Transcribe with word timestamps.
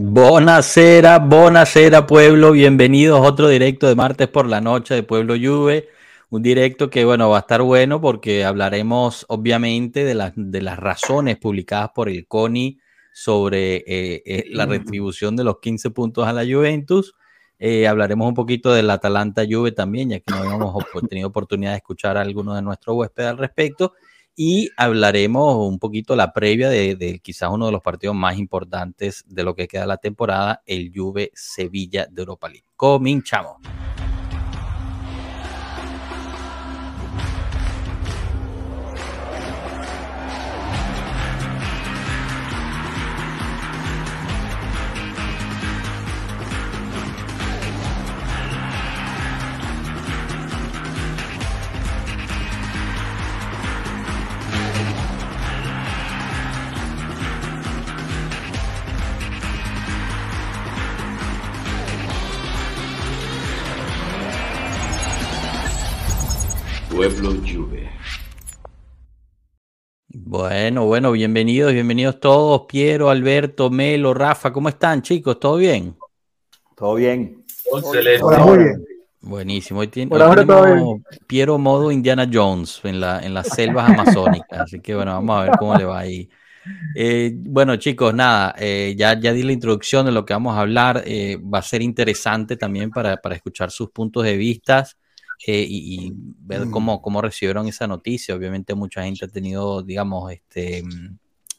Bonacera, 0.00 1.18
bonacera 1.18 2.06
pueblo, 2.06 2.52
bienvenidos 2.52 3.18
a 3.18 3.28
otro 3.28 3.48
directo 3.48 3.88
de 3.88 3.96
martes 3.96 4.28
por 4.28 4.46
la 4.46 4.60
noche 4.60 4.94
de 4.94 5.02
Pueblo 5.02 5.34
Juve, 5.34 5.88
un 6.30 6.40
directo 6.40 6.88
que 6.88 7.04
bueno 7.04 7.28
va 7.30 7.38
a 7.38 7.40
estar 7.40 7.62
bueno 7.62 8.00
porque 8.00 8.44
hablaremos 8.44 9.26
obviamente 9.28 10.04
de, 10.04 10.14
las 10.14 10.34
de 10.36 10.62
las 10.62 10.78
razones 10.78 11.36
publicadas 11.38 11.90
por 11.92 12.08
el 12.08 12.28
CONI 12.28 12.78
sobre 13.12 13.78
eh, 13.78 14.22
eh, 14.24 14.44
la 14.50 14.66
retribución 14.66 15.34
de 15.34 15.42
los 15.42 15.58
15 15.58 15.90
puntos 15.90 16.28
a 16.28 16.32
la 16.32 16.44
Juventus, 16.44 17.16
eh, 17.58 17.88
hablaremos 17.88 18.28
un 18.28 18.34
poquito 18.34 18.72
del 18.72 18.90
Atalanta 18.90 19.42
Juve 19.50 19.72
también, 19.72 20.10
ya 20.10 20.20
que 20.20 20.30
no 20.30 20.36
habíamos 20.36 20.76
tenido 21.10 21.26
oportunidad 21.26 21.72
de 21.72 21.78
escuchar 21.78 22.16
a 22.16 22.20
algunos 22.20 22.54
de 22.54 22.62
nuestros 22.62 22.94
huéspedes 22.94 23.30
al 23.30 23.38
respecto 23.38 23.94
y 24.40 24.70
hablaremos 24.76 25.56
un 25.66 25.80
poquito 25.80 26.14
la 26.14 26.32
previa 26.32 26.68
de, 26.68 27.20
quizás 27.20 27.50
uno 27.50 27.66
de 27.66 27.72
los 27.72 27.82
partidos 27.82 28.14
más 28.14 28.38
importantes 28.38 29.24
de 29.26 29.42
lo 29.42 29.56
que 29.56 29.66
queda 29.66 29.84
la 29.84 29.96
temporada, 29.96 30.62
el 30.64 30.92
Juve 30.94 31.32
Sevilla 31.34 32.06
de 32.08 32.22
Europa 32.22 32.48
League. 32.48 32.64
Cominchamos. 32.76 33.56
Bueno, 70.38 70.86
bueno, 70.86 71.10
bienvenidos, 71.10 71.72
bienvenidos 71.72 72.20
todos. 72.20 72.66
Piero, 72.68 73.10
Alberto, 73.10 73.70
Melo, 73.70 74.14
Rafa, 74.14 74.52
¿cómo 74.52 74.68
están, 74.68 75.02
chicos? 75.02 75.40
¿Todo 75.40 75.56
bien? 75.56 75.96
Todo 76.76 76.94
bien. 76.94 77.44
Excelente. 77.74 78.22
Hola, 78.22 78.38
muy 78.44 78.58
bien. 78.58 78.84
Buenísimo. 79.20 79.80
Hoy, 79.80 79.88
tenemos 79.88 81.00
Piero 81.26 81.58
modo 81.58 81.90
Indiana 81.90 82.30
Jones 82.32 82.80
en, 82.84 83.00
la, 83.00 83.18
en 83.18 83.34
las 83.34 83.48
selvas 83.48 83.90
amazónicas. 83.90 84.60
Así 84.60 84.78
que 84.78 84.94
bueno, 84.94 85.10
vamos 85.10 85.40
a 85.40 85.42
ver 85.42 85.52
cómo 85.58 85.74
le 85.74 85.84
va 85.84 85.98
ahí. 85.98 86.28
Eh, 86.94 87.32
bueno, 87.34 87.74
chicos, 87.74 88.14
nada, 88.14 88.54
eh, 88.60 88.94
ya, 88.96 89.18
ya 89.18 89.32
di 89.32 89.42
la 89.42 89.50
introducción 89.50 90.06
de 90.06 90.12
lo 90.12 90.24
que 90.24 90.34
vamos 90.34 90.56
a 90.56 90.60
hablar. 90.60 91.02
Eh, 91.04 91.36
va 91.52 91.58
a 91.58 91.62
ser 91.62 91.82
interesante 91.82 92.56
también 92.56 92.90
para, 92.92 93.16
para 93.16 93.34
escuchar 93.34 93.72
sus 93.72 93.90
puntos 93.90 94.22
de 94.22 94.36
vista. 94.36 94.86
Eh, 95.46 95.66
y, 95.68 96.12
ver 96.14 96.66
mm. 96.66 96.70
cómo, 96.70 97.00
cómo 97.00 97.22
recibieron 97.22 97.68
esa 97.68 97.86
noticia. 97.86 98.34
Obviamente 98.34 98.74
mucha 98.74 99.02
gente 99.04 99.24
ha 99.24 99.28
tenido, 99.28 99.82
digamos, 99.82 100.32
este, 100.32 100.82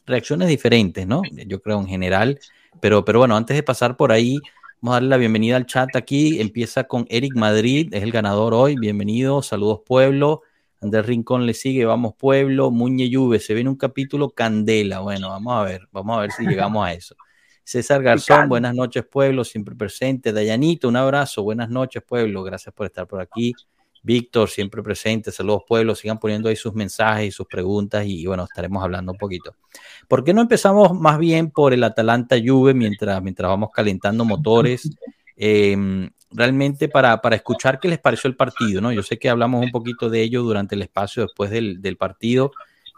reacciones 0.06 0.48
diferentes, 0.48 1.06
¿no? 1.06 1.22
Yo 1.46 1.60
creo 1.60 1.80
en 1.80 1.86
general. 1.86 2.38
Pero, 2.80 3.04
pero 3.04 3.20
bueno, 3.20 3.36
antes 3.36 3.56
de 3.56 3.62
pasar 3.62 3.96
por 3.96 4.12
ahí, 4.12 4.38
vamos 4.80 4.92
a 4.92 4.96
darle 4.96 5.08
la 5.08 5.16
bienvenida 5.16 5.56
al 5.56 5.66
chat 5.66 5.94
aquí. 5.96 6.40
Empieza 6.40 6.84
con 6.84 7.06
Eric 7.08 7.34
Madrid, 7.36 7.92
es 7.92 8.02
el 8.02 8.12
ganador 8.12 8.54
hoy. 8.54 8.76
Bienvenido, 8.76 9.42
saludos 9.42 9.80
pueblo. 9.84 10.42
Andrés 10.82 11.06
Rincón 11.06 11.46
le 11.46 11.54
sigue, 11.54 11.84
vamos 11.84 12.14
pueblo. 12.16 12.70
Muñe 12.70 13.08
Lluve, 13.08 13.38
se 13.38 13.54
viene 13.54 13.70
un 13.70 13.76
capítulo 13.76 14.30
candela. 14.30 15.00
Bueno, 15.00 15.28
vamos 15.28 15.54
a 15.54 15.62
ver, 15.64 15.88
vamos 15.92 16.16
a 16.16 16.20
ver 16.20 16.32
si 16.32 16.46
llegamos 16.46 16.86
a 16.86 16.92
eso. 16.92 17.16
César 17.70 18.02
Garzón, 18.02 18.48
buenas 18.48 18.74
noches, 18.74 19.04
pueblo, 19.08 19.44
siempre 19.44 19.76
presente. 19.76 20.32
Dayanito, 20.32 20.88
un 20.88 20.96
abrazo, 20.96 21.44
buenas 21.44 21.70
noches, 21.70 22.02
pueblo, 22.02 22.42
gracias 22.42 22.74
por 22.74 22.86
estar 22.86 23.06
por 23.06 23.20
aquí. 23.20 23.54
Víctor, 24.02 24.48
siempre 24.50 24.82
presente, 24.82 25.30
saludos, 25.30 25.62
pueblo, 25.68 25.94
sigan 25.94 26.18
poniendo 26.18 26.48
ahí 26.48 26.56
sus 26.56 26.74
mensajes 26.74 27.28
y 27.28 27.30
sus 27.30 27.46
preguntas 27.46 28.04
y, 28.04 28.26
bueno, 28.26 28.42
estaremos 28.42 28.82
hablando 28.82 29.12
un 29.12 29.18
poquito. 29.18 29.54
¿Por 30.08 30.24
qué 30.24 30.34
no 30.34 30.40
empezamos 30.40 30.98
más 30.98 31.16
bien 31.20 31.52
por 31.52 31.72
el 31.72 31.84
Atalanta 31.84 32.34
Juve 32.44 32.74
mientras, 32.74 33.22
mientras 33.22 33.48
vamos 33.48 33.70
calentando 33.72 34.24
motores? 34.24 34.90
Em, 35.36 36.10
realmente 36.32 36.88
para, 36.88 37.20
para, 37.20 37.36
escuchar 37.36 37.78
qué 37.78 37.86
les 37.86 38.00
pareció 38.00 38.26
el 38.26 38.34
partido, 38.34 38.80
¿no? 38.80 38.90
Yo 38.90 39.04
sé 39.04 39.16
que 39.16 39.30
hablamos 39.30 39.64
un 39.64 39.70
poquito 39.70 40.10
de 40.10 40.22
ello 40.22 40.42
durante 40.42 40.74
el 40.74 40.82
espacio 40.82 41.22
después 41.22 41.52
del, 41.52 41.80
del 41.80 41.96
partido, 41.96 42.50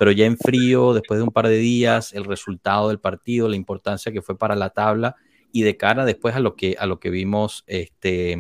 pero 0.03 0.11
ya 0.11 0.27
en 0.27 0.37
frío, 0.37 0.95
después 0.95 1.19
de 1.19 1.23
un 1.23 1.31
par 1.31 1.47
de 1.47 1.59
días, 1.59 2.13
el 2.13 2.25
resultado 2.25 2.89
del 2.89 2.99
partido, 2.99 3.49
la 3.49 3.55
importancia 3.55 4.11
que 4.11 4.21
fue 4.21 4.37
para 4.37 4.57
la 4.57 4.71
tabla 4.71 5.15
y 5.53 5.63
de 5.63 5.77
cara 5.77 6.05
después 6.05 6.35
a 6.35 6.41
lo 6.41 6.57
que, 6.57 6.75
a 6.77 6.87
lo 6.87 6.99
que 6.99 7.09
vimos 7.09 7.63
este, 7.69 8.33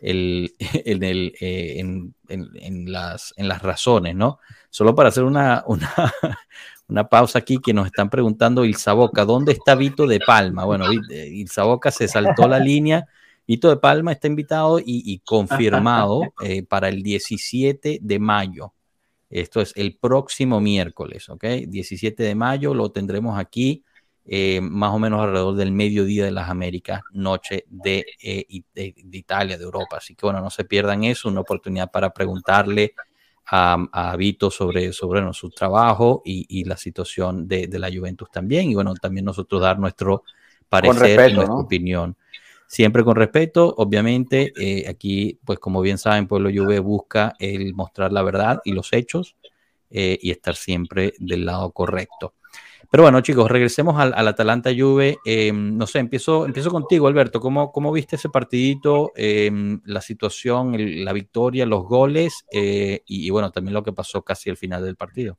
el, 0.00 0.54
en, 0.58 1.02
el, 1.02 1.34
eh, 1.42 1.74
en, 1.76 2.14
en, 2.30 2.90
las, 2.90 3.34
en 3.36 3.48
las 3.48 3.60
razones, 3.60 4.16
¿no? 4.16 4.38
Solo 4.70 4.94
para 4.94 5.10
hacer 5.10 5.24
una, 5.24 5.62
una, 5.66 5.92
una 6.88 7.06
pausa 7.10 7.40
aquí 7.40 7.58
que 7.58 7.74
nos 7.74 7.84
están 7.84 8.08
preguntando 8.08 8.64
Ilzaboca, 8.64 9.26
¿dónde 9.26 9.52
está 9.52 9.74
Vito 9.74 10.06
de 10.06 10.20
Palma? 10.20 10.64
Bueno, 10.64 10.86
eh, 11.10 11.28
Ilzaboca 11.28 11.90
se 11.90 12.08
saltó 12.08 12.48
la 12.48 12.60
línea. 12.60 13.04
Vito 13.46 13.68
de 13.68 13.76
Palma 13.76 14.12
está 14.12 14.26
invitado 14.26 14.78
y, 14.78 14.84
y 14.86 15.18
confirmado 15.18 16.22
eh, 16.42 16.62
para 16.62 16.88
el 16.88 17.02
17 17.02 17.98
de 18.00 18.18
mayo. 18.18 18.72
Esto 19.30 19.60
es 19.60 19.72
el 19.76 19.96
próximo 19.96 20.60
miércoles, 20.60 21.28
¿ok? 21.28 21.44
17 21.66 22.22
de 22.22 22.34
mayo 22.34 22.72
lo 22.74 22.90
tendremos 22.90 23.38
aquí, 23.38 23.84
eh, 24.24 24.60
más 24.60 24.92
o 24.92 24.98
menos 24.98 25.22
alrededor 25.22 25.54
del 25.56 25.72
mediodía 25.72 26.24
de 26.24 26.30
las 26.30 26.48
Américas, 26.48 27.02
noche 27.12 27.64
de, 27.68 28.04
eh, 28.22 28.46
de, 28.74 28.94
Italia, 29.12 29.58
de 29.58 29.64
Europa. 29.64 29.98
Así 29.98 30.14
que 30.14 30.26
bueno, 30.26 30.40
no 30.40 30.50
se 30.50 30.64
pierdan 30.64 31.04
eso, 31.04 31.28
una 31.28 31.40
oportunidad 31.40 31.90
para 31.90 32.10
preguntarle 32.10 32.94
a, 33.46 33.76
a 33.92 34.16
Vito 34.16 34.50
sobre, 34.50 34.92
sobre 34.92 35.32
su 35.32 35.50
trabajo 35.50 36.22
y, 36.24 36.46
y 36.48 36.64
la 36.64 36.76
situación 36.76 37.48
de, 37.48 37.66
de, 37.66 37.78
la 37.78 37.90
Juventus 37.90 38.30
también. 38.30 38.70
Y 38.70 38.74
bueno, 38.74 38.94
también 38.94 39.24
nosotros 39.24 39.60
dar 39.60 39.78
nuestro 39.78 40.24
parecer 40.68 41.30
y 41.30 41.34
nuestra 41.34 41.54
opinión 41.54 42.16
siempre 42.68 43.02
con 43.02 43.16
respeto, 43.16 43.74
obviamente, 43.78 44.52
eh, 44.56 44.86
aquí, 44.88 45.40
pues 45.44 45.58
como 45.58 45.80
bien 45.80 45.98
saben, 45.98 46.28
Pueblo 46.28 46.50
Juve 46.54 46.78
busca 46.78 47.34
el 47.40 47.74
mostrar 47.74 48.12
la 48.12 48.22
verdad 48.22 48.60
y 48.62 48.72
los 48.72 48.92
hechos 48.92 49.36
eh, 49.90 50.18
y 50.20 50.30
estar 50.30 50.54
siempre 50.54 51.14
del 51.18 51.46
lado 51.46 51.72
correcto. 51.72 52.34
Pero 52.90 53.02
bueno, 53.02 53.20
chicos, 53.22 53.50
regresemos 53.50 53.98
al, 53.98 54.12
al 54.14 54.28
Atalanta 54.28 54.70
Juve. 54.76 55.18
Eh, 55.24 55.50
no 55.52 55.86
sé, 55.86 55.98
empiezo, 55.98 56.46
empiezo 56.46 56.70
contigo, 56.70 57.06
Alberto. 57.06 57.40
¿Cómo, 57.40 57.72
cómo 57.72 57.90
viste 57.90 58.16
ese 58.16 58.28
partidito, 58.28 59.12
em, 59.16 59.80
la 59.84 60.00
situación, 60.00 60.74
el, 60.74 61.04
la 61.04 61.12
victoria, 61.12 61.66
los 61.66 61.84
goles 61.84 62.44
y, 62.52 63.00
y 63.06 63.30
bueno, 63.30 63.50
también 63.50 63.74
lo 63.74 63.82
que 63.82 63.92
pasó 63.92 64.22
casi 64.22 64.50
al 64.50 64.56
final 64.56 64.84
del 64.84 64.96
partido? 64.96 65.38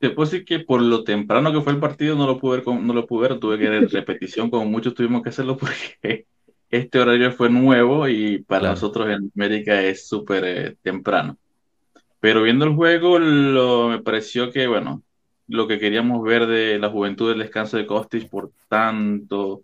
Te 0.00 0.10
puedo 0.10 0.28
decir 0.28 0.46
que 0.46 0.60
por 0.60 0.80
lo 0.80 1.04
temprano 1.04 1.52
que 1.52 1.60
fue 1.60 1.74
el 1.74 1.78
partido 1.78 2.16
no 2.16 2.26
lo 2.26 2.38
pude 2.38 2.58
ver, 2.58 2.66
no 2.66 2.94
lo 2.94 3.06
pude 3.06 3.28
ver, 3.28 3.38
tuve 3.38 3.58
que 3.58 3.68
ver 3.68 3.88
repetición, 3.92 4.50
como 4.50 4.64
muchos 4.64 4.94
tuvimos 4.94 5.22
que 5.22 5.28
hacerlo 5.28 5.56
porque 5.58 6.26
este 6.70 6.98
horario 6.98 7.30
fue 7.32 7.50
nuevo 7.50 8.08
y 8.08 8.38
para 8.42 8.60
claro. 8.60 8.74
nosotros 8.74 9.08
en 9.08 9.30
América 9.36 9.82
es 9.82 10.08
súper 10.08 10.44
eh, 10.44 10.76
temprano. 10.82 11.36
Pero 12.18 12.42
viendo 12.42 12.64
el 12.64 12.74
juego, 12.74 13.18
lo, 13.18 13.88
me 13.88 14.00
pareció 14.00 14.50
que, 14.50 14.66
bueno, 14.66 15.02
lo 15.48 15.68
que 15.68 15.78
queríamos 15.78 16.22
ver 16.22 16.46
de 16.46 16.78
la 16.78 16.88
juventud 16.88 17.28
del 17.28 17.40
descanso 17.40 17.76
de 17.76 17.86
Costis 17.86 18.24
por 18.24 18.52
tanto, 18.68 19.62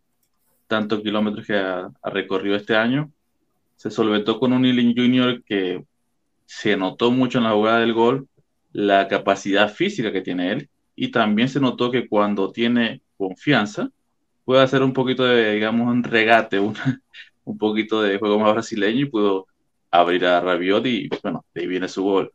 tantos 0.66 1.00
kilómetros 1.00 1.46
que 1.46 1.56
ha, 1.56 1.90
ha 2.02 2.10
recorrido 2.10 2.56
este 2.56 2.76
año, 2.76 3.10
se 3.76 3.90
solventó 3.90 4.38
con 4.38 4.52
un 4.52 4.66
Ealing 4.66 4.94
Junior 4.94 5.42
que 5.44 5.82
se 6.44 6.76
notó 6.76 7.10
mucho 7.10 7.38
en 7.38 7.44
la 7.44 7.52
jugada 7.52 7.80
del 7.80 7.94
gol, 7.94 8.28
la 8.76 9.08
capacidad 9.08 9.72
física 9.72 10.12
que 10.12 10.20
tiene 10.20 10.52
él 10.52 10.68
y 10.94 11.10
también 11.10 11.48
se 11.48 11.60
notó 11.60 11.90
que 11.90 12.06
cuando 12.06 12.52
tiene 12.52 13.00
confianza 13.16 13.88
puede 14.44 14.62
hacer 14.62 14.82
un 14.82 14.92
poquito 14.92 15.24
de, 15.24 15.54
digamos, 15.54 15.88
un 15.88 16.04
regate, 16.04 16.60
un, 16.60 16.74
un 17.44 17.56
poquito 17.56 18.02
de 18.02 18.18
juego 18.18 18.38
más 18.38 18.52
brasileño 18.52 19.00
y 19.00 19.06
pudo 19.06 19.46
abrir 19.90 20.26
a 20.26 20.42
Rabiot 20.42 20.84
y 20.86 21.08
bueno, 21.22 21.46
de 21.54 21.62
ahí 21.62 21.66
viene 21.66 21.88
su 21.88 22.02
gol. 22.02 22.32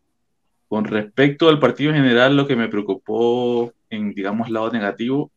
Con 0.68 0.86
respecto 0.86 1.48
al 1.48 1.60
partido 1.60 1.92
en 1.92 1.98
general, 1.98 2.36
lo 2.36 2.48
que 2.48 2.56
me 2.56 2.70
preocupó 2.70 3.72
en, 3.92 4.16
digamos, 4.16 4.50
lado 4.50 4.72
negativo 4.72 5.32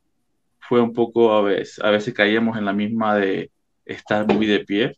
fue 0.58 0.80
un 0.80 0.94
poco 0.94 1.34
a 1.34 1.42
veces, 1.42 1.80
a 1.84 1.90
veces 1.90 2.14
caíamos 2.14 2.56
en 2.56 2.64
la 2.64 2.72
misma 2.72 3.14
de 3.16 3.50
estar 3.84 4.26
muy 4.26 4.46
de 4.46 4.60
pie. 4.60 4.96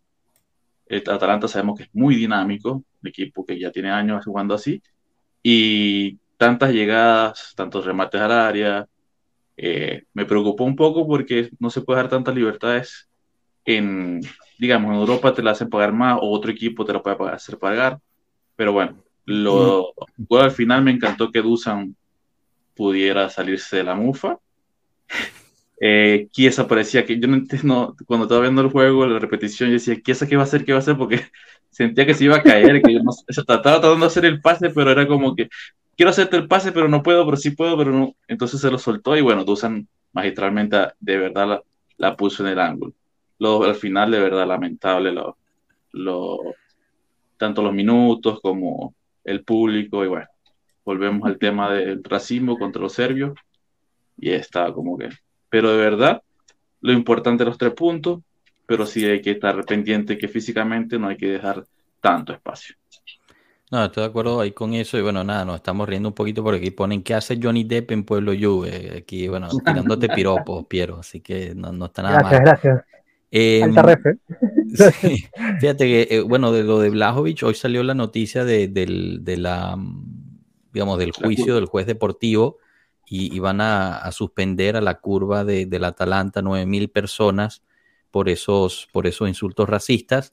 El 0.87 1.03
Atalanta 1.11 1.49
sabemos 1.49 1.79
que 1.79 1.83
es 1.85 1.91
muy 1.93 2.15
dinámico, 2.15 2.85
un 3.03 3.09
equipo 3.09 3.45
que 3.45 3.59
ya 3.59 3.73
tiene 3.73 3.91
años 3.91 4.25
jugando 4.25 4.55
así, 4.55 4.81
y 5.49 6.19
tantas 6.37 6.73
llegadas, 6.73 7.53
tantos 7.55 7.85
remates 7.85 8.21
al 8.21 8.33
área, 8.33 8.89
eh, 9.57 10.03
me 10.13 10.25
preocupó 10.25 10.65
un 10.65 10.75
poco 10.75 11.07
porque 11.07 11.51
no 11.61 11.71
se 11.71 11.83
puede 11.83 12.01
dar 12.01 12.09
tantas 12.11 12.35
libertades 12.35 13.09
en, 13.65 14.21
digamos, 14.59 14.91
en 14.91 14.99
Europa 14.99 15.33
te 15.33 15.45
la 15.45 15.53
hacen 15.53 15.71
pagar 15.71 15.93
más 15.93 16.19
o 16.21 16.33
otro 16.33 16.51
equipo 16.51 16.85
te 16.85 16.93
lo 16.93 17.01
puede 17.01 17.31
hacer 17.31 17.59
pagar, 17.59 18.01
pero 18.57 18.73
bueno, 18.73 19.05
lo, 19.25 19.95
bueno, 20.17 20.47
al 20.47 20.51
final 20.51 20.83
me 20.83 20.91
encantó 20.91 21.31
que 21.31 21.43
Dusan 21.43 21.95
pudiera 22.75 23.31
salirse 23.31 23.77
de 23.77 23.85
la 23.85 23.95
mufa 23.95 24.41
Eh, 25.81 26.29
Kiesa 26.33 26.67
parecía 26.67 27.05
que 27.05 27.19
yo 27.21 27.29
no 27.29 27.37
entiendo, 27.37 27.95
cuando 28.07 28.25
estaba 28.27 28.43
viendo 28.43 28.63
el 28.63 28.71
juego, 28.71 29.07
la 29.07 29.19
repetición, 29.19 29.69
yo 29.71 29.75
decía, 29.75 30.01
Kiesa, 30.01 30.27
¿qué 30.27 30.37
va 30.37 30.43
a 30.43 30.45
hacer? 30.45 30.65
¿Qué 30.65 30.73
va 30.73 30.79
a 30.79 30.81
hacer? 30.81 30.97
Porque 30.97 31.21
sentía 31.71 32.07
que 32.07 32.15
se 32.15 32.25
iba 32.25 32.37
a 32.37 32.43
caer, 32.43 32.83
que 32.83 32.95
yo 32.95 33.03
no, 33.03 33.13
estaba 33.29 33.63
tratando 33.63 33.97
de 33.97 34.07
hacer 34.07 34.25
el 34.25 34.41
pase, 34.41 34.71
pero 34.71 34.91
era 34.91 35.07
como 35.07 35.35
que 35.35 35.49
quiero 35.97 36.11
hacerte 36.11 36.37
el 36.37 36.49
pase, 36.49 36.73
pero 36.73 36.89
no 36.89 37.03
puedo, 37.03 37.25
pero 37.25 37.37
sí 37.37 37.51
puedo, 37.51 37.77
pero 37.77 37.93
no. 37.93 38.15
Entonces 38.29 38.61
se 38.61 38.71
lo 38.71 38.79
soltó 38.79 39.17
y 39.17 39.21
bueno, 39.21 39.45
Dusan 39.45 39.89
magistralmente 40.13 40.77
de 41.01 41.19
verdad 41.19 41.49
la, 41.49 41.63
la 41.99 42.17
puso 42.17 42.45
en 42.45 42.53
el 42.53 42.61
ángulo. 42.61 42.93
Lo, 43.39 43.65
al 43.65 43.75
final, 43.75 44.11
de 44.11 44.21
verdad, 44.21 44.47
lamentable, 44.47 45.13
lo, 45.13 45.37
lo, 45.93 46.39
tanto 47.37 47.63
los 47.63 47.73
minutos 47.73 48.41
como 48.41 48.95
el 49.25 49.45
público 49.45 50.05
y 50.05 50.09
bueno, 50.09 50.27
volvemos 50.85 51.27
al 51.27 51.39
tema 51.39 51.73
del 51.73 52.03
racismo 52.05 52.59
contra 52.59 52.81
los 52.83 52.93
serbios 52.93 53.37
y 54.17 54.31
está 54.31 54.73
como 54.73 54.97
que, 54.97 55.11
pero 55.49 55.71
de 55.71 55.79
verdad, 55.79 56.23
lo 56.81 56.93
importante 56.93 57.45
los 57.45 57.59
tres 57.59 57.73
puntos, 57.73 58.21
pero 58.67 58.87
sí 58.87 59.05
hay 59.05 59.21
que 59.21 59.33
estar 59.33 59.65
pendiente 59.65 60.19
que 60.19 60.29
físicamente 60.29 60.99
no 60.99 61.09
hay 61.09 61.17
que 61.17 61.31
dejar 61.31 61.65
tanto 62.01 62.33
espacio. 62.33 62.77
No, 63.71 63.85
estoy 63.85 64.03
de 64.03 64.09
acuerdo 64.09 64.41
ahí 64.41 64.53
con 64.53 64.75
eso 64.75 64.97
y 64.97 65.03
bueno, 65.03 65.25
nada, 65.25 65.45
nos 65.45 65.57
estamos 65.57 65.89
riendo 65.89 66.09
un 66.09 66.15
poquito 66.15 66.45
porque 66.45 66.59
aquí 66.59 66.71
ponen 66.71 67.03
¿qué 67.03 67.15
hace 67.15 67.39
Johnny 67.43 67.65
Depp 67.65 67.91
en 67.91 68.05
Pueblo 68.05 68.33
Juve? 68.39 68.99
Aquí, 68.99 69.27
bueno, 69.27 69.49
tirándote 69.65 70.09
piropos, 70.09 70.67
Piero, 70.67 70.99
así 71.01 71.21
que 71.21 71.53
no, 71.55 71.87
está 71.87 72.03
nada 72.03 72.21
gracias, 72.21 72.43
Gracias, 72.43 72.85
eh, 73.33 73.63
fíjate 75.61 75.85
que, 75.85 76.09
eh, 76.11 76.21
bueno, 76.21 76.53
de 76.53 76.63
lo 76.63 76.79
de 76.79 76.91
Blajovic, 76.91 77.43
hoy 77.43 77.55
salió 77.55 77.83
la 77.83 77.95
noticia 77.95 78.45
de, 78.45 78.69
del, 78.69 79.25
de 79.25 79.37
la, 79.37 79.77
digamos, 80.73 80.99
del 80.99 81.11
juicio 81.11 81.57
del 81.57 81.67
juez 81.67 81.87
deportivo 81.87 82.59
y, 83.09 83.39
van 83.39 83.61
a, 83.61 84.11
suspender 84.13 84.77
a 84.77 84.81
la 84.81 84.99
curva 85.01 85.45
de, 85.45 85.67
del 85.67 85.85
Atalanta 85.85 86.43
9.000 86.43 86.91
personas 86.91 87.63
por 88.11 88.29
esos, 88.29 88.89
por 88.93 89.07
esos 89.07 89.29
insultos 89.29 89.69
racistas 89.69 90.33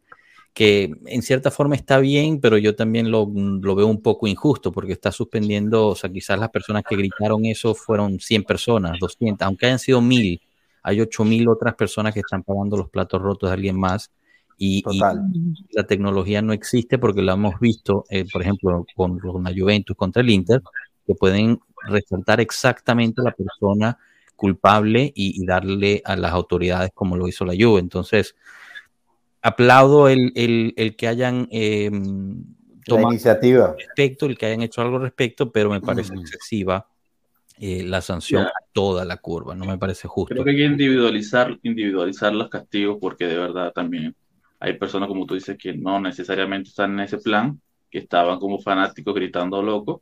que 0.53 0.93
en 1.07 1.21
cierta 1.23 1.49
forma 1.49 1.75
está 1.75 1.97
bien, 1.99 2.39
pero 2.39 2.57
yo 2.57 2.75
también 2.75 3.09
lo, 3.09 3.25
veo 3.27 3.87
un 3.87 4.01
poco 4.01 4.27
injusto 4.27 4.71
porque 4.71 4.93
está 4.93 5.11
suspendiendo, 5.11 5.87
o 5.87 5.95
sea, 5.95 6.11
quizás 6.11 6.39
las 6.39 6.49
personas 6.49 6.83
que 6.87 6.95
gritaron 6.95 7.45
eso 7.45 7.73
fueron 7.73 8.19
100 8.19 8.43
personas, 8.43 8.99
200, 8.99 9.45
aunque 9.47 9.65
hayan 9.65 9.79
sido 9.79 9.99
1000, 9.99 10.41
hay 10.83 11.01
8000 11.01 11.49
otras 11.49 11.73
personas 11.75 12.13
que 12.13 12.19
están 12.19 12.43
pagando 12.43 12.77
los 12.77 12.89
platos 12.89 13.21
rotos 13.21 13.49
de 13.49 13.53
alguien 13.55 13.79
más. 13.79 14.11
Y, 14.55 14.83
la 15.71 15.83
tecnología 15.87 16.41
no 16.43 16.53
existe 16.53 16.99
porque 16.99 17.23
lo 17.23 17.33
hemos 17.33 17.59
visto, 17.59 18.05
eh, 18.09 18.23
por 18.31 18.43
ejemplo, 18.43 18.85
con, 18.95 19.19
la 19.43 19.51
Juventus 19.57 19.95
contra 19.97 20.21
el 20.21 20.29
Inter, 20.29 20.61
que 21.07 21.15
pueden 21.15 21.59
resaltar 21.87 22.39
exactamente 22.39 23.21
a 23.21 23.25
la 23.25 23.31
persona 23.31 23.97
culpable 24.35 25.11
y, 25.15 25.41
y 25.41 25.45
darle 25.45 26.01
a 26.05 26.15
las 26.15 26.31
autoridades 26.31 26.91
como 26.93 27.15
lo 27.17 27.27
hizo 27.27 27.45
la 27.45 27.53
Juve. 27.53 27.79
Entonces, 27.79 28.35
aplaudo 29.43 30.07
el, 30.07 30.95
que 30.97 31.07
hayan 31.07 31.47
eh, 31.51 31.91
tomado 32.85 33.11
iniciativa 33.11 33.75
respecto, 33.77 34.25
el 34.25 34.37
que 34.37 34.45
hayan 34.47 34.61
hecho 34.61 34.81
algo 34.81 34.95
al 34.95 35.03
respecto, 35.03 35.51
pero 35.51 35.69
me 35.69 35.81
parece 35.81 36.13
excesiva 36.15 36.87
eh, 37.59 37.83
la 37.83 38.01
sanción 38.01 38.43
a 38.43 38.53
toda 38.71 39.05
la 39.05 39.17
curva, 39.17 39.53
no 39.53 39.65
me 39.65 39.77
parece 39.77 40.07
justo. 40.07 40.33
Creo 40.33 40.45
que 40.45 40.51
hay 40.51 40.57
que 40.57 40.65
individualizar, 40.65 41.59
individualizar 41.61 42.33
los 42.33 42.49
castigos 42.49 42.97
porque 42.99 43.27
de 43.27 43.37
verdad 43.37 43.73
también 43.73 44.15
hay 44.59 44.77
personas, 44.77 45.09
como 45.09 45.25
tú 45.25 45.35
dices, 45.35 45.57
que 45.57 45.73
no 45.73 45.99
necesariamente 45.99 46.69
están 46.69 46.93
en 46.93 47.01
ese 47.01 47.17
plan, 47.17 47.59
que 47.91 47.99
estaban 47.99 48.39
como 48.39 48.59
fanáticos 48.59 49.13
gritando 49.13 49.61
loco 49.61 50.01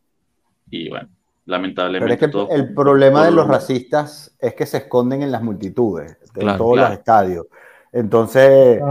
y 0.70 0.88
bueno, 0.88 1.10
lamentablemente. 1.52 2.18
Pero 2.18 2.44
es 2.44 2.50
que 2.50 2.56
el 2.56 2.74
problema 2.74 3.26
de 3.26 3.32
los 3.32 3.48
racistas 3.48 4.36
es 4.40 4.56
que 4.56 4.66
se 4.66 4.78
esconden 4.78 5.22
en 5.22 5.32
las 5.32 5.44
multitudes, 5.44 6.18
en 6.36 6.58
todos 6.58 6.78
los 6.78 6.92
estadios. 6.92 7.46
Entonces, 7.92 8.82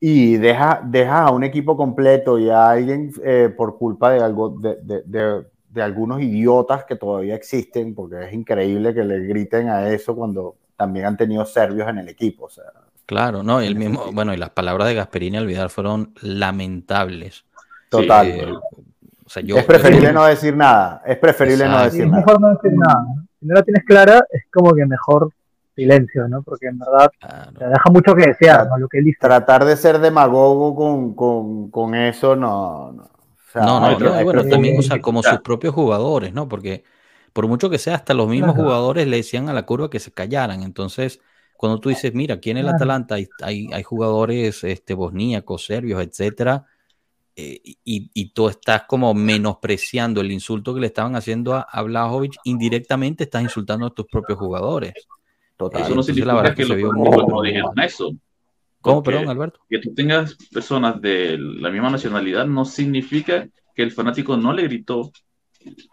y 0.00 0.36
deja, 0.38 0.80
deja 0.84 1.24
a 1.24 1.30
un 1.30 1.44
equipo 1.44 1.76
completo 1.76 2.38
y 2.38 2.48
a 2.48 2.70
alguien 2.70 3.12
eh, 3.22 3.52
por 3.54 3.78
culpa 3.78 4.10
de, 4.10 4.20
algo, 4.20 4.48
de, 4.48 4.78
de, 4.82 5.44
de, 5.68 5.82
algunos 5.82 6.22
idiotas 6.22 6.84
que 6.84 6.96
todavía 6.96 7.34
existen, 7.34 7.94
porque 7.94 8.24
es 8.24 8.32
increíble 8.32 8.94
que 8.94 9.04
le 9.04 9.20
griten 9.20 9.68
a 9.68 9.88
eso 9.90 10.16
cuando 10.16 10.56
también 10.76 11.06
han 11.06 11.16
tenido 11.18 11.44
serbios 11.44 11.88
en 11.88 11.98
el 11.98 12.08
equipo. 12.08 12.46
O 12.46 12.50
sea, 12.50 12.64
claro, 13.04 13.42
no, 13.42 13.60
el 13.60 13.76
mismo, 13.76 14.10
bueno, 14.12 14.32
y 14.32 14.38
las 14.38 14.50
palabras 14.50 14.88
de 14.88 14.94
Gasperini 14.94 15.36
al 15.36 15.46
Vidal 15.46 15.68
fueron 15.68 16.14
lamentables. 16.22 17.44
Total. 17.90 18.26
Eh, 18.26 18.52
o 19.26 19.28
sea, 19.28 19.42
yo, 19.42 19.56
es 19.56 19.64
preferible 19.64 20.12
no 20.12 20.24
decir 20.24 20.56
nada, 20.56 21.02
es 21.04 21.18
preferible 21.18 21.66
no 21.66 21.82
decir 21.82 22.06
nada. 22.06 22.18
Mejor 22.18 22.40
no 22.40 22.48
decir 22.50 22.72
nada. 22.72 23.04
Si 23.40 23.46
no 23.46 23.54
la 23.54 23.62
tienes 23.62 23.84
clara, 23.84 24.24
es 24.30 24.44
como 24.52 24.72
que 24.72 24.86
mejor 24.86 25.30
silencio, 25.74 26.28
¿no? 26.28 26.44
Porque 26.44 26.68
en 26.68 26.78
verdad 26.78 27.10
te 27.58 27.66
deja 27.66 27.90
mucho 27.90 28.14
que 28.14 28.28
desear, 28.28 28.68
¿no? 28.68 28.78
Lo 28.78 28.88
que 28.88 29.02
Tratar 29.20 29.64
de 29.64 29.76
ser 29.76 29.98
demagogo 29.98 30.76
con, 30.76 31.14
con, 31.14 31.70
con 31.72 31.94
eso, 31.96 32.36
no. 32.36 32.92
No, 33.54 33.80
no, 33.80 33.98
no, 33.98 34.24
bueno, 34.24 34.44
también, 34.44 34.78
o 34.78 34.82
sea, 34.82 35.00
como 35.00 35.22
sus 35.22 35.40
propios 35.40 35.74
jugadores, 35.74 36.32
¿no? 36.32 36.46
Porque 36.46 36.84
por 37.32 37.48
mucho 37.48 37.68
que 37.68 37.78
sea, 37.78 37.96
hasta 37.96 38.14
los 38.14 38.28
mismos 38.28 38.54
jugadores 38.54 39.06
le 39.06 39.18
decían 39.18 39.48
a 39.48 39.52
la 39.52 39.66
curva 39.66 39.90
que 39.90 39.98
se 39.98 40.12
callaran. 40.12 40.62
Entonces, 40.62 41.20
cuando 41.56 41.80
tú 41.80 41.88
dices, 41.88 42.14
mira, 42.14 42.36
aquí 42.36 42.50
en 42.50 42.58
el 42.58 42.68
Atalanta 42.68 43.16
hay, 43.16 43.28
hay, 43.42 43.68
hay, 43.72 43.82
jugadores 43.82 44.62
este, 44.62 44.94
bosníacos, 44.94 45.64
serbios, 45.64 46.02
etcétera, 46.02 46.66
eh, 47.38 47.60
y, 47.62 48.10
y, 48.14 48.30
tú 48.30 48.48
estás 48.48 48.84
como 48.88 49.12
menospreciando 49.12 50.22
el 50.22 50.32
insulto 50.32 50.74
que 50.74 50.80
le 50.80 50.86
estaban 50.86 51.16
haciendo 51.16 51.52
a, 51.52 51.60
a 51.60 51.82
Blajovic, 51.82 52.36
indirectamente 52.44 53.24
estás 53.24 53.42
insultando 53.42 53.86
a 53.86 53.90
tus 53.90 54.06
propios 54.06 54.38
jugadores. 54.38 54.94
Eso 55.58 55.94
no 55.94 56.02
significa 56.02 56.54
que, 56.54 56.64
los 56.64 56.78
no 57.28 57.42
dijeron 57.42 57.78
eso. 57.80 58.12
¿Cómo, 58.80 59.02
perdón, 59.02 59.28
Alberto? 59.28 59.60
Que 59.68 59.80
tú 59.80 59.94
tengas 59.94 60.36
personas 60.52 61.00
de 61.00 61.38
la 61.38 61.70
misma 61.70 61.90
nacionalidad 61.90 62.46
no 62.46 62.64
significa 62.64 63.48
que 63.74 63.82
el 63.82 63.90
fanático 63.90 64.36
no 64.36 64.52
le 64.52 64.62
gritó 64.64 65.12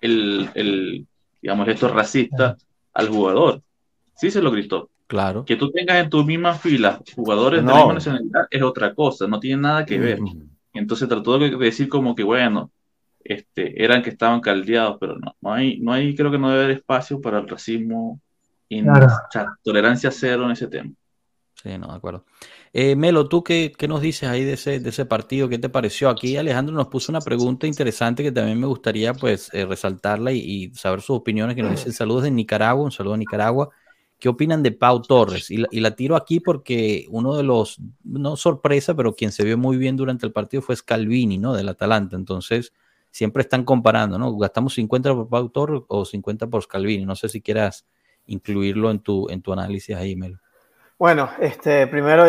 el, 0.01 0.49
el 0.53 1.07
digamos, 1.41 1.67
esto 1.67 1.87
racista 1.87 2.57
al 2.93 3.09
jugador. 3.09 3.61
Sí 4.15 4.31
se 4.31 4.41
lo 4.41 4.51
gritó. 4.51 4.89
Claro. 5.07 5.43
Que 5.45 5.55
tú 5.55 5.71
tengas 5.71 6.03
en 6.03 6.09
tu 6.09 6.23
misma 6.23 6.53
fila 6.53 7.01
jugadores 7.15 7.61
de 7.61 7.67
la 7.67 7.75
misma 7.75 7.93
nacionalidad 7.93 8.43
es 8.49 8.61
otra 8.61 8.93
cosa, 8.93 9.27
no 9.27 9.39
tiene 9.39 9.61
nada 9.61 9.85
que 9.85 9.97
ver. 9.97 10.19
Entonces 10.73 11.07
trató 11.07 11.37
de 11.37 11.55
decir 11.55 11.87
como 11.89 12.15
que, 12.15 12.23
bueno, 12.23 12.71
este, 13.23 13.83
eran 13.83 14.01
que 14.01 14.09
estaban 14.09 14.41
caldeados, 14.41 14.97
pero 14.99 15.17
no, 15.17 15.35
no 15.39 15.53
hay, 15.53 15.79
no 15.79 15.93
hay, 15.93 16.15
creo 16.15 16.31
que 16.31 16.37
no 16.37 16.49
debe 16.49 16.63
haber 16.65 16.77
espacio 16.77 17.21
para 17.21 17.39
el 17.39 17.47
racismo 17.47 18.19
tolerancia 19.63 20.11
cero 20.11 20.45
en 20.45 20.51
ese 20.51 20.67
tema. 20.67 20.91
Sí, 21.61 21.77
no, 21.77 21.87
de 21.87 21.95
acuerdo. 21.95 22.25
Eh, 22.73 22.95
Melo, 22.95 23.29
¿tú 23.29 23.43
qué, 23.43 23.71
qué, 23.77 23.87
nos 23.87 24.01
dices 24.01 24.27
ahí 24.27 24.43
de 24.43 24.53
ese, 24.53 24.79
de 24.79 24.89
ese 24.89 25.05
partido? 25.05 25.47
¿Qué 25.47 25.59
te 25.59 25.69
pareció? 25.69 26.09
Aquí 26.09 26.35
Alejandro 26.35 26.75
nos 26.75 26.87
puso 26.87 27.11
una 27.11 27.21
pregunta 27.21 27.67
interesante 27.67 28.23
que 28.23 28.31
también 28.31 28.59
me 28.59 28.67
gustaría 28.67 29.13
pues 29.13 29.49
eh, 29.53 29.65
resaltarla 29.65 30.31
y, 30.31 30.73
saber 30.73 31.01
sus 31.01 31.17
opiniones, 31.17 31.55
que 31.55 31.61
nos 31.61 31.71
dice 31.71 31.93
saludos 31.93 32.23
de 32.23 32.31
Nicaragua, 32.31 32.83
un 32.83 32.91
saludo 32.91 33.13
a 33.13 33.17
Nicaragua. 33.17 33.69
¿Qué 34.23 34.29
opinan 34.29 34.63
de 34.63 34.71
Pau 34.71 35.01
Torres? 35.01 35.51
Y 35.51 35.57
la, 35.81 35.91
tiro 35.97 36.15
aquí 36.15 36.39
porque 36.39 37.07
uno 37.09 37.35
de 37.35 37.43
los, 37.43 37.81
no 38.05 38.37
sorpresa, 38.37 38.95
pero 38.95 39.13
quien 39.13 39.33
se 39.33 39.43
vio 39.43 39.57
muy 39.57 39.75
bien 39.75 39.97
durante 39.97 40.25
el 40.25 40.31
partido 40.31 40.61
fue 40.61 40.77
Scalvini, 40.77 41.37
¿no? 41.37 41.53
Del 41.53 41.67
Atalanta. 41.67 42.15
Entonces, 42.15 42.71
siempre 43.11 43.41
están 43.41 43.65
comparando, 43.65 44.17
¿no? 44.17 44.33
¿Gastamos 44.37 44.75
50 44.75 45.13
por 45.13 45.27
Pau 45.27 45.49
Torres 45.49 45.81
o 45.89 46.05
50 46.05 46.47
por 46.47 46.63
Scalvini? 46.63 47.03
No 47.03 47.17
sé 47.17 47.27
si 47.27 47.41
quieras 47.41 47.85
incluirlo 48.25 48.91
en 48.91 48.99
tu, 48.99 49.27
en 49.29 49.41
tu 49.41 49.51
análisis 49.51 49.93
ahí, 49.93 50.15
Melo. 50.15 50.39
Bueno, 50.97 51.29
este, 51.41 51.87
primero, 51.87 52.23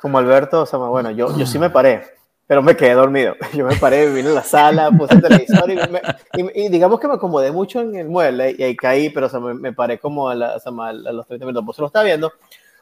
como 0.00 0.16
Alberto, 0.16 0.66
bueno, 0.88 1.10
yo, 1.10 1.36
yo 1.36 1.44
sí 1.44 1.58
me 1.58 1.68
paré, 1.68 2.04
pero 2.48 2.62
me 2.62 2.74
quedé 2.74 2.94
dormido. 2.94 3.36
Yo 3.54 3.66
me 3.66 3.76
paré, 3.76 4.10
vine 4.10 4.30
a 4.30 4.32
la 4.32 4.42
sala, 4.42 4.90
puse 4.90 5.14
el 5.14 5.22
televisor 5.22 5.70
y, 5.70 6.68
digamos 6.68 6.98
que 6.98 7.06
me 7.06 7.14
acomodé 7.14 7.52
mucho 7.52 7.80
en 7.80 7.94
el 7.94 8.08
mueble 8.08 8.56
y 8.58 8.62
ahí 8.62 8.74
caí, 8.74 9.10
pero 9.10 9.28
me, 9.40 9.72
paré 9.74 9.98
como 9.98 10.30
a, 10.30 10.34
los 10.34 11.26
30 11.26 11.46
minutos. 11.46 11.62
Pues 11.66 11.78
lo 11.78 11.86
está 11.86 12.02
viendo. 12.02 12.32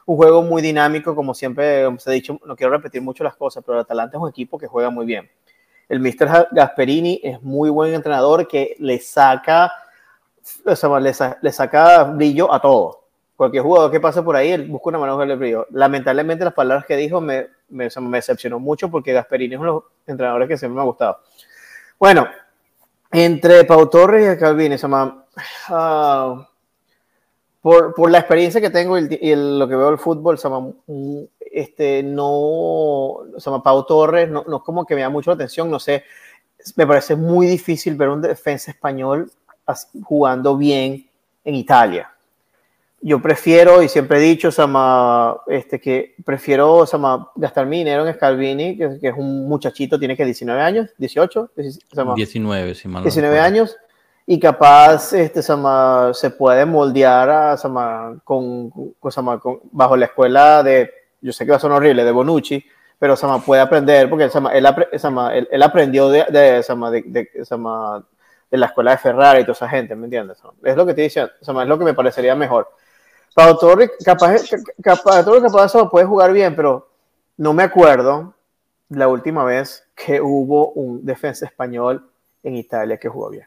Un 0.05 0.15
juego 0.15 0.41
muy 0.41 0.61
dinámico, 0.61 1.13
como 1.13 1.33
siempre 1.33 1.85
se 1.99 2.09
ha 2.09 2.13
dicho, 2.13 2.39
no 2.45 2.55
quiero 2.55 2.71
repetir 2.71 3.01
mucho 3.01 3.25
las 3.25 3.35
cosas, 3.35 3.61
pero 3.65 3.77
el 3.77 3.81
Atalanta 3.81 4.15
es 4.15 4.23
un 4.23 4.29
equipo 4.29 4.57
que 4.57 4.65
juega 4.65 4.89
muy 4.89 5.05
bien. 5.05 5.29
El 5.89 5.99
Mr. 5.99 6.47
Gasperini 6.51 7.19
es 7.21 7.41
muy 7.41 7.69
buen 7.69 7.93
entrenador 7.93 8.47
que 8.47 8.75
le 8.79 8.99
saca 8.99 9.69
le, 11.41 11.51
saca 11.51 12.03
brillo 12.05 12.53
a 12.53 12.61
todo. 12.61 13.06
Cualquier 13.37 13.63
jugador 13.63 13.91
que 13.91 13.99
pase 13.99 14.23
por 14.23 14.35
ahí, 14.35 14.49
él 14.49 14.65
busca 14.65 14.89
una 14.89 14.97
manera 14.97 15.25
de 15.25 15.35
brillo. 15.35 15.67
Lamentablemente, 15.69 16.43
las 16.43 16.55
palabras 16.55 16.87
que 16.87 16.97
dijo 16.97 17.21
me, 17.21 17.47
me, 17.69 17.87
me 18.01 18.17
decepcionó 18.17 18.59
mucho 18.59 18.89
porque 18.89 19.13
Gasperini 19.13 19.53
es 19.53 19.61
uno 19.61 19.69
de 19.69 19.75
los 19.75 19.83
entrenadores 20.07 20.49
que 20.49 20.57
siempre 20.57 20.75
me 20.75 20.81
ha 20.81 20.85
gustado. 20.85 21.19
Bueno, 21.99 22.27
entre 23.11 23.63
Pau 23.63 23.87
Torres 23.89 24.35
y 24.35 24.39
Calvin, 24.39 24.73
uh, 24.73 26.43
por, 27.61 27.93
por, 27.93 28.09
la 28.09 28.19
experiencia 28.19 28.59
que 28.59 28.71
tengo 28.71 28.97
y, 28.97 29.35
lo 29.35 29.67
que 29.67 29.75
veo 29.75 29.87
del 29.87 29.99
fútbol, 29.99 30.39
este, 31.39 32.01
no, 32.03 33.19
Pau 33.63 33.85
Torres 33.85 34.29
no, 34.29 34.43
no, 34.47 34.57
es 34.57 34.63
como 34.63 34.83
que 34.83 34.95
me 34.95 35.01
da 35.01 35.09
mucho 35.09 35.29
la 35.29 35.35
atención, 35.35 35.69
no 35.69 35.79
sé, 35.79 36.03
me 36.75 36.87
parece 36.87 37.15
muy 37.15 37.45
difícil 37.45 37.95
ver 37.95 38.09
un 38.09 38.21
defensa 38.21 38.71
español 38.71 39.31
jugando 40.03 40.57
bien 40.57 41.07
en 41.43 41.55
Italia. 41.55 42.11
Yo 43.01 43.21
prefiero, 43.21 43.83
y 43.83 43.89
siempre 43.89 44.17
he 44.17 44.21
dicho, 44.21 44.51
Sama, 44.51 45.37
este, 45.47 45.79
que 45.79 46.15
prefiero 46.25 46.85
Sama, 46.85 47.31
gastar 47.35 47.67
mi 47.67 47.79
dinero 47.79 48.07
en 48.07 48.13
Scalvini, 48.13 48.77
que, 48.77 48.99
es 49.01 49.13
un 49.15 49.47
muchachito, 49.47 49.99
tiene 49.99 50.17
que 50.17 50.25
19 50.25 50.59
años, 50.59 50.89
18, 50.97 51.51
19, 52.15 52.75
si 52.75 52.87
mal 52.87 53.03
19 53.03 53.39
años, 53.39 53.77
y 54.25 54.39
capaz 54.39 55.13
este, 55.13 55.43
Sama, 55.43 56.11
se 56.13 56.31
puede 56.31 56.65
moldear 56.65 57.29
a, 57.29 57.57
Sama, 57.57 58.19
con, 58.23 58.71
con, 58.71 59.39
con, 59.39 59.59
bajo 59.71 59.95
la 59.95 60.05
escuela 60.05 60.63
de, 60.63 60.91
yo 61.21 61.31
sé 61.31 61.45
que 61.45 61.51
va 61.51 61.57
a 61.57 61.59
sonar 61.59 61.77
horrible, 61.77 62.03
de 62.03 62.11
Bonucci, 62.11 62.65
pero 62.97 63.15
Sama 63.15 63.39
puede 63.45 63.61
aprender, 63.61 64.09
porque 64.09 64.27
Sama, 64.29 64.51
él, 64.53 64.65
él, 64.65 65.47
él, 65.51 65.63
aprendió 65.63 66.09
de, 66.09 66.25
de, 66.31 66.63
Sama, 66.63 66.89
de, 66.89 67.03
de, 67.05 67.45
Sama, 67.45 68.03
de 68.49 68.57
la 68.57 68.65
escuela 68.65 68.91
de 68.91 68.97
Ferrari 68.97 69.41
y 69.41 69.43
toda 69.43 69.53
esa 69.53 69.69
gente, 69.69 69.95
¿me 69.95 70.05
entiendes? 70.05 70.39
Es 70.63 70.75
lo 70.75 70.83
que 70.83 70.95
te 70.95 71.03
dice, 71.03 71.29
Sama, 71.41 71.61
es 71.61 71.69
lo 71.69 71.77
que 71.77 71.85
me 71.85 71.93
parecería 71.93 72.33
mejor 72.33 72.67
Pau 73.37 73.55
Torre, 73.55 73.91
capaz, 74.03 74.49
capaz, 74.81 75.23
capaz 75.23 75.65
eso 75.65 75.87
puede 75.91 76.07
jugar 76.07 76.33
bien, 76.33 76.55
pero 76.55 76.89
no 77.37 77.53
me 77.53 77.61
acuerdo 77.61 78.33
la 78.89 79.07
última 79.07 79.43
vez 79.43 79.83
que 79.93 80.19
hubo 80.19 80.71
un 80.71 81.05
defensa 81.05 81.45
español 81.45 82.03
en 82.41 82.55
Italia 82.55 82.97
que 82.97 83.07
jugó 83.07 83.29
bien. 83.29 83.45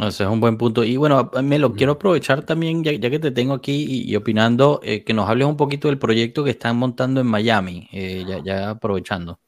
Ese 0.00 0.22
es 0.22 0.30
un 0.30 0.38
buen 0.38 0.56
punto. 0.56 0.84
Y 0.84 0.96
bueno, 0.96 1.28
me 1.42 1.58
lo 1.58 1.72
quiero 1.72 1.94
aprovechar 1.94 2.44
también, 2.44 2.84
ya, 2.84 3.10
que 3.10 3.18
te 3.18 3.32
tengo 3.32 3.54
aquí 3.54 4.04
y, 4.08 4.14
opinando, 4.14 4.78
eh, 4.84 5.02
que 5.02 5.12
nos 5.12 5.28
hables 5.28 5.48
un 5.48 5.56
poquito 5.56 5.88
del 5.88 5.98
proyecto 5.98 6.44
que 6.44 6.50
están 6.50 6.76
montando 6.76 7.20
en 7.20 7.26
Miami, 7.26 7.88
eh, 7.90 8.24
ya, 8.44 8.70
aprovechando. 8.70 9.40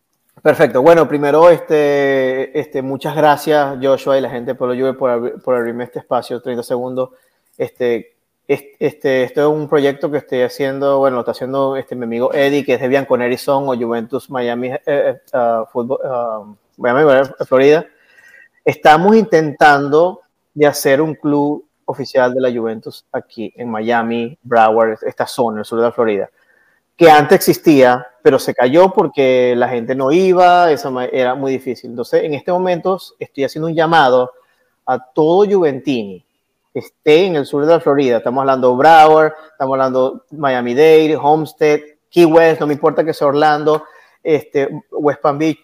Perfecto. 0.42 0.82
Bueno, 0.82 1.06
primero, 1.06 1.50
este, 1.50 2.58
este, 2.58 2.82
muchas 2.82 3.14
gracias, 3.14 3.78
Joshua 3.80 4.18
y 4.18 4.22
la 4.22 4.30
gente 4.30 4.56
por, 4.56 4.76
por, 4.96 5.40
por 5.40 5.54
abrirme 5.54 5.84
este 5.84 6.00
espacio, 6.00 6.42
30 6.42 6.64
segundos. 6.64 7.10
Este, 7.56 8.16
este, 8.52 9.22
es 9.22 9.36
un 9.36 9.68
proyecto 9.68 10.10
que 10.10 10.18
estoy 10.18 10.42
haciendo, 10.42 10.98
bueno, 10.98 11.14
lo 11.14 11.20
está 11.20 11.30
haciendo 11.30 11.76
este, 11.76 11.94
mi 11.94 12.02
amigo 12.02 12.34
Eddie, 12.34 12.64
que 12.64 12.74
es 12.74 12.80
de 12.80 12.88
Bianconeri 12.88 13.36
Son 13.36 13.68
o 13.68 13.76
Juventus 13.76 14.28
Miami, 14.28 14.70
eh, 14.70 14.80
eh 14.86 15.20
uh, 15.32 15.66
fútbol, 15.66 16.00
uh, 16.02 16.56
Miami, 16.76 17.28
Florida. 17.46 17.86
Estamos 18.64 19.14
intentando 19.14 20.22
de 20.52 20.66
hacer 20.66 21.00
un 21.00 21.14
club 21.14 21.64
oficial 21.84 22.34
de 22.34 22.40
la 22.40 22.50
Juventus 22.50 23.06
aquí 23.12 23.52
en 23.56 23.70
Miami, 23.70 24.36
Broward, 24.42 24.98
esta 25.02 25.28
zona, 25.28 25.60
el 25.60 25.64
sur 25.64 25.78
de 25.78 25.84
la 25.84 25.92
Florida, 25.92 26.28
que 26.96 27.08
antes 27.08 27.36
existía, 27.36 28.04
pero 28.20 28.40
se 28.40 28.52
cayó 28.52 28.92
porque 28.92 29.54
la 29.56 29.68
gente 29.68 29.94
no 29.94 30.10
iba, 30.10 30.72
eso 30.72 31.00
era 31.02 31.36
muy 31.36 31.52
difícil. 31.52 31.90
Entonces, 31.90 32.24
en 32.24 32.34
este 32.34 32.50
momento 32.50 32.98
estoy 33.20 33.44
haciendo 33.44 33.68
un 33.68 33.74
llamado 33.74 34.32
a 34.86 34.98
todo 34.98 35.48
Juventini 35.48 36.26
esté 36.74 37.26
en 37.26 37.36
el 37.36 37.46
sur 37.46 37.64
de 37.64 37.72
la 37.72 37.80
Florida. 37.80 38.18
Estamos 38.18 38.40
hablando 38.42 38.76
Broward, 38.76 39.32
estamos 39.52 39.74
hablando 39.74 40.24
Miami-Dade, 40.30 41.16
Homestead, 41.16 41.80
Key 42.10 42.24
West, 42.24 42.60
no 42.60 42.66
me 42.66 42.74
importa 42.74 43.04
que 43.04 43.14
sea 43.14 43.28
Orlando, 43.28 43.84
este, 44.22 44.68
West 44.90 45.20
Palm 45.20 45.38
Beach, 45.38 45.58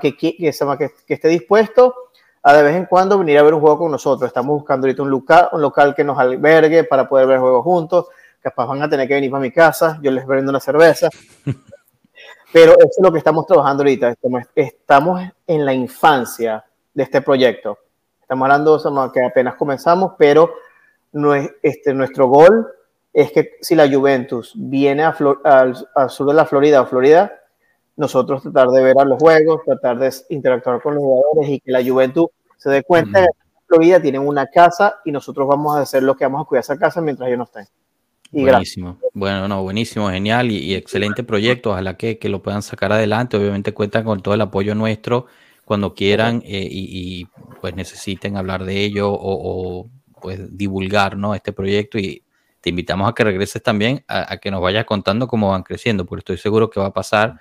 que, 0.00 0.16
que, 0.16 0.34
que, 0.36 1.14
esté 1.14 1.28
dispuesto 1.28 1.94
a 2.42 2.54
de 2.54 2.62
vez 2.62 2.76
en 2.76 2.86
cuando 2.86 3.18
venir 3.18 3.38
a 3.38 3.42
ver 3.42 3.54
un 3.54 3.60
juego 3.60 3.78
con 3.78 3.90
nosotros. 3.90 4.26
Estamos 4.26 4.56
buscando 4.56 4.86
ahorita 4.86 5.02
un 5.02 5.10
local, 5.10 5.48
un 5.52 5.60
local 5.60 5.94
que 5.94 6.04
nos 6.04 6.18
albergue 6.18 6.84
para 6.84 7.08
poder 7.08 7.26
ver 7.26 7.38
juegos 7.38 7.62
juntos. 7.64 8.06
Capaz 8.40 8.66
van 8.66 8.82
a 8.82 8.88
tener 8.88 9.06
que 9.06 9.14
venir 9.14 9.30
para 9.30 9.42
mi 9.42 9.50
casa, 9.50 9.98
yo 10.02 10.10
les 10.10 10.26
brindo 10.26 10.50
una 10.50 10.60
cerveza. 10.60 11.08
Pero 12.52 12.72
eso 12.72 12.88
es 12.98 13.02
lo 13.02 13.12
que 13.12 13.18
estamos 13.18 13.46
trabajando 13.46 13.82
ahorita. 13.82 14.14
Estamos 14.54 15.22
en 15.46 15.64
la 15.64 15.72
infancia 15.72 16.64
de 16.92 17.02
este 17.02 17.20
proyecto. 17.20 17.78
Estamos 18.30 18.48
hablando 18.48 19.10
que 19.12 19.24
apenas 19.24 19.56
comenzamos, 19.56 20.12
pero 20.16 20.54
no 21.10 21.34
es, 21.34 21.50
este, 21.64 21.92
nuestro 21.92 22.28
gol 22.28 22.64
es 23.12 23.32
que 23.32 23.54
si 23.60 23.74
la 23.74 23.90
Juventus 23.90 24.52
viene 24.54 25.02
a 25.02 25.16
al, 25.42 26.10
sur 26.10 26.28
de 26.28 26.34
la 26.34 26.46
Florida 26.46 26.80
o 26.80 26.86
Florida, 26.86 27.32
nosotros 27.96 28.40
tratar 28.44 28.68
de 28.68 28.84
ver 28.84 28.94
a 29.00 29.04
los 29.04 29.18
juegos, 29.20 29.62
tratar 29.64 29.98
de 29.98 30.14
interactuar 30.28 30.80
con 30.80 30.94
los 30.94 31.02
jugadores 31.02 31.48
y 31.48 31.58
que 31.58 31.72
la 31.72 31.82
Juventus 31.82 32.26
se 32.56 32.70
dé 32.70 32.84
cuenta 32.84 33.22
de 33.22 33.26
que 33.26 33.60
Florida 33.66 34.00
tienen 34.00 34.24
una 34.24 34.46
casa 34.46 35.00
y 35.04 35.10
nosotros 35.10 35.48
vamos 35.48 35.76
a 35.76 35.80
hacer 35.80 36.04
lo 36.04 36.14
que 36.14 36.24
vamos 36.24 36.42
a 36.42 36.44
cuidar 36.44 36.60
esa 36.60 36.78
casa 36.78 37.00
mientras 37.00 37.26
ellos 37.26 37.38
no 37.38 37.44
estén. 37.46 37.66
buenísimo. 38.30 38.96
Bueno, 39.12 39.48
no, 39.48 39.64
buenísimo, 39.64 40.08
genial 40.08 40.52
y, 40.52 40.76
excelente 40.76 41.24
proyecto. 41.24 41.72
Ojalá 41.72 41.96
que, 41.96 42.20
que, 42.20 42.28
lo 42.28 42.40
puedan 42.44 42.62
sacar 42.62 42.92
adelante. 42.92 43.36
Obviamente 43.36 43.74
cuentan 43.74 44.04
con 44.04 44.22
todo 44.22 44.34
el 44.34 44.40
apoyo 44.40 44.76
nuestro 44.76 45.26
cuando 45.70 45.94
quieran 45.94 46.42
eh, 46.44 46.66
y, 46.68 47.28
pues 47.60 47.76
necesiten 47.76 48.36
hablar 48.36 48.64
de 48.64 48.82
ello 48.82 49.08
o, 49.12 49.88
pues 50.20 50.58
divulgar 50.58 51.16
¿no? 51.16 51.32
este 51.32 51.52
proyecto. 51.52 51.96
Y 51.96 52.24
te 52.60 52.70
invitamos 52.70 53.08
a 53.08 53.14
que 53.14 53.22
regreses 53.22 53.62
también 53.62 54.04
a, 54.08 54.36
que 54.38 54.50
nos 54.50 54.60
vayas 54.60 54.84
contando 54.84 55.28
cómo 55.28 55.50
van 55.50 55.62
creciendo, 55.62 56.06
porque 56.06 56.22
estoy 56.22 56.38
seguro 56.38 56.70
que 56.70 56.80
va 56.80 56.86
a 56.86 56.92
pasar 56.92 57.38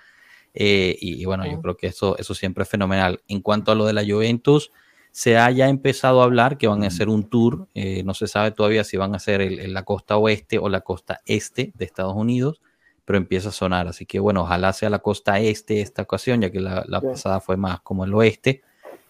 eh, 0.54 0.96
y, 1.02 1.26
bueno, 1.26 1.44
yo 1.52 1.60
creo 1.60 1.76
que 1.76 1.88
eso, 1.88 2.20
eso 2.20 2.36
siempre 2.36 2.66
es 2.66 2.70
fenomenal. 2.70 3.20
En 3.28 3.42
cuanto 3.42 3.72
a 3.72 3.76
lo 3.76 3.88
de 3.88 3.94
la 3.94 4.06
Juventus, 4.06 4.72
se 5.10 5.36
ha 5.36 5.50
ya 5.50 5.68
empezado 5.68 6.22
a 6.22 6.26
hablar 6.26 6.60
que 6.60 6.68
van 6.68 6.84
a 6.84 6.88
hacer 6.88 7.10
un 7.10 7.28
tour, 7.32 7.68
eh, 7.74 8.04
no 8.04 8.14
se 8.14 8.28
sabe 8.28 8.52
todavía 8.52 8.84
si 8.84 8.96
van 8.96 9.16
a 9.16 9.18
hacer 9.18 9.42
en 9.42 9.74
la 9.74 9.86
costa 9.86 10.18
oeste 10.18 10.60
o 10.60 10.70
la 10.70 10.82
costa 10.82 11.22
este 11.26 11.72
de 11.74 11.86
Estados 11.86 12.14
Unidos, 12.16 12.62
pero 13.10 13.18
empieza 13.18 13.50
a 13.50 13.52
sonar. 13.52 13.88
Así 13.88 14.06
que 14.06 14.20
bueno, 14.20 14.44
ojalá 14.44 14.72
sea 14.72 14.88
la 14.88 15.00
costa 15.00 15.40
este 15.40 15.82
esta 15.82 16.04
ocasión, 16.04 16.42
ya 16.42 16.52
que 16.52 16.60
la, 16.60 17.02
pasada 17.02 17.40
fue 17.40 17.58
más 17.58 17.82
como 17.82 18.06
el 18.06 18.14
oeste. 18.14 18.62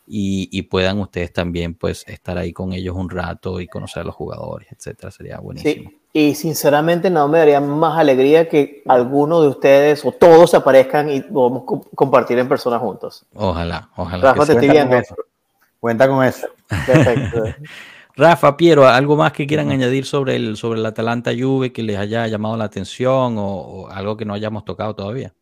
Y, 0.07 0.61
puedan 0.63 0.99
ustedes 0.99 1.33
también 1.33 1.73
pues 1.73 2.07
estar 2.07 2.37
ahí 2.37 2.53
con 2.53 2.71
ellos 2.71 2.95
un 2.95 3.09
rato 3.09 3.59
y 3.59 3.67
conocer 3.67 4.03
a 4.03 4.05
los 4.05 4.15
jugadores, 4.15 4.69
etcétera, 4.71 5.11
sería 5.11 5.39
buenísimo. 5.39 5.91
Y 6.13 6.33
sinceramente 6.35 7.09
no 7.09 7.27
me 7.27 7.39
daría 7.39 7.59
más 7.59 7.99
alegría 7.99 8.47
que 8.47 8.83
alguno 8.87 9.41
de 9.41 9.49
ustedes 9.49 10.05
o 10.05 10.13
todos 10.13 10.53
aparezcan 10.53 11.09
y 11.11 11.19
podamos 11.19 11.63
compartir 11.93 12.39
en 12.39 12.47
persona 12.47 12.79
juntos. 12.79 13.25
Ojalá, 13.35 13.89
ojalá. 13.97 14.31
Rafa, 14.31 14.45
te 14.45 14.53
estoy 14.53 14.69
viendo. 14.69 14.95
Cuenta 15.77 16.07
con 16.07 16.23
eso. 16.23 16.47
Perfecto. 16.87 17.43
Rafa, 18.15 18.57
Piero, 18.57 18.87
¿algo 18.87 19.15
más 19.15 19.31
que 19.31 19.47
quieran 19.47 19.71
añadir 19.71 20.05
sobre 20.05 20.35
el, 20.35 20.57
sobre 20.57 20.79
el 20.79 20.85
Atalanta 20.85 21.31
Juve 21.37 21.71
que 21.71 21.83
les 21.83 21.97
haya 21.97 22.27
llamado 22.27 22.57
la 22.57 22.65
atención 22.65 23.35
o, 23.37 23.87
algo 23.89 24.17
que 24.17 24.25
no 24.25 24.33
hayamos 24.33 24.65
tocado 24.65 24.93
todavía? 24.93 25.33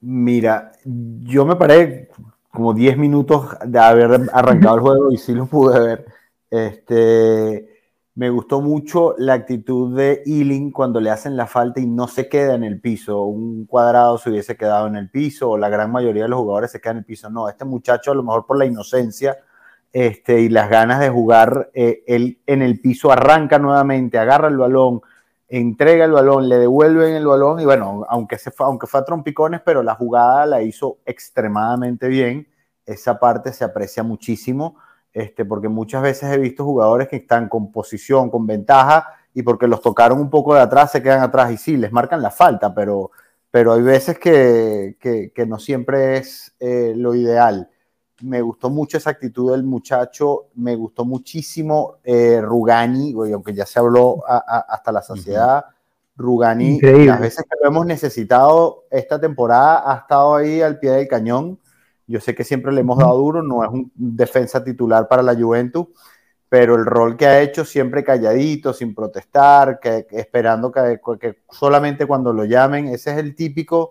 Mira, 0.00 0.72
yo 0.84 1.46
me 1.46 1.56
paré 1.56 2.10
como 2.50 2.74
10 2.74 2.98
minutos 2.98 3.46
de 3.64 3.78
haber 3.78 4.28
arrancado 4.32 4.76
el 4.76 4.80
juego 4.80 5.12
y 5.12 5.16
sí 5.16 5.34
lo 5.34 5.46
pude 5.46 5.80
ver. 5.80 6.06
Este, 6.50 7.76
me 8.14 8.30
gustó 8.30 8.60
mucho 8.60 9.14
la 9.18 9.34
actitud 9.34 9.96
de 9.96 10.22
Ealing 10.24 10.70
cuando 10.72 11.00
le 11.00 11.10
hacen 11.10 11.36
la 11.36 11.46
falta 11.46 11.80
y 11.80 11.86
no 11.86 12.08
se 12.08 12.28
queda 12.28 12.54
en 12.54 12.64
el 12.64 12.80
piso. 12.80 13.24
Un 13.24 13.66
cuadrado 13.66 14.18
se 14.18 14.30
hubiese 14.30 14.56
quedado 14.56 14.86
en 14.86 14.96
el 14.96 15.10
piso 15.10 15.50
o 15.50 15.58
la 15.58 15.68
gran 15.68 15.92
mayoría 15.92 16.24
de 16.24 16.28
los 16.30 16.40
jugadores 16.40 16.70
se 16.70 16.80
quedan 16.80 16.96
en 16.96 17.00
el 17.00 17.04
piso. 17.04 17.28
No, 17.30 17.48
este 17.48 17.64
muchacho 17.64 18.12
a 18.12 18.14
lo 18.14 18.22
mejor 18.22 18.46
por 18.46 18.58
la 18.58 18.64
inocencia 18.64 19.36
este, 19.96 20.40
y 20.42 20.50
las 20.50 20.68
ganas 20.68 21.00
de 21.00 21.08
jugar, 21.08 21.70
eh, 21.72 22.04
él 22.06 22.38
en 22.46 22.60
el 22.60 22.82
piso 22.82 23.10
arranca 23.10 23.58
nuevamente, 23.58 24.18
agarra 24.18 24.48
el 24.48 24.58
balón, 24.58 25.00
entrega 25.48 26.04
el 26.04 26.12
balón, 26.12 26.50
le 26.50 26.58
devuelven 26.58 27.14
el 27.14 27.26
balón 27.26 27.60
y 27.60 27.64
bueno, 27.64 28.04
aunque, 28.10 28.36
se 28.36 28.50
fue, 28.50 28.66
aunque 28.66 28.86
fue 28.86 29.00
a 29.00 29.06
trompicones, 29.06 29.62
pero 29.64 29.82
la 29.82 29.94
jugada 29.94 30.44
la 30.44 30.60
hizo 30.60 30.98
extremadamente 31.06 32.08
bien. 32.08 32.46
Esa 32.84 33.18
parte 33.18 33.54
se 33.54 33.64
aprecia 33.64 34.02
muchísimo, 34.02 34.76
este, 35.14 35.46
porque 35.46 35.70
muchas 35.70 36.02
veces 36.02 36.30
he 36.30 36.36
visto 36.36 36.62
jugadores 36.62 37.08
que 37.08 37.16
están 37.16 37.48
con 37.48 37.72
posición, 37.72 38.28
con 38.28 38.46
ventaja, 38.46 39.14
y 39.32 39.42
porque 39.44 39.66
los 39.66 39.80
tocaron 39.80 40.20
un 40.20 40.28
poco 40.28 40.54
de 40.54 40.60
atrás 40.60 40.92
se 40.92 41.02
quedan 41.02 41.22
atrás 41.22 41.50
y 41.52 41.56
sí, 41.56 41.78
les 41.78 41.90
marcan 41.90 42.20
la 42.20 42.30
falta, 42.30 42.74
pero, 42.74 43.12
pero 43.50 43.72
hay 43.72 43.80
veces 43.80 44.18
que, 44.18 44.98
que, 45.00 45.46
no 45.46 45.58
siempre 45.58 46.18
es 46.18 46.54
eh, 46.60 46.92
lo 46.94 47.14
ideal 47.14 47.70
me 48.22 48.40
gustó 48.40 48.70
mucho 48.70 48.96
esa 48.96 49.10
actitud 49.10 49.52
del 49.52 49.64
muchacho, 49.64 50.46
me 50.54 50.74
gustó 50.74 51.04
muchísimo 51.04 51.96
eh, 52.02 52.40
Rugani, 52.42 53.14
aunque 53.32 53.54
ya 53.54 53.66
se 53.66 53.78
habló 53.78 54.22
hasta 54.26 54.92
la 54.92 55.02
saciedad, 55.02 55.66
Rugani, 56.16 56.80
las 56.80 57.20
veces 57.20 57.44
que 57.44 57.56
lo 57.62 57.68
hemos 57.68 57.84
necesitado 57.84 58.84
esta 58.90 59.20
temporada, 59.20 59.92
ha 59.92 59.98
estado 59.98 60.36
ahí 60.36 60.62
al 60.62 60.78
pie 60.78 60.92
del 60.92 61.08
cañón. 61.08 61.58
Yo 62.06 62.20
sé 62.20 62.34
que 62.34 62.44
siempre 62.44 62.72
le 62.72 62.80
hemos 62.80 62.98
dado 62.98 63.18
duro, 63.18 63.42
no 63.42 63.62
es 63.62 63.70
un 63.70 63.92
defensa 63.94 64.64
titular 64.64 65.08
para 65.08 65.22
la 65.22 65.34
Juventus, 65.34 65.88
pero 66.48 66.76
el 66.76 66.86
rol 66.86 67.16
que 67.16 67.26
ha 67.26 67.42
hecho 67.42 67.64
siempre 67.64 68.02
calladito, 68.02 68.72
sin 68.72 68.94
protestar, 68.94 69.78
que, 69.78 70.06
esperando 70.12 70.72
que, 70.72 71.42
solamente 71.50 72.06
cuando 72.06 72.32
lo 72.32 72.44
llamen, 72.44 72.86
ese 72.86 73.10
es 73.10 73.18
el 73.18 73.34
típico 73.34 73.90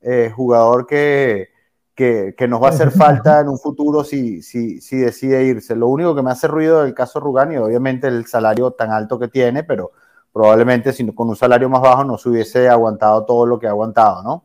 eh, 0.00 0.32
jugador 0.34 0.86
que, 0.86 1.55
que, 1.96 2.34
nos 2.46 2.62
va 2.62 2.68
a 2.68 2.70
hacer 2.70 2.90
falta 2.90 3.40
en 3.40 3.48
un 3.48 3.58
futuro 3.58 4.04
si, 4.04 4.42
si, 4.42 4.82
si, 4.82 4.98
decide 4.98 5.44
irse. 5.44 5.74
Lo 5.74 5.88
único 5.88 6.14
que 6.14 6.22
me 6.22 6.30
hace 6.30 6.46
ruido 6.46 6.82
del 6.82 6.92
caso 6.92 7.18
Rugani, 7.20 7.56
obviamente 7.56 8.06
el 8.06 8.26
salario 8.26 8.70
tan 8.72 8.90
alto 8.90 9.18
que 9.18 9.28
tiene, 9.28 9.64
pero 9.64 9.92
probablemente 10.30 10.92
si 10.92 11.10
con 11.14 11.30
un 11.30 11.36
salario 11.36 11.70
más 11.70 11.80
bajo 11.80 12.04
no 12.04 12.18
se 12.18 12.28
hubiese 12.28 12.68
aguantado 12.68 13.24
todo 13.24 13.46
lo 13.46 13.58
que 13.58 13.66
ha 13.66 13.70
aguantado, 13.70 14.22
¿no? 14.22 14.44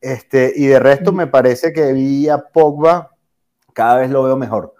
Este, 0.00 0.50
y 0.56 0.66
de 0.66 0.78
resto 0.80 1.12
me 1.12 1.26
parece 1.26 1.74
que 1.74 1.92
vi 1.92 2.30
a 2.30 2.38
Pogba, 2.38 3.10
cada 3.74 3.98
vez 3.98 4.10
lo 4.10 4.22
veo 4.22 4.36
mejor, 4.36 4.74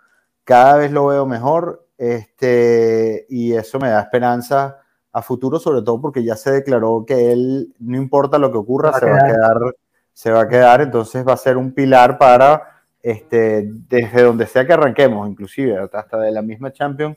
cada 0.44 0.78
vez 0.78 0.90
lo 0.90 1.06
veo 1.06 1.26
mejor, 1.26 1.86
este, 1.98 3.26
y 3.28 3.52
eso 3.52 3.78
me 3.78 3.90
da 3.90 4.00
esperanza 4.00 4.78
a 5.12 5.20
futuro, 5.20 5.60
sobre 5.60 5.82
todo 5.82 6.00
porque 6.00 6.24
ya 6.24 6.36
se 6.36 6.50
declaró 6.50 7.04
que 7.06 7.32
él, 7.32 7.74
no 7.78 7.98
importa 7.98 8.38
lo 8.38 8.50
que 8.50 8.58
ocurra, 8.58 8.98
se 8.98 9.04
va 9.04 9.18
a 9.18 9.26
quedar, 9.26 9.58
se 10.12 10.30
va 10.30 10.42
a 10.42 10.48
quedar, 10.48 10.80
entonces 10.82 11.26
va 11.26 11.32
a 11.32 11.36
ser 11.36 11.56
un 11.56 11.72
pilar 11.72 12.18
para, 12.18 12.84
este, 13.02 13.64
desde 13.88 14.22
donde 14.22 14.46
sea 14.46 14.66
que 14.66 14.72
arranquemos, 14.72 15.28
inclusive 15.28 15.78
hasta 15.92 16.18
de 16.18 16.32
la 16.32 16.42
misma 16.42 16.72
Champions, 16.72 17.16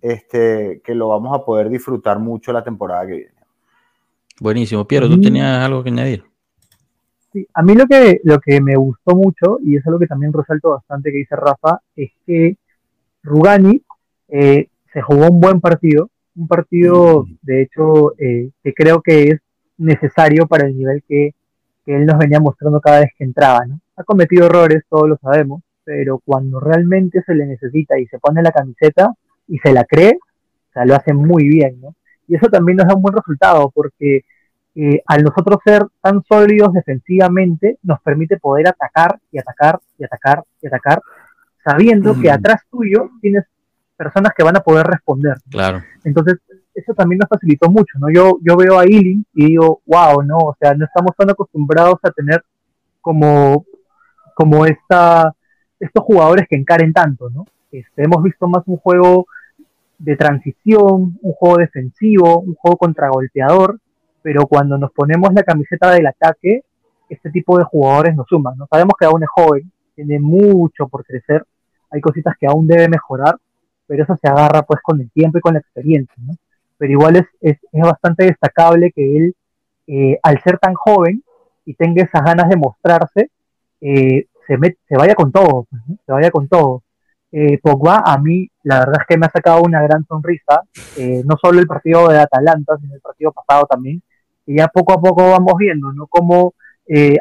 este, 0.00 0.80
que 0.84 0.94
lo 0.94 1.08
vamos 1.08 1.36
a 1.36 1.44
poder 1.44 1.68
disfrutar 1.68 2.18
mucho 2.18 2.52
la 2.52 2.62
temporada 2.62 3.06
que 3.06 3.12
viene. 3.12 3.36
Buenísimo. 4.40 4.86
Piero, 4.86 5.08
¿tú 5.08 5.20
tenías 5.20 5.64
algo 5.64 5.82
que 5.82 5.88
añadir? 5.88 6.24
Sí, 7.32 7.46
a 7.54 7.62
mí 7.62 7.74
lo 7.74 7.86
que, 7.86 8.20
lo 8.22 8.38
que 8.38 8.60
me 8.60 8.76
gustó 8.76 9.16
mucho, 9.16 9.58
y 9.62 9.76
es 9.76 9.86
algo 9.86 9.98
que 9.98 10.06
también 10.06 10.32
resalto 10.32 10.70
bastante 10.70 11.10
que 11.10 11.18
dice 11.18 11.36
Rafa, 11.36 11.80
es 11.96 12.10
que 12.26 12.56
Rugani 13.22 13.82
eh, 14.28 14.68
se 14.92 15.02
jugó 15.02 15.28
un 15.28 15.40
buen 15.40 15.60
partido, 15.60 16.10
un 16.36 16.48
partido, 16.48 17.26
de 17.42 17.62
hecho, 17.62 18.14
eh, 18.18 18.50
que 18.62 18.74
creo 18.74 19.00
que 19.02 19.22
es 19.24 19.40
necesario 19.78 20.46
para 20.46 20.66
el 20.66 20.76
nivel 20.76 21.02
que, 21.08 21.34
él 21.94 22.06
nos 22.06 22.18
venía 22.18 22.40
mostrando 22.40 22.80
cada 22.80 23.00
vez 23.00 23.10
que 23.16 23.24
entraba, 23.24 23.64
¿no? 23.66 23.80
Ha 23.96 24.04
cometido 24.04 24.46
errores, 24.46 24.84
todos 24.88 25.08
lo 25.08 25.16
sabemos, 25.16 25.62
pero 25.84 26.20
cuando 26.24 26.58
realmente 26.60 27.22
se 27.24 27.34
le 27.34 27.46
necesita 27.46 27.98
y 27.98 28.06
se 28.06 28.18
pone 28.18 28.42
la 28.42 28.50
camiseta 28.50 29.12
y 29.46 29.58
se 29.58 29.72
la 29.72 29.84
cree, 29.84 30.18
o 30.18 30.72
sea, 30.72 30.84
lo 30.84 30.94
hace 30.96 31.14
muy 31.14 31.48
bien, 31.48 31.80
¿no? 31.80 31.94
Y 32.28 32.34
eso 32.34 32.48
también 32.48 32.76
nos 32.78 32.88
da 32.88 32.94
un 32.94 33.02
buen 33.02 33.14
resultado, 33.14 33.70
porque 33.72 34.24
eh, 34.74 35.00
al 35.06 35.22
nosotros 35.22 35.60
ser 35.64 35.86
tan 36.02 36.22
sólidos 36.24 36.72
defensivamente, 36.72 37.78
nos 37.82 38.00
permite 38.00 38.36
poder 38.38 38.68
atacar 38.68 39.18
y 39.30 39.38
atacar 39.38 39.80
y 39.96 40.04
atacar 40.04 40.42
y 40.60 40.66
atacar, 40.66 41.00
sabiendo 41.64 42.20
que 42.20 42.30
atrás 42.30 42.62
tuyo 42.70 43.10
tienes 43.20 43.44
personas 43.96 44.32
que 44.36 44.42
van 44.42 44.56
a 44.56 44.60
poder 44.60 44.86
responder. 44.86 45.38
Claro. 45.50 45.82
Entonces, 46.04 46.36
eso 46.76 46.92
también 46.94 47.18
nos 47.18 47.28
facilitó 47.28 47.70
mucho, 47.70 47.98
¿no? 47.98 48.08
Yo, 48.12 48.38
yo 48.42 48.56
veo 48.56 48.78
a 48.78 48.84
Ealing 48.84 49.24
y 49.34 49.46
digo, 49.46 49.80
wow, 49.86 50.22
¿no? 50.22 50.36
O 50.36 50.56
sea, 50.60 50.74
no 50.74 50.84
estamos 50.84 51.16
tan 51.16 51.30
acostumbrados 51.30 51.98
a 52.02 52.10
tener 52.10 52.44
como, 53.00 53.64
como 54.34 54.66
esta, 54.66 55.34
estos 55.80 56.04
jugadores 56.04 56.46
que 56.48 56.56
encaren 56.56 56.92
tanto, 56.92 57.30
¿no? 57.30 57.46
Este, 57.72 58.04
hemos 58.04 58.22
visto 58.22 58.46
más 58.46 58.62
un 58.66 58.76
juego 58.76 59.26
de 59.98 60.16
transición, 60.16 61.18
un 61.22 61.32
juego 61.32 61.56
defensivo, 61.56 62.40
un 62.40 62.54
juego 62.54 62.76
contragolpeador, 62.76 63.80
pero 64.20 64.46
cuando 64.46 64.76
nos 64.76 64.92
ponemos 64.92 65.32
la 65.32 65.42
camiseta 65.42 65.90
del 65.92 66.06
ataque, 66.06 66.62
este 67.08 67.30
tipo 67.30 67.56
de 67.58 67.64
jugadores 67.64 68.14
nos 68.14 68.26
suman, 68.28 68.58
¿no? 68.58 68.66
Sabemos 68.70 68.94
que 68.98 69.06
aún 69.06 69.22
es 69.22 69.28
joven, 69.30 69.72
tiene 69.94 70.20
mucho 70.20 70.88
por 70.88 71.06
crecer, 71.06 71.42
hay 71.90 72.02
cositas 72.02 72.34
que 72.38 72.46
aún 72.46 72.66
debe 72.66 72.88
mejorar, 72.88 73.36
pero 73.86 74.02
eso 74.02 74.14
se 74.20 74.28
agarra 74.28 74.62
pues 74.62 74.80
con 74.82 75.00
el 75.00 75.10
tiempo 75.10 75.38
y 75.38 75.40
con 75.40 75.54
la 75.54 75.60
experiencia, 75.60 76.14
¿no? 76.18 76.34
Pero 76.78 76.92
igual 76.92 77.16
es, 77.16 77.26
es, 77.40 77.58
es 77.72 77.82
bastante 77.82 78.24
destacable 78.24 78.92
que 78.92 79.16
él, 79.16 79.34
eh, 79.86 80.18
al 80.22 80.42
ser 80.42 80.58
tan 80.58 80.74
joven 80.74 81.22
y 81.64 81.74
tenga 81.74 82.02
esas 82.02 82.22
ganas 82.22 82.48
de 82.48 82.56
mostrarse, 82.56 83.30
eh, 83.80 84.26
se, 84.46 84.56
se 84.88 84.96
vaya 84.96 85.14
con 85.14 85.32
todo, 85.32 85.66
pues, 85.70 85.82
se 86.04 86.12
vaya 86.12 86.30
con 86.30 86.48
todo. 86.48 86.82
Eh, 87.32 87.58
Pogba 87.58 88.02
a 88.04 88.18
mí 88.18 88.48
la 88.62 88.80
verdad 88.80 89.00
es 89.00 89.06
que 89.08 89.18
me 89.18 89.26
ha 89.26 89.30
sacado 89.30 89.62
una 89.62 89.82
gran 89.82 90.04
sonrisa, 90.06 90.62
eh, 90.96 91.22
no 91.24 91.36
solo 91.40 91.58
el 91.58 91.66
partido 91.66 92.08
de 92.08 92.18
Atalanta, 92.18 92.76
sino 92.80 92.94
el 92.94 93.00
partido 93.00 93.32
pasado 93.32 93.66
también, 93.66 94.02
y 94.46 94.56
ya 94.58 94.68
poco 94.68 94.92
a 94.92 95.00
poco 95.00 95.30
vamos 95.30 95.54
viendo, 95.58 95.92
¿no? 95.92 96.06
Como 96.06 96.54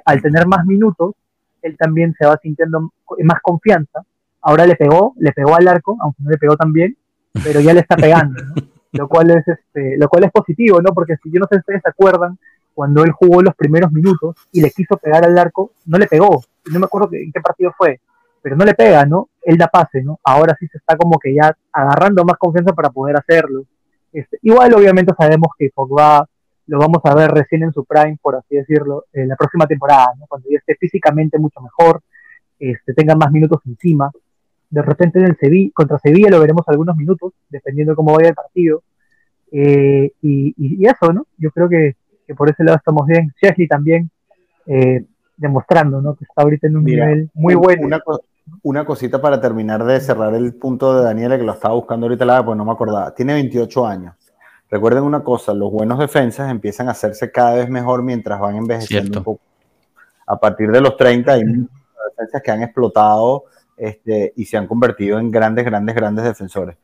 al 0.06 0.22
tener 0.22 0.46
más 0.46 0.64
minutos, 0.66 1.16
él 1.64 1.76
también 1.76 2.14
se 2.20 2.28
va 2.28 2.38
sintiendo 2.38 2.92
más 3.24 3.42
confianza, 3.42 4.06
Ahora 4.48 4.68
le 4.68 4.76
pegó, 4.76 5.16
le 5.18 5.32
pegó 5.32 5.56
al 5.56 5.68
arco, 5.68 5.98
aunque 6.00 6.22
no 6.22 6.30
le 6.30 6.38
pegó 6.38 6.56
tan 6.56 6.72
bien, 6.72 6.96
pero 7.44 7.62
ya 7.62 7.74
le 7.74 7.80
está 7.80 7.98
pegando, 7.98 8.44
¿no? 8.44 8.54
lo 8.96 9.08
cual 9.08 9.30
es 9.32 9.48
este, 9.48 9.98
lo 9.98 10.08
cual 10.08 10.24
es 10.26 10.32
positivo, 10.32 10.82
¿no? 10.82 10.94
Porque 10.94 11.18
si 11.22 11.32
yo 11.32 11.40
no 11.40 11.48
sé 11.48 11.56
si 11.56 11.60
ustedes 11.60 11.82
se 11.84 11.90
acuerdan, 11.90 12.38
cuando 12.74 13.04
él 13.04 13.12
jugó 13.12 13.42
los 13.42 13.56
primeros 13.56 13.92
minutos 13.92 14.36
y 14.52 14.62
le 14.62 14.72
quiso 14.72 14.98
pegar 14.98 15.24
al 15.24 15.38
arco, 15.38 15.72
no 15.86 15.98
le 15.98 16.08
pegó. 16.08 16.44
No 16.72 16.80
me 16.80 16.86
acuerdo 16.86 17.10
en 17.14 17.32
qué 17.32 17.40
partido 17.42 17.74
fue, 17.78 18.00
pero 18.42 18.56
no 18.56 18.66
le 18.66 18.74
pega, 18.74 19.06
¿no? 19.06 19.30
Él 19.44 19.58
da 19.58 19.68
pase, 19.68 20.02
¿no? 20.02 20.20
Ahora 20.24 20.56
sí 20.60 20.68
se 20.68 20.78
está 20.78 20.98
como 20.98 21.18
que 21.20 21.34
ya 21.34 21.56
agarrando 21.72 22.24
más 22.26 22.38
confianza 22.38 22.74
para 22.74 22.90
poder 22.90 23.18
hacerlo. 23.18 23.64
Este, 24.12 24.40
igual, 24.42 24.74
obviamente, 24.74 25.14
sabemos 25.18 25.50
que 25.58 25.72
Pogba 25.74 26.28
lo 26.68 26.80
vamos 26.80 27.00
a 27.04 27.14
ver 27.14 27.32
recién 27.32 27.64
en 27.64 27.72
su 27.72 27.86
prime, 27.86 28.18
por 28.22 28.36
así 28.36 28.56
decirlo, 28.56 29.06
en 29.14 29.30
la 29.30 29.36
próxima 29.36 29.68
temporada, 29.68 30.08
¿no? 30.18 30.26
Cuando 30.28 30.50
ya 30.50 30.58
esté 30.58 30.76
físicamente 30.76 31.38
mucho 31.38 31.62
mejor, 31.62 32.02
este, 32.60 32.94
tenga 32.94 33.16
más 33.16 33.32
minutos 33.32 33.62
encima 33.66 34.12
de 34.76 34.82
repente 34.82 35.20
en 35.20 35.26
el 35.28 35.38
Sevilla, 35.38 35.72
contra 35.74 35.98
Sevilla 36.00 36.30
lo 36.30 36.42
veremos 36.42 36.68
algunos 36.68 36.98
minutos, 36.98 37.32
dependiendo 37.50 37.94
de 37.94 37.96
cómo 37.96 38.14
vaya 38.14 38.28
el 38.28 38.36
partido. 38.36 38.84
Eh, 39.50 40.12
y, 40.22 40.86
eso, 40.86 41.14
¿no? 41.14 41.28
Yo 41.38 41.50
creo 41.52 41.70
que, 41.70 41.96
por 42.36 42.50
ese 42.50 42.66
lado 42.66 42.78
estamos 42.78 43.08
bien. 43.08 43.34
Chesley 43.40 43.70
también 43.70 44.12
eh, 44.66 45.06
demostrando, 45.38 46.02
¿no? 46.02 46.14
Que 46.16 46.26
está 46.26 46.42
ahorita 46.42 46.68
en 46.68 46.76
un 46.76 46.84
nivel 46.84 47.30
muy 47.34 47.56
bueno. 47.56 47.98
Una, 48.64 48.84
cosita 48.86 49.22
para 49.22 49.40
terminar 49.40 49.86
de 49.86 50.02
cerrar 50.02 50.36
el 50.36 50.54
punto 50.56 50.98
de 50.98 51.06
Daniela, 51.06 51.38
que 51.38 51.46
lo 51.46 51.54
estaba 51.54 51.74
buscando 51.74 52.08
ahorita, 52.08 52.26
la, 52.26 52.44
pues 52.44 52.58
no 52.58 52.66
me 52.66 52.74
acordaba. 52.74 53.16
Tiene 53.16 53.34
28 53.34 53.88
años. 53.88 54.14
Recuerden 54.70 55.04
una 55.04 55.24
cosa, 55.24 55.54
los 55.54 55.72
buenos 55.72 56.00
defensas 56.00 56.52
empiezan 56.52 56.90
a 56.90 56.92
hacerse 56.92 57.32
cada 57.32 57.56
vez 57.56 57.70
mejor 57.70 58.04
mientras 58.04 58.42
van 58.42 58.58
envejeciendo 58.58 59.20
un 59.20 59.24
poco. 59.24 59.42
A 60.28 60.38
partir 60.38 60.70
de 60.70 60.82
los 60.82 60.98
30 60.98 61.32
hay 61.32 61.44
defensas 61.44 62.42
que 62.44 62.52
han 62.52 62.62
explotado 62.62 63.46
este, 63.78 64.34
y 64.36 64.46
se 64.46 64.58
han 64.58 64.68
convertido 64.68 65.20
en 65.20 65.32
grandes, 65.32 65.66
grandes, 65.66 65.96
grandes 65.96 66.26
defensores. 66.26 66.78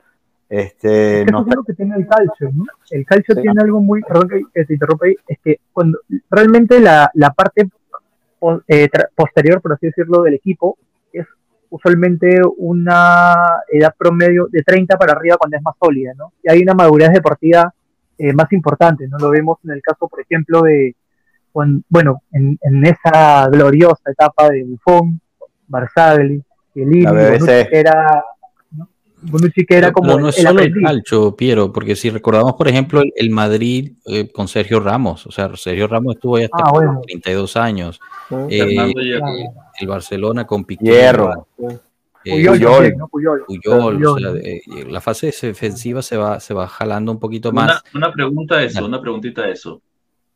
Este, 0.49 1.25
no 1.31 1.45
es 1.47 1.55
lo 1.55 1.63
que 1.63 1.73
tiene 1.73 1.95
el 1.95 2.05
calcio, 2.05 2.51
¿no? 2.53 2.65
El 2.89 3.05
calcio 3.05 3.35
tiene 3.35 3.61
algo 3.61 3.79
muy, 3.79 4.01
perdón 4.01 4.27
que, 4.27 4.65
te 4.65 4.73
interrumpa 4.73 5.05
ahí, 5.05 5.15
es 5.25 5.39
que 5.41 5.61
cuando 5.71 5.99
realmente 6.29 6.81
la, 6.81 7.09
la 7.13 7.31
parte 7.31 7.69
eh, 8.67 8.89
posterior, 9.15 9.61
por 9.61 9.71
así 9.71 9.85
decirlo, 9.85 10.23
del 10.23 10.33
equipo 10.33 10.77
es 11.13 11.25
usualmente 11.69 12.41
una 12.57 13.33
edad 13.69 13.95
promedio 13.97 14.47
de 14.51 14.61
30 14.61 14.97
para 14.97 15.13
arriba 15.13 15.37
cuando 15.37 15.55
es 15.55 15.63
más 15.63 15.75
sólida, 15.81 16.11
¿no? 16.17 16.33
Y 16.43 16.51
hay 16.51 16.61
una 16.63 16.73
madurez 16.73 17.11
deportiva 17.13 17.73
eh, 18.17 18.33
más 18.33 18.51
importante, 18.51 19.07
¿no? 19.07 19.19
Lo 19.19 19.29
vemos 19.29 19.57
en 19.63 19.71
el 19.71 19.81
caso, 19.81 20.09
por 20.09 20.19
ejemplo, 20.19 20.63
de, 20.63 20.97
bueno, 21.53 22.23
en, 22.33 22.59
en 22.61 22.85
esa 22.85 23.47
gloriosa 23.47 24.11
etapa 24.11 24.49
de 24.49 24.65
Buffon, 24.65 25.21
Barzagli, 25.69 26.43
Bonucci 26.73 27.67
era, 27.71 28.23
Bonucci 29.21 29.65
que 29.65 29.75
era 29.75 29.91
como. 29.91 30.19
no 30.19 30.29
es 30.29 30.35
solo 30.35 30.61
el 30.61 30.73
calcio, 30.81 31.35
Piero, 31.35 31.71
porque 31.71 31.95
si 31.95 32.09
recordamos, 32.09 32.53
por 32.53 32.67
ejemplo, 32.67 33.01
el, 33.15 33.29
Madrid 33.29 33.93
eh, 34.05 34.31
con 34.31 34.47
Sergio 34.47 34.79
Ramos, 34.79 35.27
o 35.27 35.31
sea, 35.31 35.55
Sergio 35.55 35.87
Ramos 35.87 36.15
estuvo 36.15 36.39
ya 36.39 36.45
hasta 36.45 36.63
ah, 36.63 37.01
32 37.05 37.57
años. 37.57 37.99
Eh, 38.49 38.77
el 39.79 39.87
Barcelona 39.87 40.47
con 40.47 40.65
Piqué. 40.65 40.85
Hierro. 40.85 41.47
Eh, 42.23 42.45
Puyol, 42.45 42.93
Puyol, 43.47 44.05
o 44.05 44.17
sea, 44.19 44.31
la 44.87 45.01
fase 45.01 45.33
defensiva 45.41 46.03
se 46.03 46.17
va, 46.17 46.39
se 46.39 46.53
va 46.53 46.67
jalando 46.67 47.11
un 47.11 47.19
poquito 47.19 47.51
más. 47.51 47.83
Una, 47.93 48.07
una 48.07 48.13
pregunta 48.13 48.57
de 48.57 48.65
eso, 48.67 48.85
una 48.85 49.01
preguntita 49.01 49.43
de 49.43 49.53
eso. 49.53 49.81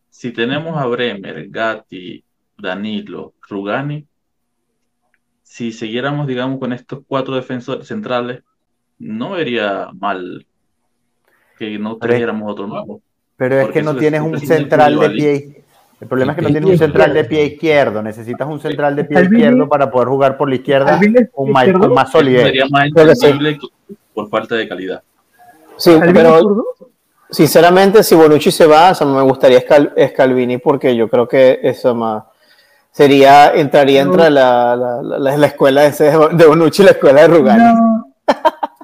Si 0.10 0.32
tenemos 0.32 0.78
a 0.78 0.86
Bremer, 0.88 1.48
Gatti, 1.50 2.24
Danilo, 2.58 3.34
Rugani, 3.48 4.06
si 5.56 5.72
siguiéramos, 5.72 6.28
digamos, 6.28 6.60
con 6.60 6.74
estos 6.74 7.00
cuatro 7.08 7.34
defensores 7.34 7.88
centrales, 7.88 8.44
no 9.00 9.32
vería 9.32 9.88
mal 9.98 10.46
que 11.58 11.80
no 11.80 11.96
trajéramos 11.96 12.52
otro 12.52 12.68
nuevo. 12.68 13.02
Pero 13.38 13.62
es 13.62 13.70
que 13.70 13.82
no 13.82 13.96
tienes 13.96 14.20
un 14.20 14.38
central 14.38 15.00
de 15.00 15.10
pie. 15.12 15.64
El 16.02 16.10
problema 16.10 16.34
es 16.34 16.36
que 16.36 16.42
no 16.42 16.50
tienes 16.50 16.70
un 16.72 16.78
central 16.78 17.14
de 17.14 17.24
pie 17.24 17.46
izquierdo. 17.46 18.04
Necesitas 18.04 18.46
un 18.50 18.60
central 18.60 18.98
de 18.98 19.06
pie 19.06 19.22
izquierdo 19.22 19.70
para 19.70 19.90
poder 19.90 20.10
jugar 20.10 20.36
por 20.36 20.50
la 20.50 20.56
izquierda 20.56 21.00
con 21.32 21.50
más, 21.50 21.72
con 21.72 21.94
más 21.94 22.12
solidez. 22.12 22.48
Sería 22.48 22.66
más 22.70 22.88
entendible 22.88 23.58
por 24.14 24.28
falta 24.28 24.56
de 24.56 24.68
calidad. 24.68 25.04
Sí, 25.78 25.98
pero 26.14 26.66
sinceramente, 27.30 28.04
si 28.04 28.14
Bonucci 28.14 28.52
se 28.52 28.66
va, 28.66 28.92
me 29.06 29.22
gustaría 29.22 29.62
Scalvini 29.62 30.58
porque 30.58 30.94
yo 30.94 31.08
creo 31.08 31.30
que 31.30 31.62
eso 31.64 31.96
más 31.96 32.26
sería, 32.96 33.54
entraría 33.54 34.02
entre 34.02 34.30
la, 34.30 34.74
la, 34.76 35.02
la, 35.02 35.38
la 35.38 35.48
escuela 35.48 35.82
de, 35.82 35.92
de 36.32 36.46
Bonucci 36.46 36.82
y 36.82 36.86
la 36.86 36.92
escuela 36.92 37.22
de 37.22 37.28
Rugani. 37.28 37.64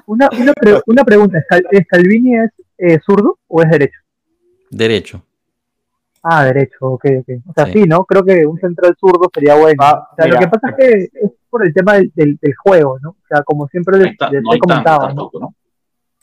Una, 0.04 0.28
una, 0.38 0.52
una, 0.86 1.04
pregunta, 1.04 1.42
¿es 1.70 1.86
Calvini 1.86 2.36
es 2.36 2.50
eh, 2.76 2.98
zurdo 3.04 3.38
o 3.48 3.62
es 3.62 3.70
derecho? 3.70 3.98
Derecho. 4.68 5.22
Ah, 6.22 6.44
derecho, 6.44 6.76
ok, 6.80 7.04
ok. 7.20 7.28
O 7.48 7.52
sea, 7.54 7.72
sí, 7.72 7.84
¿no? 7.84 8.04
Creo 8.04 8.22
que 8.22 8.46
un 8.46 8.60
central 8.60 8.94
zurdo 9.00 9.30
sería 9.32 9.54
bueno. 9.54 9.78
Ah, 9.80 10.08
o 10.12 10.14
sea, 10.14 10.26
lo 10.26 10.38
que 10.38 10.46
pasa 10.46 10.68
es 10.68 10.76
que 10.76 11.02
es 11.04 11.30
por 11.48 11.66
el 11.66 11.72
tema 11.72 11.94
del, 11.94 12.12
del, 12.14 12.54
juego, 12.62 12.98
¿no? 13.00 13.10
O 13.10 13.26
sea, 13.26 13.42
como 13.42 13.66
siempre 13.68 13.98
les, 13.98 14.12
he 14.12 14.58
comentado, 14.58 15.12
¿no? 15.14 15.54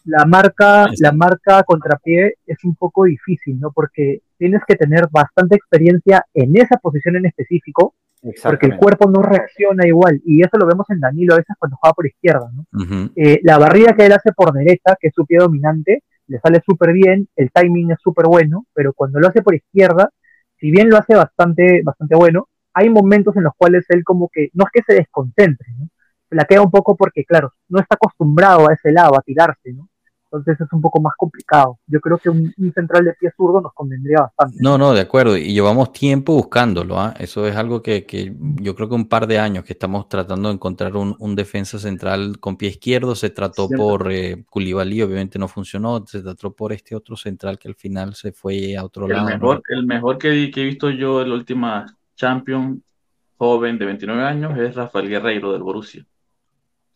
La 0.09 0.25
marca, 0.25 0.87
la 0.99 1.11
marca 1.11 1.63
contrapié 1.63 2.35
es 2.45 2.63
un 2.63 2.75
poco 2.75 3.05
difícil, 3.05 3.59
¿no? 3.59 3.71
Porque 3.71 4.21
tienes 4.37 4.61
que 4.67 4.75
tener 4.75 5.07
bastante 5.11 5.55
experiencia 5.55 6.25
en 6.33 6.55
esa 6.57 6.77
posición 6.77 7.17
en 7.17 7.27
específico, 7.27 7.93
porque 8.43 8.67
el 8.67 8.77
cuerpo 8.77 9.09
no 9.09 9.21
reacciona 9.21 9.87
igual. 9.87 10.21
Y 10.25 10.41
eso 10.41 10.57
lo 10.57 10.65
vemos 10.65 10.89
en 10.89 10.99
Danilo 10.99 11.33
a 11.33 11.37
veces 11.37 11.55
cuando 11.57 11.77
juega 11.77 11.93
por 11.93 12.07
izquierda, 12.07 12.49
¿no? 12.53 12.65
Eh, 13.15 13.39
la 13.43 13.57
barrida 13.57 13.93
que 13.93 14.05
él 14.05 14.11
hace 14.11 14.31
por 14.33 14.51
derecha, 14.51 14.97
que 14.99 15.07
es 15.07 15.13
su 15.13 15.25
pie 15.25 15.37
dominante, 15.37 16.03
le 16.27 16.39
sale 16.39 16.61
súper 16.65 16.93
bien, 16.93 17.27
el 17.35 17.51
timing 17.51 17.91
es 17.91 17.97
súper 18.01 18.25
bueno, 18.27 18.65
pero 18.73 18.93
cuando 18.93 19.19
lo 19.19 19.27
hace 19.27 19.41
por 19.41 19.55
izquierda, 19.55 20.09
si 20.59 20.71
bien 20.71 20.89
lo 20.89 20.97
hace 20.97 21.15
bastante, 21.15 21.81
bastante 21.83 22.15
bueno, 22.15 22.47
hay 22.73 22.89
momentos 22.89 23.35
en 23.35 23.43
los 23.43 23.53
cuales 23.57 23.85
él 23.89 24.03
como 24.03 24.29
que, 24.31 24.49
no 24.53 24.65
es 24.65 24.71
que 24.71 24.83
se 24.85 24.97
desconcentre, 24.97 25.67
¿no? 25.77 25.89
Se 26.29 26.35
la 26.35 26.45
queda 26.45 26.61
un 26.61 26.69
poco 26.69 26.95
porque, 26.95 27.25
claro, 27.25 27.53
no 27.67 27.79
está 27.79 27.95
acostumbrado 27.95 28.69
a 28.69 28.73
ese 28.73 28.91
lado, 28.91 29.17
a 29.17 29.21
tirarse, 29.21 29.73
¿no? 29.73 29.88
Entonces 30.31 30.61
es 30.61 30.71
un 30.73 30.81
poco 30.81 31.01
más 31.01 31.13
complicado. 31.17 31.79
Yo 31.87 31.99
creo 31.99 32.19
que 32.19 32.29
un, 32.29 32.53
central 32.75 33.03
de 33.03 33.13
pie 33.13 33.31
zurdo 33.35 33.61
nos 33.61 33.73
convendría 33.73 34.21
bastante. 34.21 34.57
No, 34.59 34.77
no, 34.77 34.93
de 34.93 35.01
acuerdo. 35.01 35.35
Y 35.35 35.53
llevamos 35.53 35.91
tiempo 35.91 36.33
buscándolo. 36.33 36.99
¿ah? 36.99 37.15
Eso 37.17 37.47
es 37.47 37.55
algo 37.55 37.81
que, 37.81 38.05
que, 38.05 38.35
yo 38.61 38.75
creo 38.75 38.87
que 38.87 38.93
un 38.93 39.07
par 39.07 39.25
de 39.25 39.39
años 39.39 39.63
que 39.63 39.73
estamos 39.73 40.07
tratando 40.07 40.49
de 40.49 40.55
encontrar 40.55 40.95
un, 40.95 41.15
un 41.17 41.35
defensa 41.35 41.79
central 41.79 42.39
con 42.39 42.57
pie 42.57 42.69
izquierdo. 42.69 43.15
Se 43.15 43.31
trató 43.31 43.67
por 43.69 44.11
eh, 44.11 44.45
obviamente 44.53 45.39
no 45.39 45.47
funcionó. 45.47 46.05
Se 46.05 46.21
trató 46.21 46.53
por 46.53 46.73
este 46.73 46.95
otro 46.95 47.15
central 47.15 47.57
que 47.57 47.67
al 47.67 47.75
final 47.75 48.13
se 48.13 48.31
fue 48.31 48.77
a 48.77 48.85
otro 48.85 49.07
lado. 49.07 49.25
Mejor, 49.25 49.63
El 49.69 49.87
mejor 49.87 50.19
que, 50.19 50.51
que, 50.51 50.61
he 50.61 50.65
visto 50.65 50.91
yo 50.91 51.23
en 51.23 51.29
la 51.29 51.35
última 51.35 51.97
Champion 52.15 52.83
joven 53.37 53.79
de 53.79 53.85
29 53.85 54.21
años 54.21 54.57
es 54.59 54.75
Rafael 54.75 55.09
Guerreiro 55.09 55.53
del 55.53 55.63
Borussia. 55.63 56.05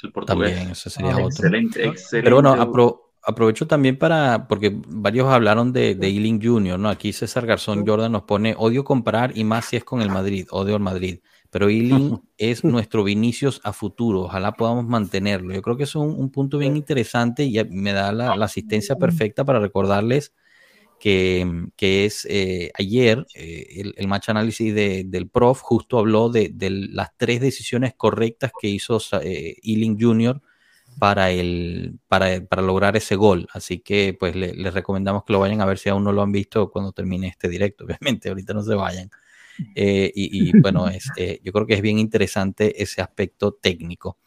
El 0.03 0.11
portugués. 0.11 0.51
También, 0.51 0.71
ese 0.71 0.89
sería 0.89 1.13
otro. 1.13 1.27
Excelente, 1.27 1.87
excelente. 1.87 2.23
Pero 2.25 2.35
bueno, 2.35 2.53
apro 2.53 3.02
aprovecho 3.23 3.67
también 3.67 3.97
para, 3.97 4.47
porque 4.47 4.75
varios 4.87 5.27
hablaron 5.27 5.71
de, 5.71 5.95
de 5.95 6.07
Ealing 6.07 6.41
Jr., 6.41 6.77
¿no? 6.77 6.89
Aquí 6.89 7.13
César 7.13 7.45
Garzón 7.45 7.85
Jordan 7.87 8.11
nos 8.11 8.23
pone, 8.23 8.53
odio 8.57 8.83
comparar 8.83 9.37
y 9.37 9.43
más 9.43 9.65
si 9.65 9.77
es 9.77 9.83
con 9.83 10.01
el 10.01 10.09
Madrid, 10.09 10.47
odio 10.51 10.75
al 10.75 10.81
Madrid. 10.81 11.19
Pero 11.49 11.69
Ealing 11.69 12.19
es 12.37 12.63
nuestro 12.63 13.03
Vinicius 13.03 13.61
a 13.63 13.71
futuro, 13.71 14.23
ojalá 14.23 14.53
podamos 14.53 14.85
mantenerlo. 14.85 15.53
Yo 15.53 15.61
creo 15.61 15.77
que 15.77 15.83
es 15.83 15.95
un, 15.95 16.29
punto 16.31 16.57
bien 16.57 16.75
interesante 16.75 17.45
y 17.45 17.63
me 17.69 17.93
da 17.93 18.11
la, 18.11 18.33
asistencia 18.33 18.97
perfecta 18.97 19.45
para 19.45 19.59
recordarles 19.59 20.33
que, 20.99 21.67
que 21.75 22.05
es 22.05 22.25
eh, 22.29 22.71
ayer 22.77 23.25
eh, 23.35 23.93
el, 23.95 24.07
match 24.07 24.29
análisis 24.29 24.73
del 24.73 25.29
prof 25.29 25.59
justo 25.61 25.99
habló 25.99 26.29
de, 26.29 26.49
de, 26.53 26.69
las 26.69 27.09
tres 27.17 27.41
decisiones 27.41 27.93
correctas 27.93 28.51
que 28.59 28.67
hizo 28.67 28.99
eh, 29.21 29.55
Ealing 29.63 29.97
Jr., 29.99 30.41
para, 30.99 31.31
el, 31.31 31.99
para, 32.07 32.45
para 32.45 32.61
lograr 32.61 32.95
ese 32.95 33.15
gol. 33.15 33.47
Así 33.53 33.79
que 33.79 34.15
pues 34.17 34.35
les 34.35 34.73
recomendamos 34.73 35.23
que 35.23 35.33
lo 35.33 35.39
vayan 35.39 35.61
a 35.61 35.65
ver 35.65 35.77
si 35.77 35.89
aún 35.89 36.03
no 36.03 36.11
lo 36.11 36.21
han 36.21 36.31
visto 36.31 36.69
cuando 36.71 36.91
termine 36.91 37.27
este 37.27 37.49
directo. 37.49 37.85
Obviamente, 37.85 38.29
ahorita 38.29 38.53
no 38.53 38.63
se 38.63 38.75
vayan. 38.75 39.09
Eh, 39.75 40.11
y, 40.15 40.59
bueno, 40.59 40.87
es, 40.87 41.11
eh, 41.17 41.39
yo 41.43 41.51
creo 41.51 41.67
que 41.67 41.75
es 41.75 41.81
bien 41.81 41.99
interesante 41.99 42.81
ese 42.81 43.01
aspecto 43.01 43.53
técnico. 43.53 44.17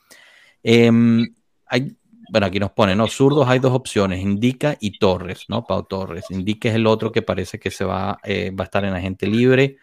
Em, 0.63 1.35
hay, 1.67 1.97
bueno, 2.31 2.47
aquí 2.47 2.59
nos 2.59 2.73
pone, 2.73 2.95
¿no? 2.95 3.09
Zurdos 3.09 3.49
hay 3.49 3.59
dos 3.59 3.73
opciones, 3.73 4.21
Indica 4.21 4.77
y 4.81 4.99
Torres, 4.99 5.47
¿no? 5.49 5.65
Pau 5.65 5.85
Torres. 5.85 6.25
Indica 6.31 6.69
es 6.69 6.75
el 6.75 6.87
otro 6.87 7.13
que 7.13 7.23
parece 7.23 7.59
que 7.59 7.71
se 7.71 7.85
va, 7.85 8.19
eh, 8.25 8.51
va 8.51 8.65
a 8.65 8.67
estar 8.67 8.85
en 8.85 8.95
agente 8.95 9.27
libre. 9.27 9.79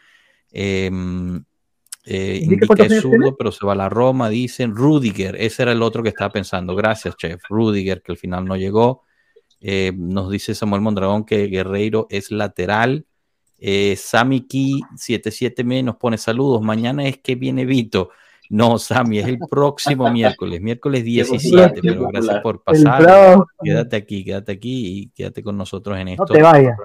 Eh, 2.05 2.41
indica 2.43 2.75
que 2.75 2.83
es 2.83 3.01
zurdo, 3.01 3.35
pero 3.37 3.51
se 3.51 3.65
va 3.65 3.73
a 3.73 3.75
la 3.75 3.89
Roma, 3.89 4.29
dicen. 4.29 4.75
Rudiger, 4.75 5.35
ese 5.39 5.63
era 5.63 5.71
el 5.71 5.81
otro 5.81 6.03
que 6.03 6.09
estaba 6.09 6.31
pensando. 6.31 6.75
Gracias, 6.75 7.15
chef. 7.15 7.41
Rudiger, 7.49 8.01
que 8.01 8.11
al 8.11 8.17
final 8.17 8.45
no 8.45 8.55
llegó. 8.55 9.03
Eh, 9.61 9.93
nos 9.95 10.29
dice 10.29 10.53
Samuel 10.53 10.81
Mondragón 10.81 11.23
que 11.23 11.47
Guerreiro 11.47 12.07
es 12.09 12.31
lateral. 12.31 13.05
Eh, 13.57 13.95
Sami 13.95 14.41
Ki 14.41 14.81
77me 14.97 15.83
nos 15.83 15.95
pone 15.95 16.17
saludos. 16.17 16.61
Mañana 16.61 17.07
es 17.07 17.19
que 17.19 17.35
viene 17.35 17.65
Vito. 17.65 18.09
No, 18.49 18.77
Sami, 18.77 19.19
es 19.19 19.27
el 19.27 19.39
próximo 19.49 20.09
miércoles, 20.11 20.59
miércoles 20.61 21.05
17, 21.05 21.79
pero 21.81 22.07
gracias 22.09 22.41
por 22.41 22.61
pasar. 22.61 23.39
Quédate 23.63 23.95
aquí, 23.95 24.25
quédate 24.25 24.51
aquí 24.51 24.99
y 24.99 25.07
quédate 25.11 25.41
con 25.41 25.57
nosotros 25.57 25.97
en 25.97 26.09
esto. 26.09 26.25
No 26.27 26.33
te 26.33 26.41
vayas. 26.41 26.77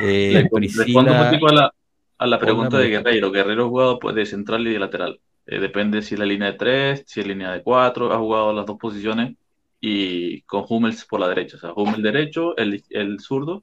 Eh, 0.00 0.46
Priscila, 0.52 1.72
a 2.18 2.26
la 2.26 2.38
pregunta 2.38 2.78
de 2.78 2.88
Guerreiro. 2.88 3.30
Guerreiro 3.30 3.64
ha 3.64 3.68
jugado 3.68 3.98
pues, 3.98 4.14
de 4.14 4.26
central 4.26 4.66
y 4.66 4.72
de 4.72 4.78
lateral. 4.78 5.20
Eh, 5.46 5.60
depende 5.60 6.02
si 6.02 6.14
es 6.14 6.18
la 6.18 6.26
línea 6.26 6.52
de 6.52 6.58
tres, 6.58 7.04
si 7.06 7.20
es 7.20 7.26
línea 7.26 7.52
de 7.52 7.62
cuatro. 7.62 8.12
Ha 8.12 8.18
jugado 8.18 8.52
las 8.52 8.66
dos 8.66 8.76
posiciones 8.78 9.36
y 9.80 10.42
con 10.42 10.64
Hummels 10.68 11.04
por 11.04 11.20
la 11.20 11.28
derecha. 11.28 11.56
O 11.56 11.60
sea, 11.60 11.72
Hummels 11.72 12.02
derecho, 12.02 12.56
el, 12.56 12.82
el 12.90 13.20
zurdo. 13.20 13.62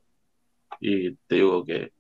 Y 0.80 1.12
te 1.28 1.36
digo 1.36 1.64
que, 1.64 1.92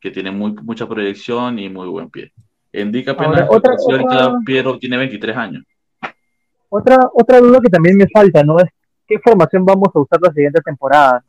que 0.00 0.10
tiene 0.10 0.30
muy, 0.30 0.52
mucha 0.62 0.88
proyección 0.88 1.58
y 1.58 1.68
muy 1.68 1.88
buen 1.88 2.10
pie. 2.10 2.32
Indica 2.72 3.12
apenas 3.12 3.48
otra, 3.48 3.74
Piero 4.44 4.78
tiene 4.78 4.96
23 4.96 5.36
años. 5.36 5.64
Otra, 6.68 6.98
otra 7.14 7.40
duda 7.40 7.60
que 7.60 7.70
también 7.70 7.96
me 7.96 8.06
falta, 8.12 8.42
¿no? 8.42 8.58
Es 8.58 8.68
qué 9.06 9.18
formación 9.18 9.64
vamos 9.64 9.88
a 9.94 10.00
usar 10.00 10.20
la 10.20 10.32
siguiente 10.32 10.60
temporada 10.60 11.24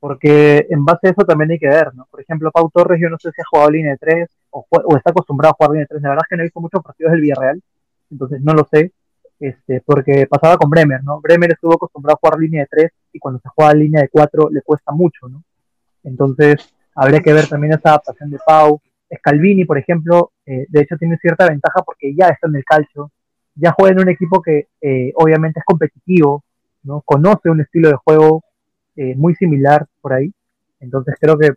porque 0.00 0.66
en 0.70 0.84
base 0.84 1.08
a 1.08 1.10
eso 1.10 1.24
también 1.24 1.50
hay 1.50 1.58
que 1.58 1.68
ver, 1.68 1.94
¿no? 1.94 2.06
Por 2.10 2.22
ejemplo, 2.22 2.50
Pau 2.50 2.70
Torres, 2.72 2.98
yo 3.00 3.10
no 3.10 3.18
sé 3.18 3.30
si 3.32 3.40
ha 3.40 3.44
jugado 3.50 3.70
línea 3.70 3.92
de 3.92 3.98
3 3.98 4.28
o, 4.50 4.66
está 4.96 5.10
acostumbrado 5.10 5.52
a 5.52 5.56
jugar 5.56 5.70
línea 5.72 5.84
de 5.84 5.88
3, 5.88 6.02
la 6.02 6.08
verdad 6.08 6.24
es 6.24 6.28
que 6.28 6.36
no 6.36 6.42
he 6.42 6.46
visto 6.46 6.60
muchos 6.60 6.82
partidos 6.82 7.12
del 7.12 7.20
Villarreal, 7.20 7.62
entonces 8.10 8.40
no 8.40 8.54
lo 8.54 8.66
sé, 8.70 8.92
este, 9.38 9.82
porque 9.82 10.26
pasaba 10.26 10.56
con 10.56 10.70
Bremer, 10.70 11.04
¿no? 11.04 11.20
Bremer 11.20 11.52
estuvo 11.52 11.74
acostumbrado 11.74 12.16
a 12.16 12.18
jugar 12.18 12.40
línea 12.40 12.62
de 12.62 12.68
3 12.70 12.92
y 13.12 13.18
cuando 13.18 13.40
se 13.40 13.48
juega 13.50 13.74
línea 13.74 14.00
de 14.00 14.08
4 14.08 14.48
le 14.50 14.62
cuesta 14.62 14.90
mucho, 14.92 15.28
¿no? 15.28 15.44
Entonces, 16.02 16.74
habría 16.94 17.20
que 17.20 17.32
ver 17.32 17.46
también 17.46 17.74
esa 17.74 17.90
adaptación 17.90 18.30
de 18.30 18.38
Pau. 18.44 18.80
Scalvini, 19.14 19.64
por 19.64 19.76
ejemplo, 19.76 20.32
eh, 20.46 20.66
de 20.68 20.80
hecho 20.80 20.96
tiene 20.96 21.18
cierta 21.18 21.48
ventaja 21.48 21.82
porque 21.84 22.14
ya 22.14 22.28
está 22.28 22.48
en 22.48 22.56
el 22.56 22.64
calcio, 22.64 23.10
ya 23.54 23.74
juega 23.76 23.92
en 23.92 24.00
un 24.00 24.08
equipo 24.08 24.40
que 24.40 24.68
eh, 24.80 25.12
obviamente 25.16 25.60
es 25.60 25.64
competitivo, 25.64 26.44
¿no? 26.84 27.02
Conoce 27.02 27.50
un 27.50 27.60
estilo 27.60 27.88
de 27.88 27.96
juego 27.96 28.44
eh, 29.00 29.14
muy 29.16 29.34
similar 29.34 29.86
por 30.02 30.12
ahí. 30.12 30.30
Entonces 30.78 31.14
creo 31.18 31.38
que 31.38 31.52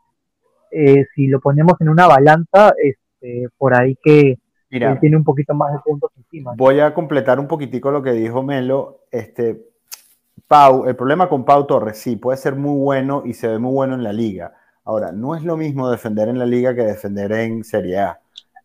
eh, 0.71 1.05
si 1.13 1.27
lo 1.27 1.41
ponemos 1.41 1.73
en 1.81 1.89
una 1.89 2.07
balanza, 2.07 2.73
este, 2.81 3.49
por 3.57 3.75
ahí 3.75 3.97
que 4.01 4.37
tiene 4.69 5.17
un 5.17 5.25
poquito 5.25 5.53
más 5.53 5.73
de 5.73 5.79
puntos 5.79 6.09
encima. 6.15 6.53
Voy 6.55 6.79
a 6.79 6.93
completar 6.93 7.41
un 7.41 7.47
poquitico 7.49 7.91
lo 7.91 8.01
que 8.01 8.13
dijo 8.13 8.43
Melo. 8.43 9.01
Este, 9.11 9.61
Pau, 10.47 10.85
el 10.87 10.95
problema 10.95 11.27
con 11.27 11.43
Pau 11.43 11.67
Torres, 11.67 11.97
sí, 11.97 12.15
puede 12.15 12.37
ser 12.37 12.55
muy 12.55 12.79
bueno 12.79 13.23
y 13.25 13.33
se 13.33 13.49
ve 13.49 13.59
muy 13.59 13.73
bueno 13.73 13.95
en 13.95 14.03
la 14.03 14.13
liga. 14.13 14.53
Ahora, 14.85 15.11
no 15.11 15.35
es 15.35 15.43
lo 15.43 15.57
mismo 15.57 15.91
defender 15.91 16.29
en 16.29 16.39
la 16.39 16.45
liga 16.45 16.73
que 16.73 16.83
defender 16.83 17.33
en 17.33 17.65
Serie 17.65 17.99
A. 17.99 18.19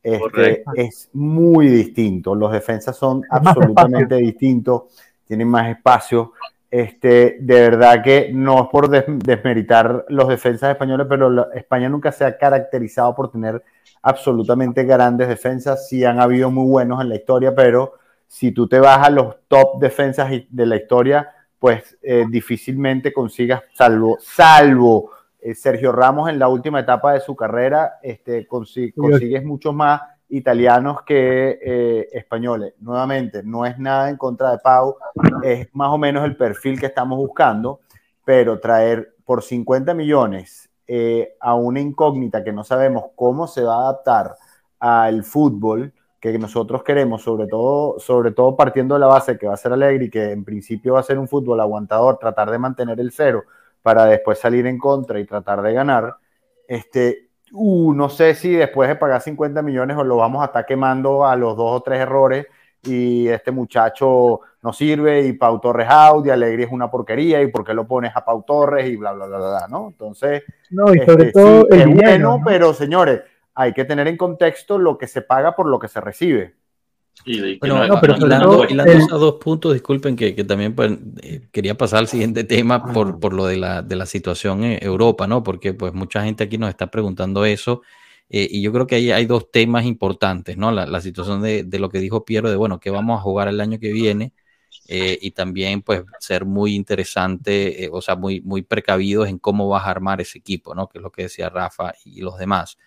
Este, 0.04 0.62
es 0.76 1.10
muy 1.14 1.66
distinto. 1.66 2.36
Los 2.36 2.52
defensas 2.52 2.96
son 2.96 3.22
absolutamente 3.28 4.14
distintos, 4.14 4.84
tienen 5.26 5.48
más 5.48 5.68
espacio. 5.68 6.32
Este, 6.70 7.38
de 7.40 7.60
verdad 7.60 8.02
que 8.02 8.30
no 8.32 8.64
es 8.64 8.68
por 8.70 8.90
desmeritar 8.90 10.04
los 10.08 10.28
defensas 10.28 10.70
españoles, 10.70 11.06
pero 11.08 11.50
España 11.52 11.88
nunca 11.88 12.12
se 12.12 12.24
ha 12.24 12.36
caracterizado 12.36 13.14
por 13.14 13.30
tener 13.30 13.62
absolutamente 14.02 14.84
grandes 14.84 15.28
defensas. 15.28 15.88
Sí 15.88 16.04
han 16.04 16.20
habido 16.20 16.50
muy 16.50 16.68
buenos 16.68 17.00
en 17.00 17.08
la 17.08 17.16
historia, 17.16 17.54
pero 17.54 17.94
si 18.26 18.52
tú 18.52 18.68
te 18.68 18.78
vas 18.78 19.06
a 19.06 19.10
los 19.10 19.36
top 19.48 19.80
defensas 19.80 20.30
de 20.48 20.66
la 20.66 20.76
historia, 20.76 21.30
pues 21.58 21.98
eh, 22.02 22.26
difícilmente 22.28 23.12
consigas, 23.12 23.62
salvo, 23.72 24.18
salvo 24.20 25.10
eh, 25.40 25.54
Sergio 25.54 25.92
Ramos 25.92 26.28
en 26.28 26.38
la 26.38 26.48
última 26.48 26.80
etapa 26.80 27.14
de 27.14 27.20
su 27.20 27.34
carrera, 27.34 27.98
este, 28.02 28.46
consigues 28.46 29.42
mucho 29.44 29.72
más 29.72 30.02
italianos 30.28 31.02
que 31.02 31.58
eh, 31.62 32.08
españoles. 32.12 32.74
Nuevamente, 32.80 33.42
no 33.42 33.64
es 33.66 33.78
nada 33.78 34.10
en 34.10 34.16
contra 34.16 34.50
de 34.50 34.58
Pau, 34.58 34.96
es 35.42 35.68
más 35.72 35.90
o 35.90 35.98
menos 35.98 36.24
el 36.24 36.36
perfil 36.36 36.78
que 36.78 36.86
estamos 36.86 37.18
buscando, 37.18 37.80
pero 38.24 38.60
traer 38.60 39.14
por 39.24 39.42
50 39.42 39.94
millones 39.94 40.70
eh, 40.86 41.36
a 41.40 41.54
una 41.54 41.80
incógnita 41.80 42.42
que 42.44 42.52
no 42.52 42.64
sabemos 42.64 43.06
cómo 43.14 43.46
se 43.46 43.62
va 43.62 43.76
a 43.76 43.80
adaptar 43.80 44.36
al 44.78 45.24
fútbol 45.24 45.92
que 46.20 46.38
nosotros 46.38 46.82
queremos, 46.82 47.22
sobre 47.22 47.46
todo, 47.46 47.98
sobre 47.98 48.32
todo 48.32 48.56
partiendo 48.56 48.94
de 48.94 49.00
la 49.00 49.06
base 49.06 49.38
que 49.38 49.46
va 49.46 49.54
a 49.54 49.58
ser 49.58 49.72
alegre 49.72 50.06
y 50.06 50.10
que 50.10 50.32
en 50.32 50.44
principio 50.44 50.94
va 50.94 51.00
a 51.00 51.04
ser 51.04 51.18
un 51.18 51.28
fútbol 51.28 51.60
aguantador, 51.60 52.18
tratar 52.18 52.50
de 52.50 52.58
mantener 52.58 52.98
el 53.00 53.12
cero 53.12 53.44
para 53.82 54.04
después 54.06 54.38
salir 54.38 54.66
en 54.66 54.78
contra 54.78 55.20
y 55.20 55.24
tratar 55.24 55.62
de 55.62 55.72
ganar, 55.72 56.16
este, 56.66 57.27
uh, 57.52 57.92
no 57.92 58.08
sé 58.08 58.34
si 58.34 58.52
después 58.52 58.88
de 58.88 58.96
pagar 58.96 59.20
50 59.20 59.62
millones 59.62 59.96
o 59.96 60.04
lo 60.04 60.16
vamos 60.16 60.42
a 60.42 60.46
estar 60.46 60.66
quemando 60.66 61.26
a 61.26 61.36
los 61.36 61.56
dos 61.56 61.80
o 61.80 61.80
tres 61.82 62.00
errores 62.00 62.46
y 62.82 63.28
este 63.28 63.50
muchacho 63.50 64.40
no 64.62 64.72
sirve 64.72 65.26
y 65.26 65.32
Pau 65.32 65.60
Torres 65.60 65.88
out 65.90 66.26
y 66.26 66.30
Alegría 66.30 66.66
es 66.66 66.72
una 66.72 66.90
porquería 66.90 67.40
y 67.42 67.48
por 67.48 67.64
qué 67.64 67.74
lo 67.74 67.86
pones 67.86 68.12
a 68.14 68.24
Pau 68.24 68.44
Torres 68.46 68.88
y 68.88 68.96
bla, 68.96 69.12
bla, 69.12 69.26
bla, 69.26 69.38
bla, 69.38 69.66
¿no? 69.68 69.88
Entonces, 69.88 70.42
no, 70.70 70.94
y 70.94 70.98
sobre 71.00 71.28
este, 71.28 71.32
todo 71.32 71.68
es 71.70 71.86
bueno, 71.86 72.40
pero 72.44 72.72
señores, 72.72 73.22
hay 73.54 73.72
que 73.72 73.84
tener 73.84 74.06
en 74.08 74.16
contexto 74.16 74.78
lo 74.78 74.98
que 74.98 75.06
se 75.06 75.22
paga 75.22 75.56
por 75.56 75.66
lo 75.66 75.78
que 75.78 75.88
se 75.88 76.00
recibe. 76.00 76.54
Y 77.24 77.58
bueno, 77.58 77.98
pero 78.00 78.16
hilando, 78.16 78.62
a 78.62 79.16
dos 79.16 79.34
puntos, 79.34 79.72
disculpen 79.72 80.16
que, 80.16 80.32
también 80.44 80.74
pues, 80.74 80.92
eh, 81.22 81.48
quería 81.52 81.76
pasar 81.76 82.00
al 82.00 82.08
siguiente 82.08 82.44
tema 82.44 82.92
por, 82.92 83.20
por 83.20 83.32
lo 83.32 83.46
de 83.46 83.56
la, 83.56 83.82
de 83.82 83.96
la, 83.96 84.06
situación 84.06 84.64
en 84.64 84.82
Europa, 84.82 85.26
¿no? 85.26 85.42
Porque 85.42 85.74
pues 85.74 85.92
mucha 85.92 86.24
gente 86.24 86.44
aquí 86.44 86.58
nos 86.58 86.70
está 86.70 86.90
preguntando 86.90 87.44
eso 87.44 87.82
eh, 88.30 88.46
y 88.50 88.62
yo 88.62 88.72
creo 88.72 88.86
que 88.86 88.96
ahí 88.96 89.10
hay 89.10 89.26
dos 89.26 89.50
temas 89.50 89.84
importantes, 89.84 90.56
¿no? 90.56 90.70
La, 90.72 90.86
la 90.86 91.00
situación 91.00 91.42
de, 91.42 91.64
de, 91.64 91.78
lo 91.78 91.88
que 91.88 91.98
dijo 91.98 92.24
Piero, 92.24 92.50
de 92.50 92.56
bueno, 92.56 92.80
que 92.80 92.90
vamos 92.90 93.18
a 93.18 93.22
jugar 93.22 93.48
el 93.48 93.60
año 93.60 93.78
que 93.78 93.92
viene 93.92 94.32
eh, 94.86 95.18
y 95.20 95.32
también 95.32 95.82
pues 95.82 96.02
ser 96.18 96.44
muy 96.44 96.74
interesante, 96.74 97.84
eh, 97.84 97.90
o 97.92 98.00
sea, 98.00 98.16
muy, 98.16 98.40
muy 98.40 98.62
precavidos 98.62 99.28
en 99.28 99.38
cómo 99.38 99.68
vas 99.68 99.84
a 99.84 99.90
armar 99.90 100.20
ese 100.20 100.38
equipo, 100.38 100.74
¿no? 100.74 100.88
Que 100.88 100.98
es 100.98 101.02
lo 101.02 101.12
que 101.12 101.22
decía 101.22 101.50
Rafa 101.50 101.92
y 102.04 102.20
los 102.22 102.38
demás. 102.38 102.78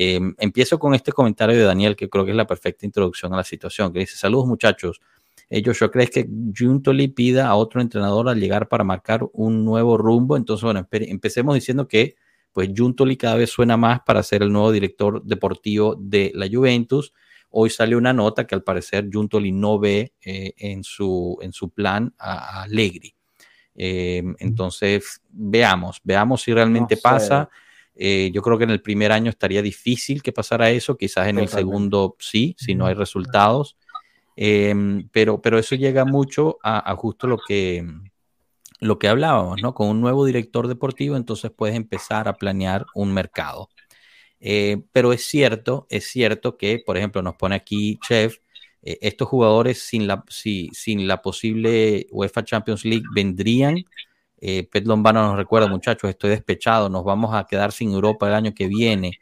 Em, 0.00 0.32
empiezo 0.38 0.78
con 0.78 0.94
este 0.94 1.10
comentario 1.10 1.56
de 1.56 1.64
Daniel, 1.64 1.96
que 1.96 2.08
creo 2.08 2.24
que 2.24 2.30
es 2.30 2.36
la 2.36 2.46
perfecta 2.46 2.86
introducción 2.86 3.34
a 3.34 3.36
la 3.36 3.42
situación, 3.42 3.92
que 3.92 3.98
dice, 3.98 4.16
saludos 4.16 4.46
muchachos, 4.46 5.00
ellos 5.50 5.76
yo 5.80 5.90
crees 5.90 6.10
que 6.10 6.28
Juntoli 6.56 7.08
pida 7.08 7.48
a 7.48 7.56
otro 7.56 7.80
entrenador 7.80 8.28
al 8.28 8.38
llegar 8.38 8.68
para 8.68 8.84
marcar 8.84 9.26
un 9.32 9.64
nuevo 9.64 9.98
rumbo, 9.98 10.36
entonces 10.36 10.62
bueno, 10.62 10.86
empecemos 10.92 11.52
diciendo 11.56 11.88
que 11.88 12.14
pues 12.52 12.70
Juntoli 12.76 13.16
cada 13.16 13.34
vez 13.34 13.50
suena 13.50 13.76
más 13.76 13.98
para 14.06 14.22
ser 14.22 14.44
el 14.44 14.52
nuevo 14.52 14.70
director 14.70 15.20
deportivo 15.24 15.96
de 15.98 16.30
la 16.32 16.46
Juventus, 16.48 17.12
Hoy 17.50 17.70
sale 17.70 17.96
una 17.96 18.12
nota 18.12 18.46
que 18.46 18.54
al 18.54 18.62
parecer 18.62 19.08
Juntoli 19.10 19.52
no 19.52 19.78
ve 19.78 20.12
eh, 20.20 20.52
en, 20.58 20.84
su, 20.84 21.38
en 21.40 21.52
su 21.52 21.70
plan 21.70 22.14
a, 22.18 22.62
Allegri. 22.62 23.14
Eh, 23.74 24.22
entonces, 24.38 25.22
veamos, 25.30 26.00
veamos 26.04 26.42
si 26.42 26.52
realmente 26.52 26.98
pasa. 26.98 27.48
Eh, 27.98 28.30
yo 28.32 28.42
creo 28.42 28.56
que 28.56 28.64
en 28.64 28.70
el 28.70 28.80
primer 28.80 29.12
año 29.12 29.28
estaría 29.28 29.60
difícil 29.60 30.22
que 30.22 30.32
pasara 30.32 30.70
eso, 30.70 30.96
quizás 30.96 31.28
en 31.28 31.38
el 31.38 31.48
segundo 31.48 32.16
sí, 32.18 32.54
si 32.58 32.74
no 32.74 32.86
hay 32.86 32.94
resultados. 32.94 33.76
pero, 35.12 35.42
pero 35.42 35.58
eso 35.58 35.74
llega 35.74 36.04
mucho 36.04 36.58
a, 36.62 36.90
a, 36.90 36.96
justo 36.96 37.26
lo 37.26 37.38
que, 37.38 37.84
lo 38.80 38.98
que 38.98 39.08
hablábamos, 39.08 39.60
¿no? 39.60 39.74
Con 39.74 39.88
un 39.88 40.00
nuevo 40.00 40.24
director 40.24 40.68
deportivo, 40.68 41.16
entonces 41.16 41.50
puedes 41.50 41.76
empezar 41.76 42.28
a 42.28 42.34
planear 42.34 42.86
un 42.94 43.12
mercado. 43.12 43.68
Eh, 44.40 44.82
pero 44.92 45.12
es 45.12 45.24
cierto, 45.24 45.86
es 45.90 46.06
cierto 46.06 46.56
que, 46.56 46.80
por 46.84 46.96
ejemplo, 46.96 47.22
nos 47.22 47.34
pone 47.36 47.56
aquí 47.56 47.98
Chef, 48.06 48.36
eh, 48.82 48.98
estos 49.00 49.28
jugadores 49.28 49.82
sin 49.82 50.06
la, 50.06 50.24
sin 50.28 51.08
la 51.08 51.20
posible 51.22 52.06
UEFA 52.10 52.44
Champions 52.44 52.84
League 52.84 53.04
vendrían. 53.12 53.84
Eh, 54.40 54.68
Pet 54.70 54.86
Lombano 54.86 55.22
nos 55.22 55.36
recuerda, 55.36 55.68
muchachos, 55.68 56.10
estoy 56.10 56.30
despechado, 56.30 56.88
nos 56.88 57.04
vamos 57.04 57.34
a 57.34 57.44
quedar 57.44 57.72
sin 57.72 57.92
Europa 57.92 58.28
el 58.28 58.34
año 58.34 58.54
que 58.54 58.68
viene. 58.68 59.12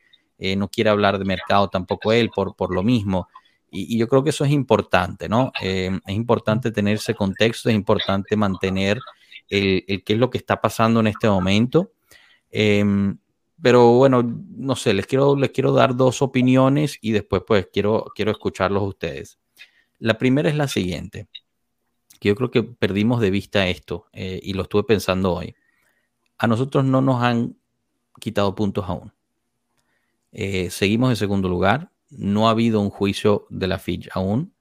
no 0.57 0.69
quiere 0.69 0.91
hablar 0.91 1.19
de 1.19 1.25
mercado 1.25 1.69
tampoco 1.69 2.13
él 2.13 2.31
por, 2.31 2.55
por 2.55 2.75
lo 2.75 2.83
mismo. 2.83 3.29
Y, 3.71 3.99
yo 3.99 4.09
creo 4.09 4.23
que 4.23 4.31
eso 4.31 4.45
es 4.45 4.51
importante, 4.53 5.29
¿no? 5.29 5.53
es 5.61 5.91
importante 6.09 6.71
tener 6.71 6.97
ese 6.97 7.15
contexto, 7.15 7.69
es 7.69 7.75
importante 7.75 8.37
mantener 8.37 9.01
el, 9.49 9.85
qué 10.05 10.13
es 10.13 10.19
lo 10.19 10.31
que 10.31 10.39
está 10.39 10.61
pasando 10.61 11.01
en 11.01 11.09
este 11.09 11.29
momento. 11.29 11.93
Em, 12.51 13.19
pero 13.61 13.93
bueno, 13.93 14.23
no 14.23 14.77
sé, 14.77 14.95
les 14.95 15.07
quiero, 15.07 15.37
les 15.37 15.51
quiero 15.51 15.73
dar 15.73 15.97
dos 15.97 16.23
opiniones 16.23 16.99
y 17.01 17.13
después 17.13 17.43
pues 17.47 17.69
quiero, 17.73 18.07
quiero 18.15 18.31
escucharlos 18.31 18.83
ustedes. 18.83 19.39
La 19.99 20.19
primera 20.19 20.49
es 20.49 20.57
la 20.57 20.69
siguiente, 20.69 21.29
que 22.19 22.29
yo 22.29 22.35
creo 22.35 22.51
que 22.51 22.63
perdimos 22.63 23.21
de 23.21 23.31
vista 23.31 23.69
esto 23.69 24.07
eh, 24.13 24.41
y 24.43 24.55
lo 24.55 24.63
estuve 24.63 24.85
pensando 24.85 25.33
hoy. 25.35 25.55
A 26.39 26.47
nosotros 26.47 26.85
no 26.85 27.01
nos 27.01 27.23
han 27.23 27.57
quitado 28.21 28.55
puntos 28.55 28.85
aún. 28.89 29.13
Eh, 30.33 30.71
seguimos 30.71 31.11
en 31.11 31.17
segundo 31.17 31.49
lugar, 31.49 31.93
no 32.11 32.49
ha 32.49 32.51
habido 32.51 32.81
un 32.81 32.91
juicio 32.91 33.47
de 33.51 33.67
la 33.67 33.79
FIJ 33.79 34.09
aún. 34.13 34.55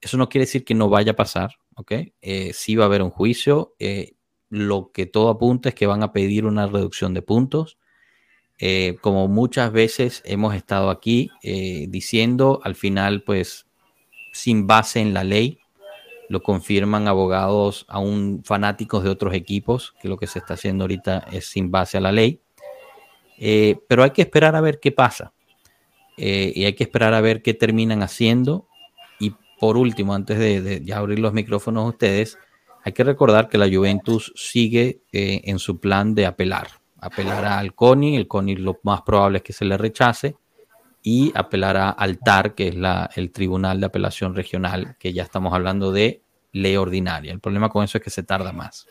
Eso 0.00 0.16
no 0.16 0.28
quiere 0.28 0.44
decir 0.44 0.64
que 0.64 0.74
no 0.74 0.88
vaya 0.88 1.12
a 1.12 1.16
pasar, 1.16 1.54
¿ok? 1.76 1.92
Eh, 2.20 2.52
sí 2.52 2.76
va 2.76 2.84
a 2.84 2.86
haber 2.86 3.02
un 3.02 3.10
juicio. 3.10 3.74
lo 4.50 4.92
que 4.92 5.06
todo 5.06 5.30
apunta 5.30 5.70
es 5.70 5.74
que 5.74 5.86
van 5.86 6.02
a 6.02 6.12
pedir 6.12 6.44
una 6.44 6.66
reducción 6.66 7.14
de 7.14 7.22
puntos 7.22 7.78
eh, 8.58 8.96
como 9.00 9.26
muchas 9.28 9.72
veces 9.72 10.22
hemos 10.24 10.54
estado 10.54 10.90
aquí 10.90 11.30
eh, 11.42 11.86
diciendo, 11.88 12.60
al 12.62 12.76
final, 12.76 13.22
pues, 13.22 13.66
sin 14.32 14.66
base 14.66 15.00
en 15.00 15.12
la 15.12 15.24
ley, 15.24 15.58
lo 16.34 16.42
confirman 16.42 17.08
abogados 17.08 17.86
aún 17.88 18.42
fanáticos 18.44 19.02
de 19.02 19.08
otros 19.08 19.32
equipos, 19.32 19.94
que 20.00 20.08
lo 20.08 20.18
que 20.18 20.26
se 20.26 20.38
está 20.38 20.54
haciendo 20.54 20.84
ahorita 20.84 21.26
es 21.32 21.46
sin 21.46 21.70
base 21.70 21.96
a 21.96 22.00
la 22.02 22.12
ley. 22.12 22.40
Eh, 23.38 23.76
pero 23.88 24.02
hay 24.02 24.10
que 24.10 24.22
esperar 24.22 24.54
a 24.54 24.60
ver 24.60 24.78
qué 24.80 24.92
pasa. 24.92 25.32
y 26.16 26.64
hay 26.64 26.74
que 26.74 26.84
esperar 26.84 27.14
a 27.14 27.20
ver 27.20 27.42
qué 27.42 27.54
terminan 27.54 28.02
haciendo. 28.02 28.68
Y 29.18 29.32
por 29.58 29.76
último, 29.76 30.14
antes 30.14 30.38
de, 30.38 30.92
abrir 30.92 31.18
los 31.18 31.32
micrófonos 31.32 31.84
a 31.84 31.88
ustedes, 31.88 32.38
hay 32.84 32.92
que 32.92 33.02
recordar 33.02 33.48
que 33.48 33.58
la 33.58 33.68
Juventus 33.68 34.32
sigue 34.36 35.00
en 35.12 35.58
su 35.58 35.80
plan 35.80 36.14
de 36.14 36.26
apelar 36.26 36.68
apelará 37.04 37.58
al 37.58 37.74
CONI, 37.74 38.16
el 38.16 38.26
CONI 38.26 38.56
lo 38.56 38.80
más 38.82 39.02
probable 39.02 39.38
es 39.38 39.44
que 39.44 39.52
se 39.52 39.66
le 39.66 39.76
rechace, 39.76 40.36
y 41.02 41.32
apelará 41.34 41.90
al 41.90 42.18
TAR, 42.18 42.54
que 42.54 42.68
es 42.68 42.74
la, 42.74 43.10
el 43.14 43.30
Tribunal 43.30 43.78
de 43.78 43.86
Apelación 43.86 44.34
Regional, 44.34 44.96
que 44.98 45.12
ya 45.12 45.22
estamos 45.22 45.52
hablando 45.52 45.92
de 45.92 46.22
ley 46.54 46.76
ordinaria. 46.76 47.32
El 47.32 47.40
problema 47.40 47.68
con 47.68 47.84
eso 47.84 47.98
es 47.98 48.04
que 48.04 48.10
se 48.10 48.22
tarda 48.22 48.52
más. 48.52 48.86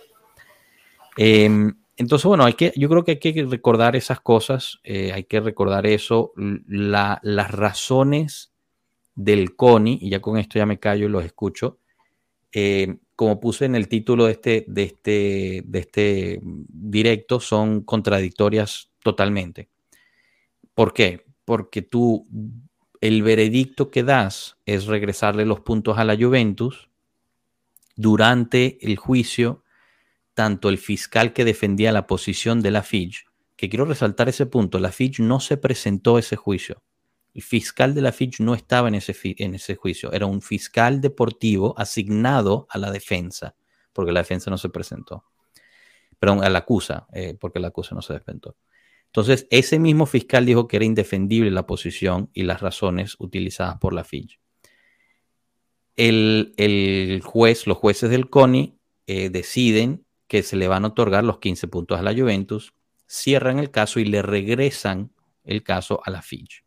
Em, 1.18 1.74
entonces, 1.98 2.26
bueno, 2.26 2.44
hay 2.44 2.54
que, 2.54 2.72
yo 2.76 2.90
creo 2.90 3.04
que 3.04 3.12
hay 3.12 3.34
que 3.34 3.46
recordar 3.46 3.96
esas 3.96 4.20
cosas, 4.20 4.80
eh, 4.84 5.12
hay 5.12 5.24
que 5.24 5.40
recordar 5.40 5.88
eso, 5.88 6.34
las 6.36 7.52
razones 7.52 8.54
del 9.16 9.56
CONI, 9.56 10.00
y 10.02 10.10
ya 10.10 10.20
con 10.22 10.38
esto 10.38 10.60
ya 10.60 10.66
me 10.66 10.80
callo 10.80 11.06
y 11.06 11.10
los 11.10 11.24
escucho, 11.24 11.80
eh, 12.52 12.98
como 13.16 13.40
puse 13.40 13.66
en 13.66 13.76
el 13.76 13.88
título 13.88 14.26
de 14.26 14.32
este, 14.34 14.66
de 14.68 14.84
este, 14.84 15.64
de 15.66 15.80
este 15.80 16.40
directo, 16.44 17.40
son 17.40 17.82
contradictorias 17.82 18.92
totalmente. 19.02 19.70
¿Por 20.74 20.94
qué? 20.94 21.26
Porque 21.46 21.84
tú, 21.84 22.28
el 23.02 23.22
veredicto 23.22 23.92
que 23.92 24.04
das 24.04 24.58
es 24.66 24.86
regresarle 24.86 25.46
los 25.46 25.60
puntos 25.60 25.98
a 25.98 26.04
la 26.06 26.18
Juventus. 26.18 26.90
Durante 27.96 28.78
el 28.82 28.98
juicio, 28.98 29.64
tanto 30.34 30.70
el 30.70 30.78
fiscal 30.78 31.34
que 31.34 31.46
defendía 31.46 31.92
la 31.92 32.08
posición 32.08 32.62
de 32.62 32.72
la 32.72 32.84
FIJ, 32.84 33.26
que 33.56 33.70
quiero 33.70 33.86
resaltar 33.86 34.30
ese 34.30 34.46
punto, 34.46 34.80
la 34.80 34.92
FIJ 34.92 35.20
no 35.20 35.40
se 35.40 35.58
presentó 35.58 36.18
a 36.18 36.20
ese 36.20 36.36
juicio. 36.36 36.82
El 37.34 37.42
fiscal 37.42 37.96
de 37.96 38.02
la 38.02 38.12
Fitch 38.12 38.40
no 38.42 38.54
estaba 38.54 38.88
en 38.88 38.96
ese, 38.96 39.76
juicio, 39.76 40.12
era 40.12 40.28
un 40.28 40.42
fiscal 40.42 41.02
deportivo 41.02 41.74
asignado 41.78 42.68
a 42.70 42.78
la 42.78 42.92
defensa, 42.92 43.56
porque 43.92 44.12
la 44.12 44.20
defensa 44.20 44.52
no 44.52 44.58
se 44.58 44.70
presentó. 44.70 45.26
Perdón, 46.20 46.44
a 46.44 46.50
la 46.50 46.60
acusa, 46.60 47.08
eh, 47.12 47.36
porque 47.40 47.60
la 47.60 47.70
acusa 47.70 47.96
no 47.96 48.02
se 48.02 48.14
defendió. 48.14 48.56
Entonces, 49.08 49.48
ese 49.50 49.80
mismo 49.80 50.06
fiscal 50.06 50.46
dijo 50.46 50.68
que 50.68 50.78
era 50.78 50.86
indefendible 50.86 51.50
la 51.52 51.66
posición 51.66 52.30
y 52.34 52.44
las 52.44 52.62
razones 52.62 53.16
utilizadas 53.20 53.78
por 53.80 53.94
la 53.94 54.04
Fitch. 55.96 56.54
El, 56.58 57.22
juez, 57.24 57.68
los 57.68 57.78
jueces 57.78 58.10
del 58.10 58.30
CONI 58.30 58.78
eh, 59.08 59.30
deciden 59.30 60.06
que 60.28 60.44
se 60.44 60.56
le 60.56 60.68
van 60.68 60.86
a 60.86 60.90
otorgar 60.90 61.24
los 61.24 61.40
15 61.40 61.68
puntos 61.68 62.00
a 62.00 62.04
la 62.04 62.14
Juventus, 62.14 62.74
cierran 63.08 63.60
el 63.60 63.72
caso 63.72 64.00
y 64.00 64.06
le 64.06 64.22
regresan 64.22 65.12
el 65.44 65.64
caso 65.64 66.02
a 66.06 66.12
la 66.12 66.22
Fitch 66.22 66.64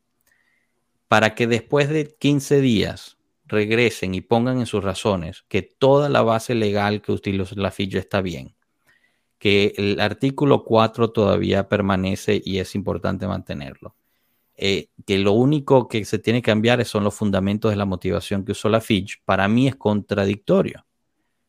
para 1.09 1.35
que 1.35 1.47
después 1.47 1.89
de 1.89 2.15
15 2.19 2.61
días 2.61 3.17
regresen 3.45 4.15
y 4.15 4.21
pongan 4.21 4.59
en 4.59 4.67
sus 4.67 4.83
razones 4.83 5.45
que 5.49 5.62
toda 5.62 6.09
la 6.09 6.23
base 6.23 6.55
legal 6.55 7.01
que 7.01 7.12
utiliza 7.12 7.55
la 7.57 7.71
FIJ 7.71 7.99
está 7.99 8.21
bien, 8.21 8.57
que 9.39 9.73
el 9.77 10.01
artículo 10.01 10.65
4 10.65 11.12
todavía 11.12 11.69
permanece 11.69 12.41
y 12.45 12.59
es 12.59 12.75
importante 12.75 13.27
mantenerlo. 13.27 13.95
Eh, 14.59 14.88
que 15.05 15.19
lo 15.19 15.33
único 15.33 15.87
que 15.87 16.05
se 16.07 16.19
tiene 16.19 16.40
que 16.40 16.51
cambiar 16.51 16.83
son 16.87 17.05
los 17.05 17.14
fundamentos 17.14 17.71
de 17.71 17.77
la 17.77 17.85
motivación 17.85 18.45
que 18.45 18.53
usó 18.53 18.71
la 18.71 18.81
Fitch, 18.81 19.23
para 19.25 19.47
mí 19.49 19.69
es 19.69 19.77
contradictorio. 19.77 20.87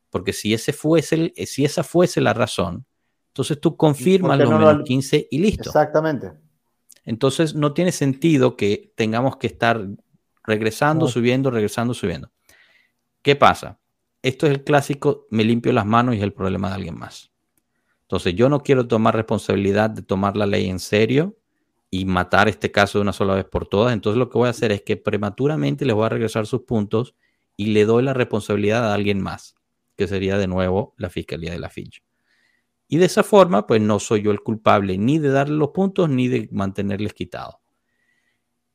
Porque 0.10 0.34
si, 0.34 0.54
ese 0.54 0.74
fuese 0.74 1.34
si 1.46 1.64
esa 1.64 1.84
fuese 1.84 2.20
la 2.20 2.34
razón, 2.34 2.86
entonces 3.30 3.62
tú 3.62 3.78
confirmas 3.78 4.38
los 4.40 4.50
menos 4.50 4.84
15 4.84 5.28
y 5.32 5.40
listo. 5.40 5.70
Exactamente. 5.70 6.32
Entonces 7.06 7.56
no 7.56 7.74
tiene 7.74 7.92
sentido 7.92 8.58
que 8.58 8.92
tengamos 8.96 9.38
que 9.38 9.48
estar 9.48 9.88
regresando, 10.44 11.08
subiendo, 11.08 11.52
regresando, 11.52 11.94
subiendo. 11.94 12.32
¿Qué 13.22 13.36
pasa? 13.36 13.80
Esto 14.22 14.48
es 14.48 14.54
el 14.54 14.64
clásico, 14.64 15.28
me 15.30 15.44
limpio 15.44 15.72
las 15.72 15.86
manos 15.86 16.16
y 16.16 16.18
es 16.18 16.24
el 16.24 16.34
problema 16.34 16.70
de 16.70 16.76
alguien 16.76 16.98
más. 16.98 17.32
Entonces 18.02 18.36
yo 18.36 18.50
no 18.50 18.64
quiero 18.64 18.88
tomar 18.88 19.16
responsabilidad 19.16 19.90
de 19.90 20.02
tomar 20.02 20.36
la 20.36 20.46
ley 20.46 20.70
en 20.70 20.80
serio 20.80 21.38
y 21.90 22.06
matar 22.06 22.50
este 22.50 22.72
caso 22.72 22.98
de 22.98 23.04
una 23.04 23.14
sola 23.14 23.36
vez 23.36 23.46
por 23.46 23.68
todas. 23.68 23.94
Entonces 23.94 24.18
lo 24.18 24.30
que 24.30 24.38
voy 24.38 24.48
a 24.48 24.52
hacer 24.52 24.72
es 24.72 24.82
que 24.82 24.98
prematuramente 24.98 25.86
les 25.86 25.96
voy 25.96 26.06
a 26.06 26.10
regresar 26.10 26.46
sus 26.46 26.62
puntos 26.62 27.16
y 27.56 27.68
le 27.68 27.86
doy 27.86 28.04
la 28.04 28.14
responsabilidad 28.14 28.90
a 28.90 28.94
alguien 28.94 29.22
más, 29.22 29.56
que 29.96 30.08
sería 30.08 30.38
de 30.38 30.48
nuevo 30.48 30.94
la 30.98 31.10
Fiscalía 31.10 31.52
de 31.52 31.60
la 31.60 31.70
Finch. 31.70 32.04
Y 32.88 32.98
de 32.98 33.06
esa 33.06 33.24
forma, 33.24 33.68
pues 33.68 33.82
no 33.82 34.00
soy 34.00 34.22
yo 34.22 34.32
el 34.32 34.42
culpable 34.42 34.98
ni 34.98 35.20
de 35.20 35.30
darle 35.30 35.58
los 35.58 35.70
puntos 35.70 36.10
ni 36.10 36.28
de 36.28 36.48
mantenerles 36.52 37.14
quitado. 37.14 37.60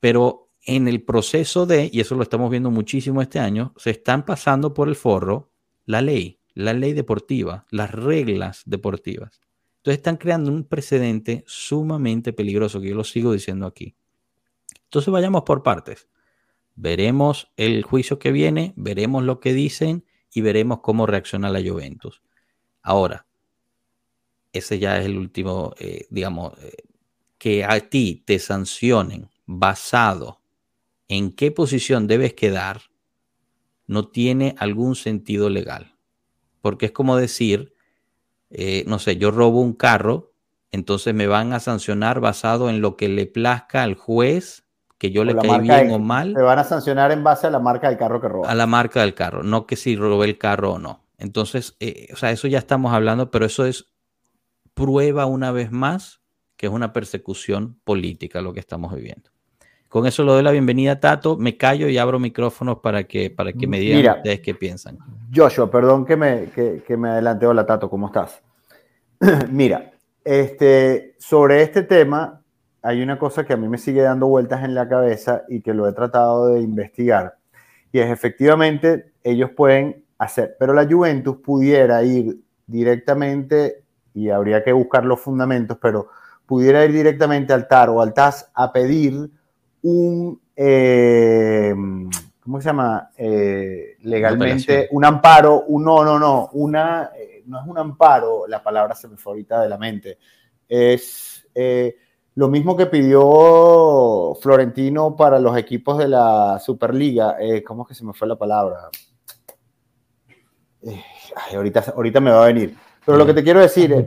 Pero 0.01 0.51
en 0.65 0.89
el 0.89 1.03
proceso 1.03 1.65
de, 1.67 1.89
y 1.93 2.01
eso 2.01 2.15
lo 2.15 2.23
estamos 2.23 2.51
viendo 2.51 2.71
muchísimo 2.71 3.23
este 3.23 3.39
año, 3.39 3.73
se 3.77 3.91
están 3.91 4.25
pasando 4.25 4.75
por 4.75 4.89
el 4.89 4.97
forro 4.97 5.51
la 5.87 6.03
ley, 6.03 6.41
la 6.55 6.73
ley 6.75 6.93
deportiva, 6.93 7.67
las 7.71 7.91
reglas 7.91 8.63
deportivas. 8.67 9.41
Entonces 9.83 9.99
están 9.99 10.17
creando 10.17 10.53
un 10.53 10.63
precedente 10.63 11.43
sumamente 11.45 12.33
peligroso, 12.33 12.81
que 12.81 12.91
yo 12.91 12.95
lo 12.95 13.03
sigo 13.03 13.33
diciendo 13.33 13.67
aquí. 13.67 13.97
Entonces 14.85 15.13
vayamos 15.13 15.43
por 15.43 15.65
partes. 15.65 16.07
Veremos 16.77 17.51
el 17.57 17.83
juicio 17.83 18.21
que 18.21 18.31
viene, 18.31 18.75
veremos 18.77 19.25
lo 19.25 19.41
que 19.41 19.53
dicen 19.53 20.05
y 20.33 20.41
veremos 20.41 20.83
cómo 20.83 21.05
reacciona 21.07 21.51
la 21.51 21.61
Juventus. 21.61 22.23
Ahora, 22.81 23.27
ese 24.53 24.79
ya 24.79 25.01
es 25.01 25.07
el 25.07 25.19
último, 25.19 25.75
eh, 25.81 26.07
digamos, 26.11 26.57
eh, 26.63 26.77
que 27.37 27.65
a 27.65 27.81
ti 27.81 28.23
te 28.25 28.39
sancionen 28.39 29.31
basado 29.47 30.43
en 31.09 31.33
qué 31.33 31.51
posición 31.51 32.07
debes 32.07 32.35
quedar, 32.35 32.83
no 33.89 34.07
tiene 34.07 34.55
algún 34.59 34.95
sentido 34.95 35.51
legal. 35.51 35.97
Porque 36.61 36.87
es 36.87 36.93
como 36.93 37.17
decir, 37.17 37.75
eh, 38.53 38.85
no 38.87 38.99
sé, 38.99 39.17
yo 39.17 39.31
robo 39.31 39.61
un 39.61 39.73
carro, 39.73 40.33
entonces 40.71 41.15
me 41.15 41.27
van 41.27 41.53
a 41.53 41.61
sancionar 41.61 42.21
basado 42.21 42.71
en 42.71 42.81
lo 42.81 42.97
que 42.97 43.09
le 43.09 43.27
plazca 43.27 43.83
al 43.83 43.95
juez, 43.95 44.65
que 44.99 45.11
yo 45.11 45.25
le 45.25 45.35
caí 45.35 45.61
bien 45.61 45.91
o 45.91 45.99
mal. 45.99 46.33
Me 46.35 46.43
van 46.43 46.59
a 46.59 46.65
sancionar 46.65 47.13
en 47.13 47.25
base 47.25 47.47
a 47.47 47.51
la 47.51 47.59
marca 47.59 47.89
del 47.89 47.99
carro 47.99 48.21
que 48.21 48.29
roba. 48.29 48.49
A 48.49 48.55
la 48.55 48.67
marca 48.67 49.01
del 49.01 49.15
carro, 49.15 49.43
no 49.43 49.67
que 49.67 49.77
si 49.77 49.97
robé 49.97 50.27
el 50.27 50.39
carro 50.39 50.75
o 50.75 50.79
no. 50.79 51.05
Entonces, 51.19 51.77
eh, 51.81 52.09
o 52.13 52.17
sea, 52.17 52.31
eso 52.31 52.49
ya 52.49 52.59
estamos 52.59 52.93
hablando, 52.93 53.31
pero 53.31 53.47
eso 53.47 53.65
es 53.65 53.93
prueba 54.75 55.27
una 55.27 55.51
vez 55.51 55.71
más 55.71 56.21
que 56.57 56.67
es 56.67 56.73
una 56.73 56.93
persecución 56.93 57.81
política 57.83 58.41
lo 58.41 58.53
que 58.53 58.61
estamos 58.61 58.95
viviendo. 58.95 59.32
Con 59.93 60.07
eso 60.07 60.25
lo 60.25 60.33
doy 60.33 60.43
la 60.43 60.53
bienvenida, 60.53 60.99
Tato. 60.99 61.37
Me 61.37 61.59
callo 61.59 61.87
y 61.87 61.99
abro 61.99 62.19
micrófonos 62.19 62.79
para 62.79 63.05
que, 63.05 63.29
para 63.29 63.53
que 63.53 63.67
me 63.67 63.79
digan 63.79 64.17
ustedes 64.17 64.41
qué 64.41 64.55
piensan. 64.55 64.97
Joshua, 65.37 65.71
perdón 65.71 66.07
que 66.07 66.17
me, 66.17 66.47
que, 66.47 66.97
me 66.97 67.11
adelante. 67.11 67.47
Hola, 67.47 67.67
Tato, 67.67 67.91
¿cómo 67.91 68.07
estás? 68.07 68.41
Mira, 69.51 69.93
este, 70.25 71.15
sobre 71.19 71.61
este 71.61 71.83
tema 71.83 72.41
hay 72.81 73.03
una 73.03 73.19
cosa 73.19 73.45
que 73.45 73.53
a 73.53 73.59
mí 73.59 73.69
me 73.69 73.77
sigue 73.77 74.01
dando 74.01 74.29
vueltas 74.29 74.65
en 74.65 74.75
la 74.75 74.89
cabeza 74.89 75.43
y 75.47 75.61
que 75.61 75.75
lo 75.75 75.87
he 75.87 75.93
tratado 75.93 76.47
de 76.47 76.63
investigar. 76.63 77.35
Y 77.93 77.99
es 77.99 78.11
efectivamente, 78.11 79.13
ellos 79.23 79.51
pueden 79.51 80.07
hacer, 80.17 80.57
pero 80.59 80.73
la 80.73 80.87
Juventus 80.87 81.37
pudiera 81.45 82.03
ir 82.03 82.39
directamente, 82.67 83.85
y 84.15 84.31
habría 84.31 84.65
que 84.65 84.73
buscar 84.73 85.05
los 85.05 85.21
fundamentos, 85.21 85.77
pero 85.83 86.09
pudiera 86.47 86.83
ir 86.83 86.93
directamente 86.93 87.53
al 87.53 87.69
TAR 87.69 87.91
o 87.91 88.01
al 88.01 88.15
TAS 88.15 88.51
a 88.55 88.73
pedir 88.73 89.29
un, 89.83 90.41
eh, 90.55 91.75
¿cómo 92.41 92.61
se 92.61 92.67
llama? 92.67 93.11
Eh, 93.17 93.97
legalmente, 94.03 94.89
un 94.93 95.05
amparo, 95.05 95.65
un, 95.67 95.85
no, 95.85 96.05
no, 96.05 96.19
no, 96.19 96.51
una, 96.53 97.11
eh, 97.17 97.43
no 97.47 97.61
es 97.61 97.67
un 97.67 97.79
amparo, 97.79 98.47
la 98.47 98.63
palabra 98.63 98.95
se 98.95 99.09
me 99.09 99.17
fue 99.17 99.33
ahorita 99.33 99.61
de 99.63 99.69
la 99.69 99.79
mente, 99.79 100.19
es 100.69 101.45
lo 102.35 102.49
mismo 102.49 102.75
que 102.77 102.87
pidió 102.87 104.35
Florentino 104.41 105.15
para 105.15 105.39
los 105.39 105.57
equipos 105.59 105.99
de 105.99 106.09
la 106.09 106.59
Superliga, 106.65 107.37
¿cómo 107.67 107.83
es 107.83 107.89
que 107.89 107.95
se 107.95 108.05
me 108.05 108.15
fue 108.15 108.27
la 108.27 108.37
palabra? 108.37 108.89
ahorita, 111.55 111.93
ahorita 111.95 112.21
me 112.21 112.31
va 112.31 112.45
a 112.45 112.47
venir. 112.47 112.75
Pero 113.05 113.19
lo 113.19 113.27
que 113.27 113.35
te 113.35 113.43
quiero 113.43 113.61
decir 113.61 113.93
es 113.93 114.07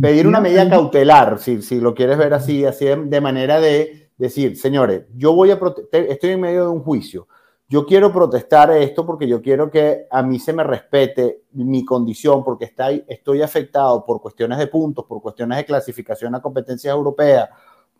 pedir 0.00 0.26
una 0.26 0.40
medida 0.40 0.68
cautelar, 0.68 1.38
si, 1.38 1.62
si 1.62 1.80
lo 1.80 1.94
quieres 1.94 2.18
ver 2.18 2.34
así, 2.34 2.64
así 2.64 2.86
de 2.86 3.20
manera 3.20 3.60
de 3.60 4.03
decir, 4.16 4.56
señores, 4.56 5.04
yo 5.14 5.32
voy 5.32 5.50
a 5.50 5.58
estoy 5.92 6.30
en 6.30 6.40
medio 6.40 6.62
de 6.64 6.70
un 6.70 6.82
juicio, 6.82 7.26
yo 7.68 7.86
quiero 7.86 8.12
protestar 8.12 8.70
esto 8.72 9.06
porque 9.06 9.26
yo 9.26 9.40
quiero 9.40 9.70
que 9.70 10.06
a 10.10 10.22
mí 10.22 10.38
se 10.38 10.52
me 10.52 10.62
respete 10.62 11.44
mi 11.52 11.84
condición, 11.84 12.44
porque 12.44 12.72
estoy 13.08 13.42
afectado 13.42 14.04
por 14.04 14.20
cuestiones 14.20 14.58
de 14.58 14.66
puntos, 14.66 15.06
por 15.06 15.22
cuestiones 15.22 15.58
de 15.58 15.64
clasificación 15.64 16.34
a 16.34 16.42
competencias 16.42 16.94
europeas, 16.94 17.48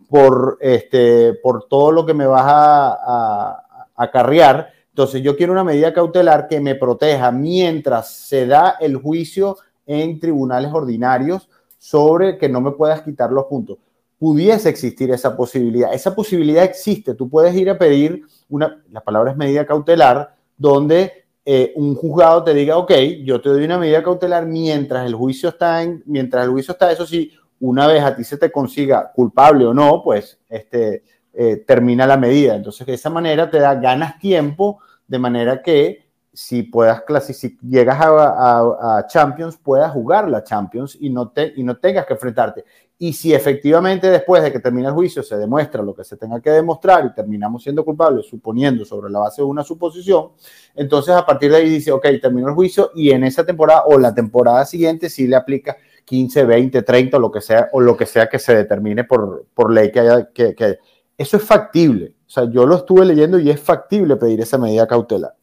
por, 0.09 0.59
este, 0.61 1.35
por 1.42 1.66
todo 1.66 1.92
lo 1.92 2.05
que 2.05 2.14
me 2.14 2.27
vas 2.27 2.44
a, 2.46 3.61
acarrear. 3.96 4.70
Entonces 4.88 5.22
yo 5.22 5.37
quiero 5.37 5.53
una 5.53 5.64
medida 5.64 5.94
cautelar 5.94 6.48
que 6.48 6.61
me 6.61 6.74
proteja 6.74 7.31
mientras 7.31 8.12
se 8.12 8.46
da 8.46 8.77
el 8.81 8.96
juicio 8.96 9.57
en 9.87 10.18
tribunales 10.18 10.72
ordinarios 10.72 11.48
sobre 11.79 12.38
que 12.38 12.48
no 12.48 12.61
me 12.61 12.72
puedas 12.72 13.03
quitar 13.03 13.31
los 13.31 13.44
puntos 13.46 13.79
pudiese 14.24 14.70
existir 14.70 15.10
esa 15.10 15.37
posibilidad. 15.37 15.92
Esa 15.92 16.14
posibilidad 16.14 16.64
existe. 16.64 17.14
Tú 17.14 17.28
puedes 17.28 17.54
ir 17.54 17.68
a 17.68 17.76
pedir 17.76 18.22
una, 18.48 18.82
la 18.90 19.02
palabra 19.02 19.32
es 19.32 19.37
medida 19.37 19.66
cautelar, 19.66 20.34
donde 20.56 21.26
eh, 21.44 21.74
un 21.76 21.94
juzgado 21.94 22.42
te 22.42 22.54
diga, 22.54 22.78
ok, 22.78 22.90
yo 23.22 23.42
te 23.42 23.50
doy 23.50 23.64
una 23.64 23.76
medida 23.76 24.02
cautelar 24.02 24.46
mientras 24.46 25.04
el 25.04 25.14
juicio 25.14 25.50
está 25.50 25.82
en, 25.82 26.02
mientras 26.06 26.42
el 26.46 26.52
juicio 26.52 26.72
está, 26.72 26.90
eso 26.90 27.04
sí, 27.04 27.32
una 27.60 27.87
vez 27.87 28.02
a 28.02 28.16
ti 28.16 28.24
se 28.24 28.38
te 28.38 28.50
consiga 28.50 29.12
culpable 29.12 29.66
o 29.66 29.74
no, 29.74 30.00
pues 30.02 30.40
este, 30.48 31.04
eh, 31.34 31.62
termina 31.66 32.06
la 32.06 32.16
medida. 32.16 32.54
Entonces, 32.54 32.87
de 32.87 32.94
esa 32.94 33.10
manera 33.10 33.50
te 33.50 33.58
da, 33.58 33.74
ganas 33.74 34.18
tiempo, 34.18 34.78
de 35.06 35.18
manera 35.18 35.60
que 35.60 36.04
si 36.34 36.64
puedas 36.64 37.04
si 37.22 37.56
llegas 37.62 38.00
a, 38.00 38.98
a, 38.98 39.06
Champions, 39.06 39.56
puedas 39.56 39.92
jugar 39.92 40.28
la 40.28 40.42
Champions 40.42 40.98
y 41.00 41.08
no, 41.08 41.28
te, 41.28 41.52
y 41.56 41.62
no 41.62 41.76
tengas 41.76 42.06
que 42.06 42.14
enfrentarte. 42.14 42.64
Y 42.96 43.12
si 43.12 43.35
efectivamente 43.35 44.09
después 44.09 44.42
de 44.42 44.52
que 44.52 44.61
termine 44.61 44.88
el 44.88 44.94
juicio 44.94 45.22
se 45.22 45.37
demuestra 45.37 45.83
lo 45.83 45.94
que 45.94 46.04
se 46.04 46.16
tenga 46.16 46.40
que 46.40 46.50
demostrar 46.50 47.04
y 47.04 47.12
terminamos 47.12 47.62
siendo 47.62 47.85
culpables, 47.85 48.26
suponiendo 48.26 48.85
sobre 48.85 49.11
la 49.11 49.18
base 49.18 49.42
de 49.42 49.46
una 49.46 49.64
suposición, 49.64 50.30
entonces 50.76 51.14
a 51.14 51.26
partir 51.26 51.50
de 51.50 51.57
ahí 51.57 51.68
dice, 51.68 51.90
ok, 51.90 52.07
terminó 52.22 52.48
el 52.48 52.54
juicio 52.54 52.92
y 52.94 53.11
en 53.11 53.24
esa 53.24 53.44
temporada 53.44 53.85
o 53.87 53.98
la 53.98 54.14
temporada 54.14 54.64
siguiente 54.64 55.11
sí 55.11 55.26
le 55.26 55.37
aplica 55.37 55.76
15, 56.04 56.44
20, 56.44 56.83
30 56.83 57.16
o 57.16 57.20
lo 57.20 57.30
que 57.30 57.40
sea, 57.40 57.68
o 57.72 57.80
lo 57.80 57.96
que 57.96 58.07
sea 58.07 58.28
que 58.28 58.38
se 58.38 58.54
determine 58.54 59.04
por, 59.04 59.46
por 59.54 59.72
ley 59.72 59.90
que 59.90 60.00
haya. 60.00 60.30
Que, 60.33 60.54
que, 60.54 60.78
eso 61.16 61.37
es 61.37 61.42
factible. 61.42 62.14
O 62.26 62.30
sea, 62.30 62.50
yo 62.50 62.66
lo 62.66 62.76
estuve 62.76 63.04
leyendo 63.04 63.38
y 63.38 63.50
es 63.50 63.61
factible 63.61 64.16
pedir 64.16 64.40
esa 64.40 64.59
medida 64.59 64.87
cautelar. 64.87 65.35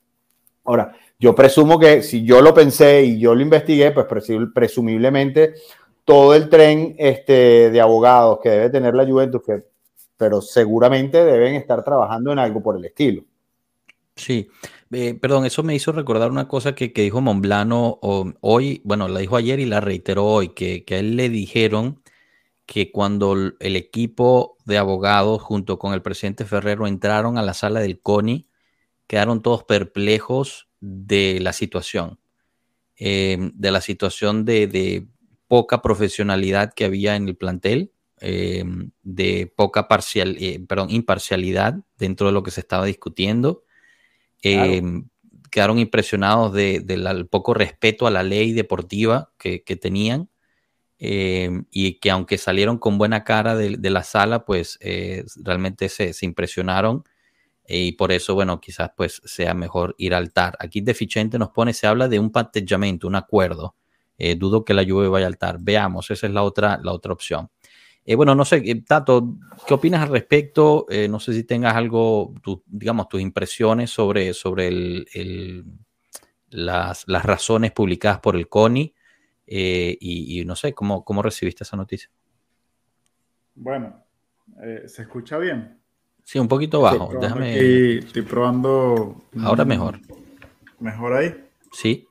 Ahora, 0.64 0.94
yo 1.20 1.34
presumo 1.34 1.80
que 1.80 2.04
si 2.04 2.24
yo 2.24 2.42
lo 2.42 2.54
pensé 2.54 3.04
y 3.04 3.20
yo 3.20 3.34
lo 3.34 3.42
investigué, 3.42 3.92
pues 3.92 4.06
presumiblemente 4.54 5.54
todo 6.06 6.34
el 6.36 6.50
tren 6.50 6.96
este, 6.98 7.70
de 7.70 7.82
abogados 7.82 8.40
que 8.42 8.50
debe 8.50 8.70
tener 8.70 8.94
la 8.96 9.06
Juventus, 9.06 9.42
que, 9.46 9.64
pero 10.18 10.42
seguramente 10.42 11.24
deben 11.24 11.56
estar 11.56 11.84
trabajando 11.84 12.32
en 12.32 12.40
algo 12.40 12.62
por 12.62 12.78
el 12.78 12.86
estilo. 12.86 13.24
Sí, 14.16 14.50
eh, 14.92 15.14
perdón, 15.14 15.46
eso 15.46 15.64
me 15.64 15.74
hizo 15.74 15.92
recordar 15.92 16.32
una 16.32 16.48
cosa 16.48 16.76
que, 16.76 16.90
dijo 16.90 17.22
Monblano 17.22 18.00
hoy, 18.02 18.82
bueno, 18.84 19.08
la 19.08 19.20
dijo 19.20 19.38
ayer 19.38 19.60
y 19.60 19.66
la 19.66 19.80
reiteró 19.80 20.26
hoy, 20.26 20.50
que, 20.50 20.84
a 20.90 20.96
él 20.96 21.16
le 21.16 21.30
dijeron 21.30 22.02
que 22.66 22.92
cuando 22.92 23.34
el 23.34 23.76
equipo 23.76 24.58
de 24.66 24.78
abogados 24.78 25.42
junto 25.42 25.80
con 25.80 25.94
el 25.94 26.02
presidente 26.02 26.46
Ferrero 26.46 26.88
entraron 26.88 27.38
a 27.38 27.42
la 27.42 27.54
sala 27.54 27.80
del 27.80 28.00
CONI, 28.00 28.48
quedaron 29.08 29.42
todos 29.42 29.64
perplejos 29.64 30.70
de 30.80 31.40
la 31.42 31.54
situación, 31.54 32.20
eh, 32.98 33.38
de 33.54 33.72
la 33.72 33.82
situación 33.82 34.46
de, 34.46 35.08
poca 35.52 35.82
profesionalidad 35.82 36.74
que 36.74 36.86
había 36.86 37.18
en 37.18 37.28
el 37.28 37.36
plantel, 37.36 37.92
eh, 38.22 38.64
de 39.04 39.52
poca 39.54 39.90
parcial, 39.90 40.38
eh, 40.40 40.64
perdón, 40.66 40.92
imparcialidad 40.92 41.76
dentro 41.98 42.28
de 42.28 42.32
lo 42.32 42.42
que 42.42 42.52
se 42.52 42.62
estaba 42.62 42.86
discutiendo. 42.86 43.66
Eh, 44.44 44.82
quedaron 45.50 45.78
impresionados 45.78 46.54
del 46.54 46.86
de, 46.86 47.28
poco 47.30 47.54
respeto 47.54 48.08
a 48.08 48.12
la 48.12 48.24
ley 48.24 48.54
deportiva 48.54 49.34
que, 49.38 49.60
tenían 49.76 50.30
y 50.98 52.00
que 52.00 52.12
aunque 52.12 52.38
salieron 52.38 52.78
con 52.78 52.98
buena 52.98 53.26
cara 53.26 53.58
de, 53.58 53.90
la 53.90 54.04
sala, 54.04 54.46
pues 54.46 54.80
realmente 55.44 55.90
se, 55.90 56.14
impresionaron 56.22 57.04
y 57.68 57.92
por 57.92 58.14
eso, 58.14 58.36
bueno, 58.36 58.62
quizás 58.62 58.92
pues 58.96 59.22
sea 59.26 59.54
mejor 59.54 59.96
ir 59.98 60.14
al 60.14 60.32
TAR. 60.32 60.56
Aquí 60.62 60.80
Deficiente 60.80 61.38
nos 61.38 61.50
pone, 61.50 61.74
se 61.74 61.88
habla 61.88 62.08
de 62.08 62.20
un 62.20 62.32
patellamiento, 62.32 63.06
un 63.06 63.16
acuerdo. 63.16 63.76
Eh, 64.24 64.36
dudo 64.36 64.64
que 64.64 64.76
la 64.76 64.84
lluvia 64.84 65.10
vaya 65.10 65.26
a 65.26 65.30
altar. 65.30 65.58
Veamos, 65.60 66.12
esa 66.12 66.28
es 66.28 66.34
la 66.34 66.44
otra, 66.44 66.80
la 66.84 66.92
otra 66.92 67.12
opción. 67.12 67.50
Eh, 68.06 68.14
bueno, 68.14 68.36
no 68.36 68.46
sé, 68.46 68.58
eh, 68.58 68.84
Tato, 68.84 69.36
¿qué 69.66 69.74
opinas 69.74 70.04
al 70.04 70.10
respecto? 70.10 70.86
no 71.10 71.20
sé 71.20 71.34
si 71.34 71.44
tengas 71.44 71.74
algo, 71.74 72.32
digamos, 72.68 73.10
tus 73.10 73.20
impresiones 73.20 73.90
sobre, 73.90 74.36
sobre 74.36 74.68
el, 74.68 75.66
las, 76.52 77.06
razones 77.08 77.72
publicadas 77.72 78.20
por 78.20 78.36
el 78.36 78.48
CONI 78.48 78.94
y, 79.48 80.44
no 80.46 80.56
sé, 80.56 80.74
¿cómo, 80.74 81.04
¿cómo 81.04 81.24
recibiste 81.24 81.64
esa 81.64 81.76
noticia? 81.76 82.12
Bueno, 83.56 84.04
¿se 84.86 85.02
escucha 85.02 85.40
bien? 85.40 85.80
Sí, 86.24 86.38
un 86.38 86.48
poquito 86.48 86.82
bajo. 86.82 87.12
Déjame. 87.20 87.98
estoy 87.98 88.22
probando. 88.22 89.24
Ahora 89.42 89.66
mejor. 89.66 90.00
¿Mejor 90.80 91.14
ahí? 91.14 91.44
Sí. 91.72 92.08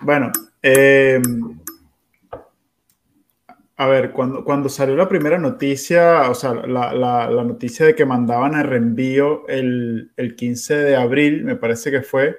Bueno, 0.00 0.30
eh, 0.68 1.22
a 3.76 3.86
ver, 3.86 4.10
cuando, 4.12 4.44
cuando 4.44 4.68
salió 4.68 4.96
la 4.96 5.08
primera 5.08 5.38
noticia, 5.38 6.28
o 6.30 6.34
sea, 6.34 6.54
la, 6.54 7.30
noticia 7.44 7.86
de 7.86 7.94
que 7.94 8.04
mandaban 8.04 8.54
el 8.54 8.64
reenvío 8.64 9.46
el, 9.48 10.34
15 10.36 10.74
de 10.74 10.96
abril, 10.96 11.44
me 11.44 11.56
parece 11.56 11.90
que 11.90 12.02
fue, 12.02 12.36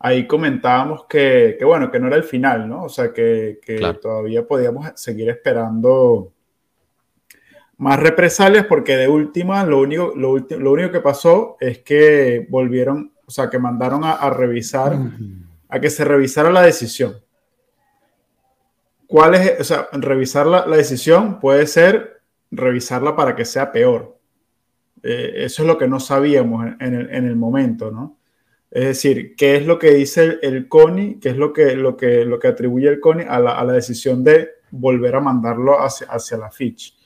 ahí 0.00 0.26
comentábamos 0.26 1.04
que, 1.08 1.58
bueno, 1.64 1.90
que 1.90 2.00
no 2.00 2.08
era 2.08 2.16
el 2.16 2.24
final, 2.24 2.68
¿no? 2.68 2.84
O 2.84 2.88
sea, 2.88 3.12
que, 3.12 3.60
todavía 4.02 4.46
podíamos 4.46 4.90
seguir 4.96 5.28
esperando 5.30 6.32
más 7.78 8.00
represalias 8.00 8.66
porque 8.66 8.96
de 8.96 9.06
última 9.06 9.62
lo 9.64 9.80
único, 9.80 10.12
lo, 10.16 10.38
lo 10.38 10.72
único 10.72 10.90
que 10.90 11.00
pasó 11.00 11.56
es 11.60 11.80
que 11.80 12.46
volvieron 12.48 13.12
o 13.26 13.30
sea, 13.30 13.50
que 13.50 13.58
mandaron 13.58 14.02
a, 14.04 14.30
revisar, 14.30 14.96
a 15.68 15.80
que 15.80 15.90
se 15.90 16.04
revisara 16.04 16.50
la 16.50 16.62
decisión. 16.62 17.20
¿Cuál 19.06 19.34
es, 19.34 19.60
o 19.60 19.64
sea, 19.64 19.88
revisar 19.92 20.46
la, 20.46 20.66
decisión 20.66 21.38
puede 21.38 21.66
ser 21.66 22.20
revisarla 22.50 23.14
para 23.14 23.34
que 23.36 23.44
sea 23.44 23.70
peor. 23.70 24.18
Eh, 25.02 25.32
eso 25.36 25.62
es 25.62 25.68
lo 25.68 25.78
que 25.78 25.88
no 25.88 26.00
sabíamos 26.00 26.66
en, 26.80 26.94
el, 26.94 27.36
momento, 27.36 27.90
¿no? 27.90 28.18
Es 28.70 28.84
decir, 28.84 29.34
¿qué 29.36 29.56
es 29.56 29.66
lo 29.66 29.78
que 29.78 29.92
dice 29.92 30.38
el, 30.42 30.68
CONI? 30.68 31.18
¿Qué 31.20 31.30
es 31.30 31.36
lo 31.36 31.52
que, 31.52 31.76
lo 31.76 31.96
que, 31.96 32.24
lo 32.24 32.38
que 32.38 32.48
atribuye 32.48 32.88
el 32.88 33.00
CONI 33.00 33.24
a 33.28 33.38
la, 33.38 33.72
decisión 33.72 34.24
de 34.24 34.50
volver 34.70 35.14
a 35.14 35.20
mandarlo 35.20 35.80
hacia, 35.80 36.08
hacia 36.08 36.36
la 36.36 36.50
Fitch? 36.50 36.96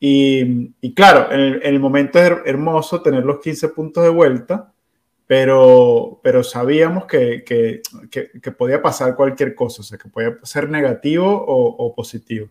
Y, 0.00 0.94
claro, 0.94 1.32
en 1.32 1.60
el, 1.62 1.80
momento 1.80 2.18
es 2.18 2.30
hermoso 2.44 3.02
tener 3.02 3.24
los 3.24 3.40
15 3.40 3.70
puntos 3.70 4.04
de 4.04 4.10
vuelta, 4.10 4.72
pero, 5.28 6.20
pero 6.24 6.42
sabíamos 6.42 7.04
que, 7.04 7.44
que, 7.44 7.82
que, 8.10 8.50
podía 8.50 8.80
pasar 8.80 9.14
cualquier 9.14 9.54
cosa, 9.54 9.82
o 9.82 9.84
sea, 9.84 9.98
que 9.98 10.08
podía 10.08 10.38
ser 10.42 10.70
negativo 10.70 11.26
o, 11.26 11.94
positivo. 11.94 12.48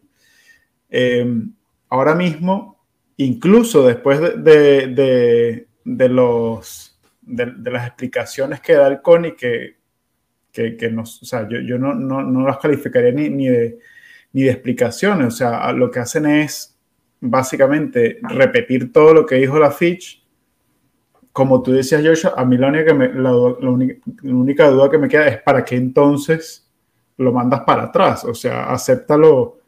Em, 0.88 1.56
ahora 1.90 2.14
mismo, 2.14 2.86
incluso 3.18 3.86
después 3.86 4.22
de, 4.22 4.88
de, 4.94 5.68
de 5.84 6.10
los, 6.10 7.00
de, 7.24 7.72
las 7.72 7.88
explicaciones 7.88 8.62
que 8.62 8.74
da 8.74 8.88
el 8.88 9.02
CONI, 9.02 9.32
que, 9.36 9.78
que, 10.52 10.90
nos, 10.92 11.24
o 11.24 11.26
sea, 11.26 11.50
yo, 11.50 11.60
yo 11.60 11.80
no, 11.80 11.96
no, 11.96 12.22
no, 12.22 12.46
las 12.46 12.60
calificaría 12.60 13.12
ni, 13.12 13.28
ni, 13.32 13.48
de, 13.48 13.80
ni 14.34 14.44
de 14.44 14.52
explicaciones, 14.52 15.28
o 15.28 15.32
sea, 15.32 15.72
lo 15.72 15.90
que 15.90 16.00
hacen 16.00 16.28
es 16.28 16.78
básicamente 17.20 18.20
repetir 18.22 18.94
todo 18.94 19.16
lo 19.16 19.26
que 19.26 19.36
dijo 19.36 19.58
la 19.58 19.72
Fitch. 19.72 20.27
Como 21.38 21.62
tú 21.62 21.72
decías, 21.72 22.04
Joshua, 22.04 22.34
a 22.36 22.44
mí 22.44 22.58
la 22.58 22.70
única, 22.70 22.94
la, 22.96 23.32
única, 23.36 24.70
duda 24.72 24.90
que 24.90 24.98
me 24.98 25.08
queda 25.08 25.28
es 25.28 25.40
para 25.44 25.64
qué 25.64 25.76
entonces 25.76 26.68
lo 27.18 27.32
mandas 27.32 27.62
para 27.62 27.84
atrás. 27.84 28.26
O 28.26 28.34
sea, 28.34 28.72
acéptalo 28.72 29.60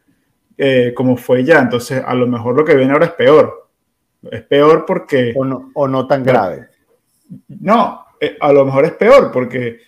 eh, 0.58 0.94
como 0.96 1.16
fue 1.16 1.44
ya. 1.44 1.60
Entonces, 1.60 2.02
a 2.04 2.16
lo 2.16 2.26
mejor 2.26 2.56
lo 2.56 2.66
que 2.66 2.76
viene 2.76 2.92
ahora 2.92 3.06
es 3.06 3.12
peor. 3.12 3.70
Es 4.32 4.42
peor 4.42 4.84
porque... 4.84 5.32
O 5.38 5.46
no, 5.46 5.70
o 5.76 5.88
no 5.88 6.08
tan 6.08 6.24
grave. 6.24 6.70
No, 7.48 8.04
eh, 8.20 8.36
a 8.42 8.52
lo 8.52 8.66
mejor 8.66 8.86
es 8.86 8.94
peor 8.94 9.32
porque 9.32 9.82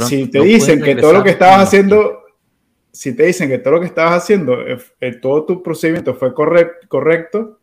si, 0.00 0.26
te 0.26 0.40
dicen 0.40 0.82
que 0.82 0.96
todo 0.96 1.12
lo 1.12 1.22
que 1.22 1.30
estabas 1.30 1.68
haciendo 1.68 2.22
si 2.92 3.16
te 3.16 3.24
dicen 3.24 3.48
que 3.48 3.58
todo 3.58 3.74
lo 3.74 3.80
que 3.80 3.86
estabas 3.86 4.22
haciendo, 4.22 4.60
eh, 4.60 4.76
eh, 5.00 5.12
todo 5.14 5.46
tu 5.46 5.62
procedimiento 5.62 6.14
fue 6.14 6.34
correcto, 6.34 7.60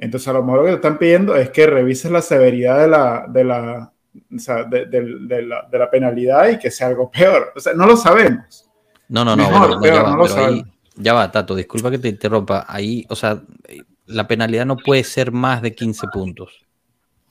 entonces 0.00 0.26
a 0.28 0.32
lo 0.32 0.42
mejor 0.42 0.58
lo 0.58 0.64
que 0.64 0.70
te 0.70 0.76
están 0.76 0.98
pidiendo 0.98 1.36
es 1.36 1.50
que 1.50 1.66
revises 1.66 2.10
la 2.10 2.22
severidad 2.22 2.78
de 2.80 2.88
la, 2.88 3.26
de 3.28 3.44
la, 3.44 3.92
de, 4.68 5.78
la, 5.78 5.90
penalidad 5.90 6.48
y 6.48 6.58
que 6.58 6.70
sea 6.70 6.88
algo 6.88 7.10
peor. 7.10 7.52
O 7.54 7.60
sea, 7.60 7.74
no 7.74 7.86
lo 7.86 7.96
sabemos. 7.96 8.68
No, 9.08 9.24
no, 9.24 9.36
no, 9.36 9.82
ya, 9.84 10.02
va, 10.02 10.64
ya 10.96 11.12
va, 11.14 11.30
Tato, 11.30 11.54
disculpa 11.54 11.90
que 11.90 11.98
te 11.98 12.08
interrumpa. 12.08 12.64
Ahí, 12.68 13.04
o 13.08 13.16
sea, 13.16 13.42
la 14.06 14.26
penalidad 14.26 14.66
no 14.66 14.76
puede 14.76 15.04
ser 15.04 15.32
más 15.32 15.62
de 15.62 15.74
15 15.74 16.06
puntos. 16.12 16.66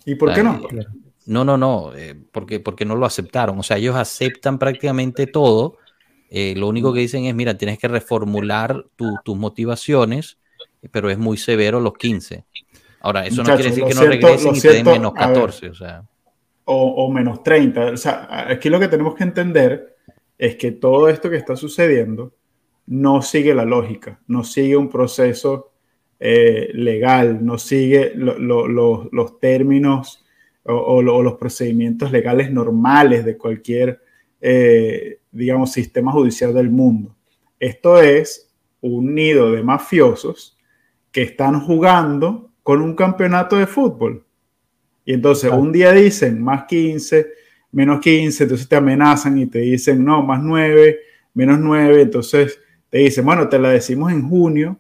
¿Y 0.06 0.16
por 0.16 0.34
qué 0.34 0.44
no? 0.44 0.62
No, 1.26 1.46
no, 1.46 1.58
no, 1.58 1.92
eh, 1.96 2.16
porque, 2.32 2.60
porque 2.60 2.86
no 2.86 2.96
lo 2.96 3.06
aceptaron. 3.06 3.60
O 3.60 3.64
sea, 3.64 3.78
ellos 3.78 3.96
aceptan 3.96 4.58
prácticamente 4.58 5.28
todo 5.28 5.78
eh, 6.30 6.54
lo 6.56 6.68
único 6.68 6.94
que 6.94 7.00
dicen 7.00 7.26
es, 7.26 7.34
mira, 7.34 7.58
tienes 7.58 7.80
que 7.80 7.88
reformular 7.88 8.86
tus 8.96 9.36
motivaciones, 9.36 10.38
pero 10.92 11.10
es 11.10 11.18
muy 11.18 11.38
severo 11.38 11.80
los 11.80 11.94
15. 11.94 12.46
Ahora, 13.02 13.26
eso 13.26 13.44
no 13.44 13.56
quiere 13.56 13.70
decir 13.70 13.86
que 13.86 13.94
no 13.94 14.02
regresen 14.02 14.56
y 14.56 14.60
te 14.60 14.74
den 14.74 14.86
menos 14.86 15.14
14. 15.14 15.70
o, 15.70 15.74
sea. 15.74 16.04
O, 16.66 17.12
menos 17.12 17.44
30. 17.44 17.86
O 17.92 17.98
sea, 17.98 18.28
aquí 18.50 18.70
lo 18.70 18.80
que 18.80 18.88
tenemos 18.88 19.16
que 19.16 19.24
entender 19.24 19.96
es 20.38 20.56
que 20.56 20.72
todo 20.72 21.10
esto 21.10 21.30
que 21.30 21.38
está 21.38 21.56
sucediendo 21.56 22.34
no 22.88 23.22
sigue 23.22 23.54
la 23.54 23.66
lógica, 23.66 24.20
no 24.28 24.44
sigue 24.44 24.76
un 24.76 24.90
proceso 24.90 25.72
eh, 26.20 26.70
legal, 26.74 27.46
no 27.46 27.58
sigue 27.58 28.14
los 28.16 29.40
términos 29.40 30.26
o, 30.64 31.02
los 31.02 31.34
procedimientos 31.36 32.12
legales 32.12 32.52
normales 32.52 33.26
de 33.26 33.38
cualquier 33.38 34.02
eh, 34.42 35.20
digamos, 35.32 35.72
sistema 35.72 36.12
judicial 36.12 36.54
del 36.54 36.70
mundo. 36.70 37.16
Esto 37.60 38.02
es 38.02 38.52
un 38.82 39.14
nido 39.14 39.52
de 39.52 39.64
mafiosos 39.64 40.58
que 41.12 41.24
están 41.24 41.60
jugando 41.62 42.52
con 42.64 42.82
un 42.82 42.96
campeonato 42.96 43.58
de 43.58 43.68
fútbol. 43.68 44.26
Y 45.06 45.14
entonces 45.14 45.52
un 45.52 45.72
día 45.72 45.92
dicen 45.92 46.42
más 46.42 46.66
15, 46.66 47.28
menos 47.72 48.00
15, 48.00 48.44
entonces 48.44 48.68
te 48.68 48.76
amenazan 48.76 49.38
y 49.38 49.48
te 49.48 49.60
dicen 49.60 50.04
no, 50.04 50.22
más 50.22 50.42
9, 50.42 51.00
menos 51.34 51.60
9, 51.60 52.02
entonces 52.02 52.60
te 52.90 53.00
dicen, 53.00 53.26
bueno, 53.26 53.48
te 53.50 53.60
la 53.60 53.70
decimos 53.70 54.12
en 54.12 54.28
junio 54.28 54.78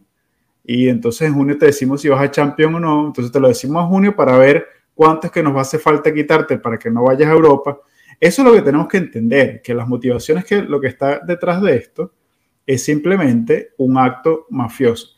y 0.63 0.87
entonces 0.87 1.27
en 1.27 1.33
junio 1.33 1.57
te 1.57 1.67
decimos 1.67 2.01
si 2.01 2.09
vas 2.09 2.21
a 2.21 2.31
Champions 2.31 2.75
o 2.75 2.79
no, 2.79 3.07
entonces 3.07 3.31
te 3.31 3.39
lo 3.39 3.47
decimos 3.47 3.83
en 3.83 3.89
junio 3.89 4.15
para 4.15 4.37
ver 4.37 4.65
cuánto 4.93 5.27
es 5.27 5.33
que 5.33 5.41
nos 5.41 5.53
va 5.53 5.59
a 5.59 5.61
hacer 5.61 5.79
falta 5.79 6.13
quitarte 6.13 6.57
para 6.57 6.77
que 6.77 6.91
no 6.91 7.03
vayas 7.03 7.29
a 7.29 7.33
Europa 7.33 7.79
eso 8.19 8.41
es 8.41 8.47
lo 8.47 8.53
que 8.53 8.61
tenemos 8.61 8.87
que 8.87 8.97
entender, 8.97 9.61
que 9.61 9.73
las 9.73 9.87
motivaciones 9.87 10.43
que 10.43 10.61
lo 10.61 10.81
que 10.81 10.87
está 10.87 11.19
detrás 11.19 11.61
de 11.61 11.77
esto 11.77 12.13
es 12.65 12.83
simplemente 12.83 13.73
un 13.77 13.97
acto 13.97 14.45
mafioso. 14.49 15.15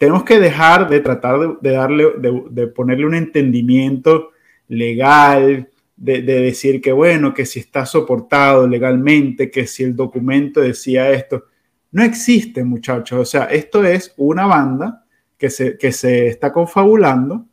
Tenemos 0.00 0.24
que 0.24 0.40
dejar 0.40 0.88
de 0.88 1.00
tratar 1.00 1.60
de, 1.60 1.70
darle, 1.72 2.06
de, 2.16 2.66
ponerle 2.68 3.04
un 3.04 3.14
entendimiento 3.14 4.30
legal, 4.66 5.68
de, 5.94 6.22
decir 6.22 6.80
que 6.80 6.90
bueno, 6.90 7.34
que 7.34 7.44
si 7.44 7.60
está 7.60 7.84
soportado 7.84 8.66
legalmente, 8.66 9.50
que 9.50 9.66
si 9.66 9.84
el 9.84 9.94
documento 9.94 10.62
decía 10.62 11.10
esto. 11.10 11.44
No 11.92 12.02
existe, 12.02 12.64
muchachos. 12.64 13.20
O 13.20 13.24
sea, 13.26 13.44
esto 13.44 13.84
es 13.84 14.14
una 14.16 14.46
banda 14.46 15.04
que 15.36 15.50
se, 15.50 15.76
que 15.76 15.92
se 15.92 16.28
está 16.28 16.50
confabulando 16.50 17.44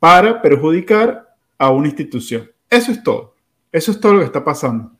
para 0.00 0.42
perjudicar 0.42 1.36
a 1.56 1.70
una 1.70 1.86
institución. 1.86 2.50
Eso 2.68 2.90
es 2.90 3.00
todo. 3.04 3.36
Eso 3.70 3.92
es 3.92 4.00
todo 4.00 4.14
lo 4.14 4.18
que 4.18 4.26
está 4.26 4.42
pasando. 4.42 4.90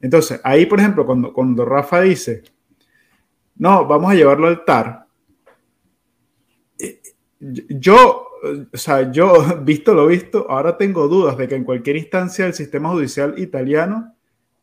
Entonces, 0.00 0.40
ahí, 0.42 0.64
por 0.64 0.80
ejemplo, 0.80 1.04
cuando, 1.04 1.34
cuando 1.34 1.66
Rafa 1.66 2.00
dice, 2.00 2.44
no, 3.56 3.84
vamos 3.86 4.10
a 4.10 4.14
llevarlo 4.14 4.46
al 4.46 4.64
TAR, 4.64 5.05
yo, 7.40 8.28
o 8.72 8.76
sea, 8.76 9.10
yo, 9.10 9.60
visto 9.64 9.94
lo 9.94 10.06
visto, 10.06 10.46
ahora 10.50 10.76
tengo 10.76 11.08
dudas 11.08 11.36
de 11.36 11.48
que 11.48 11.54
en 11.54 11.64
cualquier 11.64 11.96
instancia 11.96 12.44
del 12.44 12.54
sistema 12.54 12.90
judicial 12.90 13.38
italiano 13.38 14.14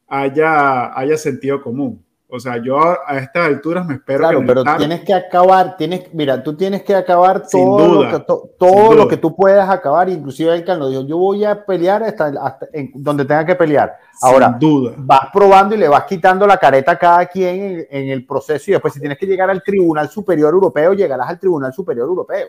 haya, 0.07 0.97
haya 0.97 1.17
sentido 1.17 1.61
común. 1.61 2.03
O 2.35 2.39
sea, 2.39 2.57
yo 2.57 2.79
a 2.79 3.19
estas 3.19 3.45
alturas 3.45 3.85
me 3.85 3.93
espero. 3.93 4.21
Claro, 4.21 4.43
pero 4.43 4.63
tienes 4.63 5.01
que 5.01 5.13
acabar, 5.13 5.77
tienes, 5.77 6.11
mira, 6.15 6.41
tú 6.41 6.55
tienes 6.55 6.81
que 6.81 6.95
acabar 6.95 7.43
todo, 7.47 8.01
lo, 8.01 8.09
que, 8.09 8.25
todo 8.57 8.93
lo 8.95 9.07
que 9.07 9.17
tú 9.17 9.35
puedas 9.35 9.69
acabar. 9.69 10.09
Inclusive 10.09 10.51
el 10.51 10.79
lo 10.79 10.89
dijo, 10.89 11.05
yo 11.05 11.19
voy 11.19 11.45
a 11.45 11.63
pelear 11.63 12.01
hasta, 12.01 12.57
en 12.73 12.91
donde 12.95 13.25
tenga 13.25 13.45
que 13.45 13.53
pelear. 13.53 13.95
Ahora, 14.19 14.49
duda. 14.59 14.95
vas 14.97 15.27
probando 15.31 15.75
y 15.75 15.77
le 15.77 15.87
vas 15.87 16.05
quitando 16.05 16.47
la 16.47 16.57
careta 16.57 16.93
a 16.93 16.97
cada 16.97 17.23
quien 17.27 17.85
en, 17.87 18.09
el 18.09 18.25
proceso 18.25 18.71
y 18.71 18.73
después 18.73 18.95
si 18.95 18.99
tienes 18.99 19.19
que 19.19 19.27
llegar 19.27 19.51
al 19.51 19.61
Tribunal 19.61 20.09
Superior 20.09 20.55
Europeo, 20.55 20.93
llegarás 20.93 21.29
al 21.29 21.39
Tribunal 21.39 21.71
Superior 21.71 22.07
Europeo. 22.07 22.47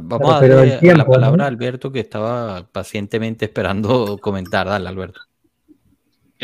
Vamos 0.00 0.28
a 0.28 0.40
darle 0.40 0.80
la 0.80 1.06
palabra 1.06 1.44
a 1.44 1.46
Alberto 1.46 1.92
que 1.92 2.00
estaba 2.00 2.64
pacientemente 2.72 3.44
esperando 3.44 4.18
comentar. 4.18 4.66
Dale, 4.66 4.88
Alberto. 4.88 5.20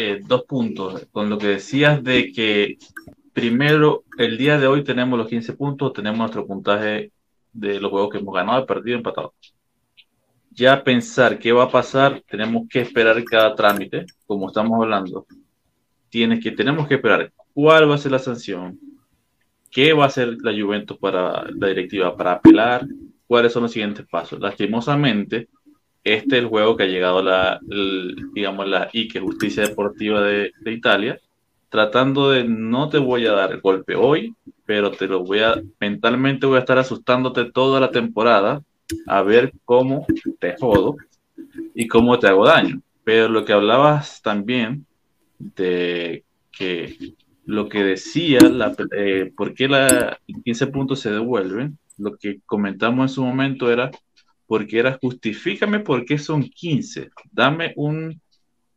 Eh, 0.01 0.20
dos 0.24 0.44
puntos. 0.44 1.09
Con 1.11 1.28
lo 1.28 1.38
que 1.38 1.49
decías 1.49 2.05
de 2.05 2.30
que 2.30 2.78
primero, 3.32 4.05
el 4.16 4.38
día 4.38 4.57
de 4.57 4.68
hoy 4.68 4.84
tenemos 4.84 5.18
los 5.18 5.26
15 5.26 5.55
puntos, 5.55 5.92
tenemos 5.92 6.20
nuestro 6.20 6.46
puntaje 6.46 7.11
de 7.53 7.80
los 7.80 7.90
juegos 7.90 8.11
que 8.11 8.18
hemos 8.18 8.32
ganado, 8.32 8.64
perdido, 8.64 8.99
empatado. 8.99 9.34
Ya 10.53 10.84
pensar 10.84 11.40
qué 11.40 11.51
va 11.51 11.64
a 11.64 11.70
pasar, 11.72 12.22
tenemos 12.28 12.68
que 12.68 12.82
esperar 12.82 13.24
cada 13.24 13.57
trámite, 13.57 14.07
como 14.24 14.46
estamos 14.46 14.80
hablando. 14.80 15.26
Tienes 16.09 16.38
que, 16.44 16.53
tenemos 16.53 16.86
que 16.86 16.94
esperar 16.94 17.32
cuál 17.53 17.90
va 17.90 17.96
a 17.96 17.99
ser 17.99 18.12
la 18.12 18.20
sanción, 18.20 18.78
qué 19.68 19.92
va 19.94 20.05
a 20.05 20.07
hacer 20.07 20.36
la 20.42 20.53
Juventus 20.53 20.96
para 20.99 21.42
la 21.51 21.66
directiva 21.66 22.16
para 22.16 22.34
apelar, 22.34 22.86
cuáles 23.26 23.53
son 23.53 23.64
los 23.64 23.72
siguientes 23.72 24.07
pasos. 24.07 24.38
Lastimosamente, 24.38 25.49
este 26.14 26.36
es 26.36 26.42
el 26.42 26.48
juego 26.48 26.76
que 26.76 26.84
ha 26.84 26.88
llegado 26.88 27.22
la, 27.22 27.61
digamos, 28.34 28.68
la 28.68 28.88
IKE, 28.92 29.20
Justicia 29.20 29.64
Deportiva 29.66 30.22
de, 30.22 30.52
Italia, 30.66 31.18
tratando 31.68 32.30
de 32.30 32.44
no 32.44 32.88
te 32.88 32.98
voy 32.98 33.26
a 33.26 33.32
dar 33.32 33.52
el 33.52 33.61
golpe 33.61 33.94
hoy, 33.94 34.34
pero 34.64 34.90
te 34.90 35.06
lo 35.06 35.24
voy 35.24 35.40
a, 35.40 35.61
mentalmente 35.80 36.46
voy 36.46 36.56
a 36.56 36.61
estar 36.61 36.78
asustándote 36.78 37.50
toda 37.50 37.80
la 37.80 37.90
temporada 37.90 38.62
a 39.06 39.22
ver 39.22 39.52
cómo 39.64 40.06
te 40.38 40.56
jodo 40.59 40.96
y 41.74 41.86
cómo 41.88 42.18
te 42.18 42.28
hago 42.28 42.46
daño. 42.46 42.80
Pero 43.04 43.28
lo 43.28 43.44
que 43.44 43.52
hablabas 43.52 44.22
también 44.22 44.86
de 45.38 46.24
que 46.50 47.14
lo 47.44 47.68
que 47.68 47.82
decía, 47.82 48.40
la, 48.40 48.74
eh, 48.92 49.32
por 49.34 49.54
qué 49.54 49.68
la 49.68 50.18
15 50.44 50.66
puntos 50.66 51.00
se 51.00 51.11
devuelven, 51.11 51.78
lo 51.96 52.16
que 52.16 52.40
comentamos 52.44 53.11
en 53.11 53.14
su 53.14 53.24
momento 53.24 53.70
era 53.70 53.90
porque 54.49 54.78
era 54.78 54.99
justifícame 55.01 55.80
por 55.80 56.05
qué 56.05 56.18
son 56.18 56.42
15, 56.42 57.11
dame 57.30 57.74
un, 57.76 58.20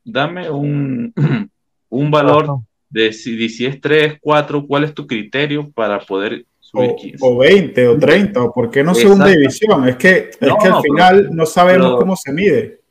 dame 0.04 0.52
un, 0.52 1.14
un 1.90 2.12
valor 2.12 2.60
de 2.90 3.14
si, 3.14 3.50
si 3.50 3.66
es 3.66 3.80
3, 3.80 4.20
4, 4.22 4.68
¿cuál 4.68 4.84
es 4.84 4.94
tu 4.94 5.08
criterio 5.08 5.72
para 5.72 6.00
poder 6.00 6.46
subir 6.60 6.94
15? 6.96 7.18
O, 7.22 7.38
20 7.38 7.88
o 7.88 7.98
30, 7.98 8.44
o 8.44 8.54
por 8.54 8.70
qué 8.70 8.84
no 8.84 8.94
segunda 8.94 9.28
división. 9.28 9.88
Es 9.88 9.96
que, 9.96 10.30
es 10.40 10.54
que 10.62 10.68
al 10.68 10.82
final 10.82 11.30
no 11.32 11.46
sabemos 11.46 11.98
cómo 11.98 12.16
se 12.18 12.34
mide. 12.34 12.82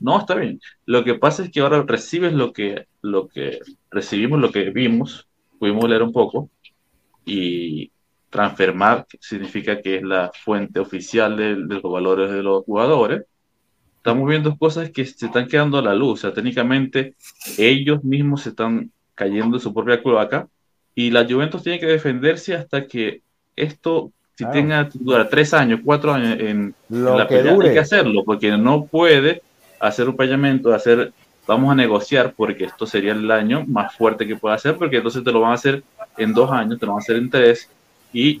No, 0.00 0.20
está 0.20 0.36
bien. 0.36 0.60
Lo 0.86 1.02
que 1.02 1.16
pasa 1.16 1.42
es 1.42 1.50
que 1.50 1.58
ahora 1.58 1.82
recibes 1.82 2.32
lo 2.32 2.52
que, 2.52 2.86
lo 3.02 3.26
que 3.26 3.58
recibimos, 3.90 4.38
lo 4.38 4.52
que 4.52 4.70
vimos, 4.70 5.26
pudimos 5.58 5.88
leer 5.88 6.04
un 6.04 6.12
poco, 6.12 6.50
y 7.26 7.90
Transfermarkt 8.30 9.14
significa 9.20 9.80
que 9.80 9.96
es 9.96 10.02
la 10.02 10.30
fuente 10.44 10.80
oficial 10.80 11.36
de, 11.36 11.56
los 11.56 11.82
valores 11.82 12.30
de 12.30 12.42
los 12.42 12.64
jugadores. 12.64 13.24
Estamos 13.96 14.28
viendo 14.28 14.56
cosas 14.56 14.90
que 14.90 15.04
se 15.04 15.26
están 15.26 15.48
quedando 15.48 15.78
a 15.78 15.82
la 15.82 15.94
luz. 15.94 16.20
O 16.20 16.22
sea, 16.22 16.32
técnicamente 16.32 17.14
ellos 17.56 18.04
mismos 18.04 18.42
se 18.42 18.50
están 18.50 18.90
cayendo 19.14 19.56
en 19.56 19.60
su 19.60 19.74
propia 19.74 20.02
cloaca 20.02 20.48
y 20.94 21.10
la 21.10 21.24
Juventus 21.24 21.62
tiene 21.62 21.80
que 21.80 21.86
defenderse 21.86 22.54
hasta 22.54 22.86
que 22.86 23.22
esto, 23.56 24.12
si 24.34 24.44
tenga 24.50 24.88
dura 24.92 25.28
tres 25.28 25.54
años, 25.54 25.80
cuatro 25.84 26.12
años 26.12 26.38
en, 26.40 26.74
la 26.88 27.26
pelea, 27.26 27.52
hay 27.52 27.72
que 27.72 27.78
hacerlo, 27.78 28.24
porque 28.24 28.56
no 28.56 28.84
puede 28.86 29.42
hacer 29.80 30.08
un 30.08 30.16
payamento, 30.16 30.72
hacer, 30.72 31.12
vamos 31.46 31.72
a 31.72 31.74
negociar, 31.74 32.34
porque 32.36 32.64
esto 32.64 32.86
sería 32.86 33.12
el 33.12 33.30
año 33.30 33.64
más 33.66 33.94
fuerte 33.94 34.26
que 34.26 34.36
pueda 34.36 34.56
hacer, 34.56 34.76
porque 34.76 34.96
entonces 34.96 35.22
te 35.24 35.32
lo 35.32 35.40
van 35.40 35.52
a 35.52 35.54
hacer 35.54 35.82
en 36.16 36.34
dos 36.34 36.50
años, 36.50 36.78
te 36.78 36.86
lo 36.86 36.92
van 36.92 37.00
a 37.00 37.02
hacer 37.02 37.16
en 37.16 37.30
tres, 37.30 37.70
y 38.12 38.40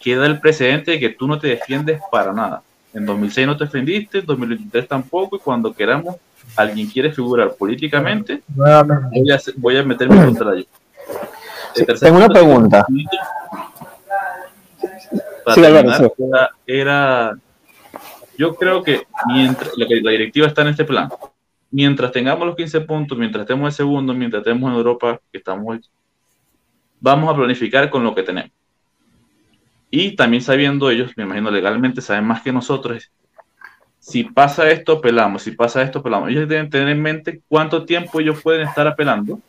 queda 0.00 0.26
el 0.26 0.40
precedente 0.40 0.92
de 0.92 1.00
que 1.00 1.10
tú 1.10 1.26
no 1.26 1.38
te 1.38 1.48
defiendes 1.48 2.00
para 2.10 2.32
nada. 2.32 2.62
En 2.94 3.04
2006 3.04 3.46
no 3.46 3.56
te 3.56 3.64
defendiste, 3.64 4.18
en 4.18 4.26
2023 4.26 4.88
tampoco, 4.88 5.36
y 5.36 5.38
cuando 5.40 5.72
queramos, 5.72 6.16
alguien 6.56 6.88
quiere 6.88 7.12
figurar 7.12 7.54
políticamente, 7.54 8.42
voy 8.48 8.70
a, 8.70 9.40
voy 9.56 9.76
a 9.76 9.82
meterme 9.82 10.24
contra 10.24 10.54
ellos. 10.54 10.68
tengo 12.00 12.16
una 12.16 12.28
pregunta. 12.28 12.86
Sí, 15.54 15.62
era, 16.66 17.36
yo 18.36 18.54
creo 18.54 18.82
que 18.82 19.06
mientras 19.26 19.76
la, 19.76 19.86
la 20.02 20.10
directiva 20.10 20.46
está 20.46 20.62
en 20.62 20.68
este 20.68 20.84
plan, 20.84 21.08
mientras 21.70 22.12
tengamos 22.12 22.46
los 22.46 22.56
15 22.56 22.80
puntos, 22.80 23.18
mientras 23.18 23.42
estemos 23.42 23.66
en 23.66 23.76
segundo, 23.76 24.14
mientras 24.14 24.40
estemos 24.40 24.70
en 24.70 24.76
Europa, 24.76 25.20
que 25.30 25.38
estamos, 25.38 25.90
vamos 27.00 27.32
a 27.32 27.36
planificar 27.36 27.90
con 27.90 28.02
lo 28.02 28.14
que 28.14 28.22
tenemos. 28.22 28.50
Y 29.90 30.16
también 30.16 30.42
sabiendo 30.42 30.90
ellos, 30.90 31.12
me 31.16 31.24
imagino 31.24 31.50
legalmente, 31.50 32.00
saben 32.00 32.24
más 32.24 32.42
que 32.42 32.52
nosotros, 32.52 33.10
si 33.98 34.22
pasa 34.24 34.70
esto, 34.70 34.92
apelamos, 34.94 35.42
si 35.42 35.50
pasa 35.50 35.82
esto, 35.82 35.98
apelamos. 35.98 36.30
Ellos 36.30 36.48
deben 36.48 36.70
tener 36.70 36.88
en 36.88 37.02
mente 37.02 37.40
cuánto 37.48 37.84
tiempo 37.84 38.20
ellos 38.20 38.40
pueden 38.40 38.66
estar 38.66 38.86
apelando 38.86 39.40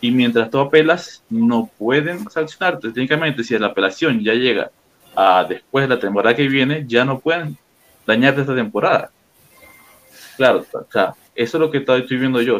y 0.00 0.10
mientras 0.10 0.50
tú 0.50 0.58
apelas, 0.60 1.22
no 1.28 1.70
pueden 1.78 2.30
sancionarte. 2.30 2.90
Técnicamente, 2.90 3.44
si 3.44 3.58
la 3.58 3.66
apelación 3.68 4.20
ya 4.20 4.32
llega 4.32 4.70
a 5.14 5.44
después 5.48 5.88
de 5.88 5.94
la 5.94 6.00
temporada 6.00 6.34
que 6.34 6.48
viene, 6.48 6.84
ya 6.86 7.04
no 7.04 7.18
pueden 7.18 7.58
dañarte 8.06 8.42
esta 8.42 8.54
temporada. 8.54 9.10
Claro, 10.36 10.64
eso 11.34 11.56
es 11.56 11.60
lo 11.60 11.70
que 11.70 11.78
estoy 11.78 12.02
viendo 12.08 12.40
yo. 12.40 12.58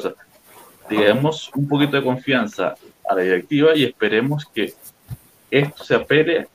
Digamos 0.91 1.51
un 1.55 1.69
poquito 1.69 1.97
de 1.97 2.03
confianza 2.03 2.75
a 3.09 3.15
la 3.15 3.23
directiva 3.23 3.75
y 3.75 3.85
esperemos 3.85 4.45
que 4.53 4.75
esto 5.51 5.85
se 5.85 5.95
apele 5.95 6.49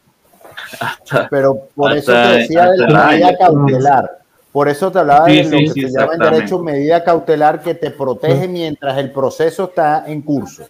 pero 1.29 1.67
por 1.75 1.95
eso 1.95 2.11
te 2.11 2.27
decía 2.39 2.69
de 2.71 2.77
la 2.77 3.07
medida 3.07 3.37
cautelar. 3.37 4.19
Por 4.51 4.69
eso 4.69 4.91
te 4.91 4.99
hablaba 4.99 5.25
de 5.25 5.43
lo 5.43 5.73
que 5.73 5.89
se 5.89 5.89
llama 5.89 6.13
en 6.13 6.19
derecho 6.19 6.59
medida 6.59 7.03
cautelar 7.03 7.61
que 7.61 7.73
te 7.73 7.89
protege 7.89 8.47
mientras 8.47 8.97
el 8.99 9.11
proceso 9.11 9.65
está 9.65 10.05
en 10.05 10.21
curso. 10.21 10.67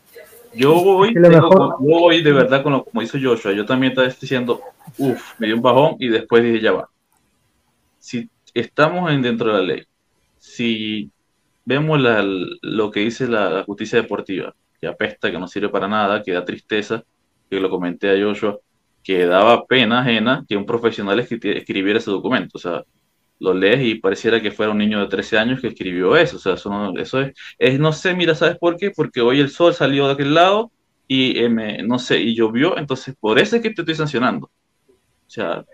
Yo 0.56 0.76
voy, 0.76 1.14
yo 1.14 1.78
voy 1.80 2.22
de 2.22 2.32
verdad 2.32 2.64
con 2.64 2.74
lo 2.74 2.86
como 2.86 3.02
hizo 3.02 3.18
Joshua. 3.22 3.52
Yo 3.54 3.66
también 3.66 3.92
estaba 3.92 4.08
diciendo, 4.08 4.62
uff, 4.98 5.40
me 5.40 5.48
dio 5.48 5.56
un 5.56 5.62
bajón 5.62 5.96
y 6.00 6.10
después 6.10 6.44
dije, 6.44 6.62
ya 6.62 6.72
va. 6.72 6.90
Si 8.00 8.30
estamos 8.54 9.12
en, 9.12 9.22
dentro 9.22 9.48
de 9.48 9.54
la 9.54 9.66
ley, 9.66 9.84
si 10.38 11.10
vemos 11.66 12.00
lo 12.62 12.92
que 12.92 13.00
dice 13.02 13.28
la, 13.28 13.64
justicia 13.64 14.02
deportiva, 14.02 14.54
que 14.80 14.88
apesta, 14.88 15.32
que 15.32 15.40
no 15.40 15.48
sirve 15.48 15.70
para 15.70 15.88
nada, 15.88 16.22
que 16.22 16.34
da 16.34 16.46
tristeza, 16.46 17.04
que 17.50 17.60
lo 17.60 17.70
comenté 17.70 18.12
a 18.12 18.24
Joshua, 18.24 18.60
que 19.04 19.26
daba 19.26 19.66
pena 19.66 20.02
ajena 20.02 20.46
que 20.48 20.56
un 20.58 20.66
profesional 20.66 21.20
escribiera 21.20 22.00
ese 22.00 22.12
documento. 22.12 22.58
O 22.58 22.60
sea, 22.60 22.84
lo 23.40 23.54
lees 23.54 23.82
y 23.86 23.96
pareciera 23.96 24.42
que 24.42 24.52
fuera 24.52 24.72
un 24.72 24.78
niño 24.78 25.02
de 25.02 25.08
13 25.08 25.38
años 25.38 25.62
que 25.62 25.68
escribió 25.68 26.16
eso. 26.16 26.38
O 26.38 26.40
sea, 26.40 26.54
eso, 26.54 26.70
no, 26.70 26.98
eso 26.98 27.22
es, 27.22 27.34
es, 27.60 27.80
no 27.80 27.92
sé, 27.92 28.16
mira, 28.16 28.36
¿sabes 28.36 28.58
por 28.58 28.78
qué? 28.78 28.92
Porque 28.92 29.22
hoy 29.22 29.40
el 29.40 29.50
sol 29.50 29.74
salió 29.74 30.08
de 30.08 30.14
aquel 30.14 30.34
lado 30.34 30.72
y 31.08 31.38
eh, 31.40 31.50
no 31.84 32.00
sé, 32.00 32.20
y 32.22 32.36
llovió, 32.36 32.78
entonces 32.78 33.16
por 33.20 33.40
eso 33.40 33.58
es 33.58 33.62
que 33.62 33.72
te 33.72 33.82
estoy 33.82 33.96
sancionando. 33.96 34.48
O 34.88 35.30
sea, 35.30 35.66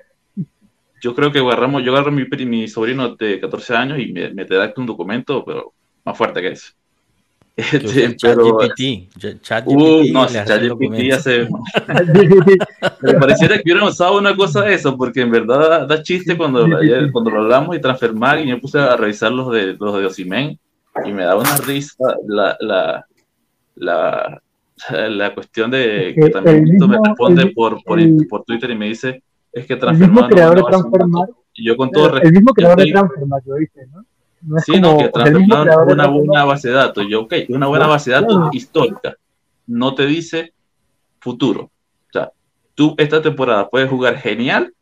yo 1.02 1.16
creo 1.16 1.32
que 1.32 1.40
agarramos, 1.40 1.84
yo 1.84 1.94
agarro 1.94 2.12
mi, 2.12 2.26
mi 2.46 2.68
sobrino 2.68 3.16
de 3.16 3.40
14 3.40 3.76
años 3.76 4.00
y 4.00 4.12
me, 4.12 4.34
me 4.34 4.46
te 4.46 4.56
da 4.56 4.74
un 4.76 4.86
documento, 4.86 5.44
pero 5.46 5.74
más 6.04 6.18
fuerte 6.18 6.42
que 6.42 6.50
eso. 6.50 6.74
Este, 7.60 8.16
pero, 8.22 8.58
ChatGPT, 8.62 9.68
uh, 9.68 10.14
no, 10.14 10.28
ChatGPT 10.28 11.12
hace. 11.12 11.48
me 13.02 13.14
pareciera 13.20 13.58
que 13.58 13.64
hubieran 13.66 13.84
usado 13.84 14.18
una 14.18 14.36
cosa 14.36 14.64
de 14.64 14.76
eso, 14.76 14.96
porque 14.96 15.22
en 15.22 15.32
verdad 15.32 15.86
da 15.88 16.02
chiste 16.02 16.38
cuando, 16.38 16.66
cuando 17.12 17.32
lo 17.32 17.42
hablamos 17.42 17.76
y 17.76 17.82
transfermar. 17.82 18.40
Y 18.40 18.46
me 18.46 18.58
puse 18.58 18.80
a 18.80 18.96
revisar 18.96 19.32
los 19.32 19.52
de 19.52 19.74
los 19.74 19.98
de 20.00 20.06
Osimen 20.06 20.60
y 21.06 21.12
me 21.12 21.24
daba 21.24 21.42
una 21.42 21.58
risa 21.58 22.16
la, 22.28 22.56
la, 22.62 23.06
la, 23.76 24.42
la 25.10 25.34
cuestión 25.34 25.70
de 25.70 26.16
que 26.16 26.30
también 26.30 26.64
me 26.64 26.98
responde 27.04 27.48
por, 27.48 27.84
por, 27.84 28.00
por, 28.30 28.44
Twitter 28.46 28.72
y 28.72 28.76
me 28.76 28.88
dice: 28.88 29.22
Es 29.52 29.66
que 29.66 29.76
transfermar. 29.76 30.30
y 31.54 31.66
yo 31.66 31.76
con 31.76 31.92
todo 31.92 32.18
El 32.22 32.32
mismo 32.32 32.54
creador 32.54 32.80
de 32.80 32.92
transfermar, 32.92 33.42
lo 33.46 33.56
dice, 33.56 33.86
¿no? 33.92 34.06
No 34.42 34.60
sí, 34.60 34.80
no, 34.80 34.98
que 34.98 35.10
transformaron 35.10 35.92
una 35.92 36.08
buena 36.08 36.46
base 36.46 36.70
de 36.70 36.76
datos. 36.76 37.06
Yo, 37.10 37.22
ok, 37.22 37.34
una 37.50 37.68
buena 37.68 37.88
base 37.88 38.10
de 38.10 38.22
datos 38.22 38.54
histórica. 38.54 39.16
No 39.68 39.94
te 39.96 40.06
dice 40.06 40.54
futuro. 41.20 41.64
O 41.64 42.12
sea, 42.12 42.32
tú 42.76 42.96
esta 42.98 43.22
temporada 43.22 43.70
puedes 43.70 43.90
jugar 43.90 44.18
genial 44.18 44.74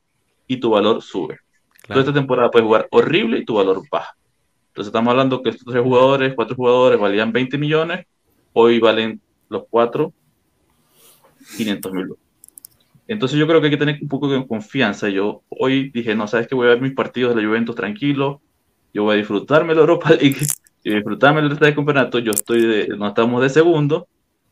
y 0.48 0.58
tu 0.58 0.72
valor 0.72 1.02
sube. 1.02 1.40
Tú 1.88 2.00
esta 2.00 2.14
temporada 2.14 2.52
puedes 2.52 2.66
jugar 2.66 2.88
horrible 2.92 3.40
y 3.40 3.46
tu 3.46 3.56
valor 3.56 3.82
baja. 3.90 4.16
Entonces 4.70 4.90
estamos 4.90 5.12
hablando 5.12 5.42
que 5.42 5.50
estos 5.50 5.66
tres 5.66 5.84
jugadores, 5.84 6.34
cuatro 6.36 6.56
jugadores 6.56 7.00
valían 7.00 7.32
20 7.32 7.58
millones, 7.58 8.06
hoy 8.54 8.80
valen 8.80 9.20
los 9.50 9.64
cuatro 9.70 10.14
500 11.56 11.92
mil. 11.94 12.08
Entonces 13.08 13.40
yo 13.40 13.48
creo 13.48 13.62
que 13.62 13.68
hay 13.68 13.72
que 13.72 13.78
tener 13.78 13.98
un 14.02 14.08
poco 14.08 14.28
de 14.28 14.46
confianza. 14.46 15.10
Yo 15.10 15.44
hoy 15.50 15.90
dije, 15.92 16.14
no, 16.14 16.28
sabes 16.28 16.48
que 16.48 16.56
voy 16.56 16.68
a 16.68 16.72
ver 16.72 16.82
mis 16.82 16.94
partidos 16.94 17.34
de 17.34 17.42
la 17.42 17.48
Juventus 17.48 17.76
tranquilo, 17.76 18.42
yo 18.94 19.04
voy 19.04 19.16
a 19.16 19.18
disfrutarme 19.18 19.74
la 19.74 19.82
Europa 19.82 20.12
League 20.12 20.46
y 20.84 20.94
disfrutarme 20.94 21.42
el 21.42 21.50
resto 21.50 21.66
del 21.66 21.76
campeonato. 21.76 22.20
Yo 22.20 22.32
estoy 22.32 22.66
de, 22.66 22.88
no 22.98 23.08
estamos 23.08 23.42
de 23.42 23.50
segundo, 23.50 24.08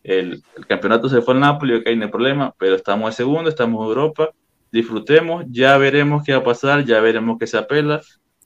el, 0.05 0.43
campeonato 0.67 1.09
se 1.09 1.21
fue 1.21 1.33
al 1.33 1.39
Napoli, 1.39 1.75
ok, 1.75 1.87
no 1.95 2.05
hay 2.05 2.11
problema, 2.11 2.53
pero 2.59 2.75
estamos 2.75 3.09
de 3.09 3.15
segundo, 3.15 3.49
estamos 3.49 3.81
en 3.81 3.87
Europa, 3.87 4.29
disfrutemos, 4.71 5.45
ya 5.49 5.77
veremos 5.77 6.23
qué 6.23 6.33
va 6.33 6.39
a 6.39 6.43
pasar, 6.43 6.85
ya 6.85 7.01
veremos 7.01 7.39
qué 7.39 7.47
se 7.47 7.57
apela, 7.57 8.01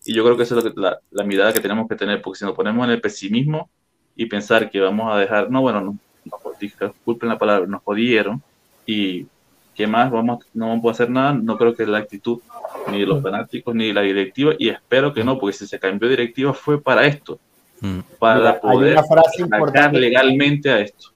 y 0.05 0.13
yo 0.13 0.23
creo 0.23 0.37
que 0.37 0.43
esa 0.43 0.57
es 0.57 0.73
la, 0.77 1.23
mirada 1.25 1.51
que 1.51 1.59
tenemos 1.59 1.89
que 1.89 1.95
tener, 1.95 2.21
porque 2.21 2.39
si 2.39 2.45
nos 2.45 2.55
ponemos 2.55 2.85
en 2.85 2.91
el 2.91 3.01
pesimismo 3.01 3.69
y 4.15 4.27
pensar 4.27 4.69
que 4.69 4.79
vamos 4.79 5.13
a 5.13 5.17
dejar, 5.17 5.51
no, 5.51 5.61
bueno, 5.61 5.81
no, 5.81 5.97
no 6.23 6.37
disculpen 6.61 7.27
la 7.27 7.37
palabra, 7.37 7.67
nos 7.67 7.83
jodieron, 7.83 8.41
y 8.85 9.27
qué 9.75 9.85
más, 9.85 10.09
vamos, 10.09 10.45
no 10.53 10.69
vamos 10.69 10.85
a 10.85 10.91
hacer 10.91 11.09
nada, 11.09 11.33
no 11.33 11.57
creo 11.57 11.75
que 11.75 11.85
la 11.85 11.97
actitud 11.97 12.39
ni 12.91 12.99
de 12.99 13.05
los 13.05 13.21
fanáticos, 13.21 13.73
ni 13.75 13.87
de 13.87 13.93
la 13.93 14.01
directiva, 14.01 14.53
y 14.57 14.69
espero 14.69 15.13
que 15.13 15.23
no, 15.23 15.39
porque 15.39 15.57
si 15.57 15.67
se 15.67 15.79
cambió 15.79 16.09
directiva 16.09 16.53
fue 16.53 16.81
para 16.81 17.05
esto, 17.05 17.39
mm. 17.81 17.99
para 18.17 18.59
poder 18.59 18.99
sacar 18.99 19.93
legalmente 19.93 20.69
a 20.69 20.79
esto. 20.79 21.09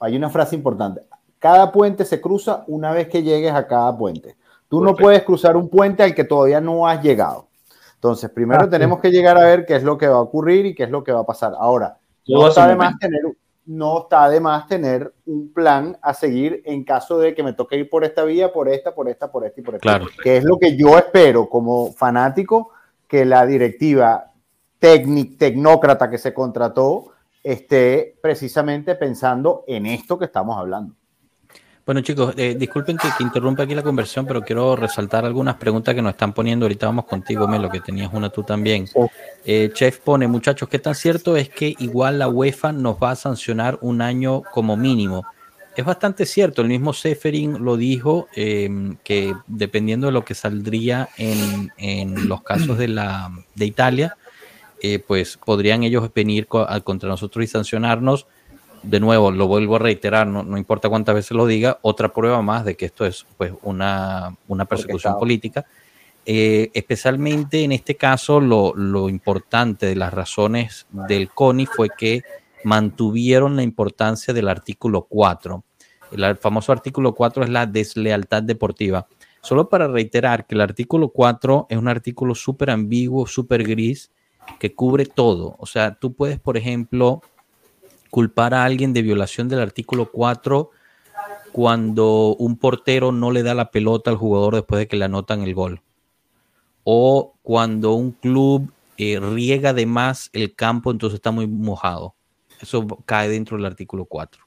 Hay 0.00 0.16
una 0.16 0.28
frase 0.28 0.56
importante. 0.56 1.02
Cada 1.38 1.70
puente 1.70 2.04
se 2.04 2.20
cruza 2.20 2.64
una 2.66 2.92
vez 2.92 3.08
que 3.08 3.22
llegues 3.22 3.52
a 3.52 3.66
cada 3.66 3.96
puente. 3.96 4.36
Tú 4.68 4.82
no 4.82 4.94
puedes 4.96 5.22
cruzar 5.22 5.56
un 5.56 5.68
puente 5.68 6.02
al 6.02 6.14
que 6.14 6.24
todavía 6.24 6.60
no 6.60 6.86
has 6.86 7.02
llegado. 7.02 7.46
Entonces, 7.94 8.30
primero 8.30 8.64
ah, 8.64 8.70
tenemos 8.70 9.00
que 9.00 9.10
llegar 9.10 9.38
a 9.38 9.44
ver 9.44 9.64
qué 9.64 9.76
es 9.76 9.82
lo 9.82 9.96
que 9.96 10.06
va 10.06 10.16
a 10.16 10.20
ocurrir 10.20 10.66
y 10.66 10.74
qué 10.74 10.84
es 10.84 10.90
lo 10.90 11.02
que 11.02 11.12
va 11.12 11.20
a 11.20 11.26
pasar. 11.26 11.54
Ahora, 11.58 11.96
no 12.26 12.50
sabe 12.50 12.76
más 12.76 12.98
tener 12.98 13.22
no 13.66 14.02
está 14.02 14.28
de 14.28 14.40
más 14.40 14.66
tener 14.66 15.12
un 15.26 15.52
plan 15.52 15.98
a 16.00 16.14
seguir 16.14 16.62
en 16.64 16.84
caso 16.84 17.18
de 17.18 17.34
que 17.34 17.42
me 17.42 17.52
toque 17.52 17.76
ir 17.76 17.90
por 17.90 18.04
esta 18.04 18.24
vía, 18.24 18.52
por 18.52 18.68
esta, 18.68 18.94
por 18.94 19.08
esta, 19.08 19.30
por 19.30 19.44
esta 19.44 19.60
y 19.60 19.64
por 19.64 19.74
esta. 19.74 19.82
Claro. 19.82 20.06
Que 20.22 20.38
es 20.38 20.44
lo 20.44 20.58
que 20.58 20.76
yo 20.76 20.96
espero 20.96 21.48
como 21.48 21.92
fanático, 21.92 22.70
que 23.06 23.24
la 23.24 23.46
directiva 23.46 24.32
tecnócrata 24.78 26.10
que 26.10 26.18
se 26.18 26.34
contrató 26.34 27.12
esté 27.42 28.16
precisamente 28.20 28.96
pensando 28.96 29.64
en 29.66 29.86
esto 29.86 30.18
que 30.18 30.24
estamos 30.24 30.58
hablando. 30.58 30.95
Bueno 31.86 32.00
chicos, 32.00 32.34
eh, 32.36 32.56
disculpen 32.58 32.96
que, 32.96 33.06
interrumpa 33.22 33.62
aquí 33.62 33.72
la 33.72 33.82
conversión, 33.84 34.26
pero 34.26 34.42
quiero 34.42 34.74
resaltar 34.74 35.24
algunas 35.24 35.54
preguntas 35.54 35.94
que 35.94 36.02
nos 36.02 36.14
están 36.14 36.32
poniendo. 36.32 36.64
Ahorita 36.64 36.86
vamos 36.86 37.04
contigo, 37.04 37.46
Melo, 37.46 37.70
que 37.70 37.78
tenías 37.78 38.12
una 38.12 38.28
tú 38.28 38.42
también. 38.42 38.88
Eh, 39.44 39.70
Chef 39.72 40.00
pone, 40.00 40.26
muchachos, 40.26 40.68
¿qué 40.68 40.80
tan 40.80 40.96
cierto 40.96 41.36
es 41.36 41.48
que 41.48 41.76
igual 41.78 42.18
la 42.18 42.26
UEFA 42.26 42.72
nos 42.72 42.96
va 42.96 43.12
a 43.12 43.14
sancionar 43.14 43.78
un 43.82 44.02
año 44.02 44.42
como 44.52 44.76
mínimo? 44.76 45.24
Es 45.76 45.84
bastante 45.84 46.26
cierto, 46.26 46.60
el 46.60 46.68
mismo 46.68 46.92
Seferin 46.92 47.64
lo 47.64 47.76
dijo, 47.76 48.26
em, 48.34 48.96
que 49.04 49.32
dependiendo 49.46 50.08
de 50.08 50.12
lo 50.12 50.24
que 50.24 50.34
saldría 50.34 51.08
en, 51.16 51.70
en 51.76 52.28
los 52.28 52.42
casos 52.42 52.78
de, 52.78 52.88
la, 52.88 53.30
de 53.54 53.64
Italia, 53.64 54.16
eh, 54.82 54.98
pues 54.98 55.36
podrían 55.36 55.84
ellos 55.84 56.10
venir 56.12 56.48
contra 56.48 57.08
nosotros 57.08 57.44
y 57.44 57.46
sancionarnos 57.46 58.26
de 58.86 59.00
nuevo, 59.00 59.30
lo 59.30 59.48
vuelvo 59.48 59.76
a 59.76 59.78
reiterar, 59.80 60.26
no, 60.26 60.56
importa 60.56 60.88
cuántas 60.88 61.14
veces 61.14 61.32
lo 61.32 61.46
diga, 61.46 61.78
otra 61.82 62.12
prueba 62.12 62.40
más 62.40 62.64
de 62.64 62.76
que 62.76 62.86
esto 62.86 63.04
es 63.04 63.26
pues 63.36 63.52
una, 63.62 64.36
persecución 64.68 65.18
política. 65.18 65.66
Eh, 66.24 66.70
especialmente 66.74 67.62
en 67.62 67.72
este 67.72 67.96
caso, 67.96 68.40
lo, 68.40 69.08
importante 69.08 69.86
de 69.86 69.96
las 69.96 70.14
razones 70.14 70.86
del 70.90 71.30
CONI 71.30 71.66
fue 71.66 71.88
que 71.96 72.22
mantuvieron 72.64 73.56
la 73.56 73.62
importancia 73.62 74.32
del 74.32 74.48
artículo 74.48 75.02
4. 75.02 75.64
El 76.12 76.36
famoso 76.36 76.72
artículo 76.72 77.14
4 77.14 77.44
es 77.44 77.50
la 77.50 77.66
deslealtad 77.66 78.42
deportiva. 78.42 79.06
Solo 79.40 79.68
para 79.68 79.86
reiterar 79.88 80.46
que 80.46 80.54
el 80.54 80.60
artículo 80.60 81.08
4 81.08 81.66
es 81.70 81.78
un 81.78 81.88
artículo 81.88 82.34
súper 82.34 82.70
ambiguo, 82.70 83.26
súper 83.26 83.62
gris, 83.64 84.10
que 84.58 84.74
cubre 84.74 85.06
todo. 85.06 85.56
O 85.58 85.66
sea, 85.66 85.94
tú 85.94 86.14
puedes, 86.14 86.38
por 86.38 86.56
ejemplo, 86.56 87.22
culpar 88.10 88.54
a 88.54 88.64
alguien 88.64 88.92
de 88.92 89.02
violación 89.02 89.48
del 89.48 89.60
artículo 89.60 90.10
4 90.10 90.70
cuando 91.52 92.36
un 92.38 92.56
portero 92.56 93.12
no 93.12 93.30
le 93.30 93.42
da 93.42 93.54
la 93.54 93.70
pelota 93.70 94.10
al 94.10 94.16
jugador 94.16 94.54
después 94.54 94.78
de 94.78 94.88
que 94.88 94.96
le 94.96 95.06
anotan 95.06 95.42
el 95.42 95.54
gol. 95.54 95.80
O 96.84 97.34
cuando 97.42 97.94
un 97.94 98.12
club 98.12 98.70
eh, 98.98 99.18
riega 99.20 99.72
de 99.72 99.86
más 99.86 100.30
el 100.32 100.54
campo, 100.54 100.90
entonces 100.90 101.16
está 101.16 101.30
muy 101.30 101.46
mojado. 101.46 102.14
Eso 102.60 102.86
cae 103.04 103.28
dentro 103.28 103.56
del 103.56 103.66
artículo 103.66 104.04
4. 104.04 104.45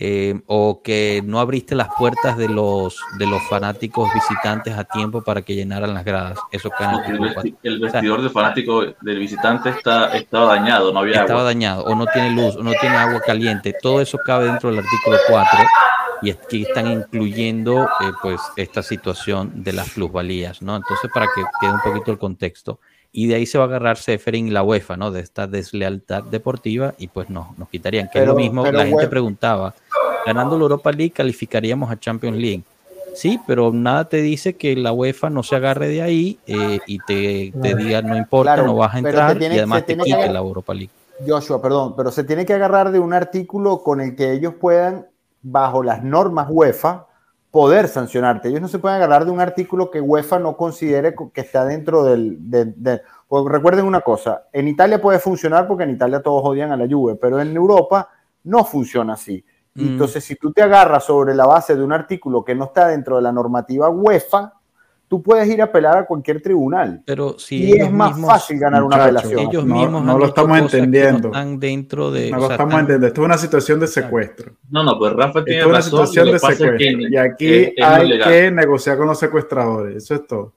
Eh, 0.00 0.42
o 0.46 0.80
que 0.80 1.22
no 1.24 1.40
abriste 1.40 1.74
las 1.74 1.88
puertas 1.98 2.38
de 2.38 2.48
los, 2.48 3.00
de 3.18 3.26
los 3.26 3.42
fanáticos 3.48 4.08
visitantes 4.14 4.78
a 4.78 4.84
tiempo 4.84 5.22
para 5.22 5.42
que 5.42 5.56
llenaran 5.56 5.92
las 5.92 6.04
gradas. 6.04 6.38
Eso 6.52 6.70
el, 7.08 7.52
el, 7.64 7.80
vestidor 7.80 8.22
de 8.22 8.30
fanático 8.30 8.84
del 9.00 9.18
visitante 9.18 9.70
está, 9.70 10.16
estaba 10.16 10.54
dañado, 10.54 10.92
no 10.92 11.00
había 11.00 11.22
Estaba 11.22 11.42
dañado, 11.42 11.82
o 11.82 11.96
no 11.96 12.06
tiene 12.06 12.30
luz, 12.30 12.54
o 12.54 12.62
no 12.62 12.70
tiene 12.80 12.96
agua 12.96 13.20
caliente. 13.26 13.74
Todo 13.82 14.00
eso 14.00 14.18
cabe 14.24 14.44
dentro 14.44 14.70
del 14.70 14.78
artículo 14.78 15.16
4 15.28 15.58
y 16.22 16.30
aquí 16.30 16.62
están 16.62 16.92
incluyendo 16.92 17.82
eh, 17.82 18.12
pues 18.22 18.40
esta 18.56 18.84
situación 18.84 19.64
de 19.64 19.72
las 19.72 19.90
plusvalías, 19.90 20.62
¿no? 20.62 20.76
Entonces, 20.76 21.10
para 21.12 21.26
que 21.26 21.42
quede 21.60 21.72
un 21.72 21.80
poquito 21.80 22.12
el 22.12 22.18
contexto 22.18 22.78
y 23.10 23.26
de 23.26 23.36
ahí 23.36 23.46
se 23.46 23.58
va 23.58 23.64
a 23.64 23.66
agarrar 23.68 23.96
Seferin 23.96 24.48
y 24.48 24.50
la 24.50 24.62
UEFA, 24.62 24.96
¿no? 24.96 25.10
De 25.10 25.20
esta 25.20 25.46
deslealtad 25.46 26.24
deportiva 26.24 26.94
y 26.98 27.08
pues 27.08 27.30
nos, 27.30 27.56
nos 27.58 27.68
quitarían, 27.68 28.08
que 28.12 28.20
es 28.20 28.26
lo 28.26 28.34
mismo, 28.34 28.66
la 28.70 28.86
gente 28.86 29.08
preguntaba, 29.08 29.74
ganando 30.28 30.56
la 30.56 30.62
Europa 30.62 30.92
League 30.92 31.12
calificaríamos 31.12 31.90
a 31.90 31.98
Champions 31.98 32.36
League. 32.36 32.62
Sí, 33.14 33.40
pero 33.46 33.72
nada 33.72 34.08
te 34.08 34.18
dice 34.18 34.54
que 34.54 34.76
la 34.76 34.92
UEFA 34.92 35.30
no 35.30 35.42
se 35.42 35.56
agarre 35.56 35.88
de 35.88 36.02
ahí 36.02 36.38
eh, 36.46 36.78
y 36.86 36.98
te, 37.00 37.52
te, 37.60 37.74
diga 37.74 38.00
no 38.02 38.16
importa, 38.16 38.62
no 38.62 38.76
vas 38.76 38.94
a 38.94 38.98
entrar 38.98 39.42
y 39.42 39.46
además 39.46 39.86
te 39.86 39.96
quite 39.96 40.28
la 40.28 40.38
Europa 40.38 40.74
League. 40.74 40.90
Joshua, 41.26 41.60
perdón, 41.60 41.94
pero 41.96 42.12
se 42.12 42.22
tiene 42.24 42.46
que 42.46 42.54
agarrar 42.54 42.92
de 42.92 43.00
un 43.00 43.12
artículo 43.12 43.82
con 43.82 44.00
el 44.00 44.14
que 44.14 44.32
ellos 44.32 44.54
puedan, 44.54 45.08
bajo 45.42 45.82
las 45.82 46.04
normas 46.04 46.46
UEFA, 46.48 47.06
poder 47.50 47.88
sancionarte. 47.88 48.48
Ellos 48.48 48.60
no 48.60 48.68
se 48.68 48.78
pueden 48.78 48.96
agarrar 48.96 49.24
de 49.24 49.30
un 49.30 49.40
artículo 49.40 49.90
que 49.90 50.00
UEFA 50.00 50.38
no 50.38 50.56
considere 50.56 51.14
que 51.32 51.40
está 51.40 51.64
dentro 51.64 52.04
del... 52.04 52.36
De, 52.38 53.02
recuerden 53.30 53.84
una 53.84 54.00
cosa, 54.00 54.44
en 54.52 54.68
Italia 54.68 55.00
puede 55.00 55.18
funcionar 55.18 55.66
porque 55.66 55.84
en 55.84 55.90
Italia 55.90 56.22
todos 56.22 56.42
odian 56.44 56.72
a 56.72 56.76
la 56.76 56.86
Juve, 56.86 57.16
pero 57.16 57.40
en 57.40 57.54
Europa 57.54 58.10
no 58.44 58.64
funciona 58.64 59.14
así. 59.14 59.44
Mm. 59.78 59.88
Entonces, 59.88 60.24
si 60.24 60.36
tú 60.36 60.52
te 60.52 60.62
agarras 60.62 61.04
sobre 61.04 61.34
la 61.34 61.46
base 61.46 61.76
de 61.76 61.82
un 61.82 61.92
artículo 61.92 62.44
que 62.44 62.54
no 62.54 62.66
está 62.66 62.88
dentro 62.88 63.16
de 63.16 63.22
la 63.22 63.32
normativa 63.32 63.88
UEFA, 63.88 64.52
tú 65.06 65.22
puedes 65.22 65.48
ir 65.48 65.60
a 65.60 65.64
apelar 65.64 65.96
a 65.96 66.06
cualquier 66.06 66.42
tribunal. 66.42 67.02
Pero 67.06 67.38
si 67.38 67.64
y 67.64 67.72
es 67.72 67.90
más 67.90 68.20
fácil 68.20 68.58
ganar 68.58 68.82
una 68.82 68.96
apelación. 69.04 69.40
Ellos 69.40 69.64
mismos 69.64 70.02
no, 70.02 70.18
lo 70.18 70.26
estamos 70.26 70.58
entendiendo. 70.58 71.28
están 71.28 71.58
dentro 71.58 72.10
de. 72.10 72.30
No 72.30 72.38
lo 72.38 72.50
estamos 72.50 72.74
entendiendo. 72.74 73.06
Esto 73.06 73.22
es 73.22 73.24
una 73.24 73.38
situación 73.38 73.80
de 73.80 73.86
secuestro. 73.86 74.52
No, 74.70 74.82
no, 74.82 74.98
pues 74.98 75.12
Rafa 75.12 75.44
tiene 75.44 75.60
Esto 75.60 75.70
es 75.70 75.74
una 75.74 75.82
situación 75.82 76.32
de 76.32 76.38
secuestro. 76.38 77.08
y 77.08 77.16
aquí 77.16 77.74
hay 77.80 78.18
que 78.18 78.50
negociar 78.50 78.98
con 78.98 79.06
los 79.06 79.18
secuestradores. 79.18 79.96
Eso 79.96 80.14
es 80.14 80.26
todo. 80.26 80.52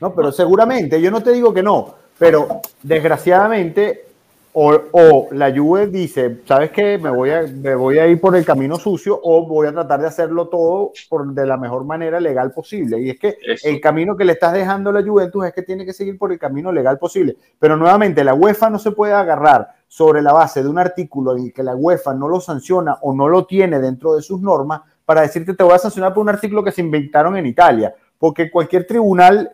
No, 0.00 0.12
pero 0.12 0.32
seguramente, 0.32 1.00
yo 1.00 1.12
no 1.12 1.22
te 1.22 1.30
digo 1.30 1.54
que 1.54 1.62
no, 1.62 1.94
pero 2.18 2.60
desgraciadamente 2.82 4.11
o, 4.54 5.28
la 5.32 5.50
Juve 5.50 5.86
dice, 5.86 6.40
¿sabes 6.44 6.70
qué? 6.72 6.98
Me 6.98 7.10
voy, 7.10 7.30
a, 7.30 7.42
me 7.42 7.74
voy 7.74 7.98
a 7.98 8.06
ir 8.06 8.20
por 8.20 8.36
el 8.36 8.44
camino 8.44 8.76
sucio 8.76 9.18
o 9.22 9.46
voy 9.46 9.66
a 9.66 9.72
tratar 9.72 10.00
de 10.00 10.06
hacerlo 10.06 10.48
todo 10.48 10.92
por, 11.08 11.32
de 11.32 11.46
la 11.46 11.56
mejor 11.56 11.84
manera 11.84 12.20
legal 12.20 12.52
posible. 12.52 13.00
Y 13.00 13.10
es 13.10 13.18
que 13.18 13.38
el 13.64 13.80
camino 13.80 14.14
que 14.14 14.26
le 14.26 14.32
estás 14.32 14.52
dejando 14.52 14.90
a 14.90 14.92
la 14.92 15.02
Juventus 15.02 15.46
es 15.46 15.54
que 15.54 15.62
tiene 15.62 15.86
que 15.86 15.94
seguir 15.94 16.18
por 16.18 16.32
el 16.32 16.38
camino 16.38 16.70
legal 16.70 16.98
posible. 16.98 17.36
Pero 17.58 17.78
nuevamente, 17.78 18.24
la 18.24 18.34
UEFA 18.34 18.68
no 18.68 18.78
se 18.78 18.90
puede 18.90 19.14
agarrar 19.14 19.68
sobre 19.88 20.20
la 20.20 20.32
base 20.34 20.62
de 20.62 20.68
un 20.68 20.78
artículo 20.78 21.36
en 21.36 21.44
el 21.44 21.52
que 21.52 21.62
la 21.62 21.74
UEFA 21.74 22.12
no 22.12 22.28
lo 22.28 22.40
sanciona 22.40 22.98
o 23.00 23.14
no 23.14 23.28
lo 23.28 23.46
tiene 23.46 23.78
dentro 23.78 24.14
de 24.14 24.22
sus 24.22 24.40
normas 24.40 24.82
para 25.04 25.22
decirte 25.22 25.54
te 25.54 25.64
voy 25.64 25.74
a 25.74 25.78
sancionar 25.78 26.14
por 26.14 26.22
un 26.22 26.28
artículo 26.28 26.62
que 26.62 26.72
se 26.72 26.80
inventaron 26.82 27.36
en 27.36 27.46
Italia. 27.46 27.94
Porque 28.18 28.50
cualquier 28.50 28.86
tribunal, 28.86 29.50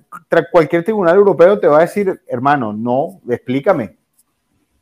cualquier 0.52 0.84
tribunal 0.84 1.16
europeo 1.16 1.58
te 1.58 1.68
va 1.68 1.78
a 1.78 1.82
decir, 1.82 2.20
hermano, 2.26 2.72
no, 2.72 3.20
explícame, 3.28 3.97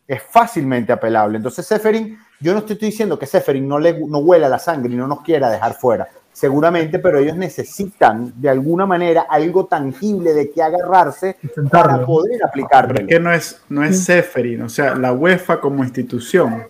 es 0.07 0.23
fácilmente 0.23 0.93
apelable. 0.93 1.37
Entonces, 1.37 1.67
Seferin, 1.67 2.19
yo 2.41 2.53
no 2.53 2.61
estoy 2.61 2.77
diciendo 2.77 3.19
que 3.19 3.27
Seferin 3.27 3.67
no, 3.67 3.79
le, 3.79 3.99
no 4.07 4.19
huela 4.19 4.49
la 4.49 4.59
sangre 4.59 4.93
y 4.93 4.97
no 4.97 5.07
nos 5.07 5.23
quiera 5.23 5.51
dejar 5.51 5.75
fuera, 5.75 6.09
seguramente, 6.33 6.99
pero 6.99 7.19
ellos 7.19 7.37
necesitan 7.37 8.33
de 8.37 8.49
alguna 8.49 8.87
manera 8.87 9.27
algo 9.29 9.67
tangible 9.67 10.35
de 10.35 10.51
que 10.51 10.63
agarrarse 10.63 11.37
para 11.71 12.05
poder 12.05 12.45
aplicarlo. 12.45 12.95
Pero 12.95 13.07
es 13.07 13.15
que 13.15 13.21
no 13.21 13.33
es, 13.33 13.63
no 13.69 13.85
es 13.85 14.05
Seferin, 14.05 14.63
o 14.63 14.69
sea, 14.69 14.95
la 14.95 15.13
UEFA 15.13 15.61
como 15.61 15.83
institución 15.83 16.69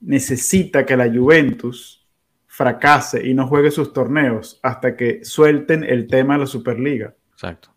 necesita 0.00 0.84
que 0.84 0.96
la 0.96 1.08
Juventus 1.08 2.04
fracase 2.46 3.26
y 3.26 3.32
no 3.32 3.46
juegue 3.46 3.70
sus 3.70 3.92
torneos 3.92 4.58
hasta 4.62 4.96
que 4.96 5.24
suelten 5.24 5.84
el 5.84 6.06
tema 6.06 6.34
de 6.34 6.40
la 6.40 6.46
Superliga. 6.46 7.14
Exacto. 7.32 7.70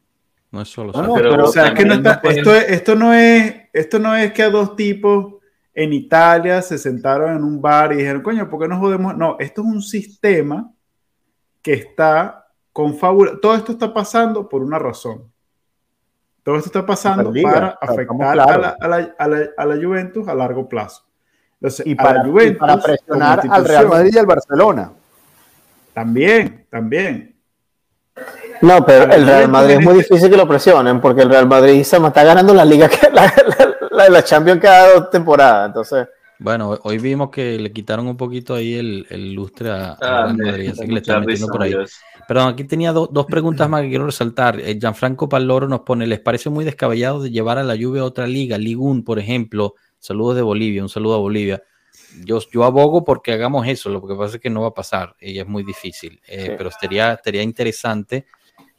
No 0.51 0.61
es 0.61 0.69
solo. 0.69 0.91
o 0.93 1.47
sea, 1.47 1.73
que 1.73 1.85
no 1.85 1.95
está, 1.95 2.21
esto, 2.23 2.55
esto, 2.55 2.95
no 2.95 3.13
es, 3.13 3.53
esto 3.75 3.99
no 3.99 4.15
es 4.15 4.31
que 4.31 4.43
a 4.43 4.49
dos 4.49 4.75
tipos 4.75 5.35
en 5.73 5.91
Italia 5.91 6.61
se 6.61 6.77
sentaron 6.77 7.35
en 7.35 7.43
un 7.43 7.61
bar 7.61 7.91
y 7.91 7.97
dijeron, 7.97 8.21
coño, 8.21 8.49
¿por 8.49 8.61
qué 8.61 8.67
no 8.69 8.79
jodemos? 8.79 9.17
No, 9.17 9.35
esto 9.39 9.61
es 9.61 9.67
un 9.67 9.81
sistema 9.81 10.71
que 11.61 11.73
está 11.73 12.47
confabulado. 12.71 13.39
Todo 13.39 13.55
esto 13.55 13.73
está 13.73 13.93
pasando 13.93 14.47
por 14.47 14.63
una 14.63 14.79
razón. 14.79 15.29
Todo 16.41 16.55
esto 16.55 16.69
está 16.69 16.85
pasando 16.85 17.33
para 17.43 17.77
afectar 17.81 18.39
a, 18.39 18.57
la, 18.57 18.69
a, 18.79 18.87
la, 18.87 19.49
a, 19.57 19.65
la, 19.65 19.75
Juventus 19.75 20.25
a 20.27 20.35
largo 20.35 20.69
plazo. 20.69 21.03
y, 21.83 21.95
para, 21.95 22.23
Juventus, 22.23 22.59
para 22.59 22.77
presionar 22.77 23.41
al 23.49 23.65
Real 23.65 23.87
Madrid 23.89 24.11
y 24.13 24.17
al 24.17 24.25
Barcelona. 24.25 24.93
También, 25.93 26.65
también. 26.69 27.35
No, 28.61 28.85
pero 28.85 29.11
el 29.11 29.25
Real 29.25 29.49
Madrid 29.49 29.75
es 29.79 29.85
muy 29.85 29.95
difícil 29.95 30.29
que 30.29 30.37
lo 30.37 30.47
presionen 30.47 31.01
porque 31.01 31.21
el 31.21 31.29
Real 31.29 31.47
Madrid 31.47 31.83
se 31.83 31.97
está 31.97 32.23
ganando 32.23 32.53
la 32.53 32.63
liga, 32.63 32.89
la, 33.11 33.33
la, 33.95 34.09
la 34.09 34.23
Champions 34.23 34.61
cada 34.61 34.93
dos 34.93 35.09
temporadas, 35.09 35.67
entonces. 35.67 36.07
Bueno, 36.37 36.77
hoy 36.83 36.97
vimos 36.97 37.29
que 37.29 37.57
le 37.57 37.71
quitaron 37.71 38.07
un 38.07 38.17
poquito 38.17 38.55
ahí 38.55 38.73
el, 38.73 39.07
el 39.09 39.33
lustre 39.33 39.69
a, 39.71 39.97
ah, 40.01 40.25
Real 40.25 40.37
Madrid, 40.37 40.69
así 40.71 40.85
que 40.85 40.91
le 40.91 40.99
están 40.99 41.21
metiendo 41.21 41.47
por 41.47 41.63
ahí. 41.63 41.73
Perdón, 42.27 42.49
aquí 42.49 42.63
tenía 42.65 42.91
dos 42.91 43.25
preguntas 43.27 43.69
más 43.69 43.83
que 43.83 43.89
quiero 43.89 44.05
resaltar. 44.05 44.59
Eh, 44.59 44.77
Gianfranco 44.79 45.29
Paloro 45.29 45.67
nos 45.67 45.81
pone, 45.81 46.07
¿les 46.07 46.19
parece 46.19 46.49
muy 46.49 46.65
descabellado 46.65 47.21
de 47.21 47.31
llevar 47.31 47.57
a 47.57 47.63
la 47.63 47.75
lluvia 47.75 48.01
a 48.01 48.05
otra 48.05 48.27
liga? 48.27 48.57
Ligún, 48.57 49.03
por 49.03 49.19
ejemplo. 49.19 49.75
Saludos 49.99 50.35
de 50.35 50.41
Bolivia, 50.41 50.81
un 50.81 50.89
saludo 50.89 51.15
a 51.15 51.19
Bolivia. 51.19 51.63
Yo, 52.23 52.39
yo 52.51 52.63
abogo 52.63 53.03
porque 53.03 53.31
hagamos 53.31 53.67
eso, 53.67 53.89
lo 53.89 54.05
que 54.05 54.15
pasa 54.15 54.35
es 54.35 54.41
que 54.41 54.49
no 54.49 54.61
va 54.61 54.69
a 54.69 54.73
pasar 54.73 55.15
y 55.19 55.39
es 55.39 55.47
muy 55.47 55.63
difícil, 55.63 56.21
eh, 56.27 56.55
pero 56.57 56.69
sería, 56.71 57.19
sería 57.23 57.41
interesante 57.41 58.25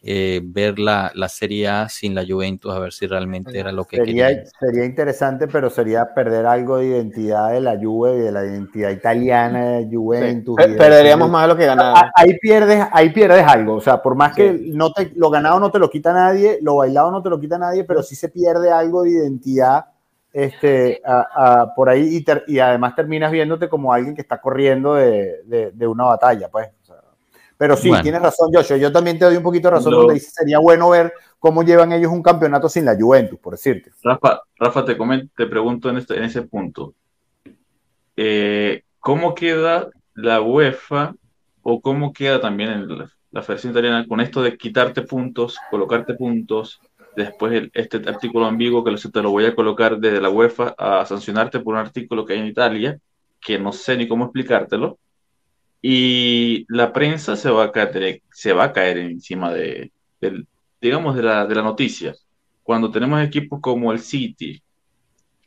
eh, 0.08 0.40
ver 0.44 0.78
la, 0.78 1.10
la, 1.16 1.28
Serie 1.28 1.66
A 1.68 1.88
sin 1.88 2.14
la 2.14 2.24
Juventus, 2.24 2.72
a 2.72 2.78
ver 2.78 2.92
si 2.92 3.08
realmente 3.08 3.58
era 3.58 3.72
lo 3.72 3.84
que 3.84 3.96
sería, 3.96 4.44
Sería 4.60 4.84
interesante, 4.84 5.48
pero 5.48 5.68
sería 5.68 6.14
perder 6.14 6.46
algo 6.46 6.78
de 6.78 6.86
identidad 6.86 7.50
de 7.50 7.60
la 7.60 7.76
Juve 7.76 8.14
y 8.14 8.20
de 8.20 8.30
la 8.30 8.44
identidad 8.44 8.90
italiana 8.90 9.78
de 9.78 9.88
Juventus. 9.90 10.54
Perderíamos 10.56 11.28
más 11.28 11.42
de 11.42 11.48
lo 11.48 11.56
que 11.56 11.66
ganamos. 11.66 12.00
Ahí 12.14 12.38
pierdes, 12.38 12.86
ahí 12.92 13.10
pierdes 13.10 13.44
algo, 13.44 13.74
o 13.74 13.80
sea, 13.80 14.00
por 14.00 14.14
más 14.14 14.32
que 14.32 14.52
no 14.72 14.92
te, 14.92 15.10
lo 15.16 15.28
ganado 15.28 15.58
no 15.58 15.72
te 15.72 15.80
lo 15.80 15.90
quita 15.90 16.12
nadie, 16.12 16.58
lo 16.62 16.76
bailado 16.76 17.10
no 17.10 17.20
te 17.20 17.28
lo 17.28 17.40
quita 17.40 17.58
nadie, 17.58 17.82
pero 17.82 18.02
sí 18.02 18.14
se 18.14 18.28
pierde 18.28 18.70
algo 18.70 19.02
de 19.02 19.10
identidad 19.10 19.86
este, 20.36 21.00
por 21.74 21.88
ahí 21.88 22.22
y, 22.46 22.58
además 22.58 22.94
terminas 22.94 23.32
viéndote 23.32 23.70
como 23.70 23.90
alguien 23.90 24.14
que 24.14 24.20
está 24.20 24.38
corriendo 24.38 24.94
de, 24.94 25.72
una 25.88 26.04
batalla, 26.04 26.50
pues. 26.50 26.68
Pero 27.58 27.76
sí, 27.76 27.90
tienes 28.02 28.22
razón, 28.22 28.50
Joshua. 28.52 28.76
Yo 28.76 28.92
también 28.92 29.18
te 29.18 29.24
doy 29.24 29.36
un 29.36 29.42
poquito 29.42 29.68
de 29.68 29.76
razón 29.76 29.92
donde 29.92 30.14
dice 30.14 30.30
sería 30.30 30.58
bueno 30.58 30.90
ver 30.90 31.12
cómo 31.38 31.62
llevan 31.62 31.92
ellos 31.92 32.12
un 32.12 32.22
campeonato 32.22 32.68
sin 32.68 32.84
la 32.84 32.96
Juventus, 32.98 33.38
por 33.38 33.54
decirte. 33.54 33.92
Rafa, 34.02 34.40
Rafa 34.58 34.84
te, 34.84 34.96
te 35.36 35.46
pregunto 35.46 35.88
en, 35.88 35.98
este, 35.98 36.16
en 36.16 36.24
ese 36.24 36.42
punto. 36.42 36.94
Eh, 38.16 38.82
¿Cómo 39.00 39.34
queda 39.34 39.88
la 40.14 40.40
UEFA 40.40 41.14
o 41.62 41.80
cómo 41.80 42.12
queda 42.12 42.40
también 42.40 42.70
en 42.70 42.98
la, 42.98 43.10
la 43.30 43.42
Federación 43.42 43.72
Italiana 43.72 44.06
con 44.08 44.20
esto 44.20 44.42
de 44.42 44.56
quitarte 44.56 45.02
puntos, 45.02 45.58
colocarte 45.70 46.14
puntos, 46.14 46.80
después 47.16 47.70
este 47.72 47.96
artículo 48.08 48.46
ambiguo 48.46 48.84
que 48.84 48.94
te 48.94 49.22
lo 49.22 49.30
voy 49.30 49.46
a 49.46 49.54
colocar 49.54 49.98
desde 49.98 50.20
la 50.20 50.28
UEFA 50.28 50.74
a 50.78 51.04
sancionarte 51.06 51.60
por 51.60 51.74
un 51.74 51.80
artículo 51.80 52.24
que 52.24 52.34
hay 52.34 52.40
en 52.40 52.46
Italia, 52.46 52.98
que 53.40 53.58
no 53.58 53.72
sé 53.72 53.96
ni 53.96 54.06
cómo 54.06 54.24
explicártelo, 54.24 54.98
y 55.88 56.66
la 56.68 56.92
prensa 56.92 57.36
se 57.36 57.48
va 57.48 57.66
a 57.66 57.70
caer, 57.70 58.20
se 58.32 58.52
va 58.52 58.64
a 58.64 58.72
caer 58.72 58.98
encima 58.98 59.52
de, 59.52 59.92
digamos, 60.80 61.14
de 61.14 61.22
la, 61.22 61.46
de 61.46 61.54
la 61.54 61.62
noticia. 61.62 62.12
Cuando 62.64 62.90
tenemos 62.90 63.22
equipos 63.22 63.60
como 63.60 63.92
el 63.92 64.00
City, 64.00 64.60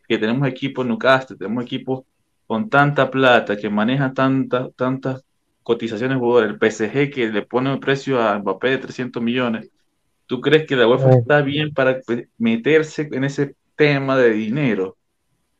que 0.07 0.17
tenemos 0.17 0.47
equipos 0.47 0.85
Newcastle, 0.85 1.35
tenemos 1.35 1.61
equipos 1.65 2.05
con 2.47 2.69
tanta 2.69 3.11
plata, 3.11 3.57
que 3.57 3.69
maneja 3.69 4.13
tantas 4.13 4.73
tantas 4.77 5.25
cotizaciones 5.61 6.17
el 6.17 6.57
PSG 6.57 7.11
que 7.11 7.29
le 7.29 7.41
pone 7.41 7.73
un 7.73 7.81
precio 7.81 8.21
a 8.21 8.39
Mbappé 8.39 8.69
de 8.69 8.77
300 8.77 9.21
millones, 9.21 9.69
¿Tú 10.25 10.39
crees 10.39 10.65
que 10.65 10.77
la 10.77 10.87
UEFA 10.87 11.09
está 11.15 11.41
bien 11.41 11.73
para 11.73 11.99
meterse 12.37 13.09
en 13.11 13.25
ese 13.25 13.55
tema 13.75 14.15
de 14.15 14.29
dinero, 14.29 14.95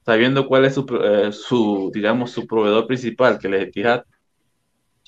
sabiendo 0.05 0.47
cuál 0.47 0.63
es 0.63 0.75
su, 0.75 0.85
eh, 1.03 1.33
su 1.33 1.91
digamos, 1.93 2.31
su 2.31 2.47
proveedor 2.47 2.87
principal, 2.87 3.39
que 3.39 3.49
es 3.49 3.63
Etihad? 3.63 4.03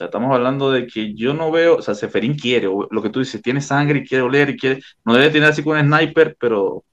Sea, 0.01 0.07
estamos 0.07 0.33
hablando 0.33 0.71
de 0.71 0.87
que 0.87 1.13
yo 1.13 1.35
no 1.35 1.51
veo, 1.51 1.75
o 1.75 1.81
sea, 1.83 1.93
Seferín 1.93 2.33
quiere, 2.33 2.65
lo 2.65 3.01
que 3.03 3.11
tú 3.11 3.19
dices, 3.19 3.39
tiene 3.39 3.61
sangre 3.61 3.99
y 3.99 4.03
quiere 4.03 4.23
oler 4.23 4.49
y 4.49 4.57
quiere, 4.57 4.81
no 5.05 5.13
debe 5.13 5.29
tener 5.29 5.47
así 5.47 5.63
con 5.63 5.77
un 5.77 5.85
sniper, 5.85 6.35
pero... 6.39 6.83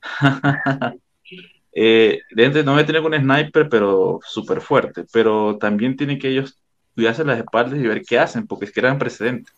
eh, 1.74 2.22
no 2.34 2.76
debe 2.76 2.84
tener 2.84 3.02
un 3.02 3.14
sniper, 3.14 3.68
pero 3.68 4.20
súper 4.24 4.62
fuerte, 4.62 5.04
pero 5.12 5.58
también 5.58 5.98
tiene 5.98 6.18
que 6.18 6.30
ellos 6.30 6.58
cuidarse 6.94 7.24
las 7.24 7.38
espaldas 7.40 7.78
y 7.78 7.86
ver 7.86 8.00
qué 8.00 8.18
hacen, 8.18 8.46
porque 8.46 8.64
es 8.64 8.72
que 8.72 8.80
eran 8.80 8.98
precedentes. 8.98 9.52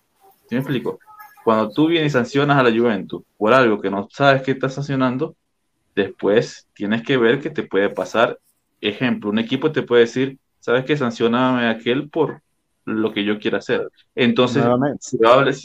¿Sí 0.49 0.57
me 0.57 0.59
explico? 0.59 0.99
cuando 1.45 1.71
tú 1.71 1.87
vienes 1.87 2.11
y 2.11 2.15
sancionas 2.15 2.59
a 2.59 2.65
la 2.65 2.77
Juventus 2.77 3.23
por 3.39 3.53
algo 3.53 3.81
que 3.81 3.91
no 3.91 4.09
sabes 4.11 4.43
que 4.43 4.51
estás 4.51 4.75
sancionando, 4.75 5.37
después 5.95 6.67
tienes 6.75 7.05
que 7.05 7.17
ver 7.17 7.39
qué 7.39 7.51
te 7.51 7.63
puede 7.63 7.91
pasar. 7.91 8.41
Ejemplo, 8.81 9.31
un 9.31 9.39
equipo 9.39 9.71
te 9.71 9.83
puede 9.83 10.03
decir, 10.03 10.39
¿sabes 10.59 10.85
qué? 10.85 10.97
Sancioname 10.97 11.67
a 11.67 11.71
aquel 11.71 12.11
por 12.11 12.43
lo 12.87 13.13
que 13.13 13.25
yo 13.25 13.39
quiera 13.39 13.59
hacer. 13.59 13.91
Entonces, 14.15 14.65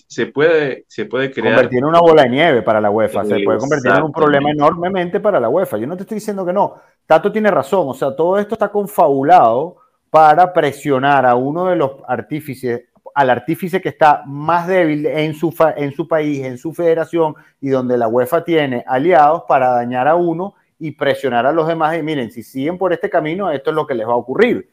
se, 0.07 0.26
puede, 0.26 0.86
se 0.88 1.05
puede 1.05 1.32
crear... 1.32 1.55
Convertir 1.55 1.80
en 1.80 1.86
una 1.86 1.99
bola 1.99 2.24
de 2.24 2.30
nieve 2.30 2.61
para 2.63 2.82
la 2.82 2.89
UEFA, 2.89 3.24
se 3.24 3.39
puede 3.43 3.59
convertir 3.59 3.91
en 3.91 4.03
un 4.03 4.11
problema 4.11 4.49
enormemente 4.49 5.19
para 5.19 5.39
la 5.39 5.47
UEFA. 5.47 5.78
Yo 5.78 5.88
no 5.88 5.95
te 5.95 6.03
estoy 6.03 6.15
diciendo 6.15 6.45
que 6.45 6.51
no. 6.51 6.76
Tato 7.05 7.32
tiene 7.32 7.51
razón, 7.51 7.88
o 7.88 7.93
sea, 7.93 8.15
todo 8.15 8.38
esto 8.39 8.55
está 8.55 8.69
confabulado 8.69 9.78
para 10.09 10.51
presionar 10.51 11.26
a 11.26 11.36
uno 11.36 11.67
de 11.67 11.76
los 11.76 11.91
artífices 12.07 12.86
al 13.13 13.30
artífice 13.30 13.82
que 13.82 13.89
está 13.89 14.24
más 14.26 14.67
débil 14.67 15.05
en 15.05 15.34
su, 15.34 15.53
en 15.76 15.91
su 15.91 16.07
país, 16.07 16.45
en 16.45 16.57
su 16.57 16.74
federación, 16.74 17.36
y 17.59 17.69
donde 17.69 17.97
la 17.97 18.07
UEFA 18.07 18.43
tiene 18.43 18.84
aliados 18.88 19.43
para 19.47 19.72
dañar 19.72 20.07
a 20.07 20.15
uno 20.15 20.55
y 20.80 20.91
presionar 20.91 21.45
a 21.45 21.51
los 21.51 21.67
demás. 21.67 21.97
Y 21.97 22.03
miren, 22.03 22.32
si 22.32 22.41
siguen 22.41 22.78
por 22.78 22.93
este 22.93 23.09
camino, 23.09 23.51
esto 23.51 23.69
es 23.69 23.76
lo 23.76 23.86
que 23.86 23.95
les 23.95 24.07
va 24.07 24.13
a 24.13 24.17
ocurrir. 24.17 24.69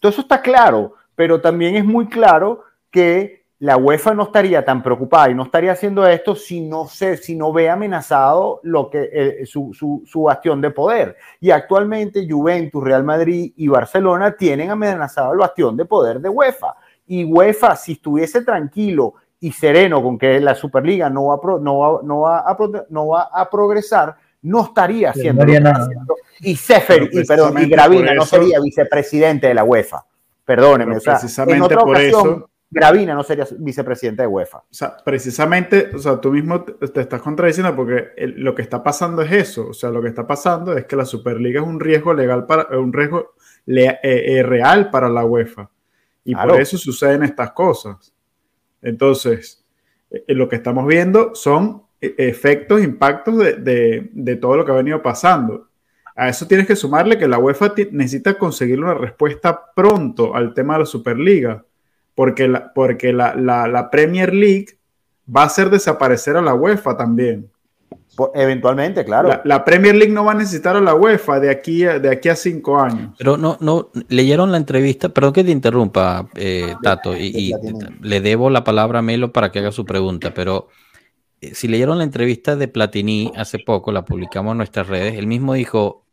Todo 0.00 0.10
eso 0.10 0.22
está 0.22 0.40
claro, 0.40 0.94
pero 1.18 1.40
también 1.40 1.74
es 1.74 1.84
muy 1.84 2.06
claro 2.06 2.62
que 2.92 3.44
la 3.58 3.76
UEFA 3.76 4.14
no 4.14 4.22
estaría 4.22 4.64
tan 4.64 4.84
preocupada 4.84 5.28
y 5.30 5.34
no 5.34 5.42
estaría 5.42 5.72
haciendo 5.72 6.06
esto 6.06 6.36
si 6.36 6.60
no, 6.60 6.86
se, 6.86 7.16
si 7.16 7.34
no 7.34 7.52
ve 7.52 7.68
amenazado 7.68 8.60
lo 8.62 8.88
que, 8.88 9.10
eh, 9.12 9.44
su, 9.44 9.74
su, 9.74 10.04
su, 10.06 10.22
bastión 10.22 10.60
de 10.60 10.70
poder. 10.70 11.16
Y 11.40 11.50
actualmente 11.50 12.24
Juventus, 12.30 12.84
Real 12.84 13.02
Madrid 13.02 13.52
y 13.56 13.66
Barcelona 13.66 14.36
tienen 14.36 14.70
amenazado 14.70 15.32
el 15.32 15.40
bastión 15.40 15.76
de 15.76 15.86
poder 15.86 16.20
de 16.20 16.28
UEFA 16.28 16.76
y 17.08 17.24
UEFA, 17.24 17.74
si 17.74 17.94
estuviese 17.94 18.44
tranquilo 18.44 19.14
y 19.40 19.50
sereno 19.50 20.00
con 20.00 20.18
que 20.18 20.38
la 20.38 20.54
Superliga 20.54 21.10
no 21.10 21.26
va 21.26 21.34
a, 21.34 21.58
no 21.58 21.78
va, 21.78 22.00
no 22.04 22.20
va 22.20 22.38
a, 22.38 22.56
no 22.90 23.08
va 23.08 23.22
a 23.32 23.50
progresar, 23.50 24.14
no 24.42 24.66
estaría 24.66 25.10
haciendo, 25.10 25.44
nada. 25.44 25.88
Y 26.38 26.54
Sefer, 26.54 27.10
y, 27.10 27.24
perdón, 27.24 27.60
y 27.60 27.68
Gravina 27.68 28.14
no 28.14 28.24
sería 28.24 28.60
vicepresidente 28.60 29.48
de 29.48 29.54
la 29.54 29.64
UEFA. 29.64 30.04
Perdóneme. 30.48 30.96
O 30.96 31.00
sea, 31.00 31.18
precisamente 31.18 31.76
por 31.76 31.96
eso. 31.98 32.50
Gravina 32.70 33.14
no 33.14 33.22
sería 33.22 33.46
vicepresidente 33.58 34.22
de 34.22 34.28
UEFA. 34.28 34.58
O 34.58 34.64
sea, 34.70 34.96
precisamente, 35.02 35.90
o 35.94 35.98
sea, 35.98 36.20
tú 36.20 36.32
mismo 36.32 36.64
te 36.64 37.00
estás 37.00 37.20
contradiciendo 37.22 37.74
porque 37.76 38.12
lo 38.36 38.54
que 38.54 38.62
está 38.62 38.82
pasando 38.82 39.22
es 39.22 39.32
eso. 39.32 39.68
O 39.68 39.72
sea, 39.74 39.90
lo 39.90 40.02
que 40.02 40.08
está 40.08 40.26
pasando 40.26 40.76
es 40.76 40.86
que 40.86 40.96
la 40.96 41.04
Superliga 41.04 41.60
es 41.60 41.66
un 41.66 41.80
riesgo 41.80 42.14
legal 42.14 42.46
para, 42.46 42.78
un 42.78 42.92
riesgo 42.92 43.34
eh, 43.66 43.98
eh, 44.02 44.42
real 44.42 44.90
para 44.90 45.10
la 45.10 45.24
UEFA. 45.24 45.70
Y 46.24 46.34
por 46.34 46.60
eso 46.60 46.78
suceden 46.78 47.22
estas 47.24 47.52
cosas. 47.52 48.14
Entonces, 48.80 49.64
eh, 50.10 50.24
lo 50.28 50.48
que 50.48 50.56
estamos 50.56 50.86
viendo 50.86 51.34
son 51.34 51.82
eh, 52.00 52.14
efectos, 52.18 52.82
impactos 52.82 53.38
de, 53.38 54.38
todo 54.40 54.56
lo 54.56 54.64
que 54.64 54.72
ha 54.72 54.76
venido 54.76 55.02
pasando. 55.02 55.67
A 56.18 56.28
eso 56.28 56.46
tienes 56.46 56.66
que 56.66 56.76
sumarle 56.76 57.16
que 57.16 57.28
la 57.28 57.38
UEFA 57.38 57.74
necesita 57.92 58.36
conseguir 58.36 58.80
una 58.80 58.94
respuesta 58.94 59.72
pronto 59.74 60.34
al 60.34 60.52
tema 60.52 60.74
de 60.74 60.80
la 60.80 60.86
Superliga, 60.86 61.64
porque 62.14 62.48
la, 62.48 62.72
porque 62.72 63.12
la 63.12 63.88
Premier 63.90 64.34
League 64.34 64.78
va 65.34 65.42
a 65.42 65.46
hacer 65.46 65.70
desaparecer 65.70 66.36
a 66.36 66.42
la 66.42 66.54
UEFA 66.54 66.96
también. 66.96 67.48
Eventualmente, 68.34 69.04
claro. 69.04 69.40
La, 69.44 69.64
Premier 69.64 69.94
League 69.94 70.12
no 70.12 70.24
va 70.24 70.32
a 70.32 70.34
necesitar 70.34 70.76
a 70.76 70.80
la 70.80 70.94
UEFA 70.94 71.38
de 71.38 71.50
aquí 71.50 71.84
a, 71.84 71.98
de 71.98 72.10
aquí 72.10 72.28
a 72.28 72.34
cinco 72.34 72.78
años. 72.78 73.14
Pero 73.16 73.36
no, 73.36 73.56
no, 73.60 73.90
leyeron 74.08 74.50
la 74.50 74.58
entrevista, 74.58 75.10
perdón 75.10 75.32
que 75.32 75.44
te 75.44 75.50
interrumpa, 75.50 76.28
eh, 76.34 76.74
Tato, 76.82 77.16
y, 77.16 77.52
le 78.00 78.20
debo 78.20 78.50
la 78.50 78.64
palabra 78.64 78.98
a 78.98 79.02
Melo 79.02 79.32
para 79.32 79.52
que 79.52 79.60
haga 79.60 79.70
su 79.70 79.84
pregunta, 79.84 80.34
pero 80.34 80.68
eh, 81.40 81.54
si 81.54 81.68
leyeron 81.68 81.98
la 81.98 82.04
entrevista 82.04 82.56
de 82.56 82.66
Platini 82.66 83.30
hace 83.36 83.58
poco, 83.60 83.92
la 83.92 84.04
publicamos 84.04 84.52
en 84.52 84.58
nuestras 84.58 84.88
redes, 84.88 85.14
él 85.16 85.28
mismo 85.28 85.54
dijo, 85.54 86.04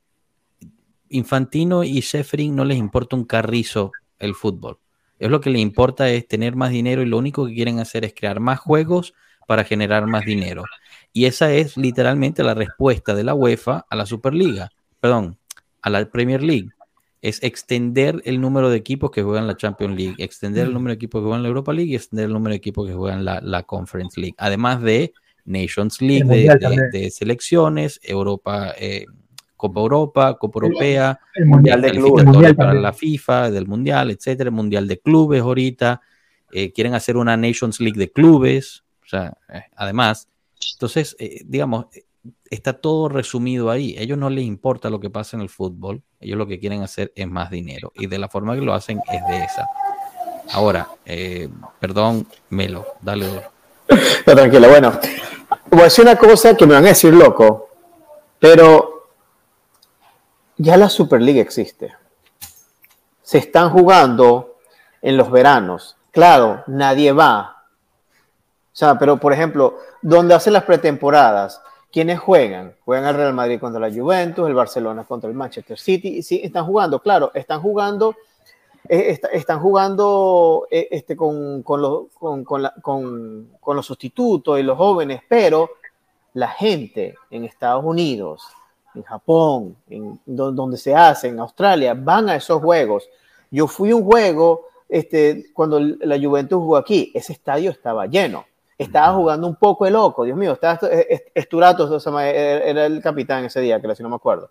Infantino 1.09 1.83
y 1.83 1.99
Sheffrin 1.99 2.55
no 2.55 2.65
les 2.65 2.77
importa 2.77 3.15
un 3.15 3.25
carrizo 3.25 3.91
el 4.19 4.35
fútbol. 4.35 4.79
Es 5.19 5.29
lo 5.29 5.39
que 5.39 5.49
les 5.49 5.61
importa 5.61 6.09
es 6.09 6.27
tener 6.27 6.55
más 6.55 6.71
dinero 6.71 7.01
y 7.01 7.05
lo 7.05 7.17
único 7.17 7.45
que 7.45 7.53
quieren 7.53 7.79
hacer 7.79 8.03
es 8.03 8.13
crear 8.13 8.39
más 8.39 8.59
juegos 8.59 9.13
para 9.47 9.63
generar 9.63 10.07
más 10.07 10.25
dinero. 10.25 10.63
Y 11.13 11.25
esa 11.25 11.53
es 11.53 11.77
literalmente 11.77 12.43
la 12.43 12.53
respuesta 12.53 13.15
de 13.15 13.23
la 13.23 13.33
UEFA 13.33 13.85
a 13.89 13.95
la 13.95 14.05
Superliga, 14.05 14.71
perdón, 14.99 15.37
a 15.81 15.89
la 15.89 16.09
Premier 16.09 16.43
League. 16.43 16.69
Es 17.21 17.41
extender 17.41 18.21
el 18.25 18.41
número 18.41 18.69
de 18.69 18.77
equipos 18.77 19.11
que 19.11 19.23
juegan 19.23 19.47
la 19.47 19.57
Champions 19.57 19.95
League, 19.95 20.15
extender 20.17 20.67
el 20.67 20.73
número 20.73 20.91
de 20.91 20.95
equipos 20.95 21.21
que 21.21 21.25
juegan 21.25 21.43
la 21.43 21.47
Europa 21.47 21.73
League 21.73 21.91
y 21.91 21.95
extender 21.95 22.25
el 22.25 22.33
número 22.33 22.51
de 22.51 22.57
equipos 22.57 22.87
que 22.87 22.93
juegan 22.93 23.23
la, 23.23 23.63
Conference 23.63 24.19
League. 24.19 24.35
Además 24.37 24.81
de 24.81 25.13
Nations 25.45 26.01
League, 26.01 26.25
de, 26.91 27.11
selecciones, 27.11 27.99
Europa, 28.03 28.73
eh, 28.77 29.05
Copa 29.55 29.79
Europa, 29.79 30.37
Copa 30.37 30.59
Europea, 30.59 31.19
el 31.33 31.45
Mundial 31.45 31.81
de 31.81 31.91
Clubes, 31.91 32.53
para 32.55 32.73
la 32.73 32.93
FIFA, 32.93 33.51
del 33.51 33.67
Mundial, 33.67 34.11
etcétera, 34.11 34.49
el 34.49 34.55
Mundial 34.55 34.87
de 34.87 34.99
Clubes 34.99 35.41
ahorita. 35.41 36.01
Eh, 36.51 36.71
quieren 36.71 36.93
hacer 36.93 37.17
una 37.17 37.35
Nations 37.35 37.79
League 37.79 37.99
de 37.99 38.11
clubes, 38.11 38.83
o 39.03 39.07
sea, 39.07 39.37
eh, 39.49 39.63
además, 39.75 40.29
entonces, 40.73 41.15
eh, 41.19 41.41
digamos, 41.45 41.87
está 42.49 42.73
todo 42.73 43.09
resumido 43.09 43.69
ahí. 43.69 43.95
A 43.97 44.01
ellos 44.01 44.17
no 44.17 44.29
les 44.29 44.45
importa 44.45 44.89
lo 44.89 44.99
que 44.99 45.09
pasa 45.09 45.37
en 45.37 45.41
el 45.41 45.49
fútbol, 45.49 46.01
ellos 46.19 46.37
lo 46.37 46.47
que 46.47 46.59
quieren 46.59 46.81
hacer 46.81 47.11
es 47.15 47.27
más 47.27 47.49
dinero 47.49 47.91
y 47.95 48.07
de 48.07 48.17
la 48.17 48.29
forma 48.29 48.55
que 48.55 48.61
lo 48.61 48.73
hacen 48.73 48.99
es 49.11 49.21
de 49.27 49.43
esa. 49.43 49.67
Ahora, 50.51 50.87
eh, 51.05 51.49
perdón, 51.79 52.27
Melo, 52.49 52.85
dale. 53.01 53.25
No, 54.25 54.33
tranquilo, 54.33 54.67
bueno, 54.67 54.99
voy 55.69 55.81
a 55.81 55.83
decir 55.83 56.03
una 56.03 56.15
cosa 56.15 56.57
que 56.57 56.65
me 56.65 56.73
van 56.73 56.85
a 56.85 56.87
decir 56.87 57.13
loco, 57.13 57.69
pero 58.39 58.94
ya 60.57 60.77
la 60.77 60.89
Superliga 60.89 61.41
existe. 61.41 61.93
Se 63.21 63.37
están 63.37 63.69
jugando 63.69 64.57
en 65.01 65.17
los 65.17 65.31
veranos. 65.31 65.97
Claro, 66.11 66.63
nadie 66.67 67.11
va 67.11 67.55
o 68.75 68.77
sea, 68.77 68.99
pero 68.99 69.17
por 69.17 69.31
ejemplo, 69.31 69.77
donde 70.01 70.33
hacen 70.33 70.51
las 70.51 70.65
pretemporadas, 70.65 71.61
¿quiénes 71.89 72.19
juegan? 72.19 72.75
Juegan 72.83 73.05
el 73.05 73.15
Real 73.15 73.33
Madrid 73.33 73.57
contra 73.57 73.79
la 73.79 73.89
Juventus, 73.89 74.45
el 74.45 74.53
Barcelona 74.53 75.05
contra 75.05 75.29
el 75.29 75.35
Manchester 75.35 75.79
City. 75.79 76.21
Sí, 76.21 76.41
están 76.43 76.65
jugando, 76.65 76.99
claro, 76.99 77.31
están 77.33 77.61
jugando, 77.61 78.17
eh, 78.89 79.17
están 79.31 79.61
jugando 79.61 80.67
eh, 80.69 80.89
este, 80.91 81.15
con, 81.15 81.63
con, 81.63 81.81
los, 81.81 82.07
con, 82.19 82.43
con, 82.43 83.75
los 83.77 83.85
sustitutos 83.85 84.59
y 84.59 84.63
los 84.63 84.77
jóvenes, 84.77 85.21
pero 85.29 85.69
la 86.33 86.49
gente 86.49 87.15
en 87.31 87.45
Estados 87.45 87.85
Unidos, 87.85 88.43
en 88.95 89.03
Japón, 89.03 89.75
en 89.89 90.19
donde 90.25 90.77
se 90.77 90.95
hace, 90.95 91.27
en 91.27 91.39
Australia, 91.39 91.93
van 91.93 92.29
a 92.29 92.35
esos 92.35 92.61
juegos. 92.61 93.07
Yo 93.51 93.67
fui 93.67 93.91
a 93.91 93.95
un 93.95 94.03
juego 94.03 94.67
este, 94.89 95.47
cuando 95.53 95.79
la 95.79 96.19
Juventus 96.19 96.57
jugó 96.57 96.77
aquí, 96.77 97.11
ese 97.13 97.33
estadio 97.33 97.71
estaba 97.71 98.05
lleno. 98.05 98.45
Estaba 98.77 99.13
jugando 99.15 99.47
un 99.47 99.55
poco 99.55 99.85
el 99.85 99.93
loco, 99.93 100.25
Dios 100.25 100.37
mío, 100.37 100.53
estaba 100.53 100.79
Esturato, 101.33 101.97
era 102.19 102.85
el 102.85 103.01
capitán 103.01 103.45
ese 103.45 103.61
día, 103.61 103.81
que 103.81 103.95
si 103.95 104.03
no 104.03 104.09
me 104.09 104.15
acuerdo. 104.15 104.49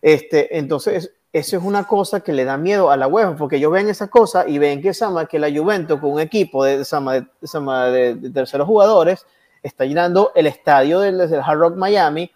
Este, 0.00 0.58
entonces, 0.58 1.12
eso 1.32 1.56
es 1.56 1.62
una 1.62 1.86
cosa 1.86 2.20
que 2.20 2.32
le 2.32 2.44
da 2.44 2.58
miedo 2.58 2.90
a 2.90 2.96
la 2.96 3.06
UEFA, 3.06 3.36
porque 3.36 3.56
ellos 3.56 3.72
ven 3.72 3.88
esa 3.88 4.08
cosa 4.08 4.46
y 4.46 4.58
ven 4.58 4.82
que, 4.82 4.92
Sama, 4.92 5.26
que 5.26 5.38
la 5.38 5.50
Juventus 5.50 6.00
con 6.00 6.12
un 6.12 6.20
equipo 6.20 6.64
de, 6.64 6.78
de, 6.78 8.14
de, 8.16 8.30
terceros 8.30 8.66
jugadores 8.66 9.24
está 9.62 9.84
llenando 9.84 10.32
el 10.34 10.46
estadio 10.46 11.00
del, 11.00 11.20
Hard 11.20 11.58
Rock 11.58 11.76
Miami, 11.76 12.30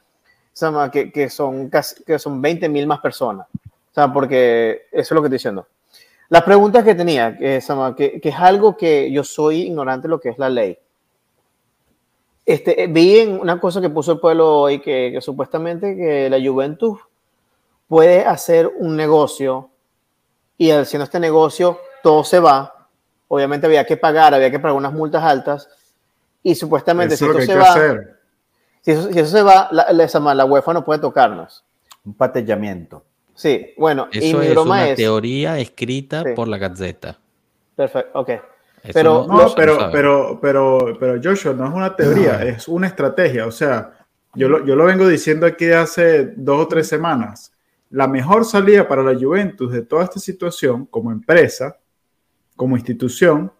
Sama, 0.57 0.91
que, 0.91 1.13
que, 1.13 1.29
son, 1.29 1.71
que 2.07 2.19
son 2.19 2.41
20 2.41 2.71
mil 2.71 2.87
más 2.87 3.01
personas. 3.01 3.47
O 3.53 3.95
sea, 3.95 4.11
porque 4.11 4.87
eso 4.91 5.03
es 5.03 5.11
lo 5.11 5.21
que 5.21 5.27
estoy 5.27 5.37
diciendo. 5.37 5.67
Las 6.31 6.45
preguntas 6.45 6.83
que 6.83 6.95
tenía, 6.95 7.37
que, 7.37 7.61
que, 8.23 8.29
es 8.31 8.35
algo 8.37 8.75
que 8.75 9.13
yo 9.13 9.23
soy 9.23 9.65
ignorante 9.65 10.09
de 10.09 10.13
lo 10.13 10.19
que 10.19 10.31
es 10.31 10.39
la 10.39 10.49
ley. 10.49 10.79
Este, 12.47 12.87
vi 12.87 13.19
en 13.19 13.39
una 13.39 13.61
cosa 13.61 13.83
que 13.83 13.91
puso 13.91 14.13
el 14.13 14.19
pueblo 14.19 14.61
hoy 14.61 14.81
que, 14.81 15.11
que 15.13 15.21
supuestamente 15.21 15.95
que 15.95 16.31
la 16.31 16.39
Juventus 16.39 17.01
puede 17.87 18.25
hacer 18.25 18.73
un 18.79 18.97
negocio 18.97 19.69
y 20.57 20.71
haciendo 20.71 21.05
este 21.05 21.21
negocio 21.21 21.79
todo 22.03 22.25
se 22.25 22.41
va. 22.41 22.89
Obviamente 23.29 23.67
había 23.67 23.85
que 23.85 23.99
pagar, 23.99 24.33
había 24.33 24.51
que 24.51 24.59
pagar 24.59 24.75
unas 24.75 24.95
multas 24.95 25.23
altas 25.23 25.69
y 26.43 26.55
supuestamente 26.55 27.15
si 27.15 27.27
eso 27.27 27.43
se 27.43 27.57
va, 27.57 27.77
si 28.87 28.93
eso, 28.93 29.12
si 29.12 29.18
eso, 29.18 29.30
se 29.37 29.43
va, 29.43 29.68
la, 29.72 29.93
la, 29.93 30.34
la 30.34 30.45
UEFA 30.45 30.72
no 30.72 30.84
puede 30.84 31.01
tocarnos. 31.01 31.64
Un 32.05 32.14
patellamiento. 32.14 33.05
Sí, 33.34 33.74
bueno, 33.76 34.07
y 34.12 34.32
mi 34.32 34.47
es 34.47 34.57
una 34.57 34.95
teoría 34.95 35.59
escrita 35.59 36.22
por 36.37 36.47
la 36.47 36.57
Gazeta. 36.57 37.18
Perfecto, 37.74 38.16
ok. 38.16 38.30
pero, 38.93 39.26
no, 39.26 39.53
pero, 39.57 39.91
pero, 39.91 40.39
pero, 40.41 40.97
pero, 41.01 41.20
Joshua, 41.20 41.53
no 41.53 41.66
es 41.66 41.74
una 41.74 41.97
teoría, 41.97 42.45
es 42.45 42.68
una 42.68 42.87
estrategia. 42.87 43.49
O 43.49 43.51
sea, 43.51 43.91
yo 44.34 44.49
lo, 44.49 44.64
yo 44.64 44.76
lo 44.76 44.84
vengo 44.84 45.09
diciendo 45.09 45.47
aquí 45.47 45.68
hace 45.72 46.26
dos 46.37 46.61
o 46.61 46.68
tres 46.68 46.87
semanas. 46.87 47.53
La 47.91 48.07
mejor 48.07 48.45
salida 48.45 48.87
para 48.87 49.03
la 49.03 49.18
Juventus 49.18 49.72
de 49.72 49.82
toda 49.82 50.05
esta 50.05 50.20
situación, 50.20 50.87
como 50.87 51.11
empresa, 51.11 51.76
como 52.55 52.76
institución, 52.76 53.53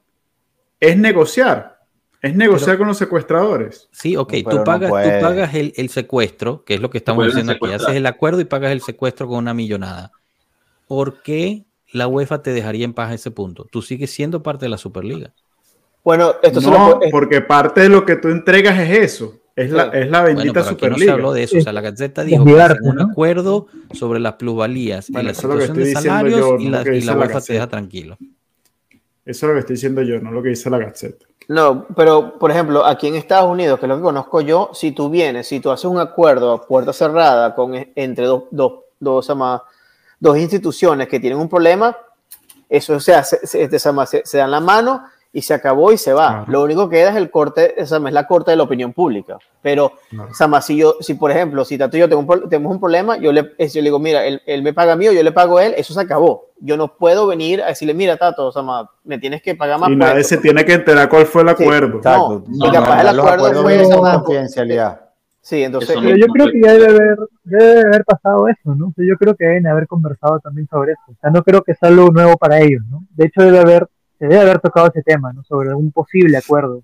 es 0.78 0.96
negociar. 0.96 1.75
Es 2.22 2.34
negociar 2.34 2.78
con 2.78 2.88
los 2.88 2.98
secuestradores. 2.98 3.88
Sí, 3.92 4.16
ok, 4.16 4.34
tú, 4.48 4.64
pagas, 4.64 4.90
tú 4.90 5.20
pagas 5.20 5.54
el, 5.54 5.72
el, 5.76 5.90
secuestro, 5.90 6.64
que 6.64 6.74
es 6.74 6.80
lo 6.80 6.90
que 6.90 6.98
estamos 6.98 7.26
diciendo 7.26 7.52
aquí. 7.52 7.72
Haces 7.72 7.94
el 7.94 8.06
acuerdo 8.06 8.40
y 8.40 8.44
pagas 8.44 8.72
el 8.72 8.80
secuestro 8.80 9.28
con 9.28 9.38
una 9.38 9.54
millonada. 9.54 10.12
¿Por 10.86 11.22
qué 11.22 11.64
la 11.92 12.08
UEFA 12.08 12.42
te 12.42 12.52
dejaría 12.52 12.84
en 12.84 12.94
paz 12.94 13.10
a 13.10 13.14
ese 13.14 13.30
punto? 13.30 13.66
Tú 13.70 13.82
sigues 13.82 14.10
siendo 14.10 14.42
parte 14.42 14.64
de 14.64 14.70
la 14.70 14.78
Superliga. 14.78 15.32
Bueno, 16.04 16.36
esto 16.42 16.60
no, 16.60 17.00
porque 17.10 17.40
parte 17.40 17.82
de 17.82 17.88
lo 17.88 18.04
que 18.04 18.16
tú 18.16 18.28
entregas 18.28 18.78
es 18.78 18.98
eso. 18.98 19.40
Es, 19.56 19.70
la, 19.70 19.84
es 19.86 20.10
la 20.10 20.22
bendita 20.22 20.62
Superliga. 20.62 20.98
No 20.98 21.04
se 21.04 21.10
habló 21.10 21.32
de 21.32 21.42
eso. 21.42 21.58
O 21.58 21.60
sea, 21.60 21.72
la 21.72 21.80
Gaceta 21.80 22.22
dijo 22.22 22.44
que 22.44 22.52
un 22.82 23.00
acuerdo 23.00 23.66
sobre 23.92 24.20
las 24.20 24.34
plusvalías 24.34 25.10
y 25.10 25.14
la 25.14 25.34
situación 25.34 25.76
de 25.76 25.92
salarios 25.92 26.60
y, 26.60 26.68
la, 26.68 26.82
y 26.94 27.00
la 27.00 27.16
UEFA 27.16 27.40
te 27.40 27.54
deja 27.54 27.66
tranquilo. 27.66 28.16
Eso 29.24 29.46
es 29.46 29.48
lo 29.48 29.54
que 29.54 29.60
estoy 29.60 29.74
diciendo 29.74 30.02
yo, 30.02 30.20
no 30.20 30.30
lo 30.30 30.42
que 30.42 30.50
dice 30.50 30.70
la 30.70 30.78
Gaceta. 30.78 31.26
No, 31.49 31.86
pero 31.94 32.38
por 32.38 32.51
ejemplo, 32.51 32.84
aquí 32.84 33.07
en 33.07 33.14
Estados 33.14 33.51
Unidos, 33.51 33.78
que 33.78 33.86
es 33.86 33.88
lo 33.88 33.97
que 33.97 34.03
conozco 34.03 34.40
yo, 34.40 34.70
si 34.72 34.90
tú 34.92 35.09
vienes, 35.09 35.47
si 35.47 35.61
tú 35.61 35.70
haces 35.70 35.84
un 35.84 35.99
acuerdo 35.99 36.53
a 36.53 36.66
puerta 36.66 36.92
cerrada 36.92 37.55
con, 37.55 37.74
entre 37.94 38.26
dos, 38.26 38.44
dos, 38.51 38.72
dos, 38.99 39.32
dos 40.18 40.38
instituciones 40.38 41.07
que 41.07 41.20
tienen 41.20 41.38
un 41.38 41.49
problema, 41.49 41.97
eso 42.68 42.99
se, 42.99 43.14
hace, 43.14 43.47
se, 43.47 43.78
se, 43.78 44.22
se 44.24 44.38
dan 44.38 44.51
la 44.51 44.61
mano 44.61 45.05
y 45.37 45.43
se 45.43 45.53
acabó 45.53 45.93
y 45.93 45.99
se 45.99 46.14
va. 46.14 46.47
Lo 46.49 46.62
único 46.62 46.89
que 46.89 46.97
queda 46.97 47.11
es 47.11 47.16
el 47.16 47.30
corte, 47.30 47.78
esa 47.78 47.99
es 47.99 48.12
la 48.14 48.26
corte 48.26 48.53
de 48.53 48.57
la 48.57 48.62
opinión 48.62 48.95
pública. 48.95 49.37
Pero, 49.61 49.93
Sama, 50.32 50.62
si 50.62 50.78
yo, 50.78 50.95
si 51.01 51.12
por 51.12 51.30
ejemplo, 51.30 51.62
si 51.66 51.76
Tato 51.76 51.99
y 51.99 52.01
yo 52.01 52.09
tenemos 52.09 52.72
un 52.72 52.80
problema, 52.80 53.18
yo 53.18 53.32
le, 53.32 53.43
yo 53.59 53.66
le 53.74 53.82
digo, 53.82 53.99
mira, 53.99 54.24
él, 54.24 54.41
él, 54.47 54.62
me 54.62 54.72
paga 54.72 54.95
a 54.95 54.97
mí 54.97 55.07
o 55.09 55.12
yo 55.12 55.22
le 55.22 55.32
pago 55.32 55.59
a 55.59 55.66
él, 55.66 55.74
eso 55.76 55.93
se 55.93 56.01
acabó. 56.01 56.47
Yo 56.59 56.78
no 56.78 56.97
puedo 56.97 57.26
venir 57.26 57.61
a 57.61 57.66
decirle, 57.66 57.93
mira, 57.93 58.16
Tato, 58.16 58.51
Sama, 58.51 58.91
me 59.05 59.18
tienes 59.18 59.43
que 59.43 59.55
pagar 59.55 59.78
más. 59.78 59.91
Y 59.91 59.97
nadie 59.97 60.24
se 60.24 60.39
tiene 60.39 60.64
que 60.64 60.72
enterar 60.72 61.07
cuál 61.11 61.26
fue 61.26 61.43
el 61.43 61.51
acuerdo. 61.51 62.01
no, 62.03 62.45
no, 62.49 62.72
capaz 62.72 63.03
el 63.03 63.20
acuerdo 63.20 63.62
fue 63.62 63.82
esa 63.82 64.01
confidencialidad. 64.01 65.01
Sí, 65.43 65.62
entonces. 65.62 65.97
Pero 66.01 66.16
yo 66.16 66.26
creo 66.28 66.47
que 66.47 66.62
ya 66.62 66.72
debe 66.72 66.87
haber, 66.87 67.18
debe 67.45 67.80
haber 67.82 68.05
pasado 68.07 68.49
eso, 68.49 68.74
¿no? 68.74 68.93
yo 68.97 69.16
creo 69.16 69.34
que 69.37 69.45
deben 69.45 69.66
haber 69.66 69.87
conversado 69.87 70.41
también 70.41 70.66
sobre 70.66 70.93
eso. 70.93 71.03
O 71.09 71.14
sea, 71.20 71.30
no 71.30 71.43
creo 71.45 71.62
que 71.62 71.74
sea 71.74 71.91
algo 71.91 72.09
nuevo 72.09 72.39
para 72.39 72.59
ellos, 72.59 72.82
¿no? 72.91 73.05
De 73.11 73.26
hecho, 73.26 73.43
debe 73.43 73.59
haber 73.59 73.87
se 74.18 74.26
debe 74.26 74.40
haber 74.40 74.60
tocado 74.60 74.88
ese 74.88 75.02
tema, 75.02 75.32
¿no? 75.32 75.42
Sobre 75.44 75.74
un 75.74 75.92
posible 75.92 76.36
acuerdo. 76.36 76.82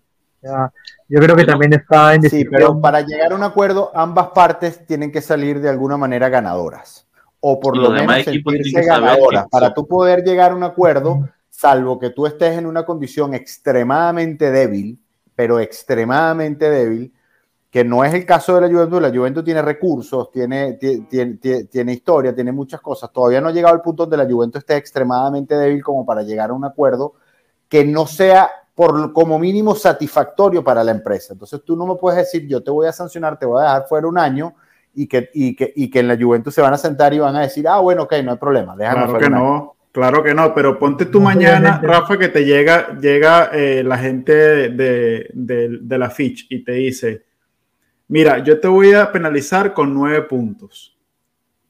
yo 1.09 1.21
creo 1.21 1.37
que 1.37 1.45
también 1.45 1.73
está 1.73 2.15
en 2.15 2.23
Sí, 2.23 2.45
pero 2.45 2.81
para 2.81 3.01
llegar 3.01 3.33
a 3.33 3.37
un 3.37 3.43
acuerdo, 3.43 3.91
ambas 3.95 4.29
partes 4.29 4.87
tienen 4.87 5.11
que 5.11 5.21
salir 5.21 5.61
de 5.61 5.69
alguna 5.69 5.97
manera 5.97 6.29
ganadoras. 6.29 7.07
O 7.41 7.59
por 7.59 7.77
lo 7.77 7.91
menos 7.91 8.23
sentirse 8.23 8.83
ganadoras. 8.85 9.47
Para 9.51 9.75
tú 9.75 9.87
poder 9.87 10.23
llegar 10.23 10.53
a 10.53 10.55
un 10.55 10.63
acuerdo, 10.63 11.29
salvo 11.49 11.99
que 11.99 12.11
tú 12.11 12.27
estés 12.27 12.57
en 12.59 12.67
una 12.67 12.85
condición 12.85 13.35
extremadamente 13.35 14.51
débil, 14.51 14.99
pero 15.35 15.59
extremadamente 15.59 16.71
débil, 16.71 17.13
que 17.71 17.85
no 17.85 18.05
es 18.05 18.13
el 18.13 18.27
caso 18.27 18.55
de 18.55 18.61
la 18.61 18.69
Juventus. 18.69 19.01
La 19.01 19.11
Juventus 19.11 19.43
tiene 19.43 19.63
recursos, 19.63 20.31
tiene, 20.31 20.75
tiene, 20.75 21.39
tiene, 21.71 21.93
historia, 21.93 22.35
tiene 22.35 22.53
muchas 22.53 22.81
cosas. 22.83 23.11
Todavía 23.11 23.41
no 23.41 23.49
ha 23.49 23.53
llegado 23.53 23.75
al 23.75 23.81
punto 23.81 24.05
donde 24.05 24.19
la 24.19 24.31
Juventus 24.31 24.61
esté 24.61 24.77
extremadamente 24.77 25.57
débil 25.57 25.83
como 25.83 26.05
para 26.05 26.23
llegar 26.23 26.51
a 26.51 26.53
un 26.53 26.65
acuerdo 26.65 27.15
que 27.73 27.87
no 27.87 28.07
sea 28.07 28.51
por 28.75 29.15
como 29.15 29.39
mínimo 29.39 29.75
satisfactorio 29.75 30.63
para 30.63 30.85
la 30.85 30.91
empresa. 30.91 31.33
Entonces 31.33 31.63
tú 31.65 31.75
no 31.75 31.87
me 31.87 31.95
puedes 31.95 32.19
decir, 32.19 32.47
yo 32.47 32.63
te 32.63 32.71
voy 32.71 32.87
a 32.87 32.93
sancionar, 32.93 33.39
te 33.39 33.47
voy 33.47 33.63
a 33.63 33.65
dejar 33.65 33.87
fuera 33.89 34.07
un 34.07 34.19
año 34.19 34.55
y 34.93 35.07
que, 35.07 35.31
y 35.33 35.57
que, 35.57 35.73
y 35.75 35.89
que 35.89 36.01
en 36.01 36.09
la 36.09 36.19
Juventus 36.21 36.55
se 36.55 36.61
van 36.61 36.75
a 36.75 36.77
sentar 36.77 37.15
y 37.15 37.19
van 37.19 37.35
a 37.35 37.41
decir, 37.41 37.67
ah, 37.67 37.79
bueno, 37.79 38.03
ok, 38.03 38.13
no 38.25 38.33
hay 38.33 38.37
problema. 38.37 38.77
Claro 38.77 39.17
que 39.17 39.31
no, 39.31 39.77
claro 39.91 40.23
que 40.23 40.35
no, 40.35 40.53
pero 40.55 40.79
ponte 40.79 41.07
tú 41.07 41.19
mañana, 41.19 41.81
Rafa, 41.83 42.19
que 42.19 42.29
te 42.29 42.45
llega, 42.45 42.95
llega 43.01 43.49
eh, 43.55 43.83
la 43.83 43.97
gente 43.97 44.35
de, 44.35 45.31
de, 45.33 45.79
de 45.81 45.99
la 45.99 46.11
Fitch 46.11 46.47
y 46.51 46.63
te 46.63 46.73
dice, 46.73 47.25
mira, 48.09 48.41
yo 48.41 48.61
te 48.61 48.69
voy 48.69 48.93
a 48.93 49.11
penalizar 49.11 49.73
con 49.73 49.95
nueve 49.95 50.21
puntos 50.25 50.95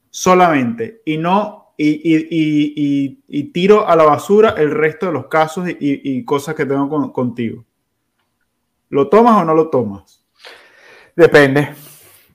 solamente 0.09 1.01
y 1.05 1.17
no 1.17 1.62
y, 1.77 3.51
tiro 3.51 3.87
a 3.87 3.95
la 3.95 4.03
basura 4.03 4.55
el 4.57 4.71
resto 4.71 5.07
de 5.07 5.11
los 5.11 5.27
casos 5.27 5.67
y, 5.67 6.23
cosas 6.25 6.55
que 6.55 6.65
tengo 6.65 7.11
contigo. 7.11 7.63
¿Lo 8.89 9.09
tomas 9.09 9.41
o 9.41 9.45
no 9.45 9.53
lo 9.53 9.69
tomas? 9.69 10.23
Depende. 11.15 11.73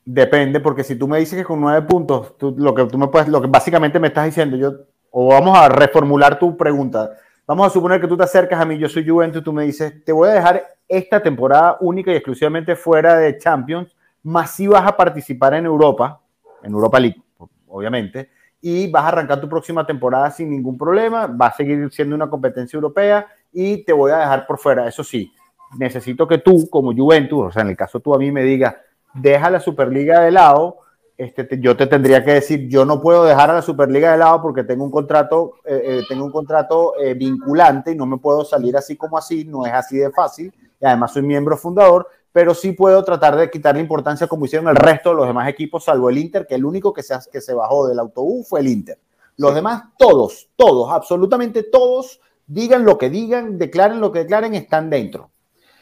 Depende, 0.05 0.61
porque 0.61 0.85
si 0.85 0.97
tú 0.97 1.07
me 1.07 1.19
dices 1.19 1.39
que 1.39 1.45
con 1.45 1.61
nueve 1.61 1.83
puntos, 1.87 2.35
lo 2.41 2.75
que 2.75 2.87
tú 2.87 2.97
me 2.97 3.09
puedes, 3.09 3.29
lo 3.29 3.43
que 3.43 3.47
básicamente 3.47 4.01
me 4.01 4.09
estás 4.09 4.25
diciendo, 4.25 4.57
yo, 4.57 4.73
o 5.11 5.29
vamos 5.29 5.57
a 5.57 5.69
reformular 5.69 6.39
tu 6.39 6.57
pregunta. 6.57 7.11
Vamos 7.47 7.67
a 7.67 7.71
suponer 7.71 8.01
que 8.01 8.07
tú 8.07 8.17
te 8.17 8.25
acercas 8.25 8.59
a 8.59 8.65
mí, 8.65 8.79
yo 8.79 8.89
soy 8.89 9.07
Juventus, 9.07 9.45
tú 9.45 9.53
me 9.53 9.65
dices, 9.65 10.03
te 10.05 10.13
voy 10.13 10.31
a 10.31 10.33
dejar 10.33 10.63
esta 10.89 11.23
temporada 11.23 11.77
única 11.81 12.11
y 12.11 12.15
exclusivamente 12.15 12.75
fuera 12.75 13.17
de 13.17 13.37
Champions, 13.37 13.95
más 14.23 14.51
si 14.53 14.67
vas 14.67 14.87
a 14.87 14.97
participar 14.97 15.55
en 15.55 15.67
Europa, 15.67 16.21
en 16.63 16.73
Europa 16.73 16.99
League, 16.99 17.23
obviamente, 17.67 18.31
y 18.61 18.91
vas 18.91 19.05
a 19.05 19.09
arrancar 19.09 19.41
tu 19.41 19.49
próxima 19.49 19.87
temporada 19.87 20.31
sin 20.31 20.51
ningún 20.51 20.77
problema, 20.77 21.27
va 21.27 21.47
a 21.47 21.57
seguir 21.57 21.91
siendo 21.93 22.17
una 22.17 22.29
competencia 22.29 22.77
europea 22.77 23.27
y 23.53 23.85
te 23.85 23.93
voy 23.93 24.11
a 24.11 24.19
dejar 24.19 24.47
por 24.47 24.59
fuera. 24.59 24.87
Eso 24.89 25.05
sí, 25.05 25.33
necesito 25.79 26.27
que 26.27 26.39
tú, 26.39 26.69
como 26.71 26.93
Juventus, 26.95 27.47
o 27.47 27.51
sea, 27.51 27.63
en 27.63 27.69
el 27.69 27.77
caso 27.77 28.01
tú 28.01 28.15
a 28.15 28.19
mí 28.19 28.33
me 28.33 28.43
digas, 28.43 28.75
deja 29.15 29.51
la 29.51 29.61
Superliga 29.61 30.21
de 30.21 30.31
lado, 30.31 30.79
este, 31.17 31.49
yo 31.61 31.77
te 31.77 31.89
tendría 31.89 32.25
que 32.25 32.35
decir, 32.35 32.69
yo 32.69 32.85
no 32.85 33.01
puedo 33.01 33.25
dejar 33.25 33.51
a 33.51 33.55
la 33.55 33.63
Superliga 33.63 34.13
de 34.13 34.19
lado 34.19 34.41
porque 34.41 34.63
tengo 34.63 34.85
un 34.85 34.91
contrato, 34.91 35.55
eh, 35.65 35.81
eh, 35.85 36.03
tengo 36.09 36.25
un 36.25 36.31
contrato 36.31 36.95
eh, 37.01 37.15
vinculante 37.15 37.93
y 37.93 37.97
no 37.97 38.07
me 38.07 38.19
puedo 38.19 38.45
salir 38.45 38.77
así 38.77 38.97
como 38.97 39.19
así, 39.19 39.45
no 39.45 39.67
es 39.67 39.73
así 39.73 39.99
de 39.99 40.11
fácil, 40.11 40.55
y 40.81 40.87
además 40.87 41.13
soy 41.13 41.23
miembro 41.23 41.57
fundador, 41.57 42.07
pero 42.33 42.55
sí 42.55 42.73
puedo 42.73 43.03
tratar 43.05 43.37
de 43.37 43.51
quitarle 43.51 43.81
importancia 43.81 44.27
como 44.27 44.45
hicieron 44.45 44.69
el 44.69 44.77
resto 44.77 45.11
de 45.11 45.17
los 45.17 45.27
demás 45.27 45.49
equipos, 45.49 45.85
salvo 45.85 46.11
el 46.11 46.19
Inter, 46.19 46.47
que 46.47 46.55
el 46.55 46.65
único 46.65 46.93
que 46.93 47.03
se, 47.03 47.17
que 47.33 47.41
se 47.41 47.55
bajó 47.55 47.87
del 47.89 47.99
autobús 47.99 48.49
fue 48.49 48.61
el 48.61 48.69
Inter. 48.69 48.99
Los 49.37 49.55
demás, 49.55 49.85
todos, 49.97 50.49
todos, 50.57 50.91
absolutamente 50.93 51.63
todos, 51.63 52.21
digan 52.47 52.85
lo 52.85 52.99
que 52.99 53.09
digan, 53.09 53.59
declaren 53.59 54.01
lo 54.01 54.11
que 54.11 54.21
declaren, 54.21 54.55
están 54.55 54.91
dentro. 54.91 55.31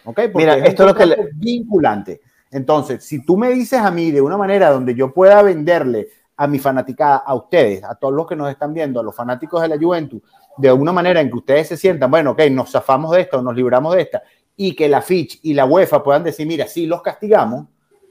¿Ok? 0.04 0.20
Porque 0.32 0.32
Mira, 0.34 0.56
esto 0.58 0.82
es 0.84 0.88
lo 0.88 0.94
que 0.94 1.06
le... 1.06 1.30
vinculante. 1.34 2.20
Entonces, 2.50 3.04
si 3.04 3.24
tú 3.24 3.36
me 3.36 3.50
dices 3.50 3.80
a 3.80 3.90
mí 3.90 4.10
de 4.10 4.20
una 4.20 4.36
manera 4.36 4.70
donde 4.70 4.94
yo 4.94 5.12
pueda 5.12 5.42
venderle 5.42 6.08
a 6.36 6.46
mi 6.46 6.58
fanaticada, 6.58 7.16
a 7.16 7.34
ustedes, 7.34 7.82
a 7.82 7.94
todos 7.94 8.14
los 8.14 8.26
que 8.26 8.36
nos 8.36 8.50
están 8.50 8.72
viendo, 8.72 9.00
a 9.00 9.02
los 9.02 9.14
fanáticos 9.14 9.62
de 9.62 9.68
la 9.68 9.78
Juventus, 9.78 10.22
de 10.56 10.72
una 10.72 10.92
manera 10.92 11.20
en 11.20 11.28
que 11.28 11.36
ustedes 11.36 11.68
se 11.68 11.76
sientan, 11.76 12.10
bueno, 12.10 12.32
ok, 12.32 12.42
nos 12.50 12.70
zafamos 12.70 13.12
de 13.12 13.22
esto, 13.22 13.42
nos 13.42 13.54
libramos 13.54 13.94
de 13.94 14.02
esta, 14.02 14.22
y 14.56 14.74
que 14.74 14.88
la 14.88 15.02
Fitch 15.02 15.40
y 15.42 15.54
la 15.54 15.66
UEFA 15.66 16.02
puedan 16.02 16.24
decir, 16.24 16.46
mira, 16.46 16.66
sí 16.66 16.86
los 16.86 17.02
castigamos, 17.02 17.66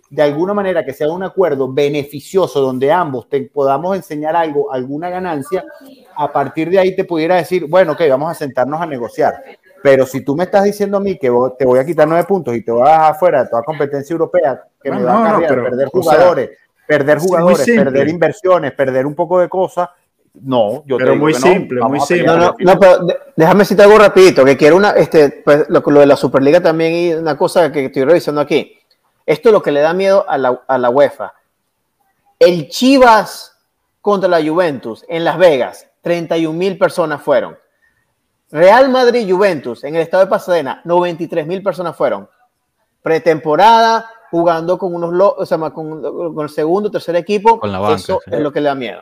de 0.10 0.22
alguna 0.22 0.54
manera 0.54 0.86
que 0.86 0.94
sea 0.94 1.10
un 1.10 1.24
acuerdo 1.24 1.72
beneficioso 1.72 2.62
donde 2.62 2.92
ambos 2.92 3.28
te 3.28 3.42
podamos 3.42 3.96
enseñar 3.96 4.36
algo, 4.36 4.72
alguna 4.72 5.10
ganancia, 5.10 5.66
a 6.16 6.32
partir 6.32 6.70
de 6.70 6.80
ahí 6.80 6.96
te 6.96 7.04
pudiera 7.04 7.36
decir, 7.36 7.66
bueno, 7.68 7.94
ok, 7.94 8.02
vamos 8.10 8.32
a 8.32 8.36
sentarnos 8.36 8.80
a 8.80 8.86
negociar. 8.86 9.34
Pero 9.82 10.06
si 10.06 10.22
tú 10.22 10.36
me 10.36 10.46
estás 10.46 10.64
diciendo 10.64 10.98
a 10.98 11.00
mí 11.00 11.18
que 11.18 11.32
te 11.58 11.66
voy 11.66 11.80
a 11.80 11.86
quitar 11.86 12.08
nueve 12.08 12.24
puntos 12.24 12.56
y 12.56 12.64
te 12.64 12.72
vas 12.72 12.90
a 12.90 12.94
dejar 12.94 13.16
fuera 13.18 13.44
de 13.44 13.50
toda 13.50 13.64
competencia 13.64 14.14
europea, 14.14 14.64
que 14.82 14.92
me 14.92 15.04
va 15.04 15.20
a 15.20 15.32
cambiar, 15.32 15.64
perder 15.64 15.88
jugadores, 15.90 16.50
perder 16.88 17.20
jugadores, 17.20 17.66
perder 17.66 18.10
inversiones, 18.10 18.72
perder 18.74 19.06
un 19.06 19.16
poco 19.16 19.40
de 19.40 19.50
cosas, 19.50 19.90
no, 20.42 20.84
yo 20.86 20.98
pero 20.98 21.16
muy 21.16 21.34
simple, 21.34 21.82
muy 21.82 22.00
simple. 22.00 22.26
No, 22.26 22.56
no, 22.58 22.80
pero 22.80 23.08
déjame 23.36 23.60
decirte 23.60 23.84
algo 23.84 23.98
rapidito, 23.98 24.44
que 24.46 24.58
quiero 24.58 24.76
una, 24.76 24.92
este, 24.92 25.42
pues, 25.44 25.66
lo, 25.70 25.82
de 25.82 26.06
la 26.06 26.16
Superliga 26.16 26.62
también 26.62 26.94
y 26.94 27.14
una 27.14 27.38
cosa 27.38 27.72
que 27.72 27.86
estoy 27.86 28.04
revisando 28.04 28.42
aquí. 28.42 28.78
Esto 29.26 29.50
es 29.50 29.54
lo 29.54 29.62
que 29.62 29.72
le 29.72 29.82
da 29.82 29.94
miedo 29.94 30.26
a 30.28 30.38
la, 30.38 30.62
a 30.68 30.78
la 30.78 30.90
UEFA. 30.90 31.34
El 32.40 32.68
Chivas 32.70 33.58
contra 34.02 34.30
la 34.30 34.44
Juventus 34.44 35.04
en 35.08 35.24
Las 35.24 35.38
Vegas, 35.38 35.88
31 36.02 36.58
mil 36.58 36.78
personas 36.78 37.22
fueron. 37.22 37.58
Real 38.52 38.90
Madrid 38.90 39.28
Juventus 39.30 39.84
en 39.84 39.96
el 39.96 40.02
estado 40.02 40.26
de 40.26 40.30
Pasadena, 40.30 40.82
93 40.84 41.48
mil 41.48 41.64
personas 41.64 41.96
fueron. 41.96 42.30
Pretemporada, 43.02 44.10
jugando 44.30 44.78
con 44.78 44.94
unos 44.94 45.34
o 45.38 45.46
sea, 45.46 45.58
con, 45.72 46.02
con, 46.34 46.44
el 46.44 46.50
segundo, 46.50 46.92
tercer 46.92 47.16
equipo. 47.16 47.60
Con 47.60 47.72
la 47.72 47.80
banca, 47.80 47.96
eso 47.96 48.22
es 48.26 48.40
lo 48.40 48.52
que 48.52 48.62
le 48.62 48.68
da 48.68 48.76
miedo. 48.76 49.02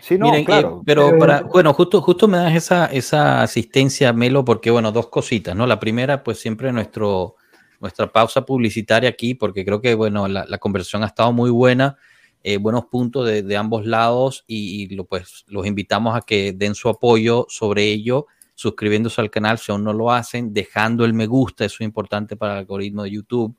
Sí, 0.00 0.18
no, 0.18 0.26
Miren, 0.26 0.44
claro. 0.44 0.82
pero 0.84 1.18
para, 1.18 1.42
bueno, 1.42 1.72
justo, 1.72 2.02
justo 2.02 2.28
me 2.28 2.36
das 2.38 2.54
esa, 2.54 2.86
esa 2.86 3.42
asistencia, 3.42 4.12
Melo, 4.12 4.44
porque 4.44 4.70
bueno, 4.70 4.92
dos 4.92 5.08
cositas, 5.08 5.56
¿no? 5.56 5.66
La 5.66 5.80
primera, 5.80 6.22
pues 6.22 6.38
siempre 6.38 6.70
nuestro, 6.72 7.36
nuestra 7.80 8.12
pausa 8.12 8.44
publicitaria 8.44 9.08
aquí, 9.08 9.34
porque 9.34 9.64
creo 9.64 9.80
que, 9.80 9.94
bueno, 9.94 10.28
la, 10.28 10.44
la 10.46 10.58
conversión 10.58 11.02
ha 11.02 11.06
estado 11.06 11.32
muy 11.32 11.50
buena, 11.50 11.96
eh, 12.42 12.58
buenos 12.58 12.84
puntos 12.84 13.26
de, 13.26 13.42
de 13.42 13.56
ambos 13.56 13.86
lados 13.86 14.44
y, 14.46 14.94
lo, 14.94 15.06
pues 15.06 15.44
los 15.46 15.66
invitamos 15.66 16.14
a 16.14 16.20
que 16.20 16.52
den 16.52 16.74
su 16.74 16.90
apoyo 16.90 17.46
sobre 17.48 17.84
ello, 17.84 18.26
suscribiéndose 18.54 19.22
al 19.22 19.30
canal 19.30 19.56
si 19.56 19.72
aún 19.72 19.82
no 19.82 19.94
lo 19.94 20.12
hacen, 20.12 20.52
dejando 20.52 21.06
el 21.06 21.14
me 21.14 21.26
gusta, 21.26 21.64
eso 21.64 21.76
es 21.76 21.86
importante 21.86 22.36
para 22.36 22.52
el 22.52 22.58
algoritmo 22.58 23.04
de 23.04 23.12
YouTube, 23.12 23.56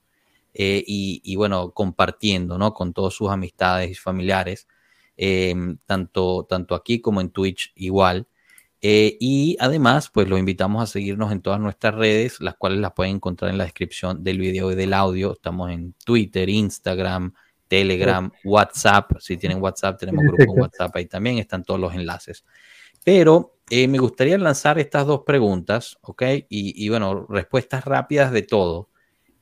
eh, 0.53 0.84
y, 0.86 1.20
y, 1.24 1.36
bueno, 1.36 1.72
compartiendo, 1.72 2.59
¿no? 2.59 2.74
Con 2.74 2.93
todas 2.93 3.16
sus 3.16 3.32
amistades 3.32 3.89
y 3.89 3.95
familiares. 3.95 4.68
Em, 5.18 5.78
tanto, 5.86 6.45
tanto 6.49 6.76
aquí 6.76 6.99
como 6.99 7.22
en 7.22 7.30
Twitch 7.30 7.72
igual. 7.76 8.28
Eh, 8.82 9.18
y 9.20 9.57
además, 9.59 10.09
pues 10.13 10.28
los 10.28 10.38
invitamos 10.38 10.84
a 10.84 10.86
seguirnos 10.86 11.32
en 11.32 11.41
todas 11.41 11.59
nuestras 11.59 11.95
redes, 11.95 12.39
las 12.41 12.55
cuales 12.55 12.80
las 12.80 12.91
pueden 12.93 13.16
encontrar 13.16 13.49
en 13.49 13.57
la 13.57 13.63
descripción 13.63 14.24
del 14.24 14.39
video 14.39 14.72
y 14.72 14.76
del 14.76 14.93
audio. 14.93 15.34
Estamos 15.34 15.72
en 15.72 15.93
Twitter, 16.05 16.49
Instagram, 16.49 17.34
Telegram, 17.68 18.30
WhatsApp. 18.43 19.13
Si 19.20 19.38
tienen 19.38 19.61
WhatsApp, 19.61 19.97
tenemos 19.99 20.24
grupo 20.24 20.43
en 20.43 20.59
WhatsApp 20.61 20.95
ahí 20.95 21.05
también, 21.05 21.38
están 21.39 21.63
todos 21.63 21.80
los 21.80 21.93
enlaces. 21.95 22.45
Pero 23.03 23.57
eh, 23.70 23.88
me 23.88 23.97
gustaría 23.97 24.38
lanzar 24.38 24.78
estas 24.78 25.07
dos 25.07 25.22
preguntas, 25.26 25.97
¿ok? 26.01 26.22
Y, 26.49 26.86
y 26.86 26.89
bueno, 26.89 27.26
respuestas 27.28 27.86
rápidas 27.86 28.32
de 28.32 28.43
todo. 28.43 28.89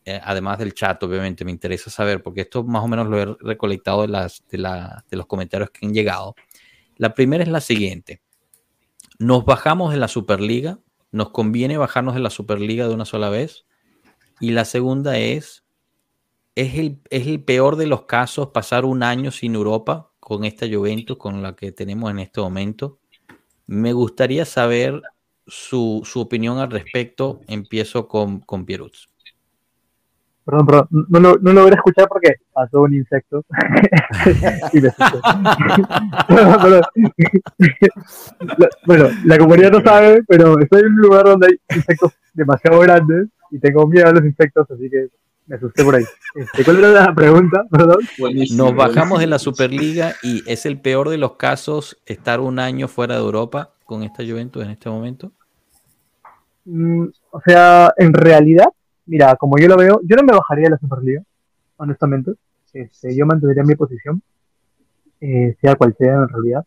Eh, 0.05 0.19
además 0.21 0.57
del 0.57 0.73
chat, 0.73 1.01
obviamente, 1.03 1.45
me 1.45 1.51
interesa 1.51 1.89
saber, 1.89 2.21
porque 2.21 2.41
esto 2.41 2.63
más 2.63 2.83
o 2.83 2.87
menos 2.87 3.07
lo 3.07 3.19
he 3.19 3.25
recolectado 3.39 4.01
de, 4.01 4.09
las, 4.09 4.43
de, 4.49 4.57
de 4.57 5.17
los 5.17 5.25
comentarios 5.27 5.69
que 5.69 5.85
han 5.85 5.93
llegado. 5.93 6.35
La 6.97 7.13
primera 7.13 7.43
es 7.43 7.49
la 7.49 7.61
siguiente. 7.61 8.21
Nos 9.19 9.45
bajamos 9.45 9.91
de 9.91 9.97
la 9.97 10.07
Superliga, 10.07 10.79
nos 11.11 11.29
conviene 11.29 11.77
bajarnos 11.77 12.15
de 12.15 12.19
la 12.19 12.29
Superliga 12.29 12.87
de 12.87 12.93
una 12.93 13.05
sola 13.05 13.29
vez. 13.29 13.65
Y 14.39 14.51
la 14.51 14.65
segunda 14.65 15.17
es, 15.17 15.63
¿es 16.55 16.75
el, 16.75 17.43
peor 17.43 17.77
de 17.77 17.87
los 17.87 18.03
casos 18.03 18.49
pasar 18.49 18.83
un 18.83 19.03
año 19.03 19.31
sin 19.31 19.55
Europa 19.55 20.11
con 20.19 20.43
esta 20.43 20.67
Juventus, 20.67 21.17
con 21.17 21.41
la 21.41 21.55
que 21.55 21.71
tenemos 21.71 22.11
en 22.11 22.19
este 22.19 22.41
momento? 22.41 22.99
Me 23.67 23.93
gustaría 23.93 24.43
saber 24.43 25.01
su, 25.47 26.01
su 26.03 26.19
opinión 26.19 26.57
al 26.57 26.71
respecto. 26.71 27.41
Empiezo 27.47 28.07
con, 28.07 28.41
con 28.41 28.65
Pierutz. 28.65 29.12
Perdón, 30.45 30.65
perdón, 30.65 30.87
no, 31.09 31.19
lo, 31.19 31.37
no 31.37 31.53
logré 31.53 31.75
escuchar 31.75 32.07
porque 32.09 32.35
pasó 32.51 32.81
un 32.81 32.93
insecto. 32.93 33.45
bueno, 38.85 39.09
la 39.23 39.37
comunidad 39.37 39.71
no 39.71 39.81
sabe, 39.81 40.21
pero 40.27 40.59
estoy 40.59 40.81
en 40.81 40.87
un 40.87 40.97
lugar 40.97 41.23
donde 41.25 41.47
hay 41.47 41.77
insectos 41.77 42.11
demasiado 42.33 42.79
grandes 42.81 43.29
y 43.51 43.59
tengo 43.59 43.87
miedo 43.87 44.07
a 44.07 44.11
los 44.11 44.25
insectos, 44.25 44.69
así 44.69 44.89
que 44.89 45.07
me 45.45 45.55
asusté 45.55 45.83
por 45.83 45.95
ahí. 45.95 46.03
Este, 46.35 46.65
¿Cuál 46.65 46.79
era 46.79 47.05
la 47.05 47.15
pregunta? 47.15 47.65
Perdón. 47.69 47.99
Nos 48.55 48.75
bajamos 48.75 49.19
de 49.19 49.27
la 49.27 49.39
Superliga 49.39 50.15
y 50.23 50.43
es 50.45 50.65
el 50.65 50.79
peor 50.79 51.09
de 51.09 51.17
los 51.17 51.37
casos 51.37 52.01
estar 52.05 52.39
un 52.39 52.59
año 52.59 52.87
fuera 52.87 53.15
de 53.15 53.21
Europa 53.21 53.71
con 53.85 54.03
esta 54.03 54.23
Juventus 54.23 54.63
en 54.63 54.71
este 54.71 54.89
momento. 54.89 55.31
Mm, 56.65 57.07
o 57.31 57.41
sea, 57.45 57.93
en 57.97 58.13
realidad 58.13 58.67
Mira, 59.05 59.35
como 59.35 59.57
yo 59.57 59.67
lo 59.67 59.77
veo, 59.77 59.99
yo 60.03 60.15
no 60.15 60.23
me 60.23 60.33
bajaría 60.33 60.65
de 60.65 60.71
la 60.71 60.77
Superliga, 60.77 61.21
honestamente. 61.77 62.33
Este, 62.73 63.15
yo 63.15 63.25
mantendría 63.25 63.63
mi 63.63 63.75
posición, 63.75 64.21
eh, 65.21 65.55
sea 65.61 65.75
cual 65.75 65.95
sea 65.97 66.13
en 66.13 66.29
realidad. 66.29 66.65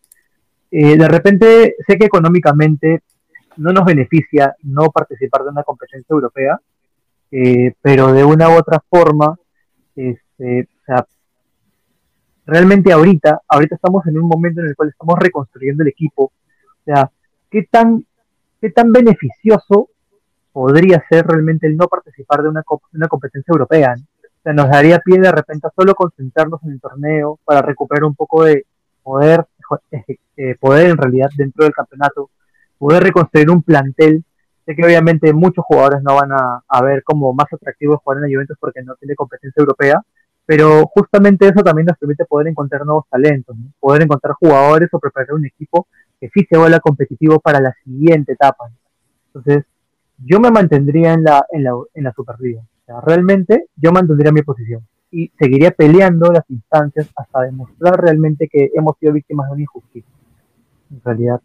Eh, 0.70 0.96
de 0.96 1.08
repente, 1.08 1.76
sé 1.86 1.98
que 1.98 2.06
económicamente 2.06 3.02
no 3.56 3.72
nos 3.72 3.84
beneficia 3.84 4.54
no 4.62 4.90
participar 4.90 5.44
de 5.44 5.50
una 5.50 5.62
competencia 5.62 6.12
europea, 6.12 6.60
eh, 7.30 7.72
pero 7.80 8.12
de 8.12 8.24
una 8.24 8.50
u 8.50 8.52
otra 8.52 8.82
forma, 8.88 9.36
este, 9.94 10.68
o 10.82 10.84
sea, 10.84 11.06
realmente 12.44 12.92
ahorita, 12.92 13.40
ahorita 13.48 13.74
estamos 13.74 14.06
en 14.06 14.18
un 14.18 14.28
momento 14.28 14.60
en 14.60 14.68
el 14.68 14.76
cual 14.76 14.90
estamos 14.90 15.18
reconstruyendo 15.18 15.82
el 15.82 15.88
equipo. 15.88 16.24
O 16.24 16.84
sea, 16.84 17.10
¿qué 17.50 17.64
tan, 17.64 18.04
qué 18.60 18.70
tan 18.70 18.92
beneficioso 18.92 19.90
podría 20.56 21.04
ser 21.10 21.26
realmente 21.26 21.66
el 21.66 21.76
no 21.76 21.86
participar 21.86 22.42
de 22.42 22.48
una, 22.48 22.62
una 22.94 23.08
competencia 23.08 23.52
europea. 23.52 23.94
O 23.94 24.42
sea, 24.42 24.54
nos 24.54 24.70
daría 24.70 25.00
pie 25.00 25.20
de 25.20 25.30
repente 25.30 25.66
a 25.66 25.72
solo 25.76 25.94
concentrarnos 25.94 26.62
en 26.64 26.70
el 26.70 26.80
torneo 26.80 27.38
para 27.44 27.60
recuperar 27.60 28.04
un 28.04 28.14
poco 28.14 28.44
de 28.44 28.64
poder, 29.02 29.44
eh, 30.38 30.54
poder 30.58 30.88
en 30.88 30.96
realidad 30.96 31.28
dentro 31.36 31.64
del 31.64 31.74
campeonato, 31.74 32.30
poder 32.78 33.02
reconstruir 33.02 33.50
un 33.50 33.62
plantel. 33.62 34.24
Sé 34.64 34.74
que 34.74 34.82
obviamente 34.82 35.30
muchos 35.34 35.62
jugadores 35.62 36.00
no 36.02 36.14
van 36.14 36.30
a, 36.32 36.82
ver 36.82 37.02
como 37.02 37.34
más 37.34 37.52
atractivo 37.52 38.00
jugar 38.02 38.16
en 38.16 38.22
la 38.22 38.34
Juventus 38.34 38.56
porque 38.58 38.82
no 38.82 38.94
tiene 38.94 39.14
competencia 39.14 39.60
europea, 39.60 40.00
pero 40.46 40.86
justamente 40.86 41.48
eso 41.48 41.62
también 41.62 41.84
nos 41.84 41.98
permite 41.98 42.24
poder 42.24 42.48
encontrar 42.48 42.86
nuevos 42.86 43.04
talentos, 43.10 43.54
poder 43.78 44.04
encontrar 44.04 44.32
jugadores 44.32 44.88
o 44.90 44.98
preparar 44.98 45.34
un 45.34 45.44
equipo 45.44 45.86
que 46.18 46.30
sí 46.30 46.46
se 46.48 46.56
vuelva 46.56 46.80
competitivo 46.80 47.40
para 47.40 47.60
la 47.60 47.74
siguiente 47.84 48.32
etapa. 48.32 48.70
Entonces, 49.26 49.66
yo 50.18 50.40
me 50.40 50.50
mantendría 50.50 51.12
en 51.12 51.24
la, 51.24 51.44
en 51.50 51.64
la, 51.64 51.72
en 51.94 52.04
la 52.04 52.12
Superliga. 52.12 52.60
O 52.60 52.84
sea, 52.86 53.00
realmente 53.00 53.66
yo 53.76 53.92
mantendría 53.92 54.32
mi 54.32 54.42
posición 54.42 54.86
y 55.10 55.30
seguiría 55.38 55.70
peleando 55.70 56.32
las 56.32 56.44
instancias 56.50 57.08
hasta 57.16 57.42
demostrar 57.42 58.00
realmente 58.00 58.48
que 58.48 58.70
hemos 58.74 58.96
sido 58.98 59.12
víctimas 59.12 59.48
de 59.48 59.52
una 59.52 59.62
injusticia. 59.62 60.10
En 60.90 61.00
realidad, 61.04 61.40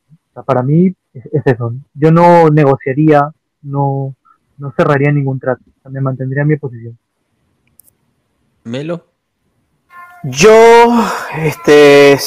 para 0.45 0.63
mí 0.63 0.93
es, 1.13 1.45
eso. 1.45 1.74
Yo 1.93 2.11
no 2.11 2.49
negociaría, 2.49 3.32
no, 3.61 4.15
no 4.57 4.72
cerraría 4.76 5.11
ningún 5.11 5.39
trato. 5.39 5.63
me 5.89 6.01
mantendría 6.01 6.43
en 6.43 6.47
mi 6.47 6.57
posición. 6.57 6.97
Melo. 8.63 9.05
Yo, 10.24 10.49
este, 11.39 12.17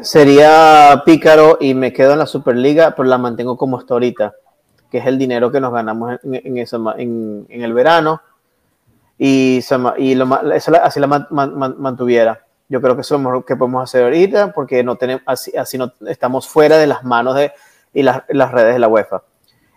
sería 0.00 1.02
pícaro 1.04 1.58
y 1.60 1.74
me 1.74 1.92
quedo 1.92 2.12
en 2.12 2.20
la 2.20 2.26
Superliga, 2.26 2.94
pero 2.96 3.08
la 3.08 3.18
mantengo 3.18 3.58
como 3.58 3.78
hasta 3.78 3.92
ahorita 3.92 4.34
que 4.90 4.98
es 4.98 5.06
el 5.06 5.18
dinero 5.18 5.50
que 5.50 5.60
nos 5.60 5.72
ganamos 5.72 6.18
en, 6.22 6.34
en, 6.34 7.46
en, 7.48 7.62
el 7.62 7.72
verano, 7.72 8.20
y, 9.18 9.60
y 9.98 10.14
lo, 10.14 10.28
así 10.82 11.00
la 11.00 11.06
mantuviera. 11.06 12.42
Yo 12.68 12.80
creo 12.80 12.96
que 12.96 13.02
eso 13.02 13.16
es 13.16 13.22
lo 13.22 13.44
que 13.44 13.56
podemos 13.56 13.82
hacer 13.82 14.04
ahorita, 14.04 14.52
porque 14.52 14.82
no 14.82 14.96
tenemos, 14.96 15.22
así, 15.26 15.56
así 15.56 15.78
no 15.78 15.92
estamos 16.06 16.48
fuera 16.48 16.78
de 16.78 16.86
las 16.86 17.04
manos 17.04 17.36
de 17.36 17.52
y 17.96 18.02
las, 18.02 18.22
las 18.28 18.52
redes 18.52 18.74
de 18.74 18.78
la 18.78 18.88
UEFA. 18.88 19.22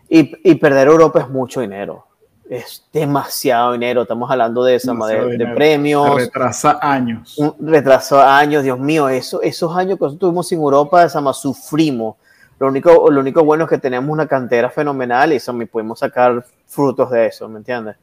Y, 0.10 0.34
y, 0.44 0.56
perder 0.56 0.88
Europa 0.88 1.20
es 1.22 1.30
mucho 1.30 1.62
dinero. 1.62 2.06
Es 2.50 2.84
demasiado 2.92 3.74
dinero. 3.74 4.02
Estamos 4.02 4.30
hablando 4.30 4.64
de, 4.64 4.76
esa, 4.76 4.94
de, 4.94 5.38
de, 5.38 5.48
premios. 5.48 6.16
Retrasa 6.16 6.80
años. 6.82 7.38
Retraso 7.60 8.20
años, 8.20 8.64
Dios 8.64 8.80
mío. 8.80 9.08
Eso, 9.08 9.42
esos 9.42 9.74
años 9.78 9.98
que 9.98 10.06
nosotros 10.06 10.20
tuvimos 10.20 10.48
sin 10.48 10.60
Europa, 10.60 11.04
esa, 11.06 11.22
sufrimos 11.32 12.16
lo 12.60 12.68
único, 12.68 13.10
lo 13.10 13.22
único 13.22 13.44
bueno 13.44 13.64
es 13.64 13.70
que 13.70 13.78
tenemos 13.78 14.10
una 14.10 14.28
cantera 14.28 14.70
fenomenal 14.70 15.32
y 15.32 15.38
eso, 15.38 15.58
podemos 15.72 16.00
sacar 16.00 16.46
frutos 16.68 17.10
de 17.10 17.28
eso, 17.28 17.48
¿me 17.48 17.60
entiendes? 17.60 17.96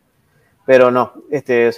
Pero 0.65 0.91
no, 0.91 1.13
este, 1.31 1.71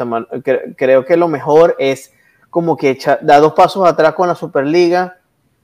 creo 0.77 1.05
que 1.05 1.17
lo 1.17 1.29
mejor 1.29 1.75
es 1.79 2.15
como 2.51 2.77
que 2.77 2.99
dar 3.23 3.41
dos 3.41 3.53
pasos 3.53 3.87
atrás 3.87 4.15
con 4.15 4.29
la 4.29 4.35
Superliga, 4.35 5.19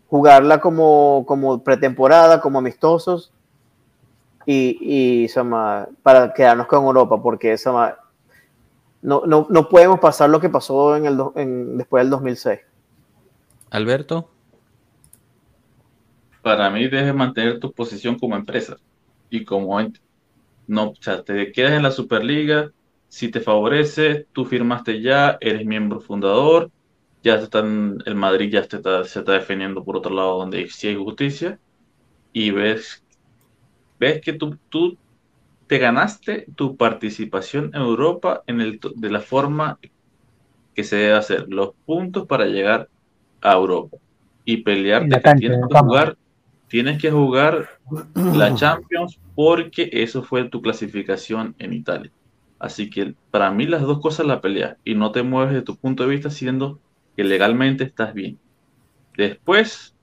jugarla 0.09 0.61
como, 0.61 1.25
como 1.27 1.63
pretemporada, 1.63 2.41
como 2.41 2.59
amistosos 2.59 3.33
y, 4.45 4.77
y 4.81 5.29
para 6.03 6.35
quedarnos 6.35 6.67
con 6.67 6.85
Europa, 6.85 7.23
porque 7.23 7.57
no, 9.03 9.23
no, 9.27 9.47
no 9.49 9.69
podemos 9.69 10.01
pasar 10.01 10.31
lo 10.31 10.41
que 10.41 10.49
pasó 10.49 10.97
en 10.97 11.07
el, 11.07 11.19
en, 11.37 11.79
después 11.79 12.03
del 12.03 12.11
2006. 12.11 12.61
Alberto. 13.71 14.34
Para 16.45 16.69
mí 16.69 16.89
debes 16.89 17.15
mantener 17.15 17.59
tu 17.59 17.73
posición 17.73 18.19
como 18.19 18.37
empresa 18.37 18.77
y 19.31 19.45
como 19.45 19.81
ente. 19.81 20.01
No, 20.67 20.91
o 20.91 20.95
sea, 21.01 21.23
te 21.23 21.51
quedas 21.53 21.73
en 21.73 21.83
la 21.83 21.91
Superliga, 21.91 22.71
si 23.09 23.31
te 23.31 23.41
favorece, 23.41 24.27
tú 24.33 24.45
firmaste 24.45 25.01
ya, 25.01 25.39
eres 25.41 25.65
miembro 25.65 26.01
fundador, 26.01 26.71
ya 27.23 27.37
están, 27.37 27.97
el 28.05 28.15
Madrid 28.15 28.53
ya 28.53 28.63
se 28.63 28.77
está, 28.77 29.05
se 29.05 29.21
está 29.21 29.33
defendiendo 29.33 29.83
por 29.85 29.97
otro 29.97 30.15
lado 30.15 30.39
donde 30.39 30.69
sí 30.69 30.89
hay 30.89 30.97
justicia 30.97 31.59
y 32.35 32.51
ves, 32.51 33.03
ves 33.99 34.21
que 34.21 34.35
tú, 34.35 34.59
tú 34.69 34.99
te 35.67 35.79
ganaste 35.79 36.45
tu 36.55 36.77
participación 36.77 37.71
en 37.73 37.81
Europa 37.81 38.43
en 38.47 38.61
el, 38.61 38.81
de 38.97 39.11
la 39.11 39.21
forma 39.21 39.79
que 40.75 40.85
se 40.85 40.97
debe 40.97 41.15
hacer, 41.15 41.47
los 41.49 41.71
puntos 41.87 42.27
para 42.27 42.45
llegar 42.45 42.91
a 43.41 43.55
Europa 43.55 43.97
y 44.45 44.59
pelearte 44.59 45.21
tienes 45.39 45.61
que 45.71 45.79
jugar, 45.79 46.19
tienes 46.69 47.01
que 47.01 47.11
jugar 47.11 47.69
la 48.15 48.55
Champions 48.55 49.19
porque 49.35 49.91
eso 49.93 50.23
fue 50.23 50.45
tu 50.45 50.63
clasificación 50.63 51.55
en 51.59 51.73
Italia. 51.73 52.11
Así 52.59 52.89
que 52.89 53.15
para 53.31 53.51
mí 53.51 53.67
las 53.67 53.83
dos 53.83 54.01
cosas 54.01 54.27
la 54.27 54.41
peleas 54.41 54.77
y 54.85 54.95
no 54.95 55.13
te 55.13 55.23
mueves 55.23 55.53
de 55.53 55.63
tu 55.63 55.77
punto 55.77 56.03
de 56.03 56.11
vista 56.11 56.31
siendo 56.31 56.81
que 57.17 57.25
legalmente 57.25 57.85
estás 57.85 58.15
bien. 58.15 58.39
Después, 59.17 59.95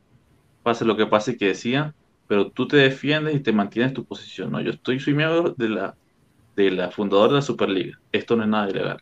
pase 0.63 0.85
lo 0.85 0.95
que 0.95 1.07
pase 1.07 1.37
que 1.37 1.47
decía, 1.47 1.93
pero 2.27 2.49
tú 2.51 2.67
te 2.67 2.77
defiendes 2.77 3.35
y 3.35 3.39
te 3.39 3.51
mantienes 3.51 3.93
tu 3.93 4.05
posición. 4.05 4.51
No, 4.51 4.61
yo 4.61 4.71
estoy, 4.71 4.99
soy 4.99 5.13
miembro 5.13 5.53
de 5.57 5.69
la, 5.69 5.95
de 6.55 6.71
la 6.71 6.91
fundadora 6.91 7.29
de 7.29 7.35
la 7.35 7.41
Superliga. 7.41 7.99
Esto 8.11 8.35
no 8.35 8.43
es 8.43 8.49
nada 8.49 8.69
ilegal. 8.69 9.01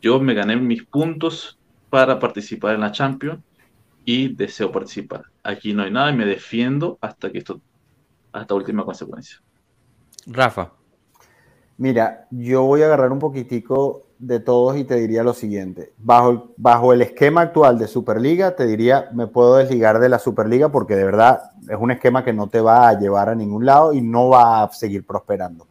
Yo 0.00 0.20
me 0.20 0.34
gané 0.34 0.56
mis 0.56 0.84
puntos 0.84 1.58
para 1.90 2.18
participar 2.18 2.74
en 2.74 2.82
la 2.82 2.92
Champions 2.92 3.40
y 4.04 4.28
deseo 4.28 4.70
participar. 4.70 5.31
Aquí 5.42 5.72
no 5.74 5.82
hay 5.82 5.90
nada 5.90 6.10
y 6.10 6.16
me 6.16 6.24
defiendo 6.24 6.98
hasta 7.00 7.30
que 7.30 7.38
esto, 7.38 7.60
hasta 8.32 8.54
última 8.54 8.84
consecuencia. 8.84 9.38
Rafa. 10.26 10.72
Mira, 11.78 12.26
yo 12.30 12.62
voy 12.62 12.82
a 12.82 12.86
agarrar 12.86 13.10
un 13.10 13.18
poquitico 13.18 14.02
de 14.18 14.38
todos 14.38 14.76
y 14.76 14.84
te 14.84 14.94
diría 14.94 15.24
lo 15.24 15.34
siguiente. 15.34 15.92
Bajo, 15.98 16.52
bajo 16.56 16.92
el 16.92 17.02
esquema 17.02 17.40
actual 17.40 17.76
de 17.76 17.88
Superliga, 17.88 18.54
te 18.54 18.66
diría, 18.66 19.10
me 19.12 19.26
puedo 19.26 19.56
desligar 19.56 19.98
de 19.98 20.08
la 20.08 20.20
Superliga 20.20 20.70
porque 20.70 20.94
de 20.94 21.04
verdad 21.04 21.50
es 21.68 21.76
un 21.76 21.90
esquema 21.90 22.22
que 22.24 22.32
no 22.32 22.48
te 22.48 22.60
va 22.60 22.88
a 22.88 22.98
llevar 22.98 23.28
a 23.28 23.34
ningún 23.34 23.66
lado 23.66 23.92
y 23.92 24.00
no 24.00 24.28
va 24.28 24.62
a 24.62 24.72
seguir 24.72 25.04
prosperando. 25.04 25.66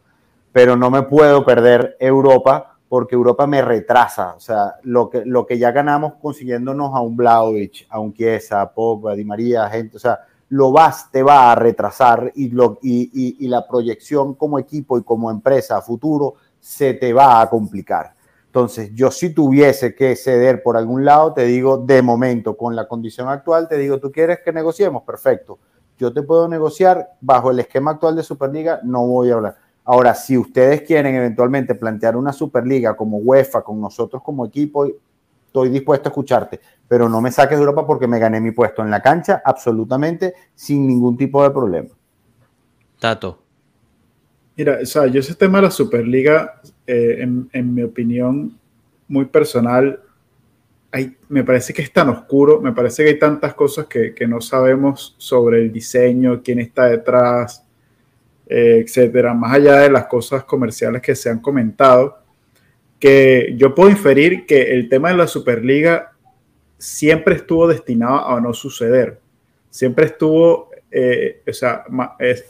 Pero 0.51 0.75
no 0.75 0.91
me 0.91 1.03
puedo 1.03 1.45
perder 1.45 1.95
Europa 1.97 2.70
porque 2.91 3.15
Europa 3.15 3.47
me 3.47 3.61
retrasa. 3.61 4.33
O 4.35 4.41
sea, 4.41 4.75
lo 4.83 5.09
que, 5.09 5.23
lo 5.23 5.45
que 5.45 5.57
ya 5.57 5.71
ganamos 5.71 6.15
consiguiéndonos 6.21 6.93
a 6.93 6.99
un 6.99 7.15
Blaovic, 7.15 7.87
a 7.89 8.01
un 8.01 8.13
Chiesa, 8.13 8.59
a 8.59 8.73
Pogba, 8.73 9.13
a 9.13 9.15
Di 9.15 9.23
María, 9.23 9.69
gente, 9.69 9.95
o 9.95 9.99
sea, 10.01 10.19
lo 10.49 10.73
vas, 10.73 11.09
te 11.09 11.23
va 11.23 11.53
a 11.53 11.55
retrasar 11.55 12.33
y, 12.35 12.49
lo, 12.49 12.79
y, 12.81 13.37
y 13.39 13.47
la 13.47 13.65
proyección 13.65 14.33
como 14.33 14.59
equipo 14.59 14.97
y 14.97 15.03
como 15.03 15.31
empresa 15.31 15.77
a 15.77 15.81
futuro 15.81 16.33
se 16.59 16.93
te 16.93 17.13
va 17.13 17.39
a 17.39 17.49
complicar. 17.49 18.13
Entonces, 18.47 18.91
yo 18.93 19.09
si 19.09 19.33
tuviese 19.33 19.95
que 19.95 20.17
ceder 20.17 20.61
por 20.61 20.75
algún 20.75 21.05
lado, 21.05 21.31
te 21.31 21.45
digo, 21.45 21.77
de 21.77 22.01
momento, 22.01 22.57
con 22.57 22.75
la 22.75 22.89
condición 22.89 23.29
actual, 23.29 23.69
te 23.69 23.77
digo, 23.77 24.01
¿tú 24.01 24.11
quieres 24.11 24.39
que 24.43 24.51
negociemos? 24.51 25.03
Perfecto. 25.03 25.59
Yo 25.97 26.11
te 26.11 26.23
puedo 26.23 26.45
negociar 26.49 27.11
bajo 27.21 27.51
el 27.51 27.59
esquema 27.61 27.91
actual 27.91 28.17
de 28.17 28.23
Superliga, 28.23 28.81
no 28.83 29.07
voy 29.07 29.31
a 29.31 29.35
hablar. 29.35 29.60
Ahora, 29.83 30.13
si 30.13 30.37
ustedes 30.37 30.81
quieren 30.83 31.15
eventualmente 31.15 31.75
plantear 31.75 32.15
una 32.15 32.33
Superliga 32.33 32.95
como 32.95 33.17
UEFA, 33.17 33.63
con 33.63 33.81
nosotros 33.81 34.21
como 34.23 34.45
equipo, 34.45 34.87
estoy 35.45 35.69
dispuesto 35.69 36.07
a 36.07 36.11
escucharte, 36.11 36.59
pero 36.87 37.09
no 37.09 37.19
me 37.19 37.31
saques 37.31 37.57
de 37.57 37.63
Europa 37.63 37.85
porque 37.85 38.07
me 38.07 38.19
gané 38.19 38.39
mi 38.39 38.51
puesto 38.51 38.81
en 38.81 38.89
la 38.89 39.01
cancha 39.01 39.41
absolutamente 39.43 40.33
sin 40.55 40.87
ningún 40.87 41.17
tipo 41.17 41.43
de 41.43 41.49
problema. 41.51 41.89
Tato. 42.99 43.41
Mira, 44.55 44.79
o 44.81 44.85
sea, 44.85 45.07
yo 45.07 45.19
ese 45.19 45.35
tema 45.35 45.57
de 45.57 45.63
la 45.63 45.71
Superliga, 45.71 46.61
eh, 46.85 47.27
en, 47.51 47.73
mi 47.73 47.83
opinión 47.83 48.57
muy 49.07 49.25
personal, 49.25 49.99
hay, 50.91 51.17
me 51.29 51.43
parece 51.43 51.73
que 51.73 51.81
es 51.81 51.91
tan 51.91 52.09
oscuro, 52.09 52.61
me 52.61 52.71
parece 52.71 53.03
que 53.03 53.09
hay 53.09 53.19
tantas 53.19 53.53
cosas 53.55 53.87
que, 53.87 54.13
no 54.27 54.39
sabemos 54.39 55.15
sobre 55.17 55.61
el 55.61 55.71
diseño, 55.71 56.41
quién 56.43 56.59
está 56.59 56.85
detrás, 56.85 57.65
eh, 58.47 58.83
etcétera, 58.85 59.33
más 59.33 59.53
allá 59.53 59.77
de 59.77 59.89
las 59.89 60.05
cosas 60.05 60.43
comerciales 60.43 61.01
que 61.01 61.15
se 61.15 61.29
han 61.29 61.39
comentado, 61.39 62.19
que 62.99 63.53
yo 63.57 63.73
puedo 63.73 63.89
inferir 63.89 64.45
que 64.45 64.73
el 64.73 64.89
tema 64.89 65.09
de 65.09 65.17
la 65.17 65.27
Superliga 65.27 66.11
siempre 66.77 67.35
estuvo 67.35 67.67
destinado 67.67 68.27
a 68.27 68.41
no 68.41 68.53
suceder, 68.53 69.19
siempre 69.69 70.05
estuvo, 70.05 70.69
eh, 70.91 71.41
o 71.47 71.53
sea, 71.53 71.83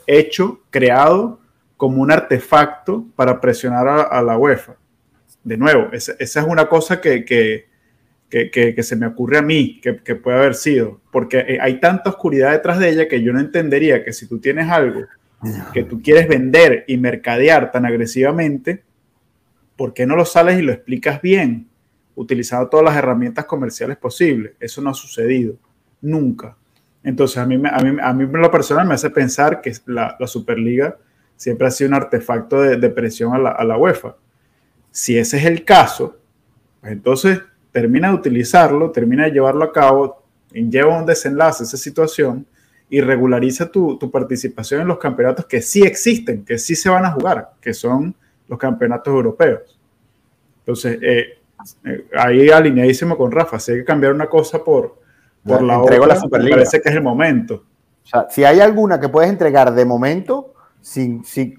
hecho, 0.06 0.62
creado 0.70 1.40
como 1.76 2.00
un 2.00 2.12
artefacto 2.12 3.06
para 3.16 3.40
presionar 3.40 3.88
a, 3.88 4.22
la 4.22 4.38
UEFA. 4.38 4.76
De 5.42 5.56
nuevo, 5.56 5.88
esa, 5.92 6.14
es 6.18 6.36
una 6.36 6.68
cosa 6.68 7.00
que, 7.00 7.24
que, 7.24 7.66
que, 8.30 8.82
se 8.82 8.96
me 8.96 9.06
ocurre 9.06 9.38
a 9.38 9.42
mí 9.42 9.80
que, 9.80 10.14
puede 10.14 10.38
haber 10.38 10.54
sido, 10.54 11.00
porque 11.10 11.38
eh, 11.38 11.58
hay 11.60 11.80
tanta 11.80 12.10
oscuridad 12.10 12.52
detrás 12.52 12.78
de 12.78 12.88
ella 12.88 13.08
que 13.08 13.22
yo 13.22 13.32
no 13.32 13.40
entendería 13.40 14.04
que 14.04 14.12
si 14.12 14.26
tú 14.26 14.38
tienes 14.38 14.70
algo 14.70 15.06
que 15.72 15.84
tú 15.84 16.00
quieres 16.02 16.28
vender 16.28 16.84
y 16.86 16.96
mercadear 16.96 17.70
tan 17.70 17.86
agresivamente, 17.86 18.84
¿por 19.76 19.92
qué 19.92 20.06
no 20.06 20.16
lo 20.16 20.24
sales 20.24 20.58
y 20.58 20.62
lo 20.62 20.72
explicas 20.72 21.20
bien? 21.20 21.68
Utilizando 22.14 22.68
todas 22.68 22.84
las 22.84 22.96
herramientas 22.96 23.44
comerciales 23.46 23.96
posibles. 23.96 24.52
Eso 24.60 24.80
no 24.80 24.90
ha 24.90 24.94
sucedido, 24.94 25.56
nunca. 26.00 26.56
Entonces, 27.02 27.38
a 27.38 27.46
mí, 27.46 27.54
a 27.54 27.78
mí, 27.82 27.98
a 28.00 28.12
mí 28.12 28.26
lo 28.30 28.50
personal 28.50 28.86
me 28.86 28.94
hace 28.94 29.10
pensar 29.10 29.60
que 29.60 29.72
la, 29.86 30.16
la 30.18 30.26
Superliga 30.26 30.96
siempre 31.42 31.66
ha 31.66 31.70
sido 31.72 31.88
un 31.88 31.94
artefacto 31.94 32.60
de, 32.60 32.90
presión 32.90 33.34
a 33.34 33.64
la, 33.64 33.76
UEFA. 33.76 34.14
Si 34.92 35.18
ese 35.18 35.38
es 35.38 35.44
el 35.44 35.64
caso, 35.64 36.16
pues 36.80 36.92
entonces 36.92 37.40
termina 37.72 38.08
de 38.08 38.14
utilizarlo, 38.14 38.92
termina 38.92 39.24
de 39.24 39.32
llevarlo 39.32 39.64
a 39.64 39.72
cabo, 39.72 40.22
lleva 40.52 40.96
un 40.96 41.04
desenlace 41.04 41.64
a 41.64 41.66
esa 41.66 41.76
situación 41.76 42.46
y 42.92 43.00
regulariza 43.00 43.72
tu, 43.72 43.98
participación 44.10 44.82
en 44.82 44.88
los 44.88 44.98
campeonatos 44.98 45.46
que 45.46 45.62
sí 45.62 45.82
existen, 45.82 46.44
que 46.44 46.58
sí 46.58 46.76
se 46.76 46.90
van 46.90 47.06
a 47.06 47.12
jugar, 47.12 47.52
que 47.58 47.72
son 47.72 48.14
los 48.46 48.58
campeonatos 48.58 49.14
europeos. 49.14 49.80
Entonces, 50.58 50.98
eh, 51.00 51.38
eh, 51.86 52.06
ahí 52.14 52.50
alineadísimo 52.50 53.16
con 53.16 53.32
Rafa, 53.32 53.58
si 53.58 53.72
hay 53.72 53.78
que 53.78 53.84
cambiar 53.86 54.12
una 54.12 54.26
cosa 54.26 54.62
por, 54.62 55.00
por 55.42 55.62
la 55.62 55.80
otra, 55.80 55.96
la 56.06 56.20
me 56.20 56.50
parece 56.50 56.82
que 56.82 56.90
es 56.90 56.94
el 56.94 57.02
momento. 57.02 57.64
O 58.04 58.06
sea, 58.06 58.26
si 58.28 58.44
hay 58.44 58.60
alguna 58.60 59.00
que 59.00 59.08
puedes 59.08 59.30
entregar 59.30 59.72
de 59.72 59.86
momento, 59.86 60.52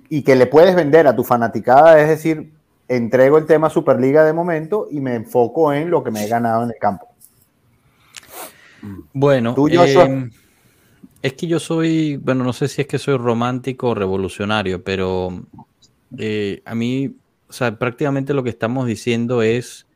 y 0.10 0.22
que 0.22 0.36
le 0.36 0.46
puedes 0.46 0.76
vender 0.76 1.08
a 1.08 1.16
tu 1.16 1.24
fanaticada, 1.24 2.00
es 2.00 2.10
decir, 2.10 2.54
entrego 2.88 3.40
el 3.40 3.48
tema 3.48 3.72
Superliga 3.72 4.24
de 4.24 4.34
momento 4.34 4.88
y 4.92 5.00
me 5.00 5.16
enfoco 5.16 5.74
en 5.74 5.90
lo 5.90 6.04
que 6.04 6.12
me 6.12 6.26
he 6.26 6.28
ganado 6.28 6.62
en 6.62 6.70
el 6.70 6.78
campo. 6.80 7.08
Bueno, 9.14 9.56
em, 9.68 10.30
es 11.24 11.34
que 11.34 11.48
yo 11.48 11.60
soy, 11.60 12.18
bueno, 12.18 12.44
no 12.44 12.52
sé 12.52 12.68
si 12.68 12.82
es 12.82 12.88
que 12.88 13.00
soy 13.00 13.18
romántico 13.18 13.90
o 13.90 13.96
revolucionario, 13.96 14.84
pero 14.84 15.30
eh, 16.18 16.62
a 16.66 16.76
mí, 16.76 17.16
o 17.48 17.54
sea, 17.54 17.80
prácticamente 17.80 18.34
lo 18.34 18.44
que 18.44 18.50
estamos 18.50 18.86
diciendo 18.86 19.42
es 19.42 19.88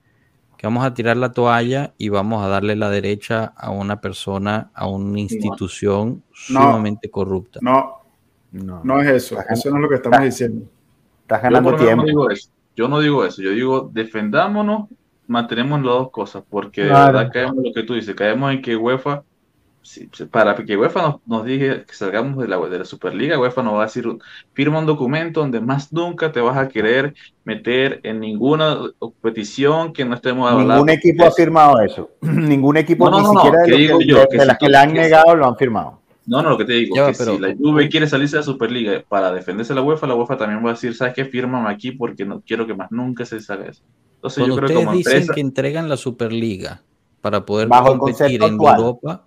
que 0.58 0.66
vamos 0.66 0.86
a 0.86 0.94
tirar 0.94 1.18
la 1.18 1.34
toalla 1.34 1.94
y 1.98 2.08
vamos 2.08 2.44
a 2.44 2.48
darle 2.48 2.78
la 2.78 2.90
derecha 2.90 3.54
a 3.58 3.72
una 3.72 4.00
persona, 4.00 4.72
a 4.74 4.88
una 4.88 5.20
institución 5.20 6.24
sumamente 6.32 7.12
corrupta. 7.12 7.60
No, 7.62 7.98
no, 8.52 9.02
es 9.02 9.10
eso. 9.10 9.38
eso 9.50 9.70
no 9.70 9.76
es 9.76 9.82
lo 9.82 9.90
que 9.90 9.96
estamos 9.96 10.22
diciendo. 10.22 10.66
Estás 11.24 11.44
ganando 11.44 11.72
yo 11.72 11.78
tiempo. 11.78 12.04
No 12.04 12.08
digo 12.08 12.30
eso. 12.32 12.50
Yo 12.74 12.88
no 12.88 13.00
digo 13.02 13.26
eso. 13.26 13.42
Yo 13.42 13.52
digo, 13.52 13.92
defendámonos, 13.94 14.88
mantenemos 15.28 15.82
las 15.82 15.94
dos 15.94 16.12
cosas. 16.12 16.44
Porque 16.50 16.84
de 16.84 16.90
verdad 16.90 17.30
caemos 17.34 17.58
en 17.58 17.64
lo 17.66 17.74
que 17.74 17.84
tú 17.84 17.96
dices. 17.96 18.16
Caemos 18.16 18.54
en 18.54 18.62
que 18.62 18.78
UEFA, 18.78 19.24
para 20.32 20.56
que 20.56 20.78
UEFA 20.78 21.02
nos, 21.02 21.16
nos 21.26 21.46
diga 21.46 21.84
que 21.84 21.94
salgamos 21.94 22.38
de 22.38 22.48
la, 22.48 22.58
de 22.58 22.80
la 22.80 22.86
Superliga, 22.86 23.40
UEFA 23.40 23.64
nos 23.64 23.76
va 23.76 23.84
a 23.84 23.86
decir, 23.86 24.06
firma 24.54 24.80
un 24.80 24.86
documento 24.86 25.42
donde 25.42 25.62
más 25.62 25.94
nunca 25.94 26.32
te 26.32 26.42
vas 26.42 26.58
a 26.58 26.68
querer 26.68 27.14
meter 27.46 28.00
en 28.04 28.20
ninguna 28.20 28.78
petición 29.22 29.94
que 29.94 30.06
no 30.06 30.16
estemos 30.16 30.52
hablando. 30.52 30.74
Ningún 30.76 30.90
equipo 30.90 31.26
ha 31.26 31.32
firmado 31.32 31.82
eso. 31.82 32.10
Ningún 32.22 32.78
equipo, 32.78 33.10
ni 33.10 33.26
siquiera 33.26 33.64
de, 33.64 34.46
las 34.46 34.58
que 34.58 34.70
le 34.70 34.78
han 34.78 34.94
negado, 34.94 35.36
lo 35.36 35.48
han 35.48 35.56
firmado. 35.56 36.02
No, 36.26 36.42
no, 36.42 36.50
lo 36.50 36.58
que 36.58 36.66
te 36.66 36.74
digo, 36.74 36.94
que 37.08 37.14
si 37.14 37.38
la 37.38 37.56
Juve 37.56 37.88
quiere 37.88 38.06
salirse 38.06 38.36
de 38.36 38.42
la 38.42 38.46
Superliga 38.46 39.04
para 39.08 39.32
defenderse 39.32 39.74
la 39.74 39.82
UEFA, 39.82 40.08
la 40.08 40.16
UEFA 40.16 40.36
también 40.38 40.64
va 40.64 40.72
a 40.72 40.74
decir, 40.74 40.94
¿sabes 40.94 41.14
qué? 41.14 41.24
Fírmame 41.24 41.70
aquí 41.70 41.94
porque 41.94 42.26
no 42.26 42.42
quiero 42.46 42.68
que 42.68 42.74
más 42.74 42.92
nunca 42.92 43.24
se 43.24 43.40
salga 43.40 43.70
eso. 43.70 43.82
Entonces 44.16 44.46
yo 44.46 44.56
creo 44.58 44.68
que 44.68 44.74
como 44.74 44.92
dicen 44.92 45.28
que 45.34 45.40
entregan 45.40 45.88
la 45.88 45.96
Superliga 45.96 46.82
para 47.22 47.46
poder 47.46 47.68
bajo 47.68 47.98
competir 47.98 48.44
en 48.44 48.54
Europa. 48.54 49.27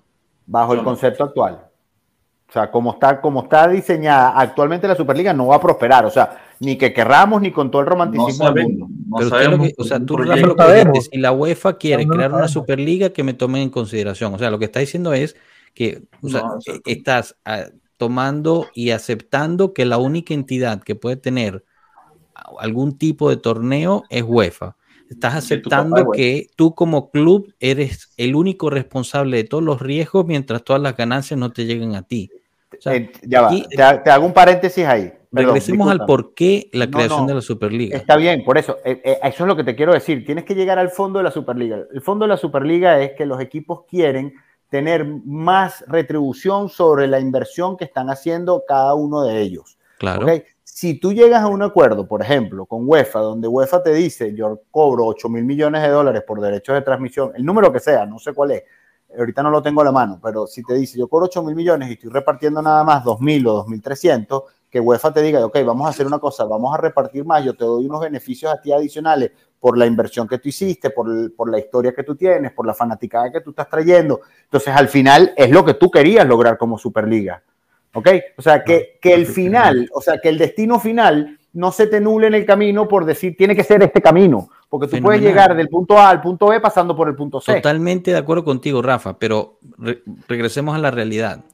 Bajo 0.50 0.74
el 0.74 0.82
concepto 0.82 1.22
actual. 1.22 1.60
O 2.48 2.52
sea, 2.52 2.68
como 2.68 2.90
está, 2.90 3.20
como 3.20 3.44
está 3.44 3.68
diseñada 3.68 4.30
actualmente 4.36 4.88
la 4.88 4.96
Superliga, 4.96 5.32
no 5.32 5.46
va 5.46 5.56
a 5.56 5.60
prosperar. 5.60 6.04
O 6.04 6.10
sea, 6.10 6.36
ni 6.58 6.76
que 6.76 6.92
querramos, 6.92 7.40
ni 7.40 7.52
con 7.52 7.70
todo 7.70 7.82
el 7.82 7.86
romanticismo 7.86 8.50
del 8.50 8.64
mundo. 8.64 8.88
No 9.06 9.28
sabemos, 9.28 9.68
o 9.78 9.84
sea, 9.84 10.04
tú 10.04 10.18
lo 10.18 10.34
que 10.34 11.00
si 11.00 11.18
la 11.18 11.30
UEFA 11.30 11.78
quiere 11.78 12.08
crear 12.08 12.32
una 12.32 12.48
Superliga, 12.48 13.10
que 13.10 13.22
me 13.22 13.34
tomen 13.34 13.62
en 13.62 13.70
consideración. 13.70 14.34
O 14.34 14.38
sea, 14.38 14.50
lo 14.50 14.58
que 14.58 14.64
está 14.64 14.80
diciendo 14.80 15.12
es 15.12 15.36
que 15.72 16.02
o 16.20 16.28
sea, 16.28 16.42
e, 16.66 16.80
estás 16.86 17.36
ah, 17.44 17.66
tomando 17.96 18.66
y 18.74 18.90
aceptando 18.90 19.72
que 19.72 19.84
la 19.84 19.98
única 19.98 20.34
entidad 20.34 20.82
que 20.82 20.96
puede 20.96 21.16
tener 21.16 21.64
algún 22.58 22.98
tipo 22.98 23.30
de 23.30 23.36
torneo 23.36 24.02
es 24.10 24.24
UEFA. 24.26 24.74
Estás 25.10 25.34
aceptando 25.34 26.12
que 26.12 26.46
tú 26.54 26.72
como 26.72 27.10
club 27.10 27.52
eres 27.58 28.12
el 28.16 28.36
único 28.36 28.70
responsable 28.70 29.38
de 29.38 29.44
todos 29.44 29.62
los 29.62 29.82
riesgos 29.82 30.24
mientras 30.24 30.62
todas 30.62 30.80
las 30.80 30.96
ganancias 30.96 31.38
no 31.38 31.50
te 31.50 31.64
lleguen 31.64 31.96
a 31.96 32.02
ti. 32.02 32.30
Eh, 32.86 33.10
ya 33.22 33.42
va, 33.42 33.50
te, 34.02 34.10
hago 34.10 34.24
un 34.24 34.32
paréntesis 34.32 34.86
ahí. 34.86 35.12
regresemos 35.32 35.90
al 35.90 36.06
por 36.06 36.32
qué 36.32 36.70
la 36.72 36.88
creación 36.88 37.26
de 37.26 37.34
la 37.34 37.40
Superliga. 37.40 37.96
Está 37.96 38.16
bien, 38.16 38.44
por 38.44 38.56
eso, 38.56 38.78
eh, 38.84 39.02
eh, 39.04 39.18
eso 39.24 39.44
es 39.44 39.48
lo 39.48 39.56
que 39.56 39.64
te 39.64 39.74
quiero 39.74 39.92
decir. 39.92 40.24
Tienes 40.24 40.44
que 40.44 40.54
llegar 40.54 40.78
al 40.78 40.90
fondo 40.90 41.18
de 41.18 41.24
la 41.24 41.32
Superliga. 41.32 41.80
El 41.92 42.02
fondo 42.02 42.24
de 42.24 42.28
la 42.28 42.36
Superliga 42.36 43.00
es 43.00 43.12
que 43.18 43.26
los 43.26 43.40
equipos 43.40 43.82
quieren 43.90 44.32
tener 44.70 45.04
más 45.04 45.84
retribución 45.88 46.68
sobre 46.68 47.08
la 47.08 47.18
inversión 47.18 47.76
que 47.76 47.84
están 47.84 48.10
haciendo 48.10 48.62
cada 48.66 48.94
uno 48.94 49.24
de 49.24 49.40
ellos. 49.40 49.76
Claro. 49.98 50.24
Si 50.80 50.94
tú 50.94 51.12
llegas 51.12 51.42
a 51.42 51.46
un 51.46 51.60
acuerdo, 51.60 52.08
por 52.08 52.22
ejemplo, 52.22 52.64
con 52.64 52.88
UEFA, 52.88 53.18
donde 53.18 53.46
UEFA 53.46 53.82
te 53.82 53.92
dice, 53.92 54.34
yo 54.34 54.62
cobro 54.70 55.04
8 55.04 55.28
mil 55.28 55.44
millones 55.44 55.82
de 55.82 55.88
dólares 55.88 56.22
por 56.26 56.40
derechos 56.40 56.74
de 56.74 56.80
transmisión, 56.80 57.32
el 57.34 57.44
número 57.44 57.70
que 57.70 57.80
sea, 57.80 58.06
no 58.06 58.18
sé 58.18 58.32
cuál 58.32 58.52
es, 58.52 58.62
ahorita 59.14 59.42
no 59.42 59.50
lo 59.50 59.60
tengo 59.60 59.82
a 59.82 59.84
la 59.84 59.92
mano, 59.92 60.18
pero 60.22 60.46
si 60.46 60.62
te 60.62 60.72
dice, 60.72 60.98
yo 60.98 61.06
cobro 61.06 61.26
8 61.26 61.42
mil 61.42 61.54
millones 61.54 61.90
y 61.90 61.92
estoy 61.92 62.08
repartiendo 62.08 62.62
nada 62.62 62.82
más 62.82 63.04
2 63.04 63.20
mil 63.20 63.46
o 63.46 63.66
2.300, 63.66 64.42
que 64.70 64.80
UEFA 64.80 65.12
te 65.12 65.20
diga, 65.20 65.44
ok, 65.44 65.58
vamos 65.66 65.86
a 65.86 65.90
hacer 65.90 66.06
una 66.06 66.18
cosa, 66.18 66.44
vamos 66.44 66.72
a 66.72 66.78
repartir 66.78 67.26
más, 67.26 67.44
yo 67.44 67.54
te 67.54 67.66
doy 67.66 67.84
unos 67.84 68.00
beneficios 68.00 68.50
a 68.50 68.58
ti 68.58 68.72
adicionales 68.72 69.32
por 69.58 69.76
la 69.76 69.84
inversión 69.84 70.26
que 70.26 70.38
tú 70.38 70.48
hiciste, 70.48 70.88
por, 70.88 71.34
por 71.34 71.50
la 71.50 71.58
historia 71.58 71.92
que 71.92 72.04
tú 72.04 72.16
tienes, 72.16 72.52
por 72.52 72.66
la 72.66 72.72
fanaticada 72.72 73.30
que 73.30 73.42
tú 73.42 73.50
estás 73.50 73.68
trayendo. 73.68 74.22
Entonces, 74.44 74.74
al 74.74 74.88
final 74.88 75.34
es 75.36 75.50
lo 75.50 75.62
que 75.62 75.74
tú 75.74 75.90
querías 75.90 76.26
lograr 76.26 76.56
como 76.56 76.78
Superliga. 76.78 77.42
¿Ok? 77.92 78.08
O 78.36 78.42
sea, 78.42 78.62
que, 78.64 78.98
que 79.00 79.14
el 79.14 79.26
final, 79.26 79.88
o 79.92 80.00
sea, 80.00 80.18
que 80.18 80.28
el 80.28 80.38
destino 80.38 80.78
final 80.78 81.38
no 81.52 81.72
se 81.72 81.86
te 81.86 82.00
nule 82.00 82.28
en 82.28 82.34
el 82.34 82.46
camino 82.46 82.86
por 82.86 83.04
decir, 83.04 83.36
tiene 83.36 83.56
que 83.56 83.64
ser 83.64 83.82
este 83.82 84.00
camino, 84.00 84.48
porque 84.68 84.86
tú 84.86 85.02
puedes 85.02 85.20
llegar 85.20 85.56
del 85.56 85.68
punto 85.68 85.98
A 85.98 86.10
al 86.10 86.20
punto 86.20 86.48
B 86.48 86.60
pasando 86.60 86.94
por 86.94 87.08
el 87.08 87.16
punto 87.16 87.40
C. 87.40 87.54
Totalmente 87.54 88.12
de 88.12 88.18
acuerdo 88.18 88.44
contigo, 88.44 88.82
Rafa, 88.82 89.18
pero 89.18 89.58
regresemos 90.28 90.74
a 90.74 90.78
la 90.78 90.90
realidad. 90.90 91.44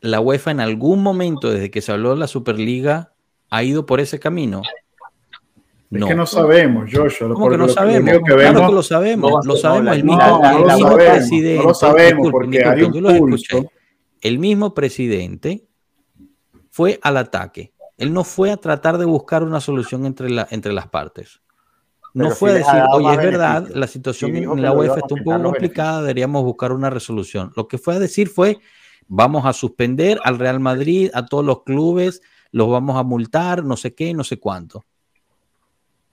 La 0.00 0.20
UEFA 0.20 0.50
en 0.50 0.60
algún 0.60 1.02
momento, 1.02 1.50
desde 1.50 1.70
que 1.70 1.80
se 1.80 1.92
habló 1.92 2.10
de 2.10 2.16
la 2.16 2.26
Superliga, 2.26 3.12
ha 3.48 3.62
ido 3.62 3.86
por 3.86 4.00
ese 4.00 4.20
camino. 4.20 4.60
No. 5.88 6.06
Es 6.06 6.10
que 6.10 6.16
no 6.16 6.26
sabemos, 6.26 6.90
Joshua. 6.92 7.32
¿Cómo 7.32 7.48
que 7.48 7.56
no 7.56 7.68
sabemos? 7.68 8.10
Que 8.10 8.20
claro 8.20 8.66
que 8.66 8.72
lo 8.72 8.82
sabemos. 8.82 9.46
lo 9.46 9.56
sabemos. 9.56 9.96
El 9.96 10.04
mismo, 10.04 10.42
el 10.44 10.74
mismo 10.74 10.94
presidente. 10.94 11.62
No 11.62 11.68
lo 11.68 11.74
sabemos 11.74 12.30
porque 12.30 12.64
hay 12.64 12.82
un 12.82 12.92
El 14.24 14.38
mismo 14.38 14.72
presidente 14.72 15.68
fue 16.70 16.98
al 17.02 17.18
ataque. 17.18 17.74
Él 17.98 18.14
no 18.14 18.24
fue 18.24 18.50
a 18.50 18.56
tratar 18.56 18.96
de 18.96 19.04
buscar 19.04 19.42
una 19.42 19.60
solución 19.60 20.06
entre, 20.06 20.30
la, 20.30 20.48
entre 20.50 20.72
las 20.72 20.88
partes. 20.88 21.42
No 22.14 22.30
fue 22.30 22.52
a 22.52 22.54
decir, 22.54 22.82
oye, 22.92 23.10
es 23.10 23.16
verdad, 23.18 23.68
la 23.74 23.86
situación 23.86 24.34
en 24.34 24.62
la 24.62 24.72
UEFA 24.72 25.00
está 25.00 25.14
un 25.14 25.24
poco 25.24 25.42
complicada, 25.42 26.00
deberíamos 26.00 26.42
buscar 26.42 26.72
una 26.72 26.88
resolución. 26.88 27.52
Lo 27.54 27.68
que 27.68 27.76
fue 27.76 27.96
a 27.96 27.98
decir 27.98 28.28
fue, 28.28 28.58
vamos 29.08 29.44
a 29.44 29.52
suspender 29.52 30.18
al 30.24 30.38
Real 30.38 30.58
Madrid, 30.58 31.10
a 31.12 31.26
todos 31.26 31.44
los 31.44 31.62
clubes, 31.62 32.22
los 32.50 32.70
vamos 32.70 32.96
a 32.96 33.02
multar, 33.02 33.62
no 33.62 33.76
sé 33.76 33.94
qué, 33.94 34.14
no 34.14 34.24
sé 34.24 34.38
cuánto. 34.38 34.86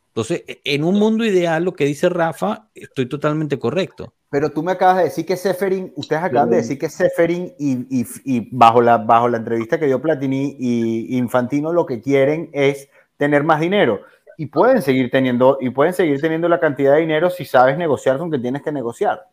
Entonces, 0.08 0.44
e, 0.48 0.60
en 0.66 0.84
un 0.84 1.00
mundo 1.00 1.24
ideal, 1.24 1.64
lo 1.64 1.74
que 1.74 1.86
dice 1.86 2.10
Rafa, 2.10 2.68
estoy 2.76 3.08
totalmente 3.08 3.58
correcto. 3.58 4.14
Pero 4.32 4.50
tú 4.50 4.64
me 4.64 4.72
acabas 4.72 4.96
de 4.96 5.04
decir 5.04 5.26
que 5.26 5.36
Seferin, 5.36 5.92
ustedes 5.98 6.24
acaban 6.24 6.50
de 6.50 6.56
decir 6.56 6.80
que 6.80 6.88
Seferin 6.88 7.54
y, 7.60 8.06
y, 8.24 8.50
bajo, 8.50 8.82
la, 8.82 8.98
bajo 8.98 9.28
la 9.28 9.36
entrevista 9.36 9.78
que 9.78 9.88
dio 9.88 10.02
Platini 10.02 10.56
y 10.58 11.18
Infantino 11.18 11.74
lo 11.74 11.86
que 11.86 12.00
quieren 12.00 12.50
es 12.54 12.88
tener 13.18 13.44
más 13.44 13.60
dinero. 13.60 14.00
Y 14.38 14.46
pueden 14.46 14.82
seguir 14.82 15.12
teniendo, 15.12 15.58
y 15.60 15.70
pueden 15.72 15.94
seguir 15.94 16.22
teniendo 16.22 16.48
la 16.48 16.62
cantidad 16.62 16.94
de 16.94 17.02
dinero 17.02 17.30
si 17.30 17.44
sabes 17.44 17.78
negociar 17.78 18.18
con 18.20 18.32
que 18.32 18.40
tienes 18.40 18.62
que 18.62 18.72
negociar. 18.72 19.28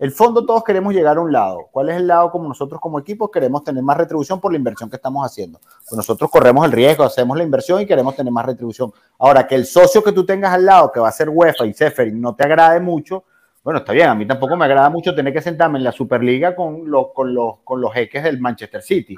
El 0.00 0.10
fondo 0.10 0.44
todos 0.44 0.64
queremos 0.64 0.94
llegar 0.94 1.16
a 1.16 1.20
un 1.20 1.30
lado. 1.30 1.68
¿Cuál 1.70 1.90
es 1.90 1.96
el 1.98 2.08
lado 2.08 2.32
como 2.32 2.48
nosotros 2.48 2.80
como 2.80 2.98
equipo 2.98 3.30
queremos 3.30 3.62
tener 3.62 3.84
más 3.84 3.98
retribución 3.98 4.40
por 4.40 4.50
la 4.50 4.58
inversión 4.58 4.90
que 4.90 4.96
estamos 4.96 5.24
haciendo? 5.24 5.60
Pues 5.60 5.92
nosotros 5.96 6.28
corremos 6.28 6.64
el 6.64 6.72
riesgo, 6.72 7.04
hacemos 7.04 7.36
la 7.36 7.44
inversión 7.44 7.82
y 7.82 7.86
queremos 7.86 8.16
tener 8.16 8.32
más 8.32 8.46
retribución. 8.46 8.92
Ahora, 9.16 9.46
que 9.46 9.54
el 9.54 9.64
socio 9.64 10.02
que 10.02 10.10
tú 10.10 10.26
tengas 10.26 10.52
al 10.52 10.66
lado, 10.66 10.90
que 10.90 10.98
va 10.98 11.08
a 11.08 11.12
ser 11.12 11.28
UEFA 11.28 11.66
y 11.66 11.72
Seferin, 11.72 12.20
no 12.20 12.34
te 12.34 12.42
agrade 12.42 12.80
mucho, 12.80 13.22
bueno, 13.62 13.80
está 13.80 13.92
bien, 13.92 14.08
a 14.08 14.14
mí 14.14 14.26
tampoco 14.26 14.56
me 14.56 14.64
agrada 14.64 14.88
mucho 14.88 15.14
tener 15.14 15.32
que 15.32 15.42
sentarme 15.42 15.78
en 15.78 15.84
la 15.84 15.92
Superliga 15.92 16.56
con 16.56 16.90
los, 16.90 17.08
con 17.12 17.34
los, 17.34 17.60
con 17.62 17.80
los 17.80 17.92
jeques 17.92 18.22
del 18.22 18.40
Manchester 18.40 18.82
City, 18.82 19.14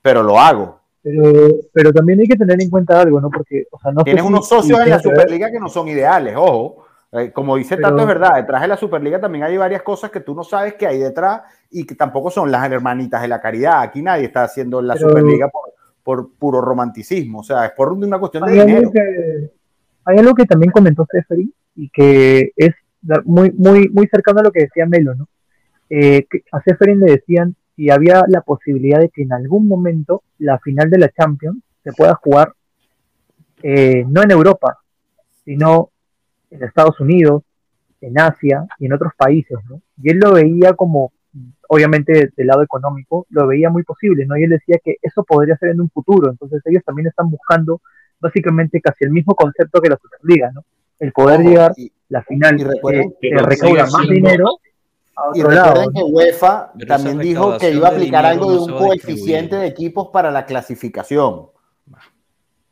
pero 0.00 0.22
lo 0.22 0.38
hago. 0.38 0.80
Pero, 1.02 1.56
pero 1.72 1.92
también 1.92 2.20
hay 2.20 2.28
que 2.28 2.36
tener 2.36 2.60
en 2.60 2.70
cuenta 2.70 3.00
algo, 3.00 3.20
¿no? 3.20 3.30
Porque, 3.30 3.66
o 3.70 3.78
sea, 3.80 3.92
no 3.92 4.04
Tienes 4.04 4.22
unos 4.22 4.48
socios 4.48 4.80
en 4.80 4.90
la 4.90 5.00
Superliga 5.00 5.50
que 5.50 5.58
no 5.60 5.68
son 5.68 5.88
ideales, 5.88 6.34
ojo. 6.36 6.84
Eh, 7.10 7.32
como 7.32 7.56
dice 7.56 7.78
tanto 7.78 8.02
es 8.02 8.06
verdad, 8.06 8.34
detrás 8.36 8.60
de 8.60 8.68
la 8.68 8.76
Superliga 8.76 9.18
también 9.18 9.42
hay 9.42 9.56
varias 9.56 9.80
cosas 9.80 10.10
que 10.10 10.20
tú 10.20 10.34
no 10.34 10.44
sabes 10.44 10.74
que 10.74 10.86
hay 10.86 10.98
detrás 10.98 11.40
y 11.70 11.86
que 11.86 11.94
tampoco 11.94 12.30
son 12.30 12.50
las 12.50 12.70
hermanitas 12.70 13.22
de 13.22 13.28
la 13.28 13.40
caridad. 13.40 13.80
Aquí 13.80 14.02
nadie 14.02 14.26
está 14.26 14.44
haciendo 14.44 14.82
la 14.82 14.96
Superliga 14.96 15.50
por, 16.02 16.30
puro 16.32 16.60
romanticismo, 16.60 17.40
o 17.40 17.42
sea, 17.42 17.66
es 17.66 17.72
por 17.72 17.92
una 17.92 18.18
cuestión 18.18 18.44
de 18.44 18.52
dinero. 18.52 18.90
hay 20.04 20.18
algo 20.18 20.34
que 20.34 20.44
también 20.44 20.70
comentó 20.70 21.04
Stephanie 21.04 21.50
y 21.76 21.88
que 21.90 22.52
es 22.56 22.74
muy, 23.24 23.52
muy, 23.52 23.88
muy 23.88 24.06
cercano 24.08 24.40
a 24.40 24.44
lo 24.44 24.52
que 24.52 24.62
decía 24.62 24.86
Melo, 24.86 25.14
¿no? 25.14 25.28
Eh, 25.90 26.26
a 26.52 26.60
Seferin 26.62 27.00
le 27.00 27.12
decían 27.12 27.56
si 27.74 27.90
había 27.90 28.22
la 28.28 28.42
posibilidad 28.42 29.00
de 29.00 29.08
que 29.08 29.22
en 29.22 29.32
algún 29.32 29.68
momento 29.68 30.22
la 30.38 30.58
final 30.58 30.90
de 30.90 30.98
la 30.98 31.08
Champions 31.08 31.62
se 31.82 31.92
pueda 31.92 32.14
jugar 32.16 32.52
eh, 33.62 34.04
no 34.06 34.22
en 34.22 34.30
Europa, 34.30 34.78
sino 35.44 35.90
en 36.50 36.62
Estados 36.62 37.00
Unidos, 37.00 37.42
en 38.00 38.18
Asia 38.18 38.66
y 38.78 38.86
en 38.86 38.92
otros 38.92 39.12
países, 39.16 39.58
¿no? 39.68 39.80
Y 40.02 40.10
él 40.10 40.18
lo 40.18 40.32
veía 40.32 40.74
como, 40.74 41.12
obviamente 41.68 42.30
del 42.36 42.46
lado 42.46 42.62
económico, 42.62 43.26
lo 43.30 43.46
veía 43.46 43.70
muy 43.70 43.82
posible, 43.82 44.26
¿no? 44.26 44.36
Y 44.36 44.44
él 44.44 44.50
decía 44.50 44.78
que 44.84 44.96
eso 45.02 45.24
podría 45.24 45.56
ser 45.56 45.70
en 45.70 45.80
un 45.80 45.90
futuro, 45.90 46.30
entonces 46.30 46.62
ellos 46.66 46.84
también 46.84 47.08
están 47.08 47.30
buscando 47.30 47.80
básicamente 48.20 48.80
casi 48.80 49.04
el 49.04 49.10
mismo 49.10 49.34
concepto 49.34 49.80
que 49.80 49.90
la 49.90 49.98
Superliga, 50.00 50.50
¿no? 50.52 50.64
El 50.98 51.12
poder 51.12 51.40
llegar 51.40 51.72
la 52.08 52.22
final, 52.22 52.60
y 52.60 52.64
recuerden, 52.64 53.14
que 53.20 53.30
recauda 53.36 53.86
más 53.86 54.08
dinero. 54.08 54.58
y 55.34 55.42
recuerden 55.42 55.92
que 55.92 56.02
UEFA 56.02 56.72
también 56.86 57.18
dijo 57.18 57.58
que 57.58 57.70
iba 57.70 57.88
a 57.88 57.90
aplicar 57.90 58.24
algo 58.24 58.52
de 58.52 58.58
un 58.58 58.78
coeficiente 58.78 59.56
de 59.56 59.66
equipos 59.66 60.08
para 60.12 60.30
la 60.30 60.46
clasificación. 60.46 61.48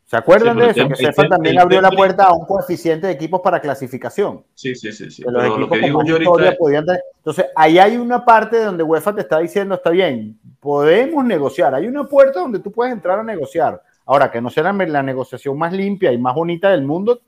¿Se 0.06 0.16
acuerdan 0.16 0.56
de 0.56 0.70
eso? 0.70 0.88
Que 0.88 0.94
CEFA 0.94 1.28
también 1.28 1.58
abrió 1.58 1.80
la 1.80 1.90
puerta 1.90 2.26
a 2.26 2.32
un 2.32 2.46
coeficiente 2.46 3.08
de 3.08 3.12
equipos 3.12 3.40
para 3.40 3.60
clasificación. 3.60 4.44
Sí, 4.54 4.76
sí, 4.76 4.92
sí. 4.92 5.10
sí. 5.10 5.24
los 5.26 5.44
equipos 5.44 5.68
con 5.92 6.06
historia 6.06 6.56
podían 6.56 6.86
Entonces, 7.16 7.46
ahí 7.56 7.80
hay 7.80 7.96
una 7.96 8.24
parte 8.24 8.62
donde 8.62 8.84
UEFA 8.84 9.16
te 9.16 9.22
está 9.22 9.40
diciendo, 9.40 9.74
está 9.74 9.90
bien, 9.90 10.38
podemos 10.60 11.24
negociar. 11.24 11.74
Hay 11.74 11.88
una 11.88 12.04
puerta 12.04 12.38
donde 12.38 12.60
tú 12.60 12.70
puedes 12.70 12.92
entrar 12.92 13.18
a 13.18 13.24
negociar. 13.24 13.82
Ahora, 14.04 14.30
que 14.30 14.40
no 14.40 14.48
sea 14.48 14.72
la 14.72 15.02
negociación 15.02 15.58
más 15.58 15.72
limpia 15.72 16.12
y 16.12 16.18
más 16.18 16.36
bonita 16.36 16.70
del 16.70 16.84
mundo, 16.84 17.20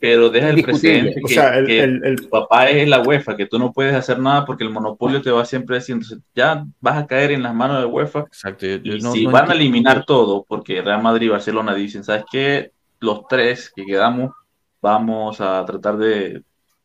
pero 0.00 0.30
deja 0.30 0.50
el 0.50 0.62
presidente 0.62 1.14
que, 1.14 1.24
o 1.24 1.28
sea, 1.28 1.58
el, 1.58 2.28
papá 2.30 2.68
es 2.70 2.88
la 2.88 3.00
UEFA, 3.00 3.36
que 3.36 3.46
tú 3.46 3.58
no 3.58 3.72
puedes 3.72 3.94
hacer 3.94 4.18
nada 4.18 4.44
porque 4.44 4.64
el 4.64 4.70
monopolio 4.70 5.22
te 5.22 5.30
va 5.30 5.44
siempre 5.44 5.76
diciendo, 5.78 6.06
ya 6.34 6.64
vas 6.80 7.02
a 7.02 7.06
caer 7.06 7.32
en 7.32 7.42
las 7.42 7.54
manos 7.54 7.80
de 7.80 7.86
UEFA. 7.86 8.20
Exacto. 8.20 8.66
y 8.66 9.00
si 9.00 9.26
van 9.26 9.50
a 9.50 9.54
eliminar 9.54 10.04
todo, 10.04 10.44
porque 10.48 10.82
Real 10.82 11.02
Madrid 11.02 11.26
y 11.26 11.30
Barcelona 11.30 11.74
dicen, 11.74 12.04
¿sabes 12.04 12.24
qué? 12.30 12.72
Los 13.00 13.26
tres 13.28 13.72
que 13.74 13.84
quedamos 13.84 14.32
vamos 14.80 15.40
a 15.40 15.64
tratar 15.64 15.96
de, 15.96 16.42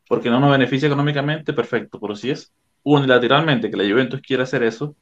porque 0.08 0.30
no 0.30 0.40
nos 0.40 0.52
beneficia 0.52 0.88
económicamente, 0.88 1.52
perfecto, 1.54 2.00
pero 2.00 2.16
si 2.16 2.32
es 2.32 2.52
unilateralmente 2.84 3.70
que 3.70 3.78
la 3.78 3.84
Juventus 3.84 4.22
quiere 4.22 4.44
hacer 4.44 4.64
eso, 4.64 4.96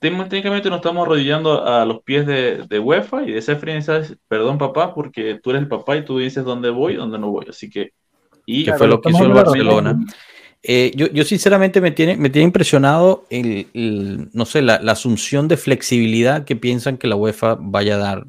técnicamente 0.00 0.70
nos 0.70 0.78
estamos 0.78 1.06
arrodillando 1.06 1.64
a 1.64 1.84
los 1.84 2.02
pies 2.02 2.26
de, 2.26 2.64
de 2.68 2.78
UEFA 2.78 3.22
y 3.22 3.32
de 3.32 3.42
Sefrin 3.42 3.82
sabes, 3.82 4.16
perdón 4.28 4.58
papá, 4.58 4.94
porque 4.94 5.38
tú 5.42 5.50
eres 5.50 5.62
el 5.62 5.68
papá 5.68 5.96
y 5.96 6.04
tú 6.04 6.18
dices 6.18 6.42
dónde 6.44 6.70
voy 6.70 6.94
y 6.94 6.96
dónde 6.96 7.18
no 7.18 7.30
voy. 7.30 7.46
Así 7.48 7.68
que... 7.68 7.92
Y 8.46 8.64
que 8.64 8.72
fue 8.72 8.88
lo 8.88 9.00
que 9.00 9.10
hizo 9.10 9.24
el 9.24 9.32
Barcelona. 9.32 9.98
Eh, 10.62 10.92
yo, 10.94 11.06
yo, 11.08 11.24
sinceramente 11.24 11.80
me 11.80 11.90
tiene, 11.90 12.16
me 12.16 12.30
tiene 12.30 12.46
impresionado 12.46 13.24
el, 13.30 14.28
no 14.32 14.44
sé, 14.44 14.60
la, 14.60 14.80
la, 14.80 14.92
asunción 14.92 15.48
de 15.48 15.56
flexibilidad 15.56 16.44
que 16.44 16.56
piensan 16.56 16.98
que 16.98 17.06
la 17.06 17.16
UEFA 17.16 17.56
vaya 17.58 17.94
a 17.94 17.98
dar. 17.98 18.26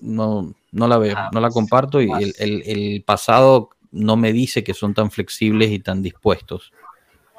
No, 0.00 0.52
no 0.72 0.88
la 0.88 0.98
veo, 0.98 1.14
ah, 1.16 1.30
no 1.32 1.40
la 1.40 1.50
comparto 1.50 2.02
y 2.02 2.10
el, 2.10 2.34
el, 2.38 2.62
el, 2.66 3.02
pasado 3.02 3.70
no 3.92 4.16
me 4.16 4.32
dice 4.32 4.64
que 4.64 4.74
son 4.74 4.92
tan 4.92 5.10
flexibles 5.10 5.70
y 5.70 5.78
tan 5.78 6.02
dispuestos. 6.02 6.72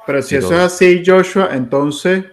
Pero 0.06 0.22
si 0.22 0.36
eso 0.36 0.54
es 0.54 0.60
así, 0.60 1.02
Joshua, 1.04 1.50
entonces 1.52 2.24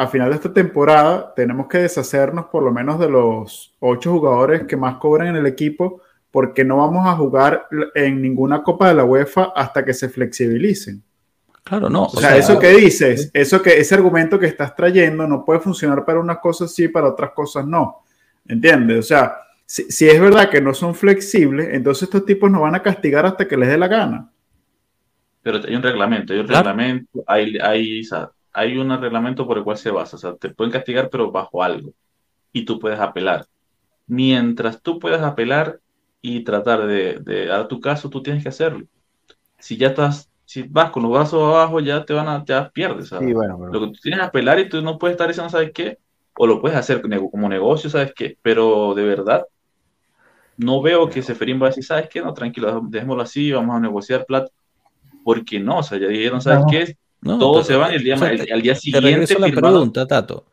a 0.00 0.06
final 0.06 0.30
de 0.30 0.36
esta 0.36 0.50
temporada 0.50 1.34
tenemos 1.36 1.68
que 1.68 1.76
deshacernos 1.76 2.46
por 2.46 2.62
lo 2.62 2.72
menos 2.72 2.98
de 2.98 3.10
los 3.10 3.74
ocho 3.80 4.12
jugadores 4.12 4.64
que 4.64 4.74
más 4.74 4.96
cobran 4.96 5.28
en 5.28 5.36
el 5.36 5.46
equipo 5.46 6.00
porque 6.30 6.64
no 6.64 6.78
vamos 6.78 7.06
a 7.06 7.12
jugar 7.16 7.66
en 7.94 8.22
ninguna 8.22 8.62
Copa 8.62 8.88
de 8.88 8.94
la 8.94 9.04
UEFA 9.04 9.52
hasta 9.54 9.84
que 9.84 9.92
se 9.92 10.08
flexibilicen. 10.08 11.02
Claro, 11.62 11.90
no. 11.90 12.04
O, 12.04 12.16
sea, 12.16 12.34
eso 12.34 12.58
que 12.58 12.68
dices, 12.70 13.30
eso 13.34 13.60
que 13.60 13.78
ese 13.78 13.94
argumento 13.94 14.38
que 14.38 14.46
estás 14.46 14.74
trayendo 14.74 15.26
no 15.26 15.44
puede 15.44 15.60
funcionar 15.60 16.02
para 16.06 16.18
unas 16.18 16.38
cosas 16.38 16.74
sí, 16.74 16.88
para 16.88 17.08
otras 17.08 17.32
cosas 17.32 17.66
no. 17.66 18.02
¿Entiendes? 18.48 19.00
O 19.00 19.02
sea, 19.02 19.36
si, 19.66 20.08
es 20.08 20.18
verdad 20.18 20.48
que 20.48 20.62
no 20.62 20.72
son 20.72 20.94
flexibles, 20.94 21.68
entonces 21.72 22.04
estos 22.04 22.24
tipos 22.24 22.50
nos 22.50 22.62
van 22.62 22.74
a 22.74 22.82
castigar 22.82 23.26
hasta 23.26 23.46
que 23.46 23.58
les 23.58 23.68
dé 23.68 23.76
la 23.76 23.88
gana. 23.88 24.30
Pero 25.42 25.60
hay 25.62 25.74
un 25.74 25.82
reglamento, 25.82 26.32
hay 26.32 26.38
un 26.38 26.48
reglamento, 26.48 27.22
hay, 27.26 27.58
hay, 27.58 28.02
hay 28.52 28.76
un 28.78 28.90
reglamento 29.00 29.46
por 29.46 29.58
el 29.58 29.64
cual 29.64 29.76
se 29.76 29.90
basa. 29.90 30.16
O 30.16 30.18
sea, 30.18 30.34
te 30.36 30.50
pueden 30.50 30.72
castigar, 30.72 31.10
pero 31.10 31.30
bajo 31.30 31.62
algo. 31.62 31.92
Y 32.52 32.64
tú 32.64 32.78
puedes 32.78 33.00
apelar. 33.00 33.46
Mientras 34.06 34.82
tú 34.82 34.98
puedas 34.98 35.22
apelar 35.22 35.80
y 36.20 36.44
tratar 36.44 36.86
de, 36.86 37.20
de 37.20 37.46
dar 37.46 37.68
tu 37.68 37.80
caso, 37.80 38.10
tú 38.10 38.22
tienes 38.22 38.42
que 38.42 38.48
hacerlo. 38.48 38.86
Si 39.58 39.76
ya 39.76 39.88
estás 39.88 40.30
si 40.50 40.64
vas 40.64 40.90
con 40.90 41.04
los 41.04 41.12
brazos 41.12 41.40
abajo, 41.40 41.78
ya 41.78 42.04
te 42.04 42.12
van 42.12 42.26
a, 42.26 42.44
ya 42.44 42.68
pierdes. 42.70 43.10
Sí, 43.10 43.32
bueno, 43.32 43.56
Lo 43.70 43.80
que 43.82 43.86
tú 43.86 44.00
tienes 44.02 44.18
que 44.18 44.26
apelar 44.26 44.58
y 44.58 44.68
tú 44.68 44.82
no 44.82 44.98
puedes 44.98 45.14
estar 45.14 45.28
diciendo, 45.28 45.48
¿sabes 45.48 45.70
qué? 45.72 45.98
O 46.36 46.44
lo 46.44 46.60
puedes 46.60 46.76
hacer 46.76 47.00
como 47.00 47.48
negocio, 47.48 47.88
¿sabes 47.88 48.12
qué? 48.16 48.36
Pero 48.42 48.92
de 48.96 49.04
verdad, 49.04 49.46
no 50.56 50.82
veo 50.82 51.08
que 51.08 51.22
Seferín 51.22 51.62
va 51.62 51.66
a 51.66 51.68
decir, 51.68 51.84
¿sabes 51.84 52.08
qué? 52.08 52.20
No, 52.20 52.34
tranquilo, 52.34 52.82
dejémoslo 52.88 53.22
así, 53.22 53.52
vamos 53.52 53.76
a 53.76 53.78
negociar 53.78 54.26
plata. 54.26 54.50
Porque 55.22 55.60
no, 55.60 55.78
o 55.78 55.82
sea, 55.84 55.98
ya 55.98 56.08
dijeron, 56.08 56.42
¿sabes 56.42 56.64
qué? 56.68 56.96
Todos 57.22 57.66
se 57.66 57.76
van 57.76 57.92
y 57.92 57.96
el 57.96 58.04
día, 58.04 58.14
al 58.14 58.62
día 58.62 58.74
siguiente. 58.74 59.34
Te 59.34 59.38
la 59.38 59.48
pregunta, 59.48 60.06
Tato. 60.06 60.46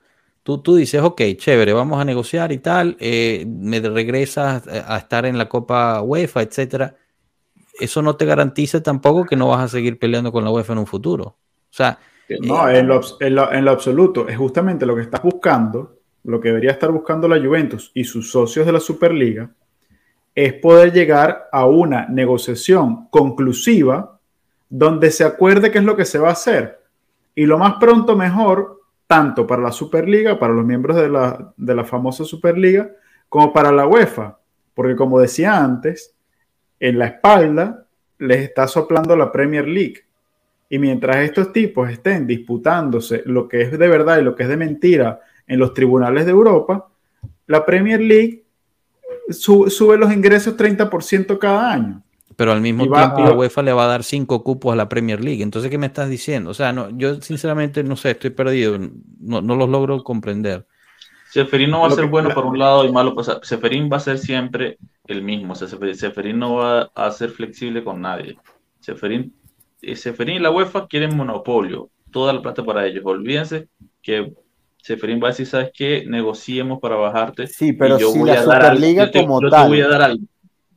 Tú, 0.43 0.59
tú, 0.59 0.75
dices, 0.75 1.01
ok, 1.01 1.21
chévere, 1.35 1.73
vamos 1.73 1.99
a 1.99 2.05
negociar 2.05 2.51
y 2.53 2.59
tal, 2.59 2.95
eh, 2.99 3.45
me 3.47 3.81
regresas 3.81 4.65
a 4.67 4.97
estar 4.97 5.25
en 5.25 5.37
la 5.37 5.49
Copa 5.49 6.01
UEFA, 6.01 6.41
etcétera 6.41 6.95
eso 7.79 8.01
no 8.01 8.15
te 8.15 8.25
garantiza 8.25 8.81
tampoco 8.81 9.25
que 9.25 9.35
no 9.35 9.47
vas 9.47 9.61
a 9.61 9.67
seguir 9.67 9.99
peleando 9.99 10.31
con 10.31 10.43
la 10.43 10.51
UEFA 10.51 10.73
en 10.73 10.79
un 10.79 10.87
futuro. 10.87 11.23
O 11.23 11.37
sea, 11.69 11.97
no, 12.41 12.67
eh, 12.69 12.79
en, 12.79 12.87
lo, 12.87 13.01
en, 13.19 13.65
lo, 13.65 13.71
absoluto, 13.71 14.27
es 14.27 14.37
justamente 14.37 14.85
lo 14.85 14.95
que 14.95 15.01
estás 15.01 15.21
buscando, 15.21 15.97
lo 16.23 16.39
que 16.39 16.49
debería 16.49 16.71
estar 16.71 16.91
buscando 16.91 17.27
la 17.27 17.39
Juventus 17.39 17.91
y 17.93 18.03
sus 18.03 18.31
socios 18.31 18.65
de 18.65 18.71
la 18.71 18.79
Superliga, 18.79 19.51
es 20.35 20.53
poder 20.53 20.93
llegar 20.93 21.47
a 21.51 21.65
una 21.65 22.07
negociación 22.07 23.07
conclusiva 23.09 24.16
donde 24.69 25.11
se 25.11 25.23
acuerde 25.23 25.71
qué 25.71 25.79
es 25.79 25.83
lo 25.83 25.95
que 25.95 26.05
se 26.05 26.19
va 26.19 26.29
a 26.29 26.33
hacer. 26.33 26.81
Y 27.35 27.45
lo 27.45 27.57
más 27.57 27.75
pronto 27.79 28.15
mejor, 28.15 28.81
tanto 29.05 29.45
para 29.45 29.61
la 29.61 29.71
Superliga, 29.71 30.39
para 30.39 30.53
los 30.53 30.65
miembros 30.65 30.97
de 30.97 31.09
la, 31.09 31.53
de 31.55 31.75
la 31.75 31.83
famosa 31.83 32.25
Superliga, 32.25 32.91
como 33.29 33.53
para 33.53 33.71
la 33.71 33.87
UEFA. 33.87 34.37
Porque 34.73 34.95
como 34.95 35.19
decía 35.19 35.57
antes, 35.57 36.15
en 36.79 36.99
la 36.99 37.07
espalda 37.07 37.85
les 38.19 38.41
está 38.41 38.67
soplando 38.67 39.15
la 39.15 39.31
Premier 39.31 39.67
League. 39.67 40.03
Y 40.69 40.79
mientras 40.79 41.17
estos 41.17 41.53
tipos 41.53 41.89
estén 41.89 42.27
disputándose 42.27 43.23
lo 43.25 43.47
que 43.47 43.61
es 43.61 43.71
de 43.71 43.87
verdad 43.87 44.19
y 44.19 44.23
lo 44.23 44.35
que 44.35 44.43
es 44.43 44.49
de 44.49 44.57
mentira 44.57 45.21
en 45.47 45.59
los 45.59 45.73
tribunales 45.73 46.25
de 46.25 46.31
Europa, 46.31 46.89
la 47.45 47.65
Premier 47.65 48.01
League 48.01 48.43
sube 49.29 49.97
los 49.97 50.11
ingresos 50.11 50.57
30% 50.57 51.37
cada 51.37 51.71
año. 51.71 52.03
Pero 52.37 52.51
al 52.51 52.61
mismo 52.61 52.83
tiempo 52.83 53.21
la 53.21 53.33
UEFA 53.33 53.63
le 53.63 53.73
va 53.73 53.85
a 53.85 53.87
dar 53.87 54.03
cinco 54.03 54.43
cupos 54.43 54.71
a 54.71 54.75
la 54.75 54.87
Premier 54.87 55.19
League. 55.21 55.41
Entonces, 55.41 55.71
¿qué 55.71 55.79
me 55.79 55.87
estás 55.87 56.07
diciendo? 56.07 56.51
O 56.51 56.53
sea, 56.53 56.71
no, 56.71 56.95
yo 56.95 57.19
sinceramente 57.19 57.83
no 57.83 57.95
sé, 57.95 58.11
estoy 58.11 58.29
perdido, 58.29 58.77
no, 59.19 59.41
no 59.41 59.55
los 59.55 59.67
logro 59.67 60.03
comprender. 60.03 60.67
Seferín 61.31 61.71
no 61.71 61.81
va 61.81 61.87
a 61.87 61.91
ser 61.91 62.05
bueno 62.05 62.29
por 62.29 62.45
un 62.45 62.57
lado 62.57 62.85
y 62.85 62.91
malo 62.91 63.15
por 63.15 63.23
otro. 63.23 63.43
Seferín 63.43 63.89
va 63.91 63.97
a 63.97 64.01
ser 64.01 64.19
siempre 64.19 64.77
el 65.07 65.23
mismo. 65.23 65.53
O 65.53 65.55
sea, 65.55 65.67
Seferín 65.67 66.37
no 66.37 66.55
va 66.55 66.91
a 66.93 67.11
ser 67.11 67.31
flexible 67.31 67.83
con 67.83 68.01
nadie. 68.01 68.37
Seferín, 68.79 69.33
eh, 69.81 69.95
Seferín 69.95 70.35
y 70.35 70.39
la 70.39 70.51
UEFA 70.51 70.87
quieren 70.87 71.17
monopolio. 71.17 71.89
Toda 72.11 72.33
la 72.33 72.41
plata 72.41 72.63
para 72.63 72.85
ellos. 72.85 73.03
Olvídense 73.03 73.67
que 74.01 74.31
Seferín 74.77 75.19
va 75.21 75.27
a 75.27 75.31
decir, 75.31 75.47
¿sabes 75.47 75.71
qué? 75.73 76.05
Negociemos 76.07 76.79
para 76.79 76.95
bajarte. 76.95 77.47
Sí, 77.47 77.73
pero 77.73 77.99
yo 77.99 78.11
si 78.11 78.19
voy 78.19 78.29
la 78.29 78.39
a 78.39 78.43
Superliga 78.43 79.11
como 79.11 79.41
yo 79.41 79.49
tal. 79.49 79.63
Te 79.63 79.69
voy 79.69 79.81
a 79.81 79.87
dar 79.89 80.01
algo. 80.03 80.23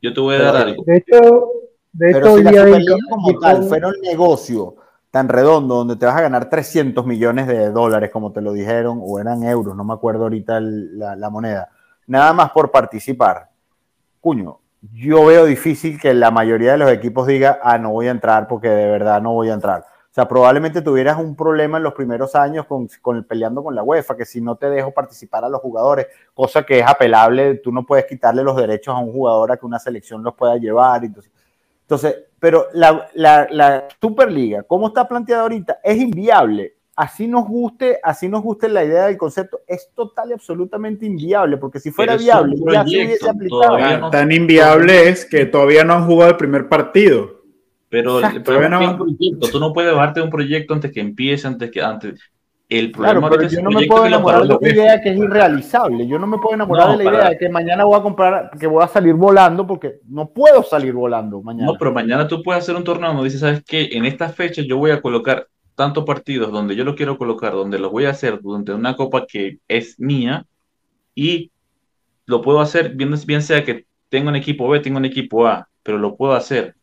Yo 0.01 0.13
te 0.13 0.19
voy 0.19 0.35
a 0.35 0.41
dar 0.41 0.55
algo. 0.55 0.83
De 0.85 0.97
hecho, 0.97 1.51
de 1.93 2.09
hecho, 2.11 2.37
si 2.37 2.43
la 2.43 2.51
Superliga 2.51 2.95
como 3.09 3.39
tal 3.39 3.63
fuera 3.63 3.87
un 3.89 4.01
negocio 4.01 4.75
tan 5.11 5.27
redondo 5.27 5.75
donde 5.75 5.97
te 5.97 6.05
vas 6.05 6.15
a 6.15 6.21
ganar 6.21 6.49
300 6.49 7.05
millones 7.05 7.45
de 7.45 7.69
dólares, 7.69 8.09
como 8.11 8.31
te 8.31 8.41
lo 8.41 8.53
dijeron, 8.53 9.01
o 9.03 9.19
eran 9.19 9.43
euros, 9.43 9.75
no 9.75 9.83
me 9.83 9.93
acuerdo 9.93 10.23
ahorita 10.23 10.59
la, 10.61 11.29
moneda, 11.29 11.69
nada 12.07 12.31
más 12.31 12.51
por 12.51 12.71
participar. 12.71 13.49
Cuño, 14.21 14.59
yo 14.93 15.25
veo 15.25 15.45
difícil 15.45 15.99
que 15.99 16.13
la 16.13 16.31
mayoría 16.31 16.71
de 16.71 16.77
los 16.77 16.91
equipos 16.91 17.27
diga, 17.27 17.59
ah, 17.61 17.77
no 17.77 17.91
voy 17.91 18.07
a 18.07 18.11
entrar 18.11 18.47
porque 18.47 18.69
de 18.69 18.89
verdad 18.89 19.21
no 19.21 19.33
voy 19.33 19.49
a 19.49 19.53
entrar. 19.53 19.83
O 20.11 20.13
sea, 20.13 20.27
probablemente 20.27 20.81
tuvieras 20.81 21.17
un 21.17 21.37
problema 21.37 21.77
en 21.77 21.83
los 21.83 21.93
primeros 21.93 22.35
años 22.35 22.65
con, 22.65 22.89
con 23.01 23.23
peleando 23.23 23.63
con 23.63 23.73
la 23.73 23.81
UEFA, 23.81 24.17
que 24.17 24.25
si 24.25 24.41
no 24.41 24.57
te 24.57 24.69
dejo 24.69 24.91
participar 24.91 25.45
a 25.45 25.49
los 25.49 25.61
jugadores, 25.61 26.07
cosa 26.33 26.63
que 26.63 26.79
es 26.79 26.85
apelable, 26.85 27.55
tú 27.55 27.71
no 27.71 27.85
puedes 27.85 28.05
quitarle 28.07 28.43
los 28.43 28.57
derechos 28.57 28.93
a 28.93 28.97
un 28.97 29.13
jugador 29.13 29.53
a 29.53 29.57
que 29.57 29.65
una 29.65 29.79
selección 29.79 30.21
los 30.21 30.35
pueda 30.35 30.57
llevar. 30.57 31.05
Entonces, 31.05 31.31
entonces 31.83 32.25
pero 32.41 32.67
la, 32.73 33.07
la, 33.13 33.87
Superliga, 34.01 34.63
como 34.63 34.87
está 34.87 35.07
planteada 35.07 35.43
ahorita, 35.43 35.79
es 35.81 35.97
inviable. 35.97 36.73
Así 36.95 37.27
nos 37.27 37.47
guste, 37.47 37.99
así 38.03 38.27
nos 38.27 38.41
guste 38.41 38.67
la 38.67 38.83
idea 38.83 39.05
del 39.05 39.17
concepto, 39.17 39.61
es 39.65 39.91
total 39.95 40.31
y 40.31 40.33
absolutamente 40.33 41.05
inviable, 41.05 41.55
porque 41.57 41.79
si 41.79 41.89
fuera 41.91 42.17
viable, 42.17 42.57
ya 42.69 42.83
se 42.83 43.05
hubiese 43.05 43.29
aplicado. 43.29 44.09
Tan 44.09 44.31
inviable 44.31 45.07
es 45.07 45.23
que 45.23 45.45
todavía 45.45 45.85
no 45.85 45.93
han 45.93 46.05
jugado 46.05 46.31
el 46.31 46.37
primer 46.37 46.67
partido. 46.67 47.40
Pero, 47.91 48.21
pero 48.45 48.69
no, 48.69 49.05
tú 49.51 49.59
no 49.59 49.73
puedes 49.73 49.93
bajarte 49.93 50.21
un 50.21 50.29
proyecto 50.29 50.73
antes 50.73 50.93
que 50.93 51.01
empiece, 51.01 51.45
antes 51.45 51.69
que 51.69 51.81
antes. 51.81 52.21
El 52.69 52.89
problema 52.89 53.27
claro, 53.27 53.35
pero 53.35 53.49
yo 53.49 53.61
no 53.61 53.69
me 53.69 53.85
puedo 53.85 54.05
enamorar 54.05 54.47
de 54.47 54.55
una 54.55 54.69
idea 54.69 55.01
que 55.01 55.09
es 55.09 55.17
irrealizable. 55.17 56.07
Yo 56.07 56.17
no 56.17 56.25
me 56.25 56.37
puedo 56.37 56.55
enamorar 56.55 56.97
de 56.97 57.03
la 57.03 57.11
idea 57.11 57.29
de 57.31 57.37
que 57.37 57.49
mañana 57.49 57.83
voy 57.83 57.99
a 57.99 58.01
comprar, 58.01 58.51
que 58.57 58.65
voy 58.65 58.81
a 58.81 58.87
salir 58.87 59.13
volando, 59.13 59.67
porque 59.67 59.95
no 60.07 60.29
puedo 60.29 60.63
salir 60.63 60.93
volando 60.93 61.41
mañana. 61.41 61.65
No, 61.65 61.77
pero 61.77 61.91
mañana 61.91 62.29
tú 62.29 62.41
puedes 62.41 62.63
hacer 62.63 62.77
un 62.77 62.85
torneo 62.85 63.09
donde 63.09 63.25
dices, 63.25 63.41
¿sabes 63.41 63.61
qué? 63.67 63.89
En 63.91 64.05
esta 64.05 64.29
fecha 64.29 64.61
yo 64.61 64.77
voy 64.77 64.91
a 64.91 65.01
colocar 65.01 65.47
tantos 65.75 66.05
partidos 66.05 66.49
donde 66.49 66.77
yo 66.77 66.85
lo 66.85 66.95
quiero 66.95 67.17
colocar, 67.17 67.51
donde 67.51 67.77
los 67.77 67.91
voy 67.91 68.05
a 68.05 68.11
hacer 68.11 68.39
durante 68.41 68.71
una 68.71 68.95
copa 68.95 69.25
que 69.27 69.57
es 69.67 69.99
mía 69.99 70.45
y 71.13 71.51
lo 72.25 72.41
puedo 72.41 72.61
hacer, 72.61 72.95
bien, 72.95 73.13
bien 73.27 73.41
sea 73.41 73.65
que 73.65 73.85
tengo 74.07 74.29
un 74.29 74.37
equipo 74.37 74.69
B, 74.69 74.79
tengo 74.79 74.97
un 74.97 75.05
equipo 75.05 75.45
A, 75.45 75.67
pero 75.83 75.97
lo 75.97 76.15
puedo 76.15 76.31
hacer. 76.31 76.75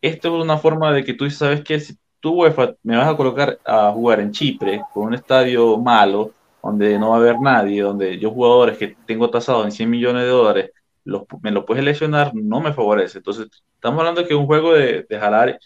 Esto 0.00 0.36
es 0.36 0.44
una 0.44 0.58
forma 0.58 0.92
de 0.92 1.04
que 1.04 1.14
tú 1.14 1.28
sabes 1.30 1.62
que 1.62 1.78
tú 2.20 2.42
UEFA 2.42 2.74
me 2.82 2.96
vas 2.96 3.08
a 3.08 3.16
colocar 3.16 3.58
a 3.64 3.92
jugar 3.92 4.20
en 4.20 4.32
Chipre 4.32 4.82
con 4.92 5.08
un 5.08 5.14
estadio 5.14 5.78
malo, 5.78 6.32
donde 6.62 6.98
no 6.98 7.10
va 7.10 7.16
a 7.16 7.18
haber 7.20 7.40
nadie, 7.40 7.82
donde 7.82 8.18
yo 8.18 8.30
jugadores 8.30 8.78
que 8.78 8.96
tengo 9.06 9.30
tasados 9.30 9.64
en 9.64 9.72
100 9.72 9.90
millones 9.90 10.22
de 10.22 10.28
dólares, 10.28 10.70
los, 11.04 11.22
me 11.42 11.50
lo 11.50 11.64
puedes 11.66 11.84
lesionar, 11.84 12.32
no 12.34 12.60
me 12.60 12.72
favorece. 12.72 13.18
Entonces, 13.18 13.48
estamos 13.74 14.00
hablando 14.00 14.22
de 14.22 14.28
que 14.28 14.34
un 14.34 14.46
juego 14.46 14.72
de, 14.74 15.06
de 15.08 15.18
jalar. 15.18 15.58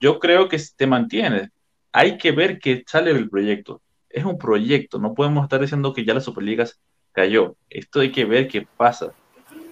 Yo 0.00 0.18
creo 0.18 0.48
que 0.48 0.58
te 0.76 0.86
mantiene. 0.86 1.50
Hay 1.92 2.18
que 2.18 2.32
ver 2.32 2.58
qué 2.58 2.84
sale 2.86 3.14
del 3.14 3.30
proyecto. 3.30 3.82
Es 4.08 4.24
un 4.24 4.38
proyecto, 4.38 4.98
no 4.98 5.14
podemos 5.14 5.44
estar 5.44 5.60
diciendo 5.60 5.92
que 5.92 6.04
ya 6.04 6.14
la 6.14 6.20
Superliga 6.20 6.66
cayó. 7.12 7.56
Esto 7.70 8.00
hay 8.00 8.12
que 8.12 8.24
ver 8.24 8.48
qué 8.48 8.66
pasa 8.76 9.14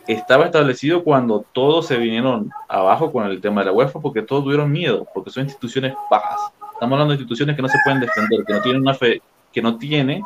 estaba 0.06 0.44
establecido 0.44 1.02
cuando 1.02 1.44
todos 1.52 1.86
se 1.86 1.96
vinieron 1.96 2.50
abajo 2.68 3.12
con 3.12 3.26
el 3.26 3.40
tema 3.40 3.60
de 3.60 3.66
la 3.66 3.72
UEFA, 3.72 4.00
porque 4.00 4.22
todos 4.22 4.44
tuvieron 4.44 4.70
miedo, 4.70 5.06
porque 5.12 5.30
son 5.30 5.44
instituciones 5.44 5.94
bajas. 6.10 6.52
Estamos 6.72 6.92
hablando 6.92 7.12
de 7.12 7.16
instituciones 7.16 7.56
que 7.56 7.62
no 7.62 7.68
se 7.68 7.78
pueden 7.84 8.00
defender, 8.00 8.44
que 8.44 8.52
no 8.52 8.62
tienen 8.62 8.82
una 8.82 8.94
fe, 8.94 9.20
que 9.52 9.62
no 9.62 9.78
tienen 9.78 10.22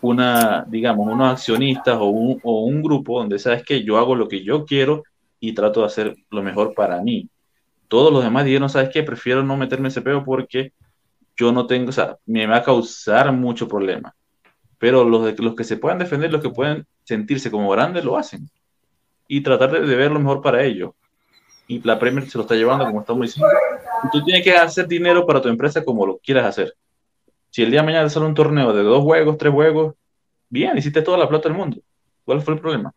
una, 0.00 0.64
digamos, 0.68 1.10
unos 1.10 1.32
accionistas 1.32 1.96
o 1.98 2.06
un, 2.06 2.82
grupo 2.82 3.18
donde 3.18 3.38
sabes 3.38 3.64
que 3.64 3.82
yo 3.82 3.98
hago 3.98 4.14
lo 4.14 4.28
que 4.28 4.44
yo 4.44 4.64
quiero 4.64 5.02
y 5.40 5.54
trato 5.54 5.80
de 5.80 5.86
hacer 5.86 6.14
lo 6.30 6.42
mejor 6.42 6.74
para 6.74 7.00
mí. 7.00 7.28
Todos 7.88 8.12
los 8.12 8.22
demás 8.22 8.44
dijeron, 8.44 8.68
¿sabes 8.68 8.90
qué? 8.92 9.02
Prefiero 9.02 9.42
no 9.42 9.56
meterme 9.56 9.88
ese 9.88 10.02
peo 10.02 10.24
porque 10.24 10.72
yo 11.36 11.52
no 11.52 11.66
tengo, 11.66 11.88
o 11.88 11.92
sea, 11.92 12.18
me 12.26 12.46
va 12.46 12.56
a 12.56 12.62
causar 12.62 13.32
mucho 13.32 13.66
problema. 13.66 14.14
Pero 14.78 15.04
los, 15.04 15.24
de, 15.24 15.42
los 15.42 15.54
que 15.54 15.64
se 15.64 15.78
puedan 15.78 15.98
defender, 15.98 16.30
los 16.30 16.42
que 16.42 16.50
pueden 16.50 16.86
sentirse 17.04 17.50
como 17.50 17.70
grandes, 17.70 18.04
lo 18.04 18.16
hacen 18.16 18.48
y 19.28 19.40
tratar 19.40 19.72
de, 19.72 19.96
ver 19.96 20.10
lo 20.10 20.20
mejor 20.20 20.42
para 20.42 20.62
ellos. 20.62 20.92
Y 21.66 21.80
la 21.82 21.98
Premier 21.98 22.28
se 22.28 22.36
lo 22.36 22.42
está 22.42 22.54
llevando, 22.54 22.84
como 22.84 23.00
estamos 23.00 23.22
diciendo. 23.22 23.48
Y 24.04 24.10
tú 24.10 24.22
tienes 24.22 24.44
que 24.44 24.52
hacer 24.52 24.86
dinero 24.86 25.26
para 25.26 25.40
tu 25.40 25.48
empresa 25.48 25.84
como 25.84 26.06
lo 26.06 26.18
quieras 26.18 26.46
hacer. 26.46 26.74
Si 27.50 27.62
el 27.62 27.70
día 27.70 27.80
de 27.80 27.86
mañana 27.86 28.10
sale 28.10 28.26
un 28.26 28.34
torneo 28.34 28.72
de 28.72 28.82
dos 28.82 29.02
juegos, 29.02 29.38
tres 29.38 29.52
juegos, 29.52 29.94
bien, 30.48 30.76
hiciste 30.76 31.02
toda 31.02 31.16
la 31.16 31.28
plata 31.28 31.48
del 31.48 31.56
mundo. 31.56 31.78
¿Cuál 32.24 32.42
fue 32.42 32.54
el 32.54 32.60
problema? 32.60 32.92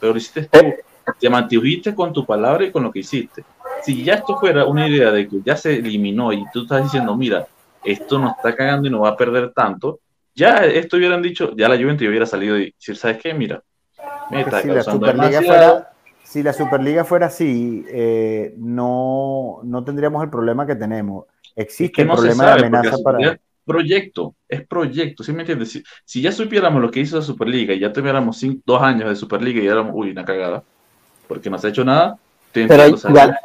Pero 0.00 0.12
lo 0.12 0.18
hiciste 0.18 0.48
tú. 0.50 0.74
Te 1.20 1.28
mantuviste 1.28 1.94
con 1.94 2.12
tu 2.12 2.24
palabra 2.24 2.64
y 2.64 2.72
con 2.72 2.82
lo 2.82 2.90
que 2.90 3.00
hiciste. 3.00 3.44
Si 3.82 4.02
ya 4.02 4.14
esto 4.14 4.38
fuera 4.38 4.64
una 4.64 4.88
idea 4.88 5.10
de 5.12 5.28
que 5.28 5.40
ya 5.44 5.56
se 5.56 5.74
eliminó 5.74 6.32
y 6.32 6.44
tú 6.52 6.62
estás 6.62 6.82
diciendo, 6.82 7.14
mira, 7.14 7.46
esto 7.84 8.18
nos 8.18 8.36
está 8.36 8.56
cagando 8.56 8.88
y 8.88 8.90
nos 8.90 9.02
va 9.02 9.10
a 9.10 9.16
perder 9.16 9.52
tanto, 9.52 10.00
ya 10.34 10.64
esto 10.64 10.96
hubieran 10.96 11.22
dicho, 11.22 11.54
ya 11.54 11.68
la 11.68 11.76
Juventus 11.76 12.08
hubiera 12.08 12.26
salido 12.26 12.58
y 12.58 12.72
decir, 12.72 12.96
¿sabes 12.96 13.18
qué? 13.18 13.34
Mira, 13.34 13.62
si, 14.30 14.68
la 14.68 14.82
Superliga 14.82 15.42
fuera, 15.42 15.92
si 16.22 16.42
la 16.42 16.52
Superliga 16.52 17.04
fuera 17.04 17.26
así, 17.26 17.84
eh, 17.88 18.54
no, 18.58 19.60
no 19.62 19.84
tendríamos 19.84 20.22
el 20.22 20.30
problema 20.30 20.66
que 20.66 20.76
tenemos. 20.76 21.26
Existe 21.56 22.02
el 22.02 22.08
problema 22.08 22.46
de 22.46 22.52
amenaza 22.52 22.96
para 23.02 23.38
proyecto, 23.64 24.34
es 24.48 24.66
proyecto, 24.66 25.24
¿sí 25.24 25.32
me 25.32 25.40
entiendes? 25.40 25.82
Si, 26.04 26.22
ya 26.22 26.32
supiéramos 26.32 26.82
lo 26.82 26.90
que 26.90 27.00
hizo 27.00 27.16
la 27.16 27.22
Superliga 27.22 27.74
y 27.74 27.80
ya 27.80 27.92
tuviéramos 27.92 28.44
dos 28.64 28.82
años 28.82 29.08
de 29.08 29.16
Superliga 29.16 29.62
y 29.62 29.66
éramos, 29.66 29.92
uy, 29.94 30.10
una 30.10 30.24
cagada, 30.24 30.62
porque 31.26 31.50
no 31.50 31.58
se 31.58 31.68
ha 31.68 31.70
hecho 31.70 31.84
nada, 31.84 32.18
pero 32.52 32.86
igual, 32.86 33.36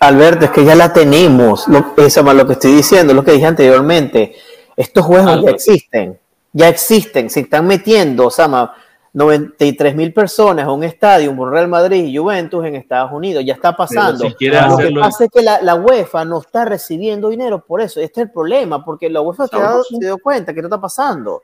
Alberto, 0.00 0.46
es 0.46 0.50
que 0.50 0.64
ya 0.64 0.74
la 0.74 0.92
tenemos, 0.92 1.68
lo, 1.68 1.94
eso 1.96 2.22
más 2.22 2.34
lo 2.34 2.46
que 2.46 2.54
estoy 2.54 2.72
diciendo, 2.72 3.12
lo 3.12 3.24
que 3.24 3.32
dije 3.32 3.46
anteriormente, 3.46 4.34
estos 4.76 5.04
juegos 5.04 5.42
ya 5.42 5.50
existen, 5.50 6.18
ya 6.52 6.68
existen, 6.68 7.30
se 7.30 7.40
están 7.40 7.66
metiendo, 7.66 8.30
Sama, 8.30 8.74
93 9.14 9.94
mil 9.94 10.12
personas 10.12 10.66
a 10.66 10.72
un 10.72 10.82
estadio, 10.82 11.30
un 11.30 11.50
Real 11.50 11.68
Madrid 11.68 12.04
y 12.04 12.16
Juventus 12.16 12.64
en 12.64 12.74
Estados 12.74 13.12
Unidos. 13.12 13.44
Ya 13.46 13.54
está 13.54 13.76
pasando. 13.76 14.24
lo 14.24 14.36
que 14.36 14.92
pasa 15.00 15.24
es 15.24 15.30
que 15.30 15.40
la, 15.40 15.74
UEFA 15.76 16.24
no 16.24 16.40
está 16.40 16.64
recibiendo 16.64 17.28
dinero 17.28 17.64
por 17.64 17.80
eso. 17.80 18.00
Este 18.00 18.20
es 18.20 18.26
el 18.26 18.32
problema, 18.32 18.84
porque 18.84 19.08
la 19.08 19.20
UEFA 19.20 19.46
se, 19.46 19.56
dio 20.00 20.18
cuenta 20.18 20.52
que 20.52 20.60
no 20.60 20.66
está 20.66 20.80
pasando. 20.80 21.42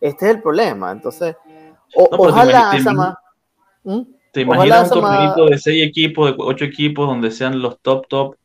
Este 0.00 0.24
es 0.24 0.36
el 0.36 0.42
problema. 0.42 0.92
Entonces, 0.92 1.36
ojalá, 1.94 3.18
¿Mm? 3.84 4.00
¿Te 4.32 4.40
imaginas 4.40 4.90
un 4.90 5.00
torneo 5.02 5.46
de 5.46 5.58
seis 5.58 5.86
equipos, 5.86 6.30
de 6.30 6.36
ocho 6.38 6.64
equipos, 6.64 7.06
donde 7.06 7.30
sean 7.30 7.60
los 7.60 7.78
top, 7.80 8.08
top, 8.08 8.36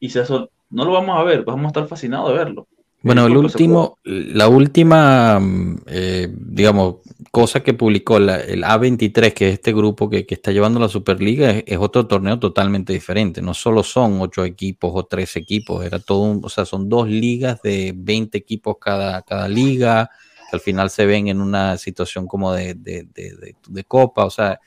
y 0.00 0.10
se 0.10 0.22
eso, 0.22 0.50
no 0.70 0.84
lo 0.84 0.90
vamos 0.90 1.16
a 1.18 1.22
ver, 1.22 1.44
vamos 1.44 1.66
a 1.66 1.68
estar 1.68 1.86
fascinados 1.86 2.30
de 2.30 2.34
verlo. 2.34 2.66
Bueno, 3.00 3.26
el 3.26 3.36
último, 3.36 3.98
la 4.02 4.48
última, 4.48 5.40
eh, 5.86 6.28
digamos, 6.30 6.96
cosa 7.30 7.60
que 7.60 7.72
publicó 7.72 8.16
el 8.16 8.64
A23, 8.64 9.32
que 9.32 9.48
es 9.48 9.54
este 9.54 9.72
grupo 9.72 10.10
que, 10.10 10.26
está 10.28 10.50
llevando 10.50 10.80
la 10.80 10.88
Superliga, 10.88 11.50
es, 11.50 11.78
otro 11.78 12.08
torneo 12.08 12.40
totalmente 12.40 12.92
diferente. 12.92 13.40
No 13.40 13.54
solo 13.54 13.84
son 13.84 14.20
ocho 14.20 14.44
equipos 14.44 14.90
o 14.94 15.06
tres 15.06 15.36
equipos, 15.36 15.84
era 15.84 16.00
todo 16.00 16.22
un, 16.22 16.40
o 16.44 16.48
sea, 16.48 16.64
son 16.64 16.88
dos 16.88 17.08
ligas 17.08 17.62
de 17.62 17.92
20 17.96 18.36
equipos 18.36 18.76
cada, 18.80 19.22
cada 19.22 19.48
liga, 19.48 20.10
que 20.50 20.56
al 20.56 20.60
final 20.60 20.90
se 20.90 21.06
ven 21.06 21.28
en 21.28 21.40
una 21.40 21.76
situación 21.76 22.26
como 22.26 22.52
de, 22.52 22.74
de, 22.74 23.84
copa, 23.84 24.24
o 24.24 24.30
sea, 24.30 24.58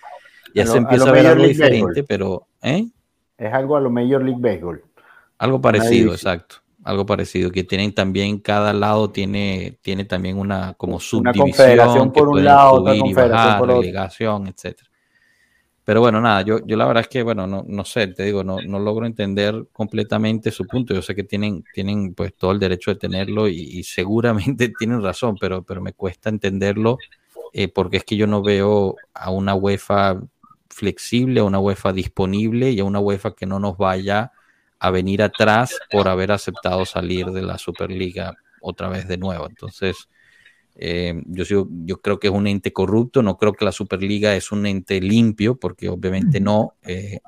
ya 0.55 0.65
se 0.65 0.77
empieza 0.77 1.09
a, 1.09 1.11
ver 1.11 1.27
algo 1.27 1.43
diferente, 1.43 2.03
pero... 2.03 2.47
¿eh? 2.61 2.87
Es 3.37 3.53
algo 3.53 3.75
a 3.75 3.81
lo 3.81 3.89
Major 3.89 4.23
League 4.23 4.39
Baseball. 4.39 4.81
Algo 5.37 5.59
parecido, 5.59 6.13
exacto 6.13 6.60
algo 6.83 7.05
parecido, 7.05 7.51
que 7.51 7.63
tienen 7.63 7.93
también, 7.93 8.39
cada 8.39 8.73
lado 8.73 9.11
tiene, 9.11 9.77
tiene 9.81 10.05
también 10.05 10.37
una 10.37 10.73
como 10.73 10.99
subdivisión. 10.99 12.11
por 12.11 12.29
un 12.29 12.43
lado, 12.43 12.93
y 12.93 13.13
bajar, 13.13 13.61
relegación, 13.61 14.47
etcétera. 14.47 14.89
Pero 15.83 15.99
bueno, 15.99 16.21
nada, 16.21 16.43
yo, 16.43 16.65
yo 16.65 16.77
la 16.77 16.85
verdad 16.85 17.01
es 17.01 17.07
que, 17.07 17.23
bueno, 17.23 17.47
no, 17.47 17.65
no 17.67 17.85
sé, 17.85 18.07
te 18.07 18.23
digo, 18.23 18.43
no, 18.43 18.57
no 18.61 18.79
logro 18.79 19.05
entender 19.05 19.67
completamente 19.71 20.51
su 20.51 20.65
punto. 20.65 20.93
Yo 20.93 21.01
sé 21.01 21.15
que 21.15 21.23
tienen, 21.23 21.63
tienen 21.73 22.13
pues 22.13 22.35
todo 22.35 22.51
el 22.51 22.59
derecho 22.59 22.91
de 22.91 22.99
tenerlo 22.99 23.47
y, 23.47 23.83
seguramente 23.83 24.69
tienen 24.79 25.01
razón, 25.01 25.35
pero, 25.39 25.63
pero 25.63 25.81
me 25.81 25.93
cuesta 25.93 26.29
entenderlo 26.29 26.97
eh, 27.53 27.67
porque 27.67 27.97
es 27.97 28.03
que 28.05 28.15
yo 28.15 28.27
no 28.27 28.41
veo 28.41 28.95
a 29.13 29.31
una 29.31 29.55
UEFA 29.55 30.21
flexible, 30.69 31.41
a 31.41 31.43
una 31.43 31.59
UEFA 31.59 31.93
disponible 31.93 32.71
y 32.71 32.79
a 32.79 32.83
una 32.83 32.99
UEFA 32.99 33.35
que 33.35 33.45
no 33.45 33.59
nos 33.59 33.77
vaya 33.77 34.31
a 34.83 34.89
venir 34.89 35.21
atrás 35.21 35.79
por 35.91 36.07
haber 36.07 36.31
aceptado 36.31 36.85
salir 36.85 37.27
de 37.27 37.43
la 37.43 37.59
Superliga 37.59 38.35
otra 38.61 38.89
vez 38.89 39.07
de 39.07 39.17
nuevo. 39.17 39.47
Entonces, 39.47 40.09
eh, 40.75 41.21
yo, 41.27 41.67
yo 41.69 42.01
creo 42.01 42.19
que 42.19 42.29
es 42.29 42.33
un 42.33 42.47
ente 42.47 42.73
corrupto, 42.73 43.21
no 43.21 43.37
creo 43.37 43.53
que 43.53 43.63
la 43.63 43.71
Superliga 43.71 44.35
es 44.35 44.51
un 44.51 44.65
ente 44.65 44.99
limpio, 44.99 45.59
porque 45.59 45.87
obviamente 45.87 46.39
no, 46.39 46.73
eh, 46.81 47.19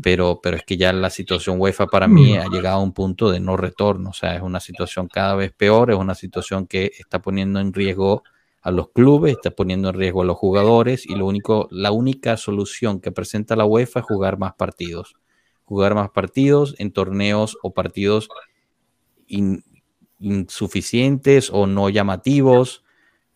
pero, 0.00 0.38
pero 0.40 0.56
es 0.56 0.62
que 0.62 0.76
ya 0.76 0.92
la 0.92 1.10
situación 1.10 1.60
UEFA 1.60 1.88
para 1.88 2.06
mí 2.06 2.36
ha 2.36 2.46
llegado 2.46 2.76
a 2.76 2.82
un 2.82 2.92
punto 2.92 3.28
de 3.28 3.40
no 3.40 3.56
retorno, 3.56 4.10
o 4.10 4.14
sea, 4.14 4.36
es 4.36 4.42
una 4.42 4.60
situación 4.60 5.08
cada 5.08 5.34
vez 5.34 5.52
peor, 5.52 5.90
es 5.90 5.96
una 5.96 6.14
situación 6.14 6.68
que 6.68 6.92
está 6.96 7.20
poniendo 7.20 7.58
en 7.58 7.72
riesgo 7.72 8.22
a 8.62 8.70
los 8.70 8.90
clubes, 8.90 9.32
está 9.32 9.50
poniendo 9.50 9.88
en 9.88 9.96
riesgo 9.96 10.22
a 10.22 10.26
los 10.26 10.36
jugadores 10.36 11.06
y 11.06 11.16
lo 11.16 11.26
único, 11.26 11.66
la 11.72 11.90
única 11.90 12.36
solución 12.36 13.00
que 13.00 13.10
presenta 13.10 13.56
la 13.56 13.64
UEFA 13.64 13.98
es 13.98 14.06
jugar 14.06 14.38
más 14.38 14.54
partidos 14.54 15.16
jugar 15.64 15.94
más 15.94 16.10
partidos 16.10 16.74
en 16.78 16.92
torneos 16.92 17.58
o 17.62 17.72
partidos 17.72 18.28
insuficientes 20.18 21.50
o 21.52 21.66
no 21.66 21.88
llamativos 21.88 22.84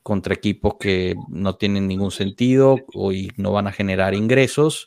contra 0.02 0.34
equipos 0.34 0.74
que 0.80 1.14
no 1.28 1.56
tienen 1.56 1.86
ningún 1.86 2.10
sentido 2.10 2.76
o 2.94 3.12
no 3.36 3.52
van 3.52 3.66
a 3.66 3.72
generar 3.72 4.14
ingresos 4.14 4.86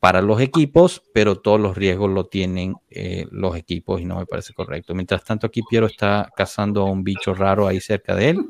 para 0.00 0.22
los 0.22 0.40
equipos, 0.40 1.02
pero 1.12 1.36
todos 1.36 1.60
los 1.60 1.76
riesgos 1.76 2.10
lo 2.10 2.26
tienen 2.26 2.74
eh, 2.88 3.26
los 3.30 3.54
equipos 3.54 4.00
y 4.00 4.06
no 4.06 4.18
me 4.18 4.24
parece 4.24 4.54
correcto. 4.54 4.94
Mientras 4.94 5.22
tanto, 5.24 5.46
aquí 5.46 5.60
Piero 5.68 5.86
está 5.86 6.30
cazando 6.34 6.82
a 6.82 6.90
un 6.90 7.04
bicho 7.04 7.34
raro 7.34 7.66
ahí 7.66 7.80
cerca 7.80 8.14
de 8.14 8.30
él. 8.30 8.38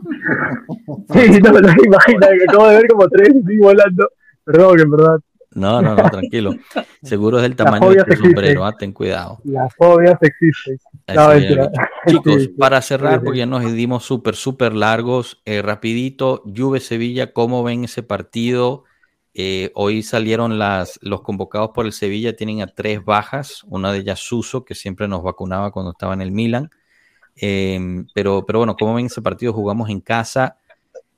Sí, 1.13 1.41
no, 1.41 1.51
no, 1.53 1.59
imagina 1.59 2.29
que 2.29 2.45
acabo 2.49 2.69
de 2.69 2.77
ver 2.77 2.89
como 2.89 3.09
tres 3.09 3.31
volando. 3.61 4.11
Perdón, 4.45 4.81
en 4.81 4.91
verdad 4.91 5.19
no, 5.53 5.83
no, 5.83 5.97
no, 5.97 6.11
tranquilo. 6.11 6.55
Seguro 7.03 7.39
es 7.39 7.43
del 7.43 7.57
tamaño 7.57 7.91
de 7.91 8.05
tu 8.05 8.17
sombrero, 8.17 8.65
ah, 8.65 8.77
ten 8.77 8.93
cuidado. 8.93 9.41
Las 9.45 9.75
fobias 9.75 10.17
existen. 10.21 10.79
Chicos, 12.07 12.49
para 12.57 12.81
cerrar, 12.83 13.23
porque 13.23 13.39
ya 13.41 13.47
nos 13.47 13.73
dimos 13.73 14.05
súper, 14.05 14.37
súper 14.37 14.75
largos, 14.75 15.43
eh, 15.45 15.61
rapidito, 15.61 16.43
Juve 16.45 16.79
Sevilla, 16.79 17.33
¿cómo 17.33 17.65
ven 17.65 17.85
ese 17.85 18.03
partido? 18.05 18.85
Eh, 19.35 19.73
hoy 19.75 20.03
salieron 20.03 20.59
las, 20.59 20.99
los 21.03 21.23
convocados 21.23 21.71
por 21.75 21.87
el 21.87 21.93
Sevilla, 21.93 22.37
tienen 22.37 22.63
a 22.63 22.69
tres 22.69 23.05
bajas, 23.05 23.65
una 23.67 23.93
de 23.93 24.01
ellas 24.01 24.21
Suso, 24.21 24.65
que 24.65 24.75
siempre 24.77 25.09
nos 25.09 25.23
vacunaba 25.23 25.73
cuando 25.73 25.93
estaba 25.93 26.15
en 26.15 26.23
el 26.23 26.31
Milan. 26.31 26.71
Em, 27.35 28.07
pero, 28.15 28.45
pero 28.47 28.61
bueno, 28.61 28.77
¿cómo 28.77 28.95
ven 28.95 29.07
ese 29.07 29.23
partido? 29.23 29.53
Jugamos 29.53 29.89
en 29.91 30.01
casa. 30.01 30.59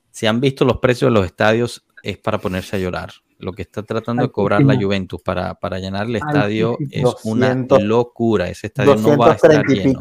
Si 0.09 0.25
han 0.25 0.39
visto 0.39 0.65
los 0.65 0.77
precios 0.77 1.11
de 1.11 1.19
los 1.19 1.25
estadios, 1.25 1.85
es 2.01 2.17
para 2.17 2.37
ponerse 2.39 2.75
a 2.75 2.79
llorar 2.79 3.11
lo 3.43 3.53
que 3.53 3.63
está 3.63 3.83
tratando 3.83 4.23
de 4.23 4.31
cobrar 4.31 4.63
la 4.63 4.75
Juventus 4.75 5.21
para, 5.21 5.55
para 5.55 5.79
llenar 5.79 6.07
el 6.07 6.15
estadio 6.15 6.77
es 6.89 7.05
una 7.23 7.53
locura. 7.79 8.49
Ese 8.49 8.67
estadio 8.67 8.95
no 8.95 9.17
va 9.17 9.31
a 9.31 9.33
estar 9.33 9.65
lleno. 9.65 9.99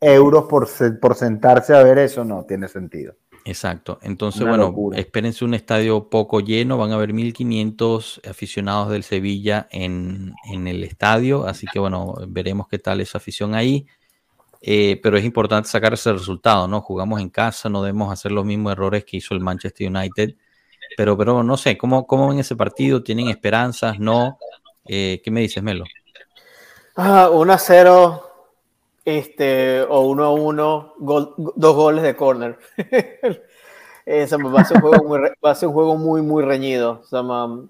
euros 0.00 0.44
por, 0.44 0.68
por 1.00 1.14
sentarse 1.14 1.74
a 1.74 1.82
ver 1.82 1.98
eso 1.98 2.24
no 2.24 2.44
tiene 2.44 2.68
sentido. 2.68 3.14
Exacto. 3.44 3.98
Entonces, 4.02 4.46
bueno, 4.46 4.74
espérense 4.94 5.44
un 5.44 5.54
estadio 5.54 6.10
poco 6.10 6.40
lleno. 6.40 6.76
Van 6.76 6.92
a 6.92 6.96
haber 6.96 7.12
1.500 7.12 8.28
aficionados 8.28 8.90
del 8.90 9.02
Sevilla 9.02 9.66
en, 9.70 10.34
en, 10.52 10.68
el 10.68 10.84
estadio. 10.84 11.46
Así 11.46 11.66
que, 11.72 11.78
bueno, 11.78 12.14
veremos 12.28 12.68
qué 12.68 12.78
tal 12.78 13.00
esa 13.00 13.18
afición 13.18 13.54
ahí. 13.54 13.86
Eh, 14.62 15.00
pero 15.02 15.16
es 15.16 15.24
importante 15.24 15.70
sacar 15.70 15.94
ese 15.94 16.12
resultado, 16.12 16.68
¿no? 16.68 16.82
Jugamos 16.82 17.20
en 17.20 17.30
casa, 17.30 17.70
no 17.70 17.82
debemos 17.82 18.12
hacer 18.12 18.30
los 18.30 18.44
mismos 18.44 18.72
errores 18.72 19.06
que 19.06 19.16
hizo 19.16 19.34
el 19.34 19.40
Manchester 19.40 19.88
United 19.88 20.34
pero, 20.96 21.16
pero 21.16 21.42
no 21.42 21.56
sé, 21.56 21.76
¿cómo, 21.78 22.06
cómo 22.06 22.28
ven 22.28 22.38
ese 22.38 22.56
partido? 22.56 23.02
¿Tienen 23.02 23.28
esperanzas? 23.28 23.98
¿No? 23.98 24.38
Eh, 24.86 25.20
¿Qué 25.24 25.30
me 25.30 25.40
dices, 25.40 25.62
Melo? 25.62 25.84
Ah, 26.96 27.30
1 27.32 27.52
a 27.52 27.58
0 27.58 28.30
este, 29.04 29.82
o 29.82 30.00
1 30.00 30.24
a 30.24 30.32
1, 30.32 30.94
dos 30.98 31.76
goles 31.76 32.02
de 32.02 32.16
corner. 32.16 32.58
va, 34.06 34.60
a 34.60 34.64
ser 34.64 34.76
un 34.76 34.82
juego 34.82 35.04
muy, 35.04 35.20
va 35.44 35.50
a 35.50 35.54
ser 35.54 35.68
un 35.68 35.74
juego 35.74 35.96
muy, 35.96 36.22
muy 36.22 36.44
reñido. 36.44 37.02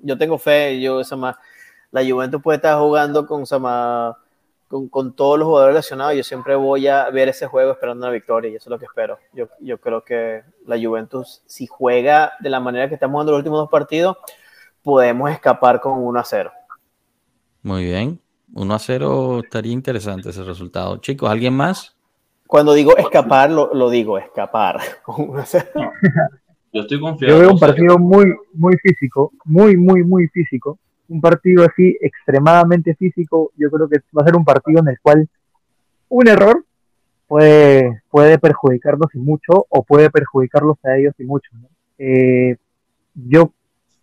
yo 0.03 0.19
tengo 0.19 0.39
fe, 0.39 0.81
yo, 0.81 1.03
la 1.93 2.05
Juventus 2.05 2.43
puede 2.43 2.57
estar 2.57 2.79
jugando 2.79 3.27
con, 3.27 3.45
con, 4.71 4.89
con, 4.89 5.17
todos 5.17 5.37
los 5.37 5.49
jugadores 5.49 5.75
lesionados, 5.75 6.15
yo 6.15 6.23
siempre 6.23 6.55
voy 6.55 6.87
a 6.87 7.11
ver 7.11 7.29
ese 7.29 7.49
juego 7.49 7.73
esperando 7.73 8.07
una 8.07 8.13
victoria 8.13 8.53
y 8.53 8.55
eso 8.55 8.69
es 8.69 8.71
lo 8.71 8.79
que 8.79 8.85
espero. 8.85 9.19
Yo, 9.33 9.49
yo 9.59 9.79
creo 9.79 10.05
que 10.05 10.45
la 10.65 10.79
Juventus, 10.81 11.43
si 11.47 11.67
juega 11.67 12.35
de 12.39 12.51
la 12.51 12.61
manera 12.61 12.89
que 12.89 12.95
estamos 12.95 13.15
jugando 13.15 13.33
los 13.33 13.41
últimos 13.41 13.59
dos 13.59 13.69
partidos, 13.69 14.17
podemos 14.85 15.29
escapar 15.29 15.81
con 15.81 15.99
1 15.99 16.21
a 16.21 16.25
0. 16.25 16.53
Muy 17.65 17.85
bien. 17.85 18.21
1 18.55 18.73
a 18.73 18.79
0 18.79 19.41
estaría 19.43 19.73
interesante 19.73 20.31
ese 20.31 20.45
resultado. 20.45 20.99
Chicos, 20.99 21.29
¿alguien 21.29 21.55
más? 21.55 21.97
Cuando 22.47 22.73
digo 22.73 22.97
escapar, 22.97 23.51
lo, 23.51 23.75
lo 23.75 23.91
digo, 23.91 24.19
escapar. 24.19 24.79
Yo 26.73 26.83
estoy 26.83 27.01
confiado. 27.01 27.35
Yo 27.35 27.41
veo 27.41 27.51
un 27.51 27.59
partido 27.59 27.99
muy, 27.99 28.33
muy 28.53 28.77
físico, 28.77 29.33
muy, 29.45 29.77
muy, 29.77 30.05
muy 30.05 30.29
físico 30.29 30.79
un 31.11 31.21
partido 31.21 31.65
así 31.65 31.97
extremadamente 32.01 32.95
físico, 32.95 33.53
yo 33.57 33.71
creo 33.71 33.89
que 33.89 33.99
va 34.17 34.23
a 34.23 34.25
ser 34.25 34.37
un 34.37 34.45
partido 34.45 34.81
en 34.81 34.89
el 34.89 35.01
cual 35.01 35.29
un 36.09 36.29
error 36.29 36.65
puede, 37.27 38.03
puede 38.11 38.39
perjudicarlos 38.39 39.15
y 39.15 39.19
mucho 39.19 39.67
o 39.69 39.83
puede 39.83 40.09
perjudicarlos 40.11 40.79
a 40.85 40.97
ellos 40.97 41.15
y 41.19 41.25
mucho. 41.25 41.51
Eh, 41.99 42.57
yo 43.15 43.53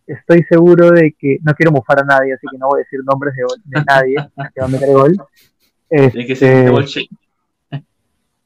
estoy 0.06 0.44
seguro 0.44 0.92
de 0.92 1.16
que 1.18 1.38
no 1.44 1.54
quiero 1.54 1.72
mofar 1.72 2.02
a 2.02 2.06
nadie, 2.06 2.34
así 2.34 2.46
que 2.52 2.58
no 2.58 2.68
voy 2.68 2.82
a 2.82 2.84
decir 2.84 3.00
nombres 3.04 3.34
de, 3.36 3.84
nadie 3.86 4.16
que 4.54 4.62
va 4.62 4.68
a 4.68 4.70
meter 4.70 4.90
gol. 4.90 5.16
Este, 5.90 6.20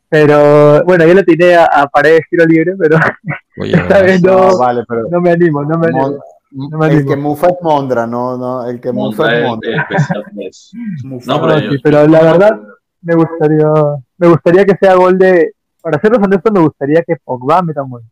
Pero 0.07 0.83
bueno, 0.85 1.05
yo 1.07 1.13
le 1.15 1.23
tiré 1.23 1.55
a, 1.55 1.65
a 1.65 1.88
Paredes 1.88 2.27
tiro 2.29 2.45
libre, 2.45 2.73
pero 2.77 2.97
esta 3.65 4.01
vez 4.03 4.21
no, 4.21 4.57
vale, 4.57 4.83
pero 4.88 5.07
no 5.09 5.19
me 5.19 5.31
animo, 5.31 5.63
no 5.63 5.79
me 5.79 5.88
animo. 5.88 6.19
El 6.52 7.06
que 7.06 7.15
mufa 7.15 7.48
es 7.48 7.56
Mondra, 7.61 8.06
no, 8.06 8.38
no, 8.38 8.68
el 8.68 8.80
que 8.82 8.91
mufa 8.91 9.36
es 9.36 9.48
Mondra. 9.48 9.88
no, 11.03 11.41
pero, 11.41 11.60
sí, 11.60 11.78
pero 11.82 12.07
la 12.07 12.22
verdad 12.22 12.61
me 13.02 13.15
gustaría, 13.15 13.68
me 14.18 14.28
gustaría 14.28 14.65
que 14.65 14.76
sea 14.78 14.95
gol 14.95 15.18
de, 15.18 15.53
para 15.82 15.99
serlos 15.99 16.19
honestos, 16.22 16.52
me 16.52 16.60
gustaría 16.60 17.02
que 17.03 17.15
Pogba 17.23 17.61
meta 17.61 17.84
un 17.84 17.91
gol. 17.91 18.03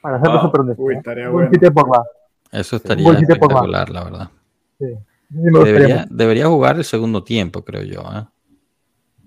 Para 0.00 0.16
hacerlo 0.16 0.36
wow. 0.36 0.42
super 0.42 0.60
honesto. 0.62 0.82
Uy, 0.82 0.96
estaría 0.96 1.28
bueno. 1.28 1.50
de 1.50 1.70
Pogba. 1.70 2.04
Eso 2.50 2.76
estaría 2.76 3.12
espectacular, 3.12 3.90
la 3.90 4.04
verdad. 4.04 4.30
Sí. 4.78 4.86
Debería, 5.28 6.06
debería, 6.10 6.46
jugar 6.48 6.76
el 6.76 6.84
segundo 6.84 7.22
tiempo, 7.22 7.62
creo 7.62 7.82
yo. 7.82 8.00
¿eh? 8.00 8.24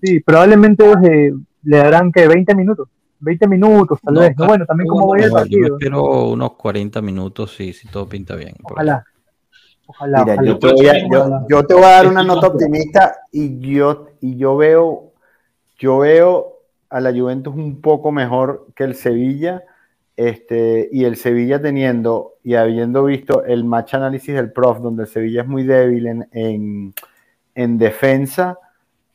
Sí, 0.02 0.20
probablemente 0.20 0.84
eh, 0.84 1.34
le 1.64 1.78
darán 1.78 2.12
que 2.12 2.28
20 2.28 2.56
minutos. 2.56 2.90
20 3.24 3.48
minutos, 3.48 4.00
tal 4.02 4.14
no, 4.14 4.20
vez. 4.20 4.36
No, 4.38 4.48
bueno, 4.48 4.66
también 4.66 4.88
como 4.88 5.08
voy 5.08 5.22
el 5.22 5.32
partido. 5.32 5.68
Yo 5.68 5.74
espero 5.76 6.30
unos 6.30 6.54
40 6.54 7.02
minutos 7.02 7.56
si, 7.56 7.74
si 7.74 7.88
todo 7.88 8.08
pinta 8.08 8.36
bien. 8.36 8.54
Ojalá. 8.64 9.06
Ojalá, 9.86 10.26
Mira, 10.26 10.44
Yo, 10.44 10.60
te 10.60 10.74
voy 10.74 10.88
a, 10.88 10.94
yo, 11.10 11.46
yo, 11.50 11.66
te 11.66 11.74
voy 11.74 11.84
a 11.84 11.90
dar 11.90 12.08
una 12.08 12.24
nota 12.24 12.48
optimista 12.48 13.16
y 13.32 13.60
yo, 13.60 14.08
y 14.22 14.38
yo 14.38 14.56
veo, 14.56 15.12
yo 15.78 16.00
veo 16.00 16.60
a 16.90 17.02
la 17.02 17.12
Juventus 17.12 17.54
un 17.54 17.82
poco 17.82 18.12
mejor 18.12 18.68
que 18.76 18.84
el 18.84 18.96
Sevilla. 18.96 19.64
Este, 20.16 20.90
y 20.92 21.06
el 21.06 21.16
Sevilla 21.16 21.60
teniendo 21.60 22.36
y 22.44 22.54
habiendo 22.54 23.04
visto 23.04 23.44
el 23.46 23.64
match 23.64 23.96
análisis 23.96 24.36
del 24.36 24.52
prof, 24.52 24.80
donde 24.80 25.04
el 25.04 25.10
Sevilla 25.10 25.42
es 25.42 25.48
muy 25.48 25.64
débil 25.64 26.06
en, 26.06 26.30
en, 26.32 26.94
en 27.56 27.78
defensa, 27.80 28.60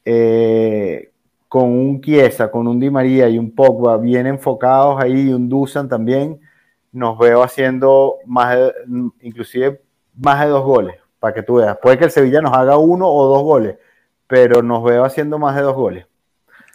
eh, 0.04 1.12
con 1.48 1.64
un 1.64 2.00
Chiesa, 2.00 2.50
con 2.50 2.66
un 2.68 2.78
Di 2.78 2.90
María 2.90 3.28
y 3.28 3.38
un 3.38 3.54
Pogba 3.54 3.96
bien 3.96 4.26
enfocados 4.26 5.02
ahí 5.02 5.28
y 5.28 5.32
un 5.32 5.48
Dusan 5.48 5.88
también, 5.88 6.40
nos 6.92 7.18
veo 7.18 7.42
haciendo 7.42 8.16
más 8.26 8.56
de, 8.56 8.72
inclusive 9.22 9.82
más 10.14 10.40
de 10.40 10.48
dos 10.48 10.64
goles, 10.64 10.96
para 11.18 11.34
que 11.34 11.42
tú 11.42 11.54
veas. 11.54 11.78
Puede 11.80 11.98
que 11.98 12.04
el 12.04 12.10
Sevilla 12.10 12.40
nos 12.40 12.52
haga 12.52 12.76
uno 12.76 13.08
o 13.08 13.26
dos 13.28 13.42
goles, 13.42 13.76
pero 14.26 14.62
nos 14.62 14.84
veo 14.84 15.04
haciendo 15.04 15.38
más 15.38 15.56
de 15.56 15.62
dos 15.62 15.74
goles. 15.74 16.06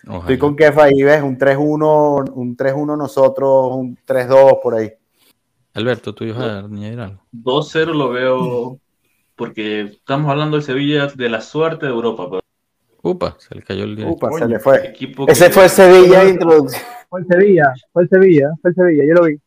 Ojalá. 0.06 0.20
Estoy 0.20 0.38
con 0.38 0.56
Kefa 0.56 0.84
ahí, 0.84 1.02
ves, 1.02 1.22
un 1.22 1.38
3-1, 1.38 2.32
un 2.34 2.58
3-1 2.58 2.98
nosotros, 2.98 3.72
un 3.76 3.98
3-2 4.06 4.60
por 4.62 4.76
ahí. 4.76 4.91
Alberto, 5.74 6.14
tú 6.14 6.26
ibas 6.26 6.40
a 6.40 6.60
añadir 6.60 7.00
algo. 7.00 7.22
2-0 7.32 7.94
lo 7.94 8.10
veo 8.10 8.80
porque 9.36 9.82
estamos 9.82 10.30
hablando 10.30 10.58
de 10.58 10.64
Sevilla 10.64 11.08
de 11.08 11.30
la 11.30 11.41
suerte 11.41 11.86
de 11.86 11.91
Europa, 11.91 12.28
pero 12.30 12.43
Upa, 13.05 13.35
se 13.38 13.53
le 13.53 13.61
cayó 13.61 13.84
el 13.84 14.01
Upa, 14.05 14.31
se 14.31 14.47
le 14.47 14.59
fue. 14.59 14.93
Ese 15.27 15.49
fue 15.49 15.65
el 15.65 15.69
Sevilla 15.69 16.23
de 16.23 16.30
introducción. 16.30 16.81
Fue 17.09 17.19
el 17.19 17.27
Sevilla, 17.27 17.73
fue 17.91 18.03
el 18.03 18.09
Sevilla, 18.09 18.49
fue 18.61 18.71
el 18.71 18.75
Sevilla, 18.75 19.03
yo 19.05 19.13
lo 19.13 19.23
vi. 19.25 19.39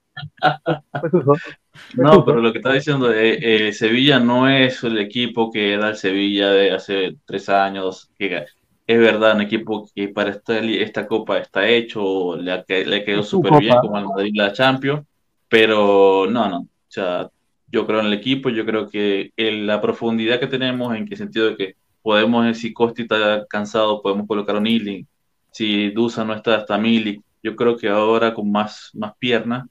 no, 1.96 2.24
pero 2.24 2.42
lo 2.42 2.52
que 2.52 2.58
está 2.58 2.74
diciendo, 2.74 3.10
eh, 3.10 3.38
eh, 3.68 3.72
Sevilla 3.72 4.20
no 4.20 4.46
es 4.46 4.84
el 4.84 4.98
equipo 4.98 5.50
que 5.50 5.72
era 5.72 5.88
el 5.88 5.96
Sevilla 5.96 6.50
de 6.50 6.70
hace 6.70 7.16
tres 7.24 7.48
años. 7.48 8.10
Que 8.18 8.44
es 8.86 8.98
verdad, 8.98 9.36
un 9.36 9.40
equipo 9.40 9.88
que 9.94 10.08
para 10.08 10.30
esta, 10.30 10.58
esta 10.58 11.06
copa 11.06 11.38
está 11.38 11.66
hecho, 11.66 12.36
le, 12.36 12.62
le 12.68 13.04
quedó 13.04 13.22
súper 13.22 13.58
bien 13.58 13.78
como 13.80 13.96
al 13.96 14.04
Madrid 14.04 14.32
la 14.34 14.52
Champions, 14.52 15.02
pero 15.48 16.26
no, 16.30 16.50
no. 16.50 16.58
O 16.58 16.68
sea, 16.88 17.30
yo 17.72 17.86
creo 17.86 18.00
en 18.00 18.06
el 18.06 18.12
equipo, 18.12 18.50
yo 18.50 18.66
creo 18.66 18.86
que 18.86 19.32
en 19.34 19.66
la 19.66 19.80
profundidad 19.80 20.38
que 20.38 20.46
tenemos, 20.46 20.94
en 20.94 21.06
qué 21.06 21.16
sentido 21.16 21.48
de 21.48 21.56
que 21.56 21.76
podemos, 22.06 22.56
si 22.56 22.72
Costi 22.72 23.02
está 23.02 23.44
cansado, 23.48 24.00
podemos 24.00 24.28
colocar 24.28 24.54
a 24.54 24.60
Ealing. 24.60 25.04
Si 25.50 25.90
Dusa 25.90 26.24
no 26.24 26.34
está, 26.34 26.54
hasta 26.54 26.78
Milik. 26.78 27.20
Yo 27.42 27.56
creo 27.56 27.76
que 27.76 27.88
ahora 27.88 28.32
con 28.32 28.48
más, 28.48 28.92
más 28.94 29.14
piernas, 29.18 29.68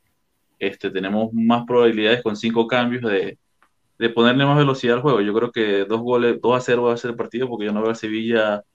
este, 0.59 0.91
tenemos 0.91 1.31
más 1.31 1.63
probabilidades 1.65 2.21
con 2.21 2.35
cinco 2.35 2.67
cambios 2.67 3.03
de, 3.03 3.37
de 3.97 4.09
ponerle 4.09 4.45
más 4.45 4.57
velocidad 4.57 4.97
al 4.97 5.01
juego. 5.01 5.21
Yo 5.21 5.33
creo 5.33 5.49
que 5.49 5.85
dos 5.85 6.01
goles, 6.01 6.37
2 6.41 6.57
a 6.57 6.59
0 6.59 6.83
va 6.83 6.93
a 6.93 6.97
ser 6.97 7.11
el 7.11 7.15
partido 7.15 7.47
porque 7.47 7.67
yo 7.67 7.71
no 7.71 7.81
veo 7.81 7.91
a 7.91 7.95
Sevilla 7.95 8.65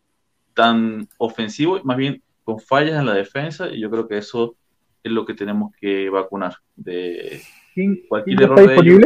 tan 0.55 1.07
ofensivo, 1.19 1.79
más 1.85 1.99
bien 1.99 2.23
con 2.45 2.61
fallas 2.61 2.99
en 2.99 3.05
la 3.05 3.13
defensa, 3.13 3.69
y 3.69 3.79
yo 3.79 3.91
creo 3.91 4.09
que 4.09 4.17
eso 4.17 4.57
es 5.05 5.13
lo 5.13 5.27
que 5.27 5.35
tenemos 5.35 5.75
que 5.79 6.09
vacunar. 6.09 6.55
De 6.77 7.43
cualquier 8.09 8.43
error 8.43 8.67
de 8.67 8.75
ellos. 8.75 9.01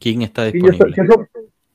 ¿Quién 0.00 0.22
está 0.22 0.46
disponible? 0.46 1.28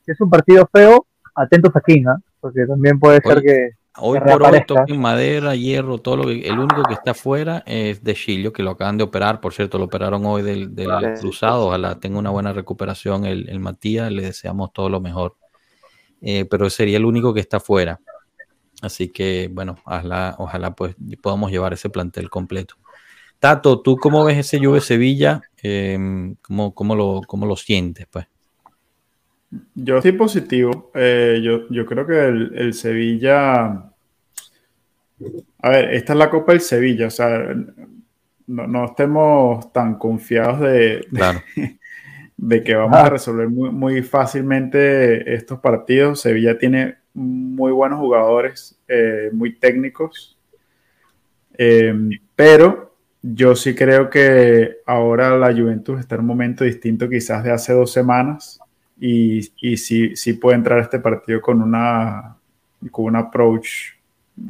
es 0.05 0.19
un 0.19 0.29
partido 0.29 0.67
feo, 0.69 1.07
atentos 1.35 1.75
a 1.75 1.81
King, 1.81 2.03
¿eh? 2.03 2.21
porque 2.39 2.65
también 2.65 2.99
puede 2.99 3.21
ser 3.21 3.41
que. 3.41 3.69
Hoy 3.97 4.19
por 4.19 4.43
hoy 4.43 4.61
toquen 4.67 4.99
madera, 4.99 5.55
hierro, 5.55 5.99
todo 5.99 6.17
lo 6.17 6.23
que. 6.25 6.41
El 6.47 6.59
único 6.59 6.83
que 6.83 6.93
está 6.93 7.11
afuera 7.11 7.63
es 7.65 8.03
de 8.03 8.13
Chilio, 8.13 8.51
que 8.51 8.61
lo 8.61 8.71
acaban 8.71 8.97
de 8.97 9.05
operar. 9.05 9.39
Por 9.39 9.53
cierto, 9.53 9.77
lo 9.77 9.85
operaron 9.85 10.25
hoy 10.25 10.41
del, 10.41 10.75
del 10.75 10.89
cruzado. 11.19 11.67
Ojalá 11.67 11.97
tenga 11.97 12.19
una 12.19 12.29
buena 12.29 12.51
recuperación 12.51 13.25
el, 13.25 13.47
el 13.47 13.59
Matías. 13.61 14.11
Le 14.11 14.21
deseamos 14.23 14.73
todo 14.73 14.89
lo 14.89 14.99
mejor. 14.99 15.37
Eh, 16.21 16.43
pero 16.45 16.69
sería 16.69 16.97
el 16.97 17.05
único 17.05 17.33
que 17.33 17.39
está 17.39 17.57
afuera. 17.57 18.01
Así 18.81 19.09
que, 19.09 19.49
bueno, 19.51 19.77
ojalá, 19.85 20.35
ojalá 20.39 20.75
pues 20.75 20.95
podamos 21.21 21.51
llevar 21.51 21.71
ese 21.71 21.89
plantel 21.89 22.29
completo. 22.29 22.75
Tato, 23.39 23.81
¿tú 23.81 23.97
cómo 23.97 24.25
ves 24.25 24.37
ese 24.37 24.59
Juve 24.59 24.81
Sevilla? 24.81 25.41
Eh, 25.61 25.97
¿cómo, 26.41 26.73
cómo, 26.73 26.95
lo, 26.95 27.21
¿Cómo 27.27 27.45
lo 27.45 27.55
sientes? 27.55 28.07
Pues? 28.07 28.27
Yo 29.75 29.97
estoy 29.97 30.13
positivo. 30.13 30.91
Eh, 30.93 31.41
yo, 31.43 31.67
yo, 31.69 31.85
creo 31.85 32.05
que 32.05 32.25
el, 32.25 32.51
el, 32.55 32.73
Sevilla. 32.73 33.91
A 35.59 35.69
ver, 35.69 35.93
esta 35.93 36.13
es 36.13 36.19
la 36.19 36.29
Copa 36.29 36.51
del 36.51 36.61
Sevilla, 36.61 37.07
o 37.07 37.11
sea, 37.11 37.55
no, 38.47 38.67
no 38.67 38.85
estemos 38.85 39.71
tan 39.71 39.95
confiados 39.95 40.59
de, 40.59 41.05
claro. 41.09 41.41
de, 41.55 41.79
de, 42.37 42.63
que 42.63 42.75
vamos 42.75 42.97
ah. 42.97 43.05
a 43.05 43.09
resolver 43.09 43.49
muy, 43.49 43.71
muy, 43.71 44.03
fácilmente 44.03 45.33
estos 45.33 45.59
partidos. 45.59 46.21
Sevilla 46.21 46.57
tiene 46.57 46.97
muy 47.13 47.71
buenos 47.71 47.99
jugadores, 47.99 48.77
eh, 48.87 49.29
muy 49.31 49.55
técnicos, 49.57 50.37
eh, 51.57 51.93
pero 52.35 52.93
yo 53.21 53.55
sí 53.55 53.73
creo 53.73 54.09
que 54.09 54.77
ahora 54.85 55.37
la 55.37 55.51
Juventus 55.51 55.99
está 55.99 56.15
en 56.15 56.21
un 56.21 56.27
momento 56.27 56.63
distinto 56.63 57.09
quizás 57.09 57.43
de 57.43 57.51
hace 57.51 57.73
dos 57.73 57.91
semanas 57.91 58.59
y, 58.99 59.49
y 59.61 59.77
sí, 59.77 60.33
puede 60.33 60.55
entrar 60.55 60.79
este 60.79 60.99
partido 60.99 61.41
con, 61.41 61.61
una, 61.61 62.37
con 62.91 63.05
un 63.05 63.15
approach 63.15 63.93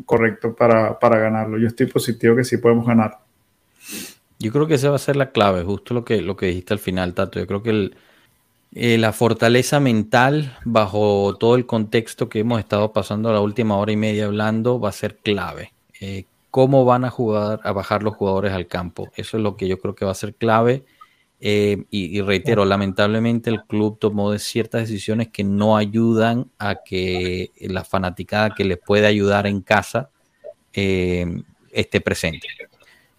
correcto 0.06 0.56
para, 0.56 0.98
para 1.00 1.20
ganarlo. 1.20 1.58
Yo 1.58 1.68
estoy 1.68 1.88
positivo 1.88 2.36
que 2.36 2.44
sí 2.44 2.58
podemos 2.58 2.86
ganar. 2.86 3.20
Yo 4.40 4.52
creo 4.52 4.68
que 4.68 4.76
esa 4.76 4.90
va 4.90 4.98
a 4.98 5.00
ser 5.00 5.16
la 5.16 5.32
clave, 5.32 5.64
justo 5.64 5.94
lo 5.94 6.04
que, 6.04 6.22
lo 6.22 6.36
que 6.36 6.48
dijiste 6.48 6.74
al 6.74 6.80
final, 6.80 7.14
Tato. 7.14 7.40
Yo 7.40 7.48
creo 7.48 7.64
que 7.64 7.92
eh, 8.74 8.98
la 8.98 9.14
fortaleza 9.14 9.80
mental 9.80 10.58
bajo 10.66 11.38
todo 11.38 11.56
el 11.56 11.66
contexto 11.66 12.28
que 12.28 12.40
hemos 12.40 12.60
estado 12.60 12.92
pasando 12.92 13.32
la 13.32 13.40
última 13.40 13.78
hora 13.78 13.94
y 13.94 13.98
media 13.98 14.26
hablando 14.26 14.80
va 14.80 14.90
a 14.90 14.94
ser 14.94 15.18
clave. 15.18 15.72
Eh, 16.02 16.26
¿Cómo 16.52 16.86
van 16.86 17.06
a 17.06 17.10
jugar, 17.10 17.60
a 17.64 17.72
bajar 17.72 18.04
los 18.04 18.16
jugadores 18.16 18.54
al 18.54 18.68
campo? 18.68 19.10
Eso 19.16 19.38
es 19.38 19.44
lo 19.44 19.56
que 19.56 19.68
yo 19.68 19.78
creo 19.80 19.96
que 19.96 20.06
va 20.06 20.12
a 20.12 20.16
ser 20.16 20.36
clave. 20.36 20.84
Eh, 21.40 21.86
y, 21.90 22.18
y, 22.18 22.22
reitero, 22.22 22.64
lamentablemente 22.66 23.50
el 23.50 23.64
club 23.66 24.00
tomó 24.00 24.38
ciertas 24.38 24.82
decisiones 24.82 25.30
que 25.30 25.44
no 25.44 25.76
ayudan 25.76 26.50
a 26.58 26.76
que 26.84 27.52
la 27.60 27.84
fanaticada 27.84 28.56
que 28.56 28.64
les 28.64 28.78
puede 28.78 29.06
ayudar 29.06 29.46
en 29.46 29.62
casa 29.62 30.10
eh, 30.74 31.44
esté 31.72 32.02
presente. 32.02 32.48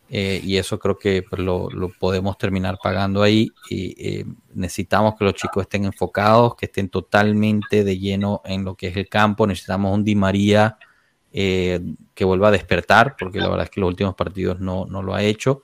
Eh, 0.08 0.40
y 0.42 0.56
eso 0.56 0.78
creo 0.78 0.96
que 0.96 1.22
pues, 1.22 1.42
lo, 1.42 1.68
lo, 1.70 1.90
podemos 1.90 2.38
terminar 2.38 2.78
pagando 2.82 3.22
ahí. 3.22 3.50
Y 3.68 4.24
necesitamos 4.54 5.14
que 5.16 5.24
los 5.24 5.34
chicos 5.34 5.62
estén 5.62 5.84
enfocados, 5.84 6.56
que 6.56 6.66
estén 6.66 6.88
totalmente 6.88 7.84
de 7.84 7.98
lleno 7.98 8.40
en 8.44 8.64
lo 8.64 8.76
que 8.76 8.88
es 8.88 8.96
el 8.96 9.08
campo. 9.08 9.46
Necesitamos 9.46 9.94
un 9.94 10.04
Di 10.04 10.14
María 10.14 10.78
que 11.32 12.24
vuelva 12.24 12.48
a 12.48 12.50
despertar, 12.50 13.14
porque 13.18 13.38
la 13.38 13.48
verdad 13.48 13.64
es 13.64 13.70
que 13.70 13.80
los 13.80 13.88
últimos 13.88 14.14
partidos 14.14 14.58
no, 14.58 14.86
no 14.86 15.02
lo 15.02 15.14
ha 15.14 15.22
hecho. 15.22 15.62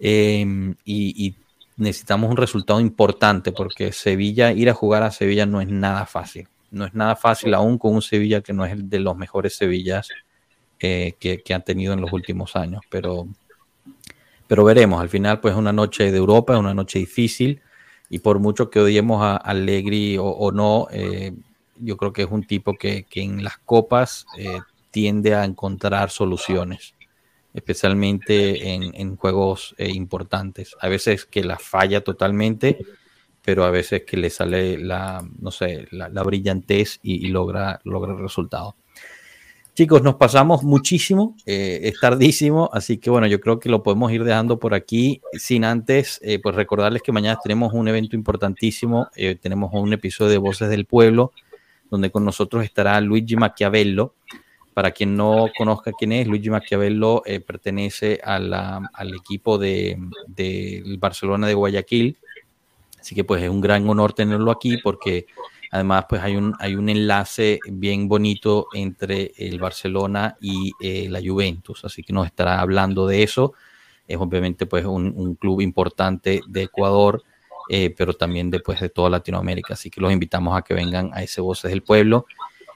y, 0.00 0.74
y 0.84 1.36
necesitamos 1.78 2.30
un 2.30 2.36
resultado 2.36 2.80
importante 2.80 3.52
porque 3.52 3.92
Sevilla, 3.92 4.52
ir 4.52 4.68
a 4.68 4.74
jugar 4.74 5.04
a 5.04 5.10
Sevilla 5.10 5.46
no 5.46 5.60
es 5.60 5.68
nada 5.68 6.04
fácil. 6.04 6.48
No 6.70 6.84
es 6.84 6.92
nada 6.92 7.16
fácil 7.16 7.54
aún 7.54 7.78
con 7.78 7.94
un 7.94 8.02
Sevilla 8.02 8.42
que 8.42 8.52
no 8.52 8.66
es 8.66 8.72
el 8.72 8.90
de 8.90 8.98
los 8.98 9.16
mejores 9.16 9.56
Sevillas 9.56 10.08
eh, 10.80 11.14
que, 11.18 11.42
que, 11.42 11.54
han 11.54 11.64
tenido 11.64 11.94
en 11.94 12.00
los 12.00 12.12
últimos 12.12 12.56
años. 12.56 12.82
Pero, 12.90 13.28
pero 14.46 14.64
veremos. 14.64 15.00
Al 15.00 15.08
final, 15.08 15.40
pues 15.40 15.52
es 15.52 15.58
una 15.58 15.72
noche 15.72 16.12
de 16.12 16.18
Europa, 16.18 16.52
es 16.52 16.60
una 16.60 16.74
noche 16.74 16.98
difícil. 16.98 17.62
Y 18.10 18.18
por 18.18 18.38
mucho 18.38 18.70
que 18.70 18.80
odiemos 18.80 19.22
a 19.22 19.36
Allegri 19.36 20.18
o, 20.18 20.26
o 20.26 20.52
no, 20.52 20.88
eh, 20.90 21.32
yo 21.76 21.96
creo 21.96 22.12
que 22.12 22.22
es 22.22 22.30
un 22.30 22.42
tipo 22.42 22.74
que, 22.74 23.04
que 23.04 23.22
en 23.22 23.44
las 23.44 23.58
copas 23.58 24.26
eh, 24.36 24.60
tiende 24.90 25.34
a 25.34 25.44
encontrar 25.44 26.10
soluciones 26.10 26.94
especialmente 27.58 28.72
en, 28.72 28.94
en 28.94 29.16
juegos 29.16 29.74
eh, 29.78 29.90
importantes. 29.90 30.76
A 30.80 30.88
veces 30.88 31.26
que 31.26 31.44
la 31.44 31.58
falla 31.58 32.02
totalmente, 32.02 32.78
pero 33.42 33.64
a 33.64 33.70
veces 33.70 34.04
que 34.04 34.16
le 34.16 34.30
sale 34.30 34.78
la, 34.78 35.26
no 35.38 35.50
sé, 35.50 35.88
la, 35.90 36.08
la 36.08 36.22
brillantez 36.22 37.00
y, 37.02 37.26
y, 37.26 37.28
logra, 37.30 37.80
logra 37.84 38.12
el 38.12 38.18
resultado. 38.18 38.76
Chicos, 39.74 40.02
nos 40.02 40.16
pasamos 40.16 40.64
muchísimo, 40.64 41.36
eh, 41.46 41.78
es 41.84 42.00
tardísimo, 42.00 42.68
así 42.72 42.98
que 42.98 43.10
bueno, 43.10 43.28
yo 43.28 43.40
creo 43.40 43.60
que 43.60 43.68
lo 43.68 43.84
podemos 43.84 44.10
ir 44.10 44.24
dejando 44.24 44.58
por 44.58 44.74
aquí, 44.74 45.20
sin 45.34 45.64
antes, 45.64 46.18
eh, 46.24 46.40
pues 46.42 46.56
recordarles 46.56 47.00
que 47.00 47.12
mañana 47.12 47.38
tenemos 47.40 47.72
un 47.72 47.86
evento 47.86 48.16
importantísimo, 48.16 49.08
eh, 49.14 49.36
tenemos 49.36 49.70
un 49.72 49.92
episodio 49.92 50.32
de 50.32 50.38
Voces 50.38 50.68
del 50.68 50.84
Pueblo, 50.84 51.32
donde 51.92 52.10
con 52.10 52.24
nosotros 52.24 52.64
estará 52.64 53.00
Luigi 53.00 53.36
Maquiavelo. 53.36 54.14
Para 54.78 54.92
quien 54.92 55.16
no 55.16 55.48
conozca 55.58 55.90
quién 55.90 56.12
es, 56.12 56.28
Luigi 56.28 56.50
Maquiavelo 56.50 57.24
pertenece 57.44 58.20
al 58.22 59.12
equipo 59.12 59.58
del 59.58 60.08
de, 60.28 60.96
Barcelona 61.00 61.48
de 61.48 61.54
Guayaquil, 61.54 62.16
así 63.00 63.16
que 63.16 63.24
pues 63.24 63.42
es 63.42 63.50
un 63.50 63.60
gran 63.60 63.88
honor 63.88 64.12
tenerlo 64.12 64.52
aquí 64.52 64.76
porque 64.76 65.26
Además, 65.70 66.06
pues 66.08 66.22
hay 66.22 66.36
un, 66.36 66.54
hay 66.58 66.76
un 66.76 66.88
enlace 66.88 67.60
bien 67.70 68.08
bonito 68.08 68.68
entre 68.72 69.32
el 69.36 69.58
Barcelona 69.58 70.36
y 70.40 70.72
eh, 70.80 71.08
la 71.10 71.20
Juventus, 71.20 71.84
así 71.84 72.02
que 72.02 72.12
nos 72.12 72.26
estará 72.26 72.60
hablando 72.60 73.06
de 73.06 73.22
eso. 73.22 73.52
Es 74.06 74.16
obviamente 74.16 74.64
pues 74.64 74.86
un, 74.86 75.34
club 75.34 75.60
importante 75.60 76.40
de 76.46 76.62
Ecuador, 76.62 77.22
eh, 77.68 77.94
pero 77.94 78.14
también 78.14 78.50
después 78.50 78.80
de 78.80 78.88
toda 78.88 79.10
Latinoamérica. 79.10 79.74
Así 79.74 79.90
que 79.90 80.00
los 80.00 80.10
invitamos 80.10 80.56
a 80.56 80.62
que 80.62 80.72
vengan 80.72 81.10
a 81.12 81.22
ese 81.22 81.42
Voces 81.42 81.70
del 81.70 81.82
Pueblo. 81.82 82.24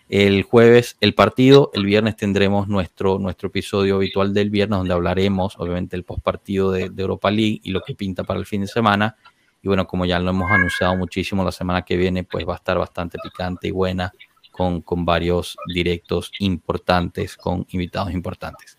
El 0.08 0.42
jueves 0.42 0.96
el 1.00 1.14
partido, 1.14 1.70
el 1.74 1.86
viernes 1.86 2.16
tendremos 2.16 2.68
nuestro, 2.68 3.18
nuestro 3.18 3.48
episodio 3.48 3.96
habitual 3.96 4.34
del 4.34 4.50
viernes 4.50 4.78
donde 4.78 4.94
hablaremos 4.94 5.54
obviamente 5.58 5.96
del 5.96 6.04
postpartido 6.04 6.70
de, 6.70 6.90
de 6.90 7.02
Europa 7.02 7.30
League 7.30 7.60
y 7.62 7.70
lo 7.70 7.80
que 7.80 7.94
pinta 7.94 8.24
para 8.24 8.38
el 8.38 8.46
fin 8.46 8.60
de 8.62 8.66
semana. 8.66 9.16
Y 9.62 9.68
bueno, 9.68 9.86
como 9.86 10.04
ya 10.04 10.18
lo 10.18 10.30
hemos 10.30 10.50
anunciado 10.50 10.96
muchísimo, 10.96 11.44
la 11.44 11.52
semana 11.52 11.82
que 11.82 11.96
viene 11.96 12.24
pues 12.24 12.46
va 12.46 12.54
a 12.54 12.56
estar 12.56 12.78
bastante 12.78 13.18
picante 13.22 13.68
y 13.68 13.70
buena 13.70 14.12
con, 14.50 14.82
con 14.82 15.04
varios 15.04 15.56
directos 15.72 16.30
importantes, 16.40 17.36
con 17.36 17.64
invitados 17.70 18.12
importantes. 18.12 18.78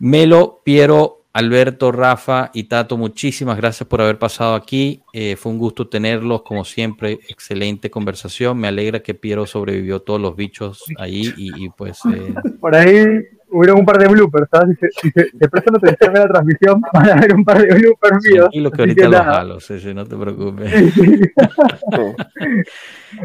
Melo, 0.00 0.60
Piero, 0.64 1.19
Alberto, 1.32 1.92
Rafa 1.92 2.50
y 2.52 2.64
Tato, 2.64 2.96
muchísimas 2.96 3.56
gracias 3.56 3.88
por 3.88 4.00
haber 4.00 4.18
pasado 4.18 4.54
aquí. 4.54 5.02
Eh, 5.12 5.36
fue 5.36 5.52
un 5.52 5.58
gusto 5.58 5.88
tenerlos, 5.88 6.42
como 6.42 6.64
siempre, 6.64 7.20
excelente 7.28 7.90
conversación. 7.90 8.58
Me 8.58 8.68
alegra 8.68 9.00
que 9.00 9.14
Piero 9.14 9.46
sobrevivió 9.46 10.00
todos 10.00 10.20
los 10.20 10.34
bichos 10.34 10.84
ahí 10.98 11.32
y, 11.36 11.68
pues... 11.70 12.00
Eh, 12.12 12.34
por 12.60 12.74
ahí 12.74 13.06
hubo 13.50 13.74
un 13.74 13.84
par 13.84 13.98
de 13.98 14.08
bloopers, 14.08 14.48
¿sabes? 14.50 14.78
Si, 15.00 15.10
se, 15.10 15.30
si 15.30 15.38
prestan 15.38 15.76
atención 15.76 16.16
a 16.16 16.20
la 16.20 16.28
transmisión, 16.28 16.82
van 16.92 17.10
a 17.10 17.20
ver 17.20 17.34
un 17.34 17.44
par 17.44 17.60
de 17.60 17.74
bloopers 17.74 18.24
míos. 18.24 18.48
Y 18.52 18.60
lo 18.60 18.70
que 18.70 18.82
ahorita 18.82 19.08
los 19.08 19.20
jalo, 19.20 19.60
sí, 19.60 19.94
no 19.94 20.06
te 20.06 20.16
preocupes. 20.16 20.72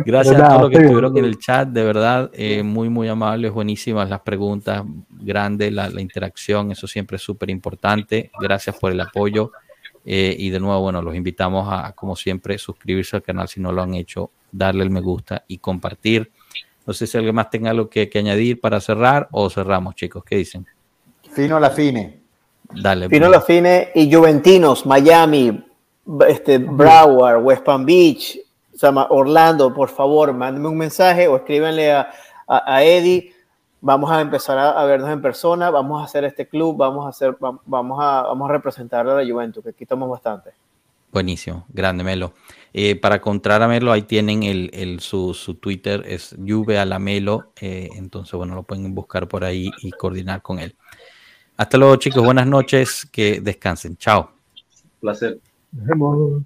Gracias 0.05 0.39
a 0.39 0.47
todos 0.47 0.61
los 0.61 0.69
que 0.71 0.77
estuvieron 0.77 1.17
en 1.17 1.25
el 1.25 1.37
chat, 1.37 1.69
de 1.69 1.83
verdad, 1.83 2.29
eh, 2.33 2.63
muy, 2.63 2.89
muy 2.89 3.07
amables, 3.07 3.51
buenísimas 3.51 4.09
las 4.09 4.21
preguntas, 4.21 4.83
grande 5.09 5.71
la, 5.71 5.89
la 5.89 6.01
interacción, 6.01 6.71
eso 6.71 6.87
siempre 6.87 7.17
es 7.17 7.23
súper 7.23 7.49
importante. 7.49 8.31
Gracias 8.39 8.77
por 8.77 8.91
el 8.91 9.01
apoyo. 9.01 9.51
Eh, 10.07 10.35
y 10.37 10.51
de 10.51 10.59
nuevo, 10.59 10.81
bueno, 10.81 11.01
los 11.01 11.15
invitamos 11.15 11.67
a, 11.67 11.93
como 11.93 12.15
siempre, 12.15 12.59
suscribirse 12.59 13.15
al 13.15 13.23
canal 13.23 13.47
si 13.47 13.59
no 13.59 13.71
lo 13.71 13.81
han 13.81 13.95
hecho, 13.95 14.31
darle 14.51 14.83
el 14.83 14.91
me 14.91 15.01
gusta 15.01 15.43
y 15.47 15.57
compartir. 15.57 16.31
No 16.85 16.93
sé 16.93 17.07
si 17.07 17.17
alguien 17.17 17.35
más 17.35 17.49
tenga 17.49 17.71
algo 17.71 17.89
que, 17.89 18.09
añadir 18.15 18.61
para 18.61 18.79
cerrar 18.79 19.27
o 19.31 19.49
cerramos, 19.49 19.95
chicos. 19.95 20.23
¿Qué 20.23 20.37
dicen? 20.37 20.65
Fino 21.31 21.59
la 21.59 21.69
fine. 21.69 22.21
Dale. 22.73 23.09
Fino 23.09 23.27
pues. 23.27 23.31
la 23.31 23.41
fine 23.41 23.89
y 23.95 24.11
Juventinos, 24.13 24.85
Miami, 24.85 25.65
este, 26.27 26.57
Broward, 26.59 27.43
West 27.43 27.63
Palm 27.63 27.85
Beach, 27.85 28.39
Orlando, 29.09 29.73
por 29.73 29.89
favor, 29.89 30.33
mándenme 30.33 30.67
un 30.67 30.77
mensaje 30.77 31.27
o 31.27 31.37
escríbanle 31.37 31.91
a, 31.91 32.09
a, 32.47 32.83
Eddie. 32.83 33.33
Vamos 33.81 34.11
a 34.11 34.21
empezar 34.21 34.57
a, 34.57 34.83
vernos 34.85 35.09
en 35.09 35.21
persona, 35.21 35.69
vamos 35.69 36.01
a 36.01 36.05
hacer 36.05 36.23
este 36.23 36.47
club, 36.47 36.75
vamos 36.77 37.05
a 37.05 37.09
hacer, 37.09 37.37
vamos 37.39 37.99
a, 38.01 38.23
vamos 38.23 38.49
a 38.49 38.53
representar 38.53 39.07
a 39.07 39.21
la 39.21 39.31
Juventus, 39.31 39.63
que 39.63 39.69
aquí 39.71 39.83
estamos 39.83 40.09
bastante. 40.09 40.51
Buenísimo, 41.11 41.65
grande 41.69 42.03
Melo. 42.03 42.33
Eh, 42.77 42.97
para 42.97 43.15
encontrar 43.15 43.61
a 43.61 43.69
Melo, 43.69 43.93
ahí 43.93 44.01
tienen 44.01 44.43
el, 44.43 44.99
su, 44.99 45.33
Twitter, 45.61 46.03
es 46.05 46.35
Juve 46.37 46.77
Alamelo. 46.77 47.53
Eh, 47.61 47.87
entonces, 47.95 48.33
bueno, 48.33 48.53
lo 48.53 48.63
pueden 48.63 48.93
buscar 48.93 49.29
por 49.29 49.45
ahí 49.45 49.71
y 49.81 49.91
coordinar 49.91 50.41
con 50.41 50.59
él. 50.59 50.75
Hasta 51.55 51.77
luego, 51.77 51.95
chicos. 51.95 52.21
Buenas 52.21 52.47
noches. 52.47 53.07
Que 53.09 53.39
descansen. 53.39 53.95
Chao. 53.95 54.29
Placer. 54.99 55.39
Nos 55.71 55.85
vemos. 55.85 56.43